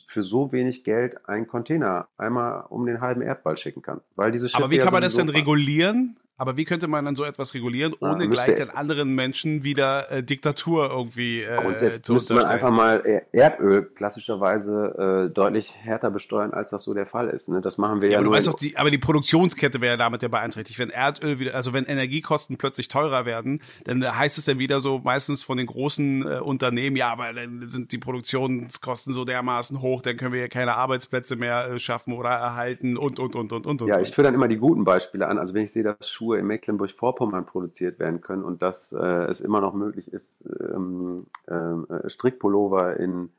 für 0.07 0.23
so 0.23 0.51
wenig 0.51 0.83
Geld 0.83 1.27
einen 1.29 1.47
Container 1.47 2.07
einmal 2.17 2.65
um 2.69 2.85
den 2.85 2.99
halben 2.99 3.21
Erdball 3.21 3.57
schicken 3.57 3.81
kann. 3.81 4.01
Weil 4.15 4.31
diese 4.31 4.53
Aber 4.53 4.69
wie 4.69 4.77
kann 4.77 4.91
man 4.91 5.01
das 5.01 5.15
denn 5.15 5.29
regulieren? 5.29 6.17
Aber 6.37 6.55
wie 6.55 6.65
könnte 6.65 6.87
man 6.87 7.03
dann 7.03 7.15
so 7.15 7.23
etwas 7.23 7.53
regulieren, 7.55 7.95
ah, 7.99 8.11
ohne 8.11 8.25
ah, 8.25 8.27
gleich 8.27 8.55
den 8.55 8.69
anderen 8.69 9.15
Menschen 9.15 9.63
wieder 9.63 10.11
äh, 10.11 10.23
Diktatur 10.23 10.89
irgendwie 10.91 11.41
äh, 11.41 12.01
zu 12.01 12.13
müsste 12.13 12.35
man 12.35 12.45
einfach 12.45 12.69
mal 12.69 13.23
Erdöl 13.31 13.83
klassischerweise 13.83 15.27
äh, 15.29 15.33
deutlich 15.33 15.73
härter 15.75 16.11
besteuern, 16.11 16.53
als 16.53 16.69
das 16.69 16.83
so 16.83 16.93
der 16.93 17.07
Fall 17.07 17.29
ist. 17.29 17.49
Ne? 17.49 17.61
Das 17.61 17.77
machen 17.77 18.01
wir 18.01 18.09
ja, 18.09 18.13
ja 18.13 18.19
aber 18.19 18.37
nur. 18.37 18.53
Auch, 18.53 18.57
die, 18.57 18.77
aber 18.77 18.91
die 18.91 18.97
Produktionskette 18.97 19.81
wäre 19.81 19.97
damit 19.97 20.21
ja 20.21 20.27
beeinträchtigt. 20.27 20.77
Wenn 20.77 20.91
Erdöl 20.91 21.39
wieder, 21.39 21.55
also 21.55 21.73
wenn 21.73 21.85
Energiekosten 21.85 22.57
plötzlich 22.57 22.87
teurer 22.87 23.25
werden, 23.25 23.61
dann 23.85 24.03
heißt 24.03 24.37
es 24.37 24.45
dann 24.45 24.59
wieder 24.59 24.79
so 24.79 24.99
meistens 25.03 25.41
von 25.41 25.57
den 25.57 25.65
großen 25.65 26.21
äh, 26.21 26.39
Unternehmen, 26.39 26.95
ja, 26.95 27.11
aber 27.11 27.33
dann 27.33 27.67
sind 27.67 27.91
die 27.91 27.97
Produktionskosten 27.97 29.11
so 29.11 29.25
dermaßen 29.25 29.81
hoch, 29.81 30.01
dann 30.01 30.17
können 30.17 30.33
wir 30.33 30.41
ja 30.41 30.47
keine 30.47 30.75
Arbeitsplätze 30.75 31.35
mehr 31.35 31.71
äh, 31.71 31.79
schaffen 31.79 32.13
oder 32.13 32.29
erhalten 32.29 32.95
und 32.95 33.19
und 33.19 33.35
und 33.35 33.53
und 33.53 33.65
und. 33.65 33.81
Ja, 33.87 33.99
ich 33.99 34.13
führe 34.13 34.25
dann 34.25 34.35
immer 34.35 34.47
die 34.47 34.57
guten 34.57 34.83
Beispiele 34.83 35.27
an. 35.27 35.39
Also 35.39 35.53
wenn 35.55 35.63
ich 35.63 35.71
sehe, 35.71 35.83
dass 35.83 36.09
Schuhe 36.09 36.26
Schuhe 36.27 36.39
in 36.39 36.47
Mecklenburg-Vorpommern 36.47 37.45
produziert 37.45 37.99
werden 37.99 38.19
können 38.19 38.43
und 38.43 38.61
dass 38.61 38.91
äh, 38.91 38.97
es 38.97 39.39
immer 39.39 39.61
noch 39.61 39.73
möglich 39.73 40.11
ist, 40.11 40.43
ähm, 40.59 41.25
äh, 41.47 42.09
Strickpullover 42.09 42.97
in, 42.97 43.29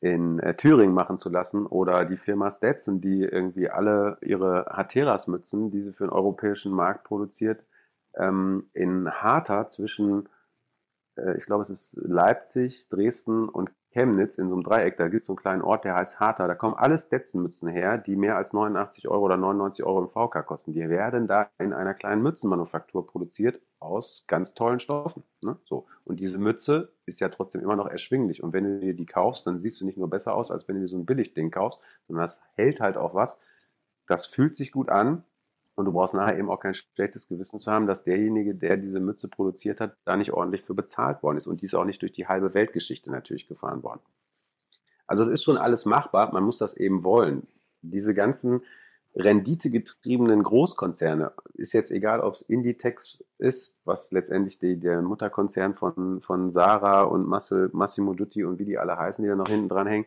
in 0.00 0.38
äh, 0.38 0.54
Thüringen 0.54 0.94
machen 0.94 1.18
zu 1.18 1.28
lassen 1.28 1.66
oder 1.66 2.06
die 2.06 2.16
Firma 2.16 2.50
Stetson, 2.50 3.02
die 3.02 3.22
irgendwie 3.24 3.68
alle 3.68 4.16
ihre 4.22 4.66
Hateras-Mützen, 4.70 5.70
die 5.70 5.82
sie 5.82 5.92
für 5.92 6.04
den 6.04 6.12
europäischen 6.12 6.72
Markt 6.72 7.04
produziert, 7.04 7.62
ähm, 8.14 8.70
in 8.72 9.10
Harter 9.10 9.68
zwischen, 9.68 10.28
äh, 11.16 11.36
ich 11.36 11.44
glaube 11.44 11.62
es 11.62 11.70
ist 11.70 11.98
Leipzig, 12.02 12.88
Dresden 12.88 13.50
und 13.50 13.70
Chemnitz 13.92 14.38
in 14.38 14.48
so 14.48 14.54
einem 14.54 14.62
Dreieck, 14.62 14.96
da 14.96 15.08
gibt 15.08 15.22
es 15.22 15.26
so 15.26 15.32
einen 15.32 15.38
kleinen 15.38 15.62
Ort, 15.62 15.84
der 15.84 15.96
heißt 15.96 16.20
Harter. 16.20 16.46
Da 16.46 16.54
kommen 16.54 16.74
alle 16.74 16.98
Stetson-Mützen 16.98 17.68
her, 17.68 17.98
die 17.98 18.14
mehr 18.14 18.36
als 18.36 18.52
89 18.52 19.08
Euro 19.08 19.24
oder 19.24 19.36
99 19.36 19.84
Euro 19.84 20.02
im 20.02 20.08
VK 20.08 20.46
kosten. 20.46 20.72
Die 20.72 20.88
werden 20.88 21.26
da 21.26 21.50
in 21.58 21.72
einer 21.72 21.94
kleinen 21.94 22.22
Mützenmanufaktur 22.22 23.06
produziert 23.06 23.60
aus 23.80 24.24
ganz 24.28 24.54
tollen 24.54 24.78
Stoffen. 24.78 25.24
Ne? 25.40 25.56
So. 25.64 25.86
Und 26.04 26.20
diese 26.20 26.38
Mütze 26.38 26.92
ist 27.06 27.20
ja 27.20 27.30
trotzdem 27.30 27.62
immer 27.62 27.76
noch 27.76 27.88
erschwinglich. 27.88 28.42
Und 28.42 28.52
wenn 28.52 28.64
du 28.64 28.80
dir 28.80 28.94
die 28.94 29.06
kaufst, 29.06 29.46
dann 29.46 29.58
siehst 29.58 29.80
du 29.80 29.86
nicht 29.86 29.98
nur 29.98 30.08
besser 30.08 30.34
aus, 30.34 30.50
als 30.50 30.68
wenn 30.68 30.76
du 30.76 30.82
dir 30.82 30.88
so 30.88 30.96
ein 30.96 31.06
Billigding 31.06 31.50
kaufst, 31.50 31.80
sondern 32.06 32.26
das 32.26 32.38
hält 32.54 32.80
halt 32.80 32.96
auch 32.96 33.14
was. 33.14 33.36
Das 34.06 34.26
fühlt 34.26 34.56
sich 34.56 34.70
gut 34.70 34.88
an 34.88 35.24
und 35.80 35.86
du 35.86 35.92
brauchst 35.92 36.14
nachher 36.14 36.38
eben 36.38 36.50
auch 36.50 36.60
kein 36.60 36.74
schlechtes 36.74 37.26
Gewissen 37.26 37.58
zu 37.58 37.70
haben, 37.70 37.86
dass 37.86 38.04
derjenige, 38.04 38.54
der 38.54 38.76
diese 38.76 39.00
Mütze 39.00 39.28
produziert 39.28 39.80
hat, 39.80 39.96
da 40.04 40.16
nicht 40.16 40.32
ordentlich 40.32 40.62
für 40.62 40.74
bezahlt 40.74 41.22
worden 41.22 41.38
ist. 41.38 41.46
Und 41.46 41.62
die 41.62 41.66
ist 41.66 41.74
auch 41.74 41.84
nicht 41.84 42.02
durch 42.02 42.12
die 42.12 42.28
halbe 42.28 42.54
Weltgeschichte 42.54 43.10
natürlich 43.10 43.48
gefahren 43.48 43.82
worden. 43.82 44.00
Also 45.06 45.24
es 45.24 45.30
ist 45.30 45.42
schon 45.42 45.56
alles 45.56 45.86
machbar, 45.86 46.32
man 46.32 46.44
muss 46.44 46.58
das 46.58 46.76
eben 46.76 47.02
wollen. 47.02 47.48
Diese 47.82 48.14
ganzen 48.14 48.62
renditegetriebenen 49.16 50.42
Großkonzerne, 50.42 51.32
ist 51.54 51.72
jetzt 51.72 51.90
egal, 51.90 52.20
ob 52.20 52.34
es 52.34 52.42
Inditex 52.42 53.24
ist, 53.38 53.76
was 53.84 54.12
letztendlich 54.12 54.58
die, 54.58 54.78
der 54.78 55.02
Mutterkonzern 55.02 55.74
von, 55.74 56.20
von 56.20 56.50
Sarah 56.50 57.02
und 57.02 57.26
Massimo 57.26 58.14
Dutti 58.14 58.44
und 58.44 58.58
wie 58.58 58.66
die 58.66 58.78
alle 58.78 58.96
heißen, 58.96 59.22
die 59.22 59.28
da 59.28 59.34
noch 59.34 59.48
hinten 59.48 59.68
dran 59.68 59.86
hängen, 59.86 60.06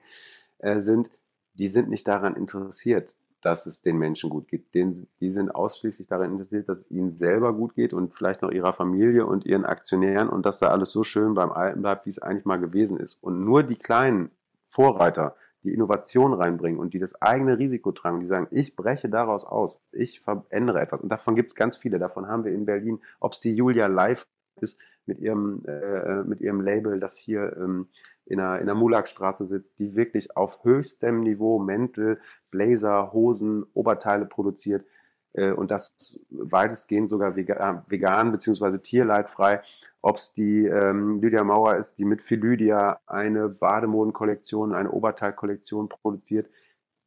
äh, 0.59 0.81
sind, 0.81 1.09
die 1.55 1.67
sind 1.67 1.89
nicht 1.89 2.07
daran 2.07 2.35
interessiert, 2.35 3.13
dass 3.43 3.65
es 3.65 3.81
den 3.81 3.97
Menschen 3.97 4.29
gut 4.29 4.47
geht. 4.47 4.73
Den, 4.73 5.07
die 5.19 5.31
sind 5.31 5.53
ausschließlich 5.53 6.07
daran 6.07 6.31
interessiert, 6.31 6.69
dass 6.69 6.79
es 6.79 6.91
ihnen 6.91 7.11
selber 7.11 7.53
gut 7.53 7.75
geht 7.75 7.93
und 7.93 8.13
vielleicht 8.13 8.41
noch 8.41 8.51
ihrer 8.51 8.73
Familie 8.73 9.25
und 9.25 9.45
ihren 9.45 9.65
Aktionären 9.65 10.29
und 10.29 10.45
dass 10.45 10.59
da 10.59 10.67
alles 10.67 10.91
so 10.91 11.03
schön 11.03 11.33
beim 11.33 11.51
Alten 11.51 11.81
bleibt, 11.81 12.05
wie 12.05 12.09
es 12.09 12.19
eigentlich 12.19 12.45
mal 12.45 12.59
gewesen 12.59 12.97
ist. 12.97 13.17
Und 13.21 13.43
nur 13.43 13.63
die 13.63 13.75
kleinen 13.75 14.31
Vorreiter, 14.69 15.35
die 15.63 15.73
Innovation 15.73 16.33
reinbringen 16.33 16.79
und 16.79 16.93
die 16.93 16.99
das 16.99 17.21
eigene 17.21 17.57
Risiko 17.57 17.91
tragen, 17.91 18.19
die 18.19 18.25
sagen, 18.25 18.47
ich 18.51 18.75
breche 18.75 19.09
daraus 19.09 19.45
aus, 19.45 19.81
ich 19.91 20.19
verändere 20.21 20.81
etwas. 20.81 21.01
Und 21.01 21.09
davon 21.09 21.35
gibt 21.35 21.49
es 21.49 21.55
ganz 21.55 21.77
viele. 21.77 21.99
Davon 21.99 22.27
haben 22.27 22.43
wir 22.43 22.53
in 22.53 22.65
Berlin, 22.65 22.99
ob 23.19 23.33
es 23.33 23.39
die 23.39 23.53
Julia 23.53 23.87
Live 23.87 24.25
ist 24.61 24.77
mit 25.05 25.19
ihrem, 25.19 25.63
äh, 25.65 26.23
mit 26.23 26.41
ihrem 26.41 26.61
Label, 26.61 26.99
das 26.99 27.15
hier 27.15 27.55
ähm, 27.57 27.87
in 28.25 28.37
der, 28.37 28.59
in 28.59 28.65
der 28.65 28.75
Mulakstraße 28.75 29.45
sitzt, 29.45 29.79
die 29.79 29.95
wirklich 29.95 30.35
auf 30.37 30.63
höchstem 30.63 31.21
Niveau 31.21 31.59
Mäntel, 31.59 32.19
Blazer, 32.51 33.11
Hosen, 33.13 33.65
Oberteile 33.73 34.25
produziert 34.25 34.85
äh, 35.33 35.51
und 35.51 35.71
das 35.71 36.19
weitestgehend 36.29 37.09
sogar 37.09 37.35
vegan, 37.35 37.83
vegan 37.87 38.31
bzw. 38.31 38.77
tierleidfrei. 38.77 39.61
Ob 40.01 40.17
es 40.17 40.33
die 40.33 40.65
ähm, 40.65 41.21
Lydia 41.21 41.45
Mauer 41.45 41.77
ist, 41.77 41.97
die 41.97 42.03
mit 42.03 42.21
Philydia 42.21 42.99
eine 43.05 43.47
Bademodenkollektion, 43.47 44.73
eine 44.73 44.91
Oberteilkollektion 44.91 45.87
produziert, 45.87 46.49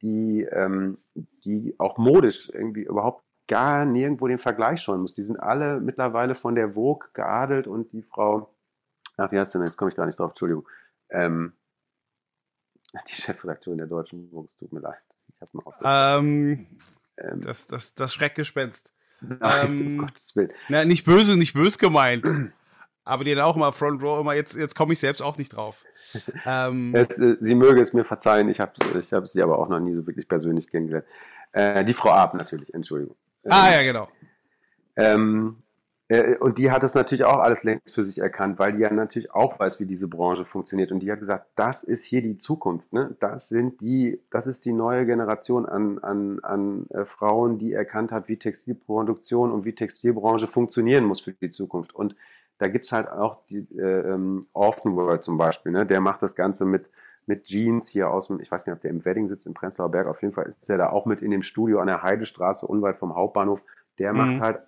die, 0.01 0.41
ähm, 0.51 0.97
die 1.43 1.75
auch 1.77 1.97
modisch 1.97 2.49
irgendwie 2.51 2.83
überhaupt 2.83 3.23
gar 3.47 3.85
nirgendwo 3.85 4.27
den 4.27 4.39
Vergleich 4.39 4.81
schauen 4.81 5.01
muss. 5.01 5.13
Die 5.13 5.23
sind 5.23 5.37
alle 5.39 5.79
mittlerweile 5.79 6.35
von 6.35 6.55
der 6.55 6.73
Vogue 6.73 7.07
geadelt 7.13 7.67
und 7.67 7.93
die 7.93 8.01
Frau, 8.01 8.49
ach, 9.15 9.31
wie 9.31 9.39
heißt 9.39 9.53
denn, 9.53 9.63
jetzt 9.63 9.77
komme 9.77 9.91
ich 9.91 9.97
gar 9.97 10.05
nicht 10.05 10.19
drauf, 10.19 10.31
Entschuldigung, 10.31 10.67
ähm, 11.09 11.53
die 13.07 13.15
Chefredakteurin 13.15 13.77
der 13.77 13.87
Deutschen 13.87 14.25
es 14.25 14.57
tut 14.57 14.73
mir 14.73 14.79
leid. 14.79 14.97
Ich 15.27 15.41
habe 15.41 16.19
ähm, 16.19 16.67
ähm, 17.17 17.41
das, 17.41 17.67
das, 17.67 17.93
das 17.93 18.13
Schreckgespenst. 18.13 18.93
Nein, 19.21 19.67
ähm, 19.67 19.99
um 19.99 20.05
Gottes 20.05 20.35
Willen. 20.35 20.51
Na, 20.69 20.85
nicht 20.85 21.05
böse, 21.05 21.37
nicht 21.37 21.53
böse 21.53 21.77
gemeint. 21.77 22.25
aber 23.03 23.23
die 23.23 23.33
dann 23.33 23.43
auch 23.43 23.55
immer 23.55 23.71
Front 23.71 24.01
Row, 24.03 24.19
immer 24.19 24.33
jetzt, 24.33 24.55
jetzt 24.55 24.75
komme 24.75 24.93
ich 24.93 24.99
selbst 24.99 25.21
auch 25.21 25.37
nicht 25.37 25.55
drauf. 25.55 25.83
ähm, 26.45 26.91
es, 26.95 27.17
äh, 27.19 27.37
sie 27.39 27.55
möge 27.55 27.81
es 27.81 27.93
mir 27.93 28.05
verzeihen, 28.05 28.49
ich 28.49 28.59
habe 28.59 28.73
ich 28.99 29.13
hab 29.13 29.27
sie 29.27 29.41
aber 29.41 29.59
auch 29.59 29.69
noch 29.69 29.79
nie 29.79 29.95
so 29.95 30.05
wirklich 30.05 30.27
persönlich 30.27 30.69
kennengelernt. 30.69 31.07
Äh, 31.51 31.85
die 31.85 31.93
Frau 31.93 32.11
Ab 32.11 32.33
natürlich, 32.33 32.73
Entschuldigung. 32.73 33.15
Ah, 33.45 33.71
ja, 33.71 33.83
genau. 33.83 34.09
Ähm, 34.95 35.57
äh, 35.57 35.66
und 36.39 36.57
die 36.57 36.71
hat 36.71 36.83
das 36.83 36.93
natürlich 36.93 37.25
auch 37.25 37.39
alles 37.39 37.63
längst 37.63 37.93
für 37.93 38.05
sich 38.05 38.19
erkannt, 38.19 38.59
weil 38.59 38.71
die 38.71 38.79
ja 38.79 38.91
natürlich 38.91 39.33
auch 39.33 39.59
weiß, 39.59 39.81
wie 39.81 39.85
diese 39.85 40.07
Branche 40.07 40.45
funktioniert. 40.45 40.93
Und 40.93 41.01
die 41.01 41.11
hat 41.11 41.19
gesagt, 41.19 41.47
das 41.55 41.83
ist 41.83 42.05
hier 42.05 42.21
die 42.21 42.37
Zukunft. 42.37 42.93
Ne? 42.93 43.17
Das 43.19 43.49
sind 43.49 43.81
die, 43.81 44.21
das 44.31 44.47
ist 44.47 44.63
die 44.63 44.71
neue 44.71 45.05
Generation 45.05 45.65
an, 45.65 45.99
an, 45.99 46.39
an 46.43 46.87
äh, 46.91 47.03
Frauen, 47.03 47.59
die 47.59 47.73
erkannt 47.73 48.13
hat, 48.13 48.29
wie 48.29 48.37
Textilproduktion 48.37 49.51
und 49.51 49.65
wie 49.65 49.75
Textilbranche 49.75 50.47
funktionieren 50.47 51.03
muss 51.03 51.19
für 51.19 51.33
die 51.33 51.51
Zukunft. 51.51 51.93
Und 51.93 52.15
da 52.57 52.69
gibt's 52.69 52.93
halt 52.93 53.09
auch 53.09 53.45
die 53.49 53.67
äh, 53.77 54.13
ähm, 54.13 54.47
Often 54.53 54.95
World 54.95 55.23
zum 55.23 55.37
Beispiel, 55.37 55.73
ne? 55.73 55.85
der 55.85 55.99
macht 55.99 56.23
das 56.23 56.35
Ganze 56.35 56.63
mit, 56.63 56.89
mit 57.25 57.43
Jeans 57.43 57.89
hier 57.89 58.09
aus 58.09 58.27
dem, 58.27 58.39
ich 58.39 58.49
weiß 58.49 58.65
nicht, 58.65 58.73
ob 58.73 58.81
der 58.81 58.91
im 58.91 59.03
Wedding 59.03 59.27
sitzt, 59.27 59.45
im 59.45 59.53
Prenzlauer 59.53 59.91
Berg, 59.91 60.07
auf 60.07 60.21
jeden 60.21 60.33
Fall 60.33 60.45
ist 60.45 60.69
der 60.69 60.77
da 60.77 60.89
auch 60.89 61.05
mit 61.05 61.21
in 61.21 61.31
dem 61.31 61.43
Studio 61.43 61.79
an 61.79 61.87
der 61.87 62.01
Heidestraße, 62.01 62.65
unweit 62.65 62.97
vom 62.97 63.13
Hauptbahnhof. 63.13 63.61
Der 63.99 64.13
mhm. 64.13 64.17
macht 64.17 64.41
halt 64.41 64.59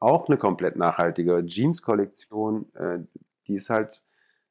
auch 0.00 0.28
eine 0.28 0.38
komplett 0.38 0.76
nachhaltige 0.76 1.44
Jeans-Kollektion. 1.44 2.72
Äh, 2.74 3.00
die 3.46 3.56
ist 3.56 3.70
halt 3.70 4.02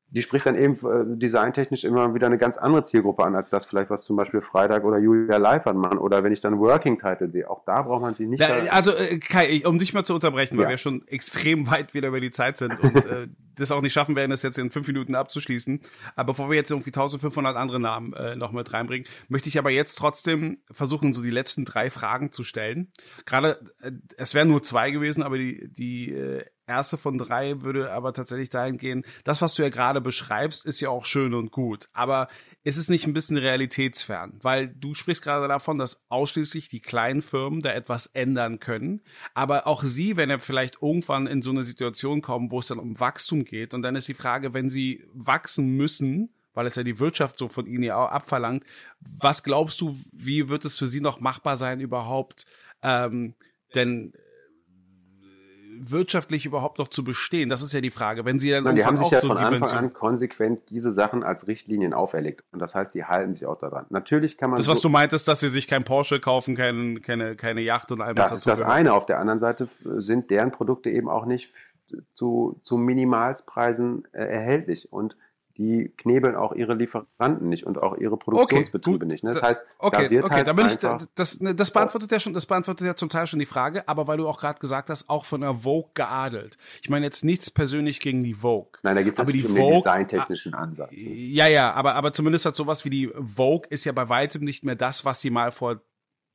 die 0.10 0.22
spricht 0.22 0.46
dann 0.46 0.56
eben 0.56 0.76
äh, 0.76 1.18
designtechnisch 1.18 1.84
immer 1.84 2.14
wieder 2.14 2.28
eine 2.28 2.38
ganz 2.38 2.56
andere 2.58 2.86
Zielgruppe 2.86 3.26
an, 3.26 3.36
als 3.36 3.50
das 3.50 3.66
vielleicht, 3.66 3.90
was 3.90 4.06
zum 4.06 4.16
Beispiel 4.16 4.42
Freitag 4.42 4.86
oder 4.86 4.98
Julia 5.00 5.38
Liefert 5.38 5.76
machen. 5.76 5.98
Oder 5.98 6.24
wenn 6.24 6.32
ich 6.32 6.40
dann 6.40 6.60
Working 6.60 6.98
Title 6.98 7.30
sehe, 7.30 7.50
auch 7.50 7.64
da 7.66 7.82
braucht 7.82 8.02
man 8.02 8.16
sich 8.16 8.28
nicht. 8.28 8.40
Na, 8.40 8.72
also, 8.72 8.96
äh, 8.96 9.18
Kai, 9.20 9.64
um 9.66 9.78
dich 9.78 9.94
mal 9.94 10.06
zu 10.06 10.14
unterbrechen, 10.14 10.58
weil 10.58 10.64
ja. 10.66 10.70
wir 10.70 10.78
schon 10.78 11.06
extrem 11.08 11.70
weit 11.70 11.94
wieder 11.94 12.08
über 12.08 12.22
die 12.22 12.32
Zeit 12.32 12.58
sind 12.58 12.80
und 12.82 12.96
äh, 13.06 13.28
das 13.56 13.72
auch 13.72 13.82
nicht 13.82 13.94
schaffen 13.94 14.16
werden, 14.16 14.32
das 14.32 14.44
jetzt 14.44 14.60
in 14.60 14.72
fünf 14.72 14.88
Minuten 14.88 15.14
abzuschließen. 15.14 15.82
Aber 16.16 16.28
bevor 16.28 16.50
wir 16.50 16.56
jetzt 16.56 16.72
irgendwie 16.72 16.92
1500 16.92 17.58
andere 17.58 17.80
Namen 17.80 18.14
äh, 18.14 18.36
noch 18.36 18.54
mit 18.54 18.72
reinbringen, 18.72 19.08
möchte 19.28 19.50
ich 19.50 19.60
aber 19.60 19.72
jetzt 19.72 19.96
trotzdem 19.96 20.60
versuchen, 20.72 21.12
so 21.12 21.22
die 21.22 21.30
letzten 21.30 21.66
drei 21.66 21.90
Fragen 21.90 22.32
zu 22.32 22.44
stellen. 22.44 22.92
Gerade, 23.26 23.60
äh, 23.82 23.92
es 24.18 24.36
wären 24.36 24.48
nur 24.48 24.64
zwei 24.64 24.92
gewesen, 24.92 25.22
aber 25.24 25.38
die, 25.38 25.68
die 25.70 26.14
äh, 26.14 26.46
erste 26.68 26.98
von 26.98 27.18
drei 27.18 27.62
würde 27.62 27.92
aber 27.92 28.14
tatsächlich 28.14 28.50
dahin 28.50 28.78
gehen, 28.78 29.04
das, 29.24 29.42
was 29.42 29.56
du 29.56 29.64
ja 29.64 29.70
gerade 29.70 30.02
beschreibst, 30.02 30.66
ist 30.66 30.82
ja 30.82 30.90
auch 30.90 31.06
schön 31.06 31.34
und 31.34 31.52
gut. 31.52 31.88
Aber 31.94 32.28
ist 32.64 32.78
es 32.78 32.90
nicht 32.90 33.08
ein 33.08 33.14
bisschen 33.14 33.38
realitätsfern? 33.38 34.34
Weil 34.42 34.68
du 34.68 34.94
sprichst 34.94 35.24
gerade 35.24 35.48
davon, 35.48 35.78
dass 35.78 36.04
ausschließlich 36.10 36.70
die 36.70 36.82
kleinen 36.82 37.22
Firmen 37.22 37.62
da 37.62 37.72
etwas 37.72 38.08
ändern 38.08 38.60
können. 38.60 39.02
Aber 39.34 39.68
auch 39.68 39.84
sie, 39.84 40.18
wenn 40.18 40.30
er 40.30 40.40
vielleicht 40.40 40.82
irgendwann 40.82 41.28
in 41.28 41.42
so 41.42 41.52
eine 41.52 41.64
Situation 41.64 42.22
kommen, 42.22 42.52
wo 42.52 42.60
es 42.60 42.68
dann 42.68 42.80
um 42.80 43.00
Wachstum 43.00 43.46
geht, 43.46 43.74
und 43.74 43.82
dann 43.82 43.96
ist 43.96 44.08
die 44.08 44.14
Frage, 44.14 44.54
wenn 44.54 44.70
sie 44.70 45.06
wachsen 45.14 45.78
müssen, 45.78 46.34
weil 46.54 46.66
es 46.66 46.76
ja 46.76 46.84
die 46.84 47.00
Wirtschaft 47.00 47.38
so 47.38 47.50
von 47.50 47.68
ihnen 47.68 47.84
ja 47.84 47.98
auch 47.98 48.10
abverlangt. 48.10 48.64
Was 49.00 49.44
glaubst 49.44 49.80
du, 49.80 49.98
wie 50.12 50.50
wird 50.50 50.66
es 50.66 50.76
für 50.76 50.88
sie 50.88 51.02
noch 51.02 51.20
machbar 51.20 51.56
sein, 51.56 51.80
überhaupt 51.80 52.46
ähm, 52.82 53.36
denn 53.76 54.14
wirtschaftlich 55.80 56.46
überhaupt 56.46 56.80
noch 56.80 56.88
zu 56.88 57.04
bestehen? 57.04 57.50
Das 57.50 57.62
ist 57.62 57.74
ja 57.74 57.82
die 57.82 57.90
Frage. 57.90 58.26
Wenn 58.26 58.40
sie 58.40 58.52
dann 58.52 58.64
Nein, 58.64 58.76
die 58.76 58.86
haben 58.86 58.98
sich 58.98 59.12
ja 59.12 59.22
so 59.22 59.28
von 59.28 59.38
Anfang 59.38 59.78
an 59.78 59.94
konsequent 59.94 60.70
diese 60.70 60.92
Sachen 60.92 61.24
als 61.24 61.48
Richtlinien 61.48 61.94
auferlegt. 61.94 62.44
Und 62.52 62.60
das 62.60 62.76
heißt, 62.76 62.94
die 62.94 63.06
halten 63.06 63.34
sich 63.34 63.46
auch 63.46 63.60
daran. 63.60 63.86
Natürlich 63.90 64.38
kann 64.38 64.50
man. 64.50 64.58
Das, 64.58 64.68
was 64.68 64.82
so, 64.82 64.90
du 64.90 64.94
meintest, 64.94 65.28
dass 65.28 65.40
sie 65.40 65.50
sich 65.50 65.68
kein 65.68 65.84
Porsche 65.84 66.20
kaufen, 66.20 66.56
kein, 66.56 67.02
keine, 67.02 67.36
keine 67.36 67.62
Yacht 67.62 67.92
und 67.92 68.02
all 68.02 68.16
was 68.16 68.30
Das 68.30 68.40
ist 68.40 68.48
das 68.48 68.62
eine. 68.62 68.94
Auf 68.94 69.06
der 69.06 69.20
anderen 69.20 69.40
Seite 69.40 69.70
sind 69.84 70.30
deren 70.30 70.52
Produkte 70.52 70.90
eben 70.90 71.10
auch 71.10 71.26
nicht 71.26 71.52
zu, 72.12 72.60
zu 72.64 72.78
Minimalspreisen 72.78 74.08
äh, 74.12 74.24
erhältlich. 74.24 74.92
Und 74.92 75.16
die 75.58 75.92
knebeln 75.98 76.36
auch 76.36 76.54
ihre 76.54 76.74
Lieferanten 76.74 77.50
nicht 77.50 77.66
und 77.66 77.78
auch 77.78 77.98
ihre 77.98 78.18
Produktionsbetriebe 78.18 79.06
okay, 79.06 79.06
nicht. 79.06 79.24
Ne? 79.24 79.32
Das 79.32 79.42
heißt, 79.42 79.66
okay, 79.80 80.04
da 80.04 80.10
wird 80.10 80.26
okay, 80.26 80.36
halt 80.36 80.48
da 80.48 80.54
bin 80.54 80.66
ich, 80.68 80.78
das, 81.16 81.42
ne, 81.42 81.56
das 81.56 81.72
beantwortet 81.72 82.12
ja 82.12 82.20
schon, 82.20 82.34
das 82.34 82.46
beantwortet 82.46 82.86
ja 82.86 82.96
zum 82.96 83.10
Teil 83.10 83.28
schon 83.28 83.40
die 83.40 83.46
Frage, 83.46 83.88
aber 83.88 84.08
weil 84.08 84.18
du 84.18 84.28
auch 84.28 84.40
gerade 84.40 84.60
gesagt 84.60 84.90
hast, 84.90 85.10
auch 85.10 85.26
von 85.26 85.42
der 85.42 85.56
Vogue 85.56 85.92
geadelt. 85.94 86.58
Ich 86.82 86.90
meine 86.90 87.06
jetzt 87.06 87.24
nichts 87.24 87.50
persönlich 87.50 88.00
gegen 88.00 88.24
die 88.24 88.36
Vogue. 88.36 88.72
Nein, 88.84 88.96
da 88.96 89.02
gibt 89.04 89.18
es 89.20 89.26
die 89.26 89.46
um 89.46 89.56
den 89.56 89.74
designtechnischen 89.74 90.54
Ansatz. 90.54 90.90
Ja, 90.92 91.48
ja, 91.48 91.72
aber, 91.74 91.96
aber 91.96 92.14
zumindest 92.14 92.46
hat 92.46 92.56
sowas 92.56 92.86
wie 92.86 92.90
die 92.90 93.08
Vogue 93.36 93.68
ist 93.70 93.86
ja 93.86 93.92
bei 93.92 94.10
weitem 94.10 94.44
nicht 94.44 94.64
mehr 94.64 94.76
das, 94.76 95.06
was 95.06 95.22
sie 95.22 95.30
mal 95.30 95.52
vor 95.52 95.82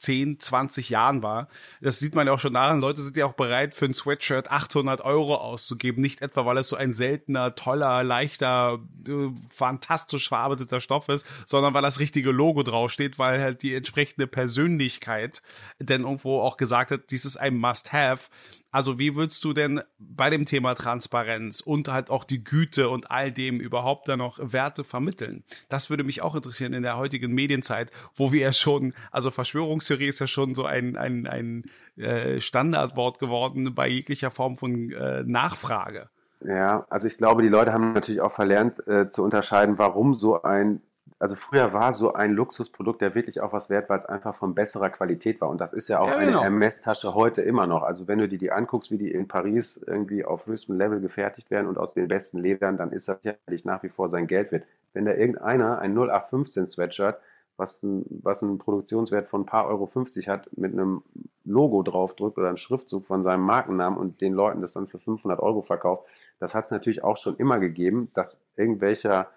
10, 0.03 0.41
20 0.41 0.91
Jahren 0.91 1.23
war. 1.23 1.49
Das 1.81 1.99
sieht 1.99 2.15
man 2.15 2.27
ja 2.27 2.33
auch 2.33 2.41
schon 2.41 2.55
daran, 2.55 2.81
Leute 2.81 3.01
sind 3.01 3.17
ja 3.17 3.25
auch 3.25 3.35
bereit, 3.35 3.75
für 3.75 3.85
ein 3.85 3.95
Sweatshirt 3.95 4.51
800 4.51 5.01
Euro 5.03 5.37
auszugeben. 5.37 6.03
Nicht 6.03 6.23
etwa, 6.23 6.45
weil 6.45 6.59
es 6.59 6.69
so 6.69 6.77
ein 6.77 6.93
seltener, 6.93 7.55
toller, 7.55 8.03
leichter, 8.03 8.81
äh, 9.09 9.29
fantastisch 9.49 10.29
verarbeiteter 10.29 10.81
Stoff 10.81 11.09
ist, 11.09 11.27
sondern 11.47 11.73
weil 11.75 11.83
das 11.83 12.01
richtige 12.01 12.33
Logo 12.33 12.63
draufsteht, 12.63 13.19
weil 13.19 13.41
halt 13.41 13.63
die 13.63 13.75
entsprechende 13.75 14.27
Persönlichkeit 14.27 15.43
denn 15.79 16.03
irgendwo 16.03 16.41
auch 16.41 16.57
gesagt 16.57 16.91
hat, 16.91 17.11
dies 17.11 17.25
ist 17.25 17.37
ein 17.37 17.57
Must-Have. 17.57 18.25
Also 18.73 18.99
wie 18.99 19.15
würdest 19.15 19.45
du 19.45 19.53
denn 19.53 19.83
bei 19.99 20.31
dem 20.31 20.47
Thema 20.47 20.75
Transparenz 20.75 21.61
und 21.61 21.89
halt 21.89 22.09
auch 22.09 22.25
die 22.25 22.43
Güte 22.43 22.89
und 22.89 23.11
all 23.11 23.31
dem 23.31 23.61
überhaupt 23.61 24.09
dann 24.09 24.19
noch 24.19 24.39
Werte 24.41 24.83
vermitteln? 24.83 25.45
Das 25.69 25.91
würde 25.91 26.05
mich 26.05 26.23
auch 26.23 26.35
interessieren 26.35 26.73
in 26.73 26.83
der 26.83 26.97
heutigen 26.97 27.33
Medienzeit, 27.33 27.93
wo 28.15 28.33
wir 28.33 28.41
ja 28.41 28.53
schon, 28.53 28.95
also 29.11 29.31
Verschwörungstheorie 29.31 30.07
ist 30.07 30.21
ja 30.21 30.27
schon 30.27 30.55
so 30.55 30.65
ein, 30.65 30.97
ein, 30.97 31.27
ein 31.27 31.65
äh, 31.97 32.41
Standardwort 32.41 33.19
geworden 33.19 33.75
bei 33.75 33.89
jeglicher 33.89 34.31
Form 34.31 34.57
von 34.57 34.91
äh, 34.91 35.23
Nachfrage. 35.23 36.09
Ja, 36.41 36.87
also 36.89 37.07
ich 37.07 37.19
glaube, 37.19 37.43
die 37.43 37.49
Leute 37.49 37.73
haben 37.73 37.93
natürlich 37.93 38.23
auch 38.23 38.33
verlernt 38.33 38.85
äh, 38.89 39.11
zu 39.11 39.23
unterscheiden, 39.23 39.79
warum 39.79 40.15
so 40.15 40.43
ein 40.43 40.81
also 41.23 41.37
früher 41.37 41.73
war 41.73 41.93
so 41.93 42.15
ein 42.15 42.33
Luxusprodukt 42.33 43.01
ja 43.01 43.15
wirklich 43.15 43.41
auch 43.41 43.53
was 43.53 43.71
wert, 43.71 43.89
weil 43.89 43.97
es 43.97 44.07
einfach 44.07 44.35
von 44.35 44.57
besserer 44.57 44.91
Qualität 44.91 45.41
war. 45.41 45.51
Und 45.51 45.61
das 45.61 45.73
ist 45.73 45.87
ja 45.87 46.01
auch 46.01 46.09
ja, 46.09 46.19
genau. 46.19 46.41
eine 46.41 46.41
Hermes-Tasche 46.41 47.15
heute 47.15 47.43
immer 47.43 47.69
noch. 47.69 47.85
Also 47.85 48.09
wenn 48.09 48.19
du 48.19 48.29
dir 48.29 48.39
die 48.39 48.51
anguckst, 48.51 48.91
wie 48.91 48.99
die 48.99 49.13
in 49.13 49.29
Paris 49.29 49.81
irgendwie 49.87 50.25
auf 50.25 50.47
höchstem 50.47 50.77
Level 50.77 51.01
gefertigt 51.01 51.49
werden 51.53 51.69
und 51.69 51.79
aus 51.79 51.95
den 51.95 52.09
besten 52.09 52.39
Ledern, 52.39 52.77
dann 52.77 52.91
ist 52.91 53.07
das 53.07 53.23
sicherlich 53.23 53.65
nach 53.65 53.85
wie 53.85 53.89
vor 53.89 54.11
sein 54.11 54.27
Geld 54.27 54.51
wert. 54.51 54.65
Wenn 54.95 55.05
da 55.05 55.13
irgendeiner 55.13 55.79
ein 55.79 55.97
0815 55.97 56.67
Sweatshirt, 56.67 57.21
was 57.57 57.85
ein, 57.85 58.05
was 58.25 58.43
einen 58.43 58.59
Produktionswert 58.59 59.29
von 59.29 59.43
ein 59.43 59.47
paar 59.47 59.69
Euro 59.69 59.87
50 59.87 60.27
hat, 60.27 60.49
mit 60.57 60.73
einem 60.73 61.05
Logo 61.45 61.85
draufdrückt 61.85 62.37
oder 62.37 62.49
einem 62.49 62.57
Schriftzug 62.57 63.07
von 63.07 63.23
seinem 63.23 63.43
Markennamen 63.45 63.97
und 63.97 64.21
den 64.21 64.33
Leuten 64.33 64.61
das 64.61 64.73
dann 64.73 64.89
für 64.89 64.99
500 64.99 65.39
Euro 65.39 65.63
verkauft, 65.63 66.05
das 66.41 66.53
hat 66.53 66.65
es 66.65 66.73
natürlich 66.73 67.05
auch 67.05 67.17
schon 67.17 67.37
immer 67.37 67.61
gegeben, 67.61 68.11
dass 68.13 68.45
irgendwelcher 68.57 69.29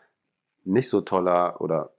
nicht 0.65 0.89
so 0.89 1.01
toller 1.01 1.61
oder 1.61 1.91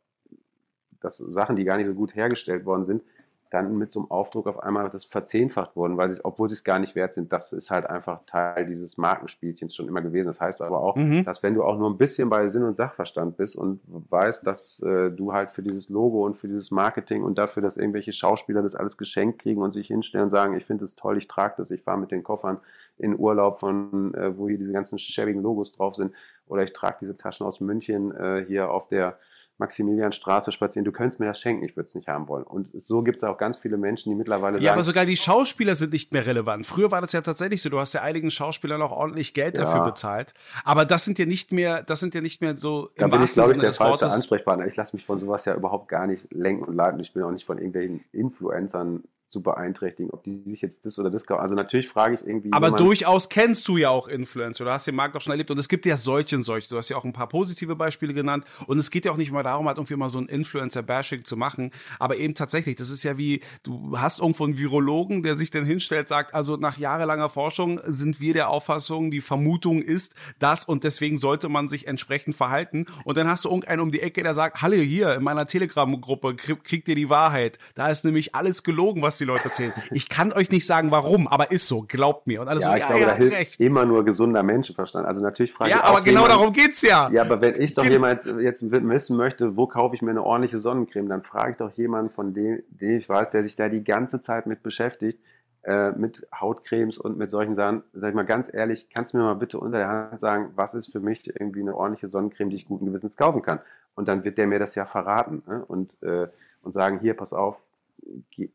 dass 1.00 1.18
Sachen, 1.18 1.56
die 1.56 1.64
gar 1.64 1.76
nicht 1.76 1.86
so 1.86 1.94
gut 1.94 2.14
hergestellt 2.14 2.64
worden 2.64 2.84
sind, 2.84 3.02
dann 3.50 3.78
mit 3.78 3.92
so 3.92 4.00
einem 4.00 4.10
Aufdruck 4.10 4.46
auf 4.48 4.60
einmal 4.60 4.90
das 4.90 5.04
verzehnfacht 5.04 5.76
wurden, 5.76 5.96
weil 5.96 6.12
sie, 6.12 6.24
obwohl 6.24 6.48
sie 6.48 6.54
es 6.56 6.64
gar 6.64 6.78
nicht 6.78 6.94
wert 6.94 7.14
sind, 7.14 7.32
das 7.32 7.52
ist 7.52 7.70
halt 7.70 7.86
einfach 7.86 8.20
Teil 8.26 8.66
dieses 8.66 8.98
Markenspielchens 8.98 9.74
schon 9.74 9.86
immer 9.86 10.02
gewesen. 10.02 10.26
Das 10.26 10.40
heißt 10.40 10.60
aber 10.62 10.80
auch, 10.80 10.96
mhm. 10.96 11.24
dass 11.24 11.42
wenn 11.42 11.54
du 11.54 11.62
auch 11.62 11.78
nur 11.78 11.88
ein 11.88 11.96
bisschen 11.96 12.28
bei 12.28 12.48
Sinn 12.48 12.64
und 12.64 12.76
Sachverstand 12.76 13.36
bist 13.36 13.56
und 13.56 13.80
weißt, 13.86 14.44
dass 14.46 14.80
äh, 14.80 15.10
du 15.10 15.32
halt 15.32 15.52
für 15.52 15.62
dieses 15.62 15.88
Logo 15.88 16.26
und 16.26 16.36
für 16.36 16.48
dieses 16.48 16.70
Marketing 16.70 17.22
und 17.22 17.38
dafür, 17.38 17.62
dass 17.62 17.76
irgendwelche 17.76 18.12
Schauspieler 18.12 18.62
das 18.62 18.74
alles 18.74 18.96
geschenkt 18.96 19.40
kriegen 19.40 19.62
und 19.62 19.74
sich 19.74 19.86
hinstellen 19.86 20.24
und 20.24 20.30
sagen, 20.30 20.56
ich 20.56 20.64
finde 20.64 20.84
es 20.84 20.96
toll, 20.96 21.16
ich 21.16 21.28
trage 21.28 21.54
das, 21.58 21.70
ich 21.70 21.82
fahre 21.82 21.98
mit 21.98 22.10
den 22.10 22.24
Koffern 22.24 22.58
in 22.98 23.18
Urlaub 23.18 23.60
von, 23.60 24.12
äh, 24.14 24.36
wo 24.36 24.48
hier 24.48 24.58
diese 24.58 24.72
ganzen 24.72 24.98
schäbigen 24.98 25.42
Logos 25.42 25.72
drauf 25.72 25.94
sind, 25.94 26.12
oder 26.46 26.62
ich 26.62 26.72
trage 26.72 26.98
diese 27.00 27.16
Taschen 27.16 27.46
aus 27.46 27.60
München 27.60 28.14
äh, 28.14 28.44
hier 28.46 28.70
auf 28.70 28.88
der 28.88 29.18
Maximilianstraße 29.58 30.52
spazieren, 30.52 30.84
du 30.84 30.92
könntest 30.92 31.18
mir 31.18 31.26
das 31.26 31.40
schenken, 31.40 31.64
ich 31.64 31.76
würde 31.76 31.88
es 31.88 31.94
nicht 31.94 32.08
haben 32.08 32.28
wollen. 32.28 32.44
Und 32.44 32.68
so 32.74 33.02
gibt 33.02 33.18
es 33.18 33.24
auch 33.24 33.38
ganz 33.38 33.58
viele 33.58 33.78
Menschen, 33.78 34.10
die 34.10 34.14
mittlerweile 34.14 34.56
ja, 34.56 34.58
sagen... 34.58 34.64
Ja, 34.64 34.72
aber 34.72 34.84
sogar 34.84 35.06
die 35.06 35.16
Schauspieler 35.16 35.74
sind 35.74 35.92
nicht 35.94 36.12
mehr 36.12 36.26
relevant. 36.26 36.66
Früher 36.66 36.90
war 36.90 37.00
das 37.00 37.12
ja 37.12 37.22
tatsächlich 37.22 37.62
so, 37.62 37.70
du 37.70 37.78
hast 37.78 37.94
ja 37.94 38.02
einigen 38.02 38.30
Schauspielern 38.30 38.82
auch 38.82 38.92
ordentlich 38.92 39.32
Geld 39.32 39.56
ja. 39.56 39.64
dafür 39.64 39.84
bezahlt. 39.84 40.34
Aber 40.64 40.84
das 40.84 41.06
sind 41.06 41.18
ja 41.18 41.24
nicht 41.24 41.52
mehr, 41.52 41.82
das 41.82 42.00
sind 42.00 42.14
ja 42.14 42.20
nicht 42.20 42.42
mehr 42.42 42.56
so 42.56 42.90
im 42.96 43.00
da 43.00 43.08
bin 43.08 43.22
ich, 43.22 43.32
glaube 43.32 43.52
ich, 43.52 43.58
der 43.58 43.72
falsche 43.72 44.02
Wortes. 44.02 44.12
Ansprechpartner. 44.12 44.66
Ich 44.66 44.76
lasse 44.76 44.94
mich 44.94 45.06
von 45.06 45.18
sowas 45.20 45.46
ja 45.46 45.54
überhaupt 45.54 45.88
gar 45.88 46.06
nicht 46.06 46.30
lenken 46.30 46.64
und 46.64 46.74
leiten. 46.74 47.00
Ich 47.00 47.14
bin 47.14 47.22
auch 47.22 47.30
nicht 47.30 47.46
von 47.46 47.56
irgendwelchen 47.56 48.04
Influencern 48.12 49.04
zu 49.28 49.42
beeinträchtigen, 49.42 50.10
ob 50.10 50.22
die 50.22 50.40
sich 50.46 50.60
jetzt 50.60 50.84
das 50.84 50.98
oder 50.98 51.10
das 51.10 51.26
kaufen. 51.26 51.40
Also 51.40 51.54
natürlich 51.56 51.88
frage 51.88 52.14
ich 52.14 52.24
irgendwie. 52.24 52.52
Aber 52.52 52.70
durchaus 52.70 53.28
kennst 53.28 53.66
du 53.66 53.76
ja 53.76 53.90
auch 53.90 54.06
Influencer. 54.06 54.64
Du 54.64 54.70
hast 54.70 54.86
den 54.86 54.94
Markt 54.94 55.16
auch 55.16 55.20
schon 55.20 55.32
erlebt 55.32 55.50
und 55.50 55.58
es 55.58 55.68
gibt 55.68 55.84
ja 55.84 55.96
solche 55.96 56.36
und 56.36 56.44
solche. 56.44 56.68
Du 56.68 56.76
hast 56.76 56.88
ja 56.88 56.96
auch 56.96 57.04
ein 57.04 57.12
paar 57.12 57.28
positive 57.28 57.74
Beispiele 57.74 58.14
genannt 58.14 58.44
und 58.68 58.78
es 58.78 58.90
geht 58.90 59.04
ja 59.04 59.10
auch 59.10 59.16
nicht 59.16 59.32
mal 59.32 59.42
darum, 59.42 59.66
halt 59.66 59.78
irgendwie 59.78 59.96
mal 59.96 60.08
so 60.08 60.20
ein 60.20 60.26
Influencer-Bashing 60.26 61.24
zu 61.24 61.36
machen. 61.36 61.72
Aber 61.98 62.16
eben 62.16 62.34
tatsächlich, 62.34 62.76
das 62.76 62.90
ist 62.90 63.02
ja 63.02 63.18
wie, 63.18 63.40
du 63.64 63.98
hast 63.98 64.20
irgendwo 64.20 64.44
einen 64.44 64.58
Virologen, 64.58 65.24
der 65.24 65.36
sich 65.36 65.50
dann 65.50 65.64
hinstellt, 65.64 66.06
sagt, 66.06 66.32
also 66.32 66.56
nach 66.56 66.78
jahrelanger 66.78 67.28
Forschung 67.28 67.80
sind 67.84 68.20
wir 68.20 68.32
der 68.32 68.48
Auffassung, 68.50 69.10
die 69.10 69.20
Vermutung 69.20 69.82
ist 69.82 70.14
das 70.38 70.64
und 70.64 70.84
deswegen 70.84 71.16
sollte 71.16 71.48
man 71.48 71.68
sich 71.68 71.88
entsprechend 71.88 72.36
verhalten. 72.36 72.86
Und 73.04 73.16
dann 73.16 73.26
hast 73.26 73.44
du 73.44 73.48
irgendeinen 73.48 73.80
um 73.80 73.90
die 73.90 74.02
Ecke, 74.02 74.22
der 74.22 74.34
sagt, 74.34 74.62
hallo 74.62 74.76
hier, 74.76 75.14
in 75.14 75.24
meiner 75.24 75.46
Telegram-Gruppe 75.46 76.36
kriegt 76.36 76.86
ihr 76.88 76.94
die 76.94 77.10
Wahrheit. 77.10 77.58
Da 77.74 77.90
ist 77.90 78.04
nämlich 78.04 78.36
alles 78.36 78.62
gelogen, 78.62 79.02
was 79.02 79.15
die 79.18 79.24
Leute 79.24 79.44
erzählen. 79.44 79.72
Ich 79.90 80.08
kann 80.08 80.32
euch 80.32 80.50
nicht 80.50 80.66
sagen, 80.66 80.90
warum, 80.90 81.28
aber 81.28 81.50
ist 81.50 81.68
so, 81.68 81.84
glaubt 81.86 82.26
mir. 82.26 82.40
Und 82.40 82.48
alles 82.48 82.64
ja, 82.64 82.70
so, 82.70 82.76
ich 82.76 82.80
ja, 82.80 82.86
glaube, 82.86 83.02
ja, 83.02 83.08
da 83.08 83.14
hilft 83.16 83.38
recht. 83.38 83.60
immer 83.60 83.84
nur 83.84 84.04
gesunder 84.04 84.42
Menschenverstand. 84.42 85.06
Also 85.06 85.20
natürlich 85.20 85.52
frage 85.52 85.70
ja, 85.70 85.76
ich 85.76 85.82
Ja, 85.82 85.88
aber 85.88 86.00
genau 86.02 86.22
jemand, 86.22 86.40
darum 86.40 86.52
geht's 86.52 86.82
ja. 86.82 87.10
Ja, 87.10 87.22
aber 87.22 87.40
wenn 87.40 87.60
ich 87.60 87.74
doch 87.74 87.84
jemand 87.84 88.24
jetzt 88.24 88.70
wissen 88.70 89.16
möchte, 89.16 89.56
wo 89.56 89.66
kaufe 89.66 89.94
ich 89.94 90.02
mir 90.02 90.10
eine 90.10 90.22
ordentliche 90.22 90.58
Sonnencreme, 90.58 91.08
dann 91.08 91.22
frage 91.22 91.52
ich 91.52 91.56
doch 91.58 91.70
jemanden, 91.72 92.12
von 92.12 92.34
dem, 92.34 92.62
dem 92.68 92.98
ich 92.98 93.08
weiß, 93.08 93.30
der 93.30 93.42
sich 93.42 93.56
da 93.56 93.68
die 93.68 93.84
ganze 93.84 94.22
Zeit 94.22 94.46
mit 94.46 94.62
beschäftigt, 94.62 95.18
äh, 95.66 95.90
mit 95.90 96.26
Hautcremes 96.32 96.96
und 96.96 97.18
mit 97.18 97.30
solchen 97.32 97.56
Sachen. 97.56 97.82
Sag 97.92 98.10
ich 98.10 98.14
mal 98.14 98.24
ganz 98.24 98.52
ehrlich, 98.52 98.88
kannst 98.88 99.12
du 99.12 99.18
mir 99.18 99.24
mal 99.24 99.34
bitte 99.34 99.58
unter 99.58 99.78
der 99.78 99.88
Hand 99.88 100.20
sagen, 100.20 100.52
was 100.54 100.74
ist 100.74 100.92
für 100.92 101.00
mich 101.00 101.26
irgendwie 101.26 101.60
eine 101.60 101.76
ordentliche 101.76 102.08
Sonnencreme, 102.08 102.50
die 102.50 102.56
ich 102.56 102.66
guten 102.66 102.86
Gewissens 102.86 103.16
kaufen 103.16 103.42
kann? 103.42 103.58
Und 103.96 104.06
dann 104.06 104.22
wird 104.22 104.38
der 104.38 104.46
mir 104.46 104.60
das 104.60 104.76
ja 104.76 104.86
verraten 104.86 105.42
ne? 105.48 105.64
und, 105.66 106.00
äh, 106.02 106.28
und 106.62 106.72
sagen, 106.72 107.00
hier, 107.00 107.14
pass 107.14 107.32
auf, 107.32 107.56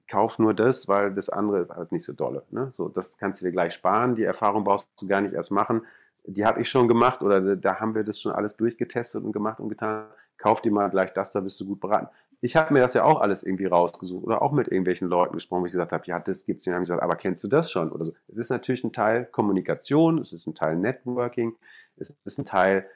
kauf 0.09 0.39
nur 0.39 0.53
das, 0.53 0.87
weil 0.87 1.13
das 1.13 1.29
andere 1.29 1.59
ist 1.61 1.71
alles 1.71 1.91
nicht 1.91 2.05
so 2.05 2.13
dolle. 2.13 2.43
Ne? 2.51 2.69
So, 2.73 2.89
das 2.89 3.15
kannst 3.17 3.41
du 3.41 3.45
dir 3.45 3.51
gleich 3.51 3.73
sparen. 3.73 4.15
Die 4.15 4.23
Erfahrung 4.23 4.63
brauchst 4.63 4.87
du 4.99 5.07
gar 5.07 5.21
nicht 5.21 5.33
erst 5.33 5.51
machen. 5.51 5.81
Die 6.25 6.45
habe 6.45 6.61
ich 6.61 6.69
schon 6.69 6.87
gemacht 6.87 7.21
oder 7.21 7.55
da 7.55 7.79
haben 7.79 7.95
wir 7.95 8.03
das 8.03 8.19
schon 8.19 8.31
alles 8.31 8.55
durchgetestet 8.55 9.23
und 9.23 9.31
gemacht 9.31 9.59
und 9.59 9.69
getan. 9.69 10.05
Kauf 10.37 10.61
dir 10.61 10.71
mal 10.71 10.89
gleich 10.89 11.13
das, 11.13 11.31
da 11.31 11.39
bist 11.39 11.59
du 11.59 11.65
gut 11.65 11.79
beraten. 11.79 12.07
Ich 12.43 12.55
habe 12.55 12.73
mir 12.73 12.79
das 12.79 12.95
ja 12.95 13.03
auch 13.03 13.21
alles 13.21 13.43
irgendwie 13.43 13.65
rausgesucht 13.65 14.25
oder 14.25 14.41
auch 14.41 14.51
mit 14.51 14.67
irgendwelchen 14.67 15.07
Leuten 15.07 15.35
gesprochen, 15.35 15.61
wo 15.61 15.65
ich 15.67 15.71
gesagt 15.71 15.91
habe, 15.91 16.03
ja, 16.07 16.19
das 16.19 16.45
gibt's. 16.45 16.65
Und 16.65 16.73
haben 16.73 16.81
gesagt, 16.81 17.03
aber 17.03 17.15
kennst 17.15 17.43
du 17.43 17.47
das 17.47 17.71
schon? 17.71 17.91
Oder 17.91 18.05
so. 18.05 18.13
Es 18.27 18.37
ist 18.37 18.49
natürlich 18.49 18.83
ein 18.83 18.93
Teil 18.93 19.25
Kommunikation, 19.25 20.17
es 20.17 20.33
ist 20.33 20.47
ein 20.47 20.55
Teil 20.55 20.75
Networking, 20.75 21.55
es 21.97 22.11
ist 22.25 22.39
ein 22.39 22.45
Teil, 22.45 22.87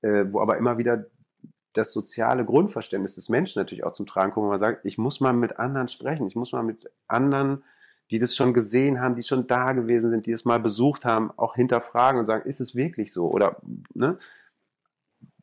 äh, 0.00 0.24
wo 0.30 0.40
aber 0.40 0.56
immer 0.56 0.78
wieder 0.78 1.04
das 1.76 1.92
soziale 1.92 2.44
Grundverständnis 2.44 3.14
des 3.14 3.28
Menschen 3.28 3.58
natürlich 3.60 3.84
auch 3.84 3.92
zum 3.92 4.06
Tragen 4.06 4.32
kommen, 4.32 4.46
wo 4.46 4.50
man 4.50 4.60
sagt, 4.60 4.84
ich 4.84 4.98
muss 4.98 5.20
mal 5.20 5.32
mit 5.32 5.58
anderen 5.58 5.88
sprechen, 5.88 6.26
ich 6.26 6.34
muss 6.34 6.52
mal 6.52 6.62
mit 6.62 6.90
anderen, 7.06 7.62
die 8.10 8.18
das 8.18 8.34
schon 8.34 8.54
gesehen 8.54 9.00
haben, 9.00 9.16
die 9.16 9.22
schon 9.22 9.46
da 9.46 9.72
gewesen 9.72 10.10
sind, 10.10 10.26
die 10.26 10.32
es 10.32 10.44
mal 10.44 10.60
besucht 10.60 11.04
haben, 11.04 11.30
auch 11.36 11.54
hinterfragen 11.54 12.20
und 12.20 12.26
sagen, 12.26 12.48
ist 12.48 12.60
es 12.60 12.74
wirklich 12.74 13.12
so? 13.12 13.30
Oder, 13.30 13.56
ne? 13.94 14.18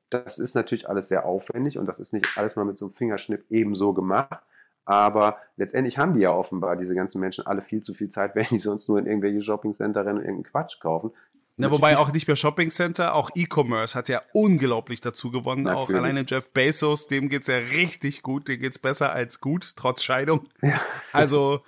Das 0.09 0.37
ist 0.37 0.53
natürlich 0.55 0.87
alles 0.87 1.07
sehr 1.07 1.25
aufwendig 1.25 1.77
und 1.77 1.87
das 1.87 1.99
ist 1.99 2.13
nicht 2.13 2.37
alles 2.37 2.55
mal 2.55 2.65
mit 2.65 2.77
so 2.77 2.85
einem 2.85 2.93
Fingerschnipp 2.93 3.45
ebenso 3.49 3.93
gemacht. 3.93 4.43
Aber 4.85 5.37
letztendlich 5.57 5.97
haben 5.97 6.13
die 6.13 6.21
ja 6.21 6.31
offenbar, 6.31 6.75
diese 6.75 6.93
ganzen 6.93 7.19
Menschen, 7.19 7.47
alle 7.47 7.61
viel 7.61 7.81
zu 7.81 7.93
viel 7.93 8.09
Zeit, 8.09 8.35
wenn 8.35 8.45
die 8.49 8.59
sonst 8.59 8.87
nur 8.87 8.99
in 8.99 9.07
irgendwelche 9.07 9.41
Shoppingcenter 9.41 10.05
rennen 10.05 10.19
und 10.19 10.25
irgendeinen 10.25 10.51
Quatsch 10.51 10.79
kaufen. 10.79 11.11
Na, 11.57 11.69
wobei 11.69 11.97
auch 11.97 12.11
nicht 12.11 12.27
mehr 12.27 12.35
Shopping 12.35 12.71
Center, 12.71 13.13
auch 13.13 13.29
E-Commerce 13.35 13.95
hat 13.95 14.09
ja 14.09 14.21
unglaublich 14.33 15.01
dazu 15.01 15.29
gewonnen. 15.29 15.63
Natürlich. 15.63 15.89
Auch 15.89 15.93
alleine 15.93 16.25
Jeff 16.27 16.51
Bezos, 16.51 17.07
dem 17.07 17.29
geht's 17.29 17.47
ja 17.47 17.57
richtig 17.57 18.23
gut, 18.23 18.47
dem 18.47 18.59
geht's 18.59 18.79
besser 18.79 19.13
als 19.13 19.39
gut, 19.39 19.73
trotz 19.75 20.03
Scheidung. 20.03 20.47
Ja. 20.63 20.81
Also, 21.11 21.61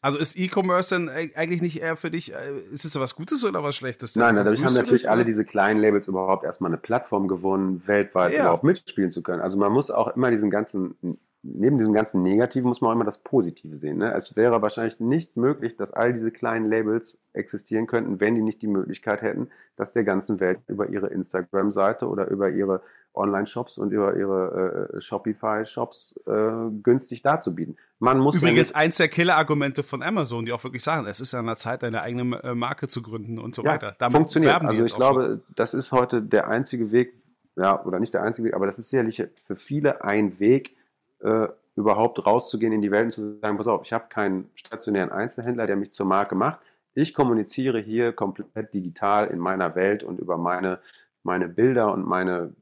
also 0.00 0.18
ist 0.18 0.38
E-Commerce 0.38 0.94
denn 0.94 1.08
eigentlich 1.08 1.60
nicht 1.60 1.80
eher 1.80 1.96
für 1.96 2.10
dich, 2.10 2.32
äh, 2.32 2.56
ist 2.72 2.84
es 2.84 2.98
was 2.98 3.16
Gutes 3.16 3.44
oder 3.44 3.64
was 3.64 3.74
Schlechtes? 3.74 4.14
Nein, 4.14 4.36
dadurch 4.36 4.62
haben 4.62 4.74
natürlich 4.74 5.10
alle 5.10 5.24
diese 5.24 5.44
kleinen 5.44 5.80
Labels 5.80 6.06
überhaupt 6.06 6.44
erstmal 6.44 6.70
eine 6.70 6.78
Plattform 6.78 7.26
gewonnen, 7.26 7.82
weltweit 7.86 8.32
ja. 8.32 8.42
überhaupt 8.42 8.64
mitspielen 8.64 9.10
zu 9.10 9.22
können. 9.22 9.40
Also 9.40 9.56
man 9.56 9.72
muss 9.72 9.90
auch 9.90 10.14
immer 10.14 10.30
diesen 10.30 10.50
ganzen 10.50 10.96
neben 11.42 11.78
diesem 11.78 11.92
ganzen 11.92 12.22
Negativen 12.22 12.68
muss 12.68 12.80
man 12.80 12.90
auch 12.90 12.94
immer 12.94 13.04
das 13.04 13.18
Positive 13.18 13.76
sehen. 13.78 13.98
Ne? 13.98 14.14
Es 14.14 14.36
wäre 14.36 14.62
wahrscheinlich 14.62 15.00
nicht 15.00 15.36
möglich, 15.36 15.76
dass 15.76 15.92
all 15.92 16.12
diese 16.12 16.30
kleinen 16.30 16.70
Labels 16.70 17.18
existieren 17.32 17.86
könnten, 17.86 18.20
wenn 18.20 18.34
die 18.34 18.42
nicht 18.42 18.62
die 18.62 18.68
Möglichkeit 18.68 19.22
hätten, 19.22 19.48
das 19.76 19.92
der 19.92 20.04
ganzen 20.04 20.38
Welt 20.38 20.60
über 20.68 20.88
ihre 20.88 21.08
Instagram-Seite 21.08 22.08
oder 22.08 22.28
über 22.28 22.50
ihre 22.50 22.82
Online-Shops 23.14 23.76
und 23.76 23.92
über 23.92 24.16
ihre 24.16 24.90
äh, 24.94 25.00
Shopify-Shops 25.00 26.20
äh, 26.26 26.70
günstig 26.82 27.22
darzubieten. 27.22 27.76
Man 27.98 28.18
muss 28.18 28.36
Übrigens 28.36 28.72
eins 28.72 28.96
der 28.96 29.08
Killer-Argumente 29.08 29.82
von 29.82 30.02
Amazon, 30.02 30.44
die 30.44 30.52
auch 30.52 30.64
wirklich 30.64 30.82
sagen, 30.82 31.06
es 31.06 31.20
ist 31.20 31.34
an 31.34 31.46
der 31.46 31.56
Zeit, 31.56 31.84
eine 31.84 32.02
eigene 32.02 32.42
äh, 32.42 32.54
Marke 32.54 32.88
zu 32.88 33.02
gründen 33.02 33.38
und 33.38 33.54
so 33.54 33.62
ja, 33.62 33.72
weiter. 33.72 33.96
Damit 33.98 34.16
funktioniert. 34.16 34.62
Also 34.62 34.84
ich 34.84 34.94
glaube, 34.94 35.40
so. 35.46 35.54
das 35.56 35.74
ist 35.74 35.92
heute 35.92 36.22
der 36.22 36.48
einzige 36.48 36.90
Weg, 36.92 37.14
ja, 37.56 37.84
oder 37.84 38.00
nicht 38.00 38.14
der 38.14 38.22
einzige 38.22 38.48
Weg, 38.48 38.54
aber 38.54 38.66
das 38.66 38.78
ist 38.78 38.90
sicherlich 38.90 39.22
für 39.46 39.56
viele 39.56 40.04
ein 40.04 40.38
Weg, 40.40 40.74
äh, 41.22 41.48
überhaupt 41.76 42.24
rauszugehen 42.26 42.72
in 42.72 42.82
die 42.82 42.90
Welt 42.90 43.06
und 43.06 43.12
zu 43.12 43.38
sagen, 43.38 43.56
pass 43.56 43.66
auf, 43.66 43.82
ich 43.84 43.92
habe 43.92 44.06
keinen 44.08 44.50
stationären 44.54 45.10
Einzelhändler, 45.10 45.66
der 45.66 45.76
mich 45.76 45.92
zur 45.92 46.06
Marke 46.06 46.34
macht. 46.34 46.60
Ich 46.94 47.14
kommuniziere 47.14 47.80
hier 47.80 48.12
komplett 48.12 48.74
digital 48.74 49.28
in 49.28 49.38
meiner 49.38 49.74
Welt 49.74 50.02
und 50.02 50.20
über 50.20 50.36
meine, 50.36 50.78
meine 51.22 51.48
Bilder 51.48 51.92
und 51.92 52.06
meine, 52.06 52.52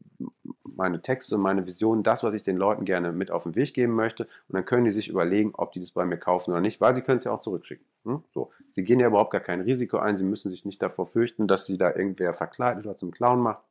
meine 0.62 1.02
Texte 1.02 1.34
und 1.34 1.40
meine 1.40 1.66
Visionen, 1.66 2.04
das, 2.04 2.22
was 2.22 2.34
ich 2.34 2.44
den 2.44 2.56
Leuten 2.56 2.84
gerne 2.84 3.10
mit 3.10 3.32
auf 3.32 3.42
den 3.42 3.56
Weg 3.56 3.74
geben 3.74 3.94
möchte. 3.94 4.24
Und 4.24 4.54
dann 4.54 4.64
können 4.64 4.84
die 4.84 4.92
sich 4.92 5.08
überlegen, 5.08 5.52
ob 5.54 5.72
die 5.72 5.80
das 5.80 5.90
bei 5.90 6.04
mir 6.04 6.18
kaufen 6.18 6.52
oder 6.52 6.60
nicht, 6.60 6.80
weil 6.80 6.94
sie 6.94 7.02
können 7.02 7.18
es 7.18 7.24
ja 7.24 7.32
auch 7.32 7.42
zurückschicken. 7.42 7.84
Hm? 8.04 8.22
So. 8.32 8.50
Sie 8.70 8.84
gehen 8.84 9.00
ja 9.00 9.08
überhaupt 9.08 9.32
gar 9.32 9.40
kein 9.40 9.62
Risiko 9.62 9.98
ein, 9.98 10.16
sie 10.16 10.24
müssen 10.24 10.50
sich 10.50 10.64
nicht 10.64 10.80
davor 10.80 11.08
fürchten, 11.08 11.48
dass 11.48 11.66
sie 11.66 11.76
da 11.76 11.88
irgendwer 11.88 12.34
verkleidet 12.34 12.86
oder 12.86 12.96
zum 12.96 13.10
Clown 13.10 13.40
macht. 13.40 13.64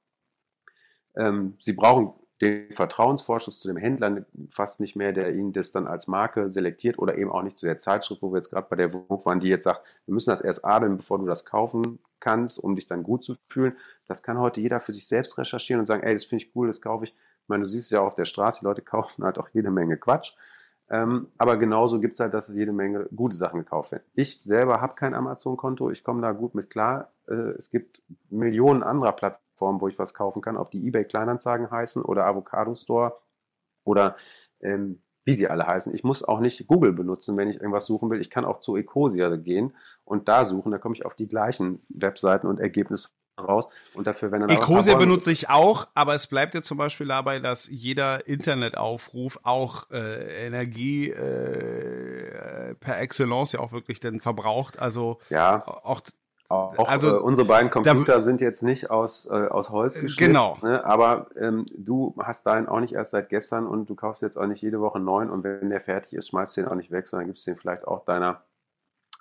Ähm, 1.16 1.56
sie 1.61 1.74
brauchen 1.74 2.14
den 2.41 2.72
Vertrauensvorschuss 2.72 3.60
zu 3.60 3.68
dem 3.68 3.78
Händler 3.78 4.26
fast 4.52 4.80
nicht 4.80 4.95
mehr, 4.95 5.11
der 5.11 5.34
ihnen 5.36 5.52
das 5.52 5.72
dann 5.72 5.88
als 5.88 6.07
Marke 6.07 6.49
selektiert 6.49 6.98
oder 6.98 7.18
eben 7.18 7.32
auch 7.32 7.44
nicht 7.44 7.57
zu 7.57 7.66
der 7.66 7.78
Zeitschrift, 7.78 8.22
wo 8.22 8.32
wir 8.32 8.38
jetzt 8.38 8.49
gerade 8.49 8.68
bei 8.70 8.78
der 8.78 8.91
Vogue 8.91 9.26
waren, 9.26 9.41
die 9.41 9.49
jetzt 9.49 9.66
sagt, 9.66 9.82
wir 10.06 10.14
müssen 10.14 10.30
das 10.30 10.41
erst 10.41 10.64
adeln, 10.64 10.98
bevor 10.98 11.20
du 11.20 11.26
das 11.26 11.44
kaufen 11.44 11.99
kannst, 12.20 12.57
um 12.57 12.76
dich 12.76 12.88
dann 12.88 13.03
gut 13.03 13.24
zu 13.24 13.36
fühlen. 13.49 13.76
Das 14.07 14.24
kann 14.24 14.40
heute 14.40 14.61
jeder 14.61 14.80
für 14.80 14.94
sich 14.94 15.07
selbst 15.07 15.38
recherchieren 15.38 15.82
und 15.82 15.86
sagen, 15.86 16.03
ey, 16.03 16.14
das 16.14 16.26
finde 16.26 16.45
ich 16.45 16.56
cool, 16.56 16.68
das 16.68 16.82
kaufe 16.82 17.06
ich. 17.06 17.11
Ich 17.11 17.49
meine, 17.49 17.64
du 17.64 17.70
siehst 17.70 17.91
ja 17.91 18.02
auf 18.02 18.16
der 18.16 18.26
Straße, 18.26 18.60
die 18.61 18.66
Leute 18.66 18.82
kaufen 18.84 19.24
halt 19.24 19.38
auch 19.38 19.49
jede 19.49 19.72
Menge 19.72 19.98
Quatsch. 19.98 20.32
Ähm, 20.91 21.28
aber 21.38 21.57
genauso 21.57 21.99
gibt 21.99 22.16
es 22.16 22.20
halt, 22.20 22.34
dass 22.34 22.48
jede 22.48 22.72
Menge 22.72 23.07
gute 23.16 23.36
Sachen 23.36 23.60
gekauft 23.60 23.91
werden. 23.91 24.03
Ich 24.16 24.41
selber 24.44 24.82
habe 24.82 24.95
kein 24.95 25.14
Amazon-Konto, 25.14 25.91
ich 25.91 26.03
komme 26.03 26.22
da 26.22 26.32
gut 26.32 26.56
mit 26.56 26.70
klar. 26.70 27.11
Äh, 27.28 27.34
es 27.60 27.70
gibt 27.70 28.02
Millionen 28.30 28.82
anderer 28.82 29.11
Plattformen, 29.11 29.49
Plattformen, 29.60 29.81
wo 29.81 29.88
ich 29.88 29.99
was 29.99 30.14
kaufen 30.14 30.41
kann, 30.41 30.57
ob 30.57 30.72
die 30.72 30.88
eBay 30.88 31.06
Kleinanzeigen 31.06 31.69
heißen 31.69 32.02
oder 32.02 32.26
Avocado 32.26 32.76
Store 32.76 33.19
oder 33.84 34.15
ähm, 34.61 35.02
wie 35.26 35.36
sie 35.36 35.48
alle 35.48 35.68
heißen. 35.68 35.94
Ich 35.94 36.03
muss 36.03 36.23
auch 36.23 36.40
nicht 36.40 36.65
Google 36.68 36.94
benutzen, 36.94 37.38
wenn 37.38 37.49
ich 37.49 37.57
irgendwas 37.57 37.86
suchen 37.86 38.10
will. 38.10 38.22
Ich 38.22 38.30
kann 38.30 38.45
auch 38.45 38.61
zu 38.61 38.77
Ecosia 38.77 39.36
gehen 39.36 39.76
und 40.06 40.27
da 40.27 40.45
suchen. 40.45 40.72
Da 40.72 40.77
komme 40.77 40.95
ich 40.95 41.06
auf 41.06 41.15
die 41.15 41.27
gleichen 41.27 41.86
Webseiten 41.90 42.48
und 42.48 42.60
Ergebnisse 42.60 43.10
raus. 43.38 43.65
Und 43.94 44.07
dafür, 44.07 44.31
wenn 44.31 44.41
dann 44.41 44.49
Ecosia 44.49 44.98
benutze 44.98 45.31
ich 45.31 45.49
auch, 45.49 45.88
aber 45.94 46.14
es 46.14 46.27
bleibt 46.27 46.56
ja 46.56 46.61
zum 46.61 46.77
Beispiel 46.77 47.07
dabei, 47.07 47.40
dass 47.40 47.69
jeder 47.69 48.27
Internetaufruf 48.27 49.40
auch 49.44 49.90
äh, 49.91 50.48
Energie 50.48 51.10
äh, 51.10 52.76
per 52.76 52.99
Excellence 52.99 53.53
ja 53.53 53.60
auch 53.60 53.72
wirklich 53.72 53.99
dann 53.99 54.19
verbraucht. 54.19 54.80
Also 54.80 55.19
ja. 55.30 55.65
auch 55.65 56.02
auch 56.50 56.90
also, 56.90 57.18
äh, 57.18 57.20
unsere 57.20 57.48
beiden 57.48 57.70
Computer 57.70 58.16
da, 58.16 58.22
sind 58.22 58.42
jetzt 58.42 58.64
nicht 58.64 58.90
aus, 58.90 59.28
äh, 59.30 59.48
aus 59.48 59.70
Holz 59.70 59.94
geschnitzt, 59.94 60.18
genau. 60.18 60.58
Ne? 60.62 60.84
aber 60.84 61.28
ähm, 61.40 61.66
du 61.78 62.16
hast 62.20 62.46
deinen 62.46 62.68
auch 62.68 62.80
nicht 62.80 62.94
erst 62.94 63.12
seit 63.12 63.30
gestern 63.30 63.68
und 63.68 63.90
du 63.90 63.96
kaufst 63.96 64.22
jetzt 64.22 64.38
auch 64.38 64.48
nicht 64.48 64.62
jede 64.62 64.82
Woche 64.82 65.00
neun 65.00 65.30
und 65.30 65.44
wenn 65.44 65.70
der 65.70 65.82
fertig 65.82 66.14
ist, 66.14 66.30
schmeißt 66.30 66.58
du 66.58 66.62
den 66.62 66.70
auch 66.70 66.76
nicht 66.76 66.92
weg, 66.92 67.08
sondern 67.08 67.28
gibst 67.28 67.46
den 67.46 67.56
vielleicht 67.56 67.88
auch 67.88 68.04
deiner 68.06 68.42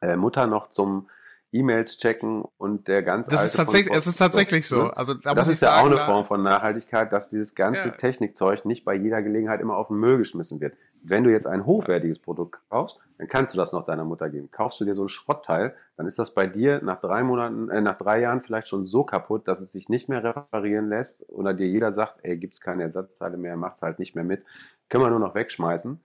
äh, 0.00 0.16
Mutter 0.16 0.46
noch 0.46 0.70
zum 0.70 1.08
E-Mails 1.50 1.96
checken 1.96 2.44
und 2.58 2.88
der 2.88 3.02
ganze 3.02 3.30
das 3.30 3.44
ist 3.44 3.56
tatsächlich, 3.56 3.96
es 3.96 4.06
ist 4.06 4.18
tatsächlich 4.18 4.68
so. 4.68 4.88
Also 4.90 5.14
da 5.14 5.34
das 5.34 5.48
ist 5.48 5.62
ja 5.62 5.68
sagen, 5.68 5.88
auch 5.88 5.96
eine 5.96 6.04
Form 6.04 6.24
von 6.26 6.42
Nachhaltigkeit, 6.42 7.10
dass 7.10 7.30
dieses 7.30 7.54
ganze 7.54 7.88
ja. 7.88 7.90
Technikzeug 7.90 8.66
nicht 8.66 8.84
bei 8.84 8.94
jeder 8.94 9.22
Gelegenheit 9.22 9.60
immer 9.60 9.76
auf 9.76 9.88
den 9.88 9.96
Müll 9.96 10.18
geschmissen 10.18 10.60
wird. 10.60 10.74
Wenn 11.02 11.24
du 11.24 11.30
jetzt 11.30 11.46
ein 11.46 11.64
hochwertiges 11.64 12.18
Produkt 12.18 12.58
kaufst, 12.68 12.98
dann 13.16 13.28
kannst 13.28 13.54
du 13.54 13.56
das 13.56 13.72
noch 13.72 13.86
deiner 13.86 14.04
Mutter 14.04 14.28
geben. 14.28 14.50
Kaufst 14.50 14.78
du 14.80 14.84
dir 14.84 14.94
so 14.94 15.04
ein 15.04 15.08
Schrottteil, 15.08 15.74
dann 15.96 16.06
ist 16.06 16.18
das 16.18 16.34
bei 16.34 16.46
dir 16.46 16.82
nach 16.82 17.00
drei 17.00 17.22
Monaten, 17.22 17.70
äh, 17.70 17.80
nach 17.80 17.96
drei 17.96 18.20
Jahren 18.20 18.42
vielleicht 18.42 18.68
schon 18.68 18.84
so 18.84 19.04
kaputt, 19.04 19.48
dass 19.48 19.60
es 19.60 19.72
sich 19.72 19.88
nicht 19.88 20.08
mehr 20.08 20.22
reparieren 20.22 20.88
lässt 20.88 21.24
oder 21.30 21.54
dir 21.54 21.66
jeder 21.66 21.94
sagt, 21.94 22.18
ey, 22.24 22.36
gibt's 22.36 22.60
keine 22.60 22.82
Ersatzteile 22.82 23.38
mehr, 23.38 23.56
macht 23.56 23.80
halt 23.80 23.98
nicht 23.98 24.14
mehr 24.14 24.24
mit, 24.24 24.44
können 24.90 25.04
wir 25.04 25.10
nur 25.10 25.18
noch 25.18 25.34
wegschmeißen. 25.34 25.98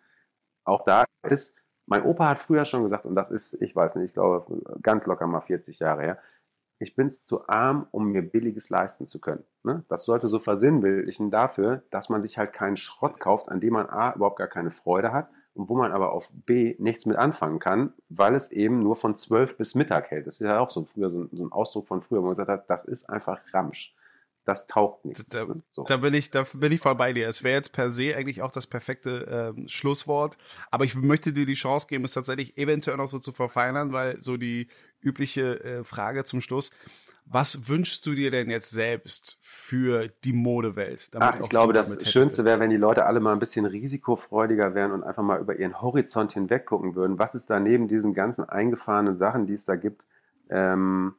Auch 0.64 0.86
da 0.86 1.04
ist 1.24 1.54
mein 1.86 2.04
Opa 2.04 2.30
hat 2.30 2.40
früher 2.40 2.66
schon 2.66 2.84
gesagt, 2.84 3.06
und 3.06 3.16
das 3.16 3.32
ist, 3.32 3.56
ich 3.62 3.76
weiß 3.76 3.96
nicht, 3.96 4.06
ich 4.08 4.14
glaube, 4.14 4.62
ganz 4.82 5.06
locker 5.06 5.28
mal 5.28 5.42
40 5.42 5.80
Jahre 5.80 6.02
her, 6.02 6.20
ich 6.80 6.96
bin 6.96 7.12
zu 7.12 7.48
arm, 7.48 7.88
um 7.92 8.12
mir 8.12 8.22
Billiges 8.22 8.70
leisten 8.70 9.08
zu 9.08 9.20
können. 9.20 9.44
Ne? 9.64 9.84
Das 9.88 10.06
sollte 10.06 10.28
so 10.28 10.40
versinnbildlichen 10.40 11.32
dafür, 11.32 11.84
dass 11.92 12.10
man 12.10 12.22
sich 12.22 12.38
halt 12.38 12.52
keinen 12.54 12.78
Schrott 12.78 13.20
kauft, 13.20 13.50
an 13.50 13.60
dem 13.60 13.74
man 13.74 13.90
A 13.90 14.14
überhaupt 14.14 14.38
gar 14.38 14.48
keine 14.48 14.72
Freude 14.72 15.14
hat 15.14 15.30
und 15.54 15.70
wo 15.70 15.76
man 15.76 15.92
aber 15.92 16.12
auf 16.12 16.28
B 16.32 16.76
nichts 16.80 17.06
mit 17.06 17.16
anfangen 17.16 17.60
kann, 17.60 17.94
weil 18.10 18.36
es 18.36 18.52
eben 18.52 18.80
nur 18.80 18.96
von 18.96 19.16
12 19.18 19.58
bis 19.58 19.76
Mittag 19.76 20.12
hält. 20.12 20.28
Das 20.28 20.36
ist 20.36 20.48
ja 20.48 20.60
auch 20.60 20.72
so 20.72 20.86
früher 20.86 21.10
so 21.10 21.20
ein, 21.22 21.30
so 21.32 21.46
ein 21.46 21.52
Ausdruck 21.52 21.88
von 21.88 22.02
früher, 22.02 22.22
wo 22.22 22.28
man 22.28 22.36
gesagt 22.36 22.50
hat, 22.50 22.70
das 22.70 22.86
ist 22.86 23.10
einfach 23.10 23.40
Ramsch 23.54 23.96
das 24.46 24.68
taugt 24.68 25.06
nicht. 25.06 25.34
Da, 25.34 25.48
so. 25.72 25.84
da, 25.84 25.98
bin 25.98 26.14
ich, 26.14 26.32
da 26.32 26.44
bin 26.56 26.72
ich 26.72 26.82
voll 26.82 26.96
bei 26.96 27.14
dir. 27.14 27.28
Es 27.28 27.44
wäre 27.44 27.56
jetzt 27.56 27.72
per 27.72 27.90
se 27.90 28.16
eigentlich 28.16 28.42
auch 28.42 28.52
das 28.52 28.68
perfekte 28.68 29.56
äh, 29.58 29.70
Schlusswort. 29.70 30.38
Aber 30.72 30.86
ich 30.86 30.96
möchte 30.96 31.34
dir 31.34 31.46
die 31.46 31.54
Chance 31.54 31.88
geben, 31.88 32.04
es 32.04 32.14
tatsächlich 32.14 32.58
eventuell 32.58 32.98
noch 32.98 33.08
so 33.08 33.20
zu 33.20 33.32
verfeinern, 33.32 33.94
weil 33.94 34.22
so 34.22 34.38
die 34.38 34.68
übliche 35.02 35.64
äh, 35.64 35.84
Frage 35.84 36.24
zum 36.24 36.42
Schluss. 36.42 36.72
Was 37.26 37.70
wünschst 37.70 38.06
du 38.06 38.16
dir 38.16 38.32
denn 38.32 38.50
jetzt 38.50 38.72
selbst 38.72 39.38
für 39.40 40.10
die 40.26 40.34
Modewelt? 40.34 41.10
Ach, 41.18 41.40
ich 41.40 41.48
glaube, 41.48 41.72
das 41.72 42.12
Schönste 42.12 42.44
wäre, 42.44 42.60
wenn 42.60 42.70
die 42.70 42.76
Leute 42.78 43.06
alle 43.06 43.22
mal 43.22 43.32
ein 43.32 43.40
bisschen 43.40 43.66
risikofreudiger 43.66 44.76
wären 44.76 44.92
und 44.92 45.04
einfach 45.04 45.24
mal 45.24 45.40
über 45.40 45.58
ihren 45.58 45.82
Horizont 45.82 46.34
hinweg 46.34 46.66
gucken 46.66 46.96
würden. 46.96 47.20
Was 47.20 47.34
ist 47.34 47.50
da 47.50 47.62
neben 47.62 47.88
diesen 47.88 48.14
ganzen 48.14 48.44
eingefahrenen 48.44 49.16
Sachen, 49.16 49.48
die 49.48 49.54
es 49.54 49.64
da 49.64 49.78
gibt, 49.78 50.04
ähm, 50.50 51.16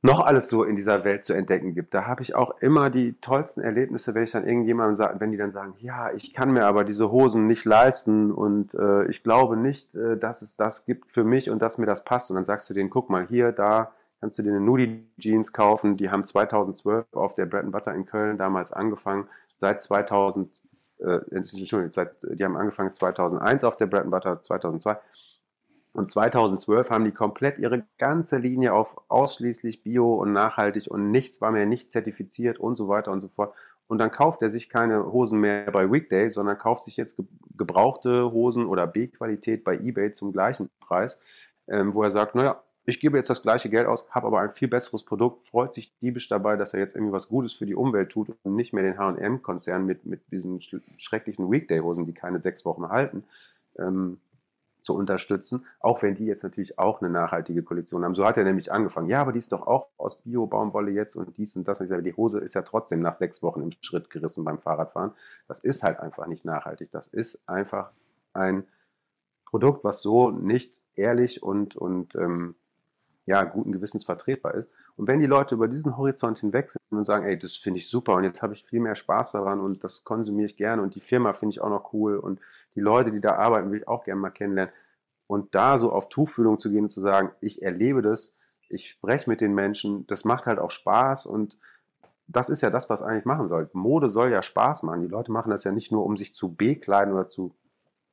noch 0.00 0.20
alles 0.20 0.48
so 0.48 0.62
in 0.62 0.76
dieser 0.76 1.04
Welt 1.04 1.24
zu 1.24 1.32
entdecken 1.32 1.74
gibt. 1.74 1.92
Da 1.92 2.06
habe 2.06 2.22
ich 2.22 2.34
auch 2.34 2.60
immer 2.60 2.88
die 2.88 3.14
tollsten 3.20 3.60
Erlebnisse, 3.60 4.14
wenn 4.14 4.24
ich 4.24 4.30
dann 4.30 4.46
irgendjemandem 4.46 4.96
sage, 4.96 5.20
wenn 5.20 5.32
die 5.32 5.36
dann 5.36 5.52
sagen, 5.52 5.74
ja, 5.80 6.12
ich 6.12 6.32
kann 6.32 6.52
mir 6.52 6.66
aber 6.66 6.84
diese 6.84 7.10
Hosen 7.10 7.48
nicht 7.48 7.64
leisten 7.64 8.30
und 8.30 8.74
äh, 8.74 9.06
ich 9.06 9.24
glaube 9.24 9.56
nicht, 9.56 9.92
äh, 9.96 10.16
dass 10.16 10.42
es 10.42 10.54
das 10.56 10.84
gibt 10.84 11.10
für 11.10 11.24
mich 11.24 11.50
und 11.50 11.60
dass 11.60 11.78
mir 11.78 11.86
das 11.86 12.04
passt. 12.04 12.30
Und 12.30 12.36
dann 12.36 12.44
sagst 12.44 12.70
du 12.70 12.74
denen, 12.74 12.90
guck 12.90 13.10
mal, 13.10 13.26
hier, 13.26 13.50
da 13.50 13.92
kannst 14.20 14.38
du 14.38 14.44
dir 14.44 14.50
eine 14.50 14.60
Nudie 14.60 15.04
Jeans 15.18 15.52
kaufen. 15.52 15.96
Die 15.96 16.10
haben 16.10 16.24
2012 16.24 17.06
auf 17.12 17.34
der 17.34 17.46
Bread 17.46 17.70
Butter 17.72 17.92
in 17.92 18.06
Köln 18.06 18.38
damals 18.38 18.72
angefangen. 18.72 19.26
Seit 19.60 19.82
2000, 19.82 20.48
äh, 21.00 21.18
Entschuldigung, 21.32 21.90
seit, 21.92 22.12
die 22.22 22.44
haben 22.44 22.56
angefangen 22.56 22.94
2001 22.94 23.64
auf 23.64 23.76
der 23.76 23.86
Bread 23.86 24.08
Butter, 24.08 24.40
2002 24.42 24.96
und 25.98 26.12
2012 26.12 26.90
haben 26.90 27.04
die 27.04 27.10
komplett 27.10 27.58
ihre 27.58 27.84
ganze 27.98 28.36
Linie 28.38 28.72
auf 28.72 28.96
ausschließlich 29.08 29.82
bio 29.82 30.14
und 30.14 30.32
nachhaltig 30.32 30.88
und 30.88 31.10
nichts 31.10 31.40
war 31.40 31.50
mehr 31.50 31.66
nicht 31.66 31.90
zertifiziert 31.90 32.60
und 32.60 32.76
so 32.76 32.86
weiter 32.86 33.10
und 33.10 33.20
so 33.20 33.26
fort. 33.26 33.52
Und 33.88 33.98
dann 33.98 34.12
kauft 34.12 34.40
er 34.42 34.50
sich 34.50 34.68
keine 34.68 35.10
Hosen 35.12 35.40
mehr 35.40 35.68
bei 35.72 35.90
Weekday, 35.90 36.30
sondern 36.30 36.56
kauft 36.56 36.84
sich 36.84 36.96
jetzt 36.96 37.20
gebrauchte 37.56 38.30
Hosen 38.30 38.66
oder 38.66 38.86
B-Qualität 38.86 39.64
bei 39.64 39.74
eBay 39.74 40.12
zum 40.12 40.30
gleichen 40.32 40.70
Preis, 40.78 41.18
ähm, 41.66 41.92
wo 41.94 42.04
er 42.04 42.12
sagt, 42.12 42.36
naja, 42.36 42.62
ich 42.84 43.00
gebe 43.00 43.18
jetzt 43.18 43.28
das 43.28 43.42
gleiche 43.42 43.68
Geld 43.68 43.88
aus, 43.88 44.06
habe 44.10 44.28
aber 44.28 44.38
ein 44.38 44.52
viel 44.52 44.68
besseres 44.68 45.04
Produkt, 45.04 45.48
freut 45.48 45.74
sich 45.74 45.92
diebisch 46.00 46.28
dabei, 46.28 46.56
dass 46.56 46.74
er 46.74 46.80
jetzt 46.80 46.94
irgendwie 46.94 47.12
was 47.12 47.26
Gutes 47.26 47.54
für 47.54 47.66
die 47.66 47.74
Umwelt 47.74 48.10
tut 48.10 48.32
und 48.44 48.54
nicht 48.54 48.72
mehr 48.72 48.84
den 48.84 48.98
H&M-Konzern 48.98 49.84
mit, 49.84 50.06
mit 50.06 50.20
diesen 50.30 50.62
schrecklichen 50.98 51.50
Weekday-Hosen, 51.50 52.06
die 52.06 52.14
keine 52.14 52.40
sechs 52.40 52.64
Wochen 52.64 52.88
halten, 52.88 53.24
ähm, 53.78 54.18
zu 54.82 54.94
unterstützen, 54.94 55.66
auch 55.80 56.02
wenn 56.02 56.14
die 56.14 56.26
jetzt 56.26 56.42
natürlich 56.42 56.78
auch 56.78 57.00
eine 57.00 57.10
nachhaltige 57.10 57.62
Kollektion 57.62 58.04
haben. 58.04 58.14
So 58.14 58.24
hat 58.24 58.36
er 58.36 58.44
nämlich 58.44 58.72
angefangen. 58.72 59.08
Ja, 59.08 59.20
aber 59.20 59.32
die 59.32 59.38
ist 59.38 59.52
doch 59.52 59.66
auch 59.66 59.88
aus 59.96 60.20
Bio-Baumwolle 60.22 60.90
jetzt 60.90 61.16
und 61.16 61.36
dies 61.36 61.54
und 61.56 61.66
das. 61.66 61.80
Und 61.80 61.86
ich 61.86 61.90
sage, 61.90 62.02
die 62.02 62.14
Hose 62.14 62.38
ist 62.38 62.54
ja 62.54 62.62
trotzdem 62.62 63.00
nach 63.00 63.16
sechs 63.16 63.42
Wochen 63.42 63.62
im 63.62 63.72
Schritt 63.80 64.10
gerissen 64.10 64.44
beim 64.44 64.58
Fahrradfahren. 64.58 65.12
Das 65.46 65.60
ist 65.60 65.82
halt 65.82 66.00
einfach 66.00 66.26
nicht 66.26 66.44
nachhaltig. 66.44 66.90
Das 66.92 67.06
ist 67.08 67.38
einfach 67.46 67.90
ein 68.32 68.64
Produkt, 69.46 69.84
was 69.84 70.02
so 70.02 70.30
nicht 70.30 70.80
ehrlich 70.94 71.42
und, 71.42 71.76
und 71.76 72.14
ähm, 72.16 72.54
ja, 73.26 73.44
guten 73.44 73.72
Gewissens 73.72 74.04
vertretbar 74.04 74.54
ist. 74.54 74.70
Und 74.96 75.06
wenn 75.06 75.20
die 75.20 75.26
Leute 75.26 75.54
über 75.54 75.68
diesen 75.68 75.96
Horizont 75.96 76.40
hinweg 76.40 76.70
sind 76.70 76.82
und 76.90 77.04
sagen, 77.04 77.24
ey, 77.24 77.38
das 77.38 77.56
finde 77.56 77.78
ich 77.78 77.88
super 77.88 78.14
und 78.14 78.24
jetzt 78.24 78.42
habe 78.42 78.54
ich 78.54 78.64
viel 78.64 78.80
mehr 78.80 78.96
Spaß 78.96 79.32
daran 79.32 79.60
und 79.60 79.84
das 79.84 80.02
konsumiere 80.02 80.46
ich 80.46 80.56
gerne 80.56 80.82
und 80.82 80.94
die 80.94 81.00
Firma 81.00 81.34
finde 81.34 81.52
ich 81.52 81.60
auch 81.60 81.68
noch 81.68 81.92
cool 81.92 82.16
und 82.16 82.40
die 82.78 82.84
Leute, 82.84 83.10
die 83.10 83.20
da 83.20 83.34
arbeiten, 83.34 83.72
will 83.72 83.80
ich 83.80 83.88
auch 83.88 84.04
gerne 84.04 84.20
mal 84.20 84.30
kennenlernen. 84.30 84.72
Und 85.26 85.54
da 85.56 85.80
so 85.80 85.90
auf 85.90 86.08
Tuchfühlung 86.08 86.60
zu 86.60 86.70
gehen 86.70 86.84
und 86.84 86.92
zu 86.92 87.00
sagen, 87.00 87.32
ich 87.40 87.60
erlebe 87.60 88.02
das, 88.02 88.32
ich 88.68 88.88
spreche 88.88 89.28
mit 89.28 89.40
den 89.40 89.52
Menschen, 89.52 90.06
das 90.06 90.24
macht 90.24 90.46
halt 90.46 90.60
auch 90.60 90.70
Spaß 90.70 91.26
und 91.26 91.56
das 92.28 92.50
ist 92.50 92.60
ja 92.60 92.70
das, 92.70 92.88
was 92.88 93.02
eigentlich 93.02 93.24
machen 93.24 93.48
soll. 93.48 93.68
Mode 93.72 94.10
soll 94.10 94.30
ja 94.30 94.42
Spaß 94.42 94.84
machen. 94.84 95.02
Die 95.02 95.08
Leute 95.08 95.32
machen 95.32 95.50
das 95.50 95.64
ja 95.64 95.72
nicht 95.72 95.90
nur, 95.90 96.04
um 96.04 96.16
sich 96.16 96.34
zu 96.34 96.54
bekleiden 96.54 97.12
oder 97.12 97.26
zu, 97.28 97.52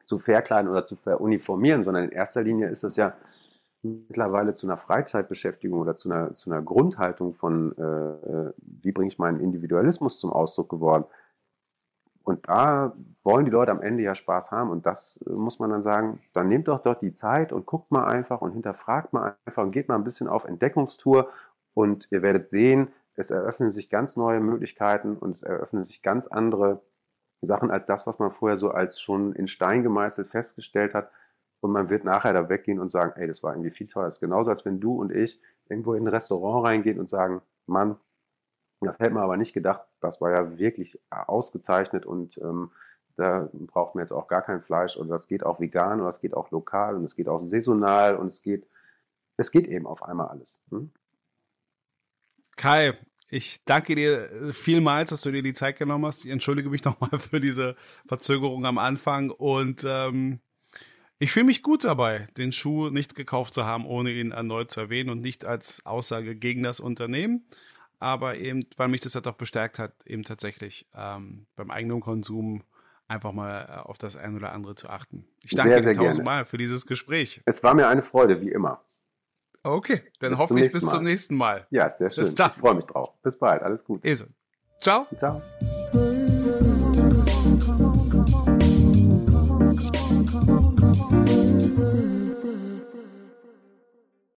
zu 0.06 0.18
verkleiden 0.18 0.72
oder 0.72 0.86
zu 0.86 0.96
veruniformieren, 0.96 1.84
sondern 1.84 2.06
in 2.06 2.12
erster 2.12 2.42
Linie 2.42 2.70
ist 2.70 2.84
das 2.84 2.96
ja 2.96 3.14
mittlerweile 3.84 4.56
zu 4.56 4.66
einer 4.66 4.78
Freizeitbeschäftigung 4.78 5.80
oder 5.80 5.96
zu 5.96 6.10
einer, 6.10 6.34
zu 6.36 6.50
einer 6.50 6.64
Grundhaltung 6.64 7.36
von, 7.36 7.78
äh, 7.78 7.84
äh 7.84 8.54
wie 8.58 8.94
bringe 8.94 9.10
ich 9.10 9.20
meinen 9.20 9.42
Individualismus 9.42 10.18
zum 10.18 10.32
Ausdruck 10.32 10.70
geworden. 10.70 11.06
Und 12.26 12.50
da 12.50 12.94
wollen 13.24 13.46
die 13.46 13.52
Leute 13.52 13.72
am 13.72 13.82
Ende 13.82 14.02
ja 14.04 14.16
Spaß 14.16 14.50
haben. 14.50 14.72
Und 14.72 14.86
das 14.86 15.24
äh, 15.28 15.30
muss 15.30 15.60
man 15.60 15.70
dann 15.70 15.84
sagen, 15.84 16.20
dann 16.34 16.50
nehmt 16.50 16.68
doch 16.68 16.82
dort 16.82 17.02
die 17.02 17.14
Zeit 17.14 17.54
und 17.54 17.68
guckt 17.68 17.92
mal 17.92 18.06
einfach 18.06 18.42
und 18.42 18.52
hinterfragt 18.52 19.14
mal 19.14 19.38
einfach 19.46 19.64
und 19.64 19.72
geht 19.72 19.88
mal 19.88 19.96
ein 19.96 20.04
bisschen 20.04 20.28
auf 20.28 20.44
Entdeckungstour. 20.44 21.30
Und 21.76 22.08
ihr 22.10 22.24
werdet 22.24 22.50
sehen, 22.50 22.90
es 23.16 23.30
eröffnen 23.30 23.72
sich 23.72 23.90
ganz 23.90 24.16
neue 24.16 24.40
Möglichkeiten 24.40 25.16
und 25.18 25.36
es 25.36 25.44
eröffnen 25.44 25.86
sich 25.86 26.02
ganz 26.02 26.28
andere 26.28 26.82
Sachen 27.42 27.70
als 27.70 27.86
das, 27.86 28.08
was 28.08 28.18
man 28.18 28.32
vorher 28.32 28.58
so 28.58 28.72
als 28.72 29.00
schon 29.00 29.34
in 29.34 29.48
Stein 29.48 29.84
gemeißelt 29.84 30.30
festgestellt 30.30 30.96
hat. 30.96 31.12
Und 31.62 31.72
man 31.72 31.90
wird 31.90 32.06
nachher 32.06 32.34
da 32.34 32.50
weggehen 32.50 32.80
und 32.80 32.90
sagen, 32.90 33.14
ey, 33.18 33.28
das 33.28 33.44
war 33.44 33.54
irgendwie 33.54 33.72
viel 33.72 33.88
toller. 33.88 34.08
Das 34.08 34.16
ist 34.16 34.20
genauso, 34.20 34.50
als 34.50 34.66
wenn 34.66 34.80
du 34.80 35.00
und 35.00 35.12
ich 35.12 35.40
irgendwo 35.70 35.94
in 35.94 36.06
ein 36.06 36.08
Restaurant 36.08 36.66
reingehen 36.66 37.00
und 37.00 37.10
sagen, 37.10 37.42
Mann, 37.68 37.98
das 38.86 39.00
hätte 39.00 39.14
man 39.14 39.24
aber 39.24 39.38
nicht 39.38 39.54
gedacht. 39.54 39.82
Das 40.02 40.22
war 40.22 40.32
ja 40.32 40.58
wirklich 40.58 41.00
ausgezeichnet 41.10 42.06
und 42.06 42.38
ähm, 42.38 42.72
da 43.16 43.50
braucht 43.54 43.96
man 43.96 44.04
jetzt 44.04 44.12
auch 44.12 44.28
gar 44.28 44.42
kein 44.42 44.62
Fleisch 44.62 44.96
und 44.96 45.08
das 45.10 45.28
geht 45.28 45.46
auch 45.46 45.60
vegan 45.60 46.00
und 46.00 46.06
das 46.06 46.20
geht 46.20 46.34
auch 46.34 46.52
lokal 46.52 46.96
und 46.96 47.06
es 47.06 47.16
geht 47.16 47.28
auch 47.28 47.40
saisonal 47.46 48.16
und 48.16 48.28
es 48.34 48.42
geht, 48.42 48.68
es 49.38 49.52
geht 49.52 49.68
eben 49.68 49.88
auf 49.88 50.04
einmal 50.04 50.28
alles. 50.28 50.60
Hm? 50.70 50.92
Kai, 52.58 52.94
ich 53.30 53.64
danke 53.64 53.96
dir 53.96 54.30
vielmals, 54.52 55.10
dass 55.10 55.22
du 55.22 55.32
dir 55.32 55.44
die 55.44 55.54
Zeit 55.54 55.78
genommen 55.78 56.06
hast. 56.06 56.26
Ich 56.26 56.32
entschuldige 56.32 56.70
mich 56.70 56.84
nochmal 56.86 57.20
für 57.20 57.40
diese 57.40 57.76
Verzögerung 58.08 58.66
am 58.66 58.78
Anfang 58.78 59.32
und 59.32 59.86
ähm, 59.88 60.40
ich 61.18 61.32
fühle 61.32 61.46
mich 61.46 61.64
gut 61.64 61.86
dabei, 61.86 62.28
den 62.38 62.52
Schuh 62.52 62.90
nicht 62.90 63.16
gekauft 63.16 63.54
zu 63.54 63.66
haben, 63.66 63.86
ohne 63.86 64.12
ihn 64.12 64.32
erneut 64.32 64.72
zu 64.72 64.82
erwähnen 64.82 65.10
und 65.10 65.22
nicht 65.22 65.46
als 65.46 65.86
Aussage 65.86 66.36
gegen 66.36 66.64
das 66.64 66.82
Unternehmen 66.82 67.46
aber 68.00 68.38
eben, 68.38 68.66
weil 68.78 68.88
mich 68.88 69.02
das 69.02 69.16
halt 69.16 69.28
auch 69.28 69.34
bestärkt 69.34 69.80
hat, 69.80 69.94
eben 70.06 70.24
tatsächlich 70.24 70.88
ähm, 70.96 71.46
beim 71.56 71.72
eigenen 71.72 72.02
Konsum 72.02 72.64
einfach 73.08 73.32
mal 73.32 73.66
äh, 73.70 73.88
auf 73.88 73.98
das 73.98 74.16
eine 74.16 74.38
oder 74.38 74.52
andere 74.52 74.76
zu 74.76 74.90
achten. 74.90 75.28
Ich 75.44 75.52
danke 75.52 75.74
sehr, 75.74 75.84
sehr 75.84 75.94
dir 75.94 76.00
tausendmal 76.00 76.46
für 76.46 76.58
dieses 76.58 76.86
Gespräch. 76.86 77.42
Es 77.46 77.64
war 77.64 77.74
mir 77.74 77.88
eine 77.88 78.04
Freude, 78.04 78.42
wie 78.42 78.50
immer. 78.50 78.82
Okay, 79.64 80.04
dann 80.20 80.32
bis 80.32 80.40
hoffe 80.40 80.60
ich 80.60 80.72
bis 80.72 80.88
zum 80.88 81.04
nächsten 81.04 81.36
Mal. 81.36 81.66
Ja, 81.72 81.90
sehr 81.90 82.12
schön. 82.12 82.24
Bis 82.24 82.36
dann. 82.36 82.52
Ich 82.52 82.58
freue 82.58 82.76
mich 82.76 82.86
drauf. 82.86 83.14
Bis 83.24 83.38
bald. 83.38 83.64
Alles 83.64 83.84
gut. 83.84 84.04
Ciao. 84.80 85.08
Ciao. 85.18 85.42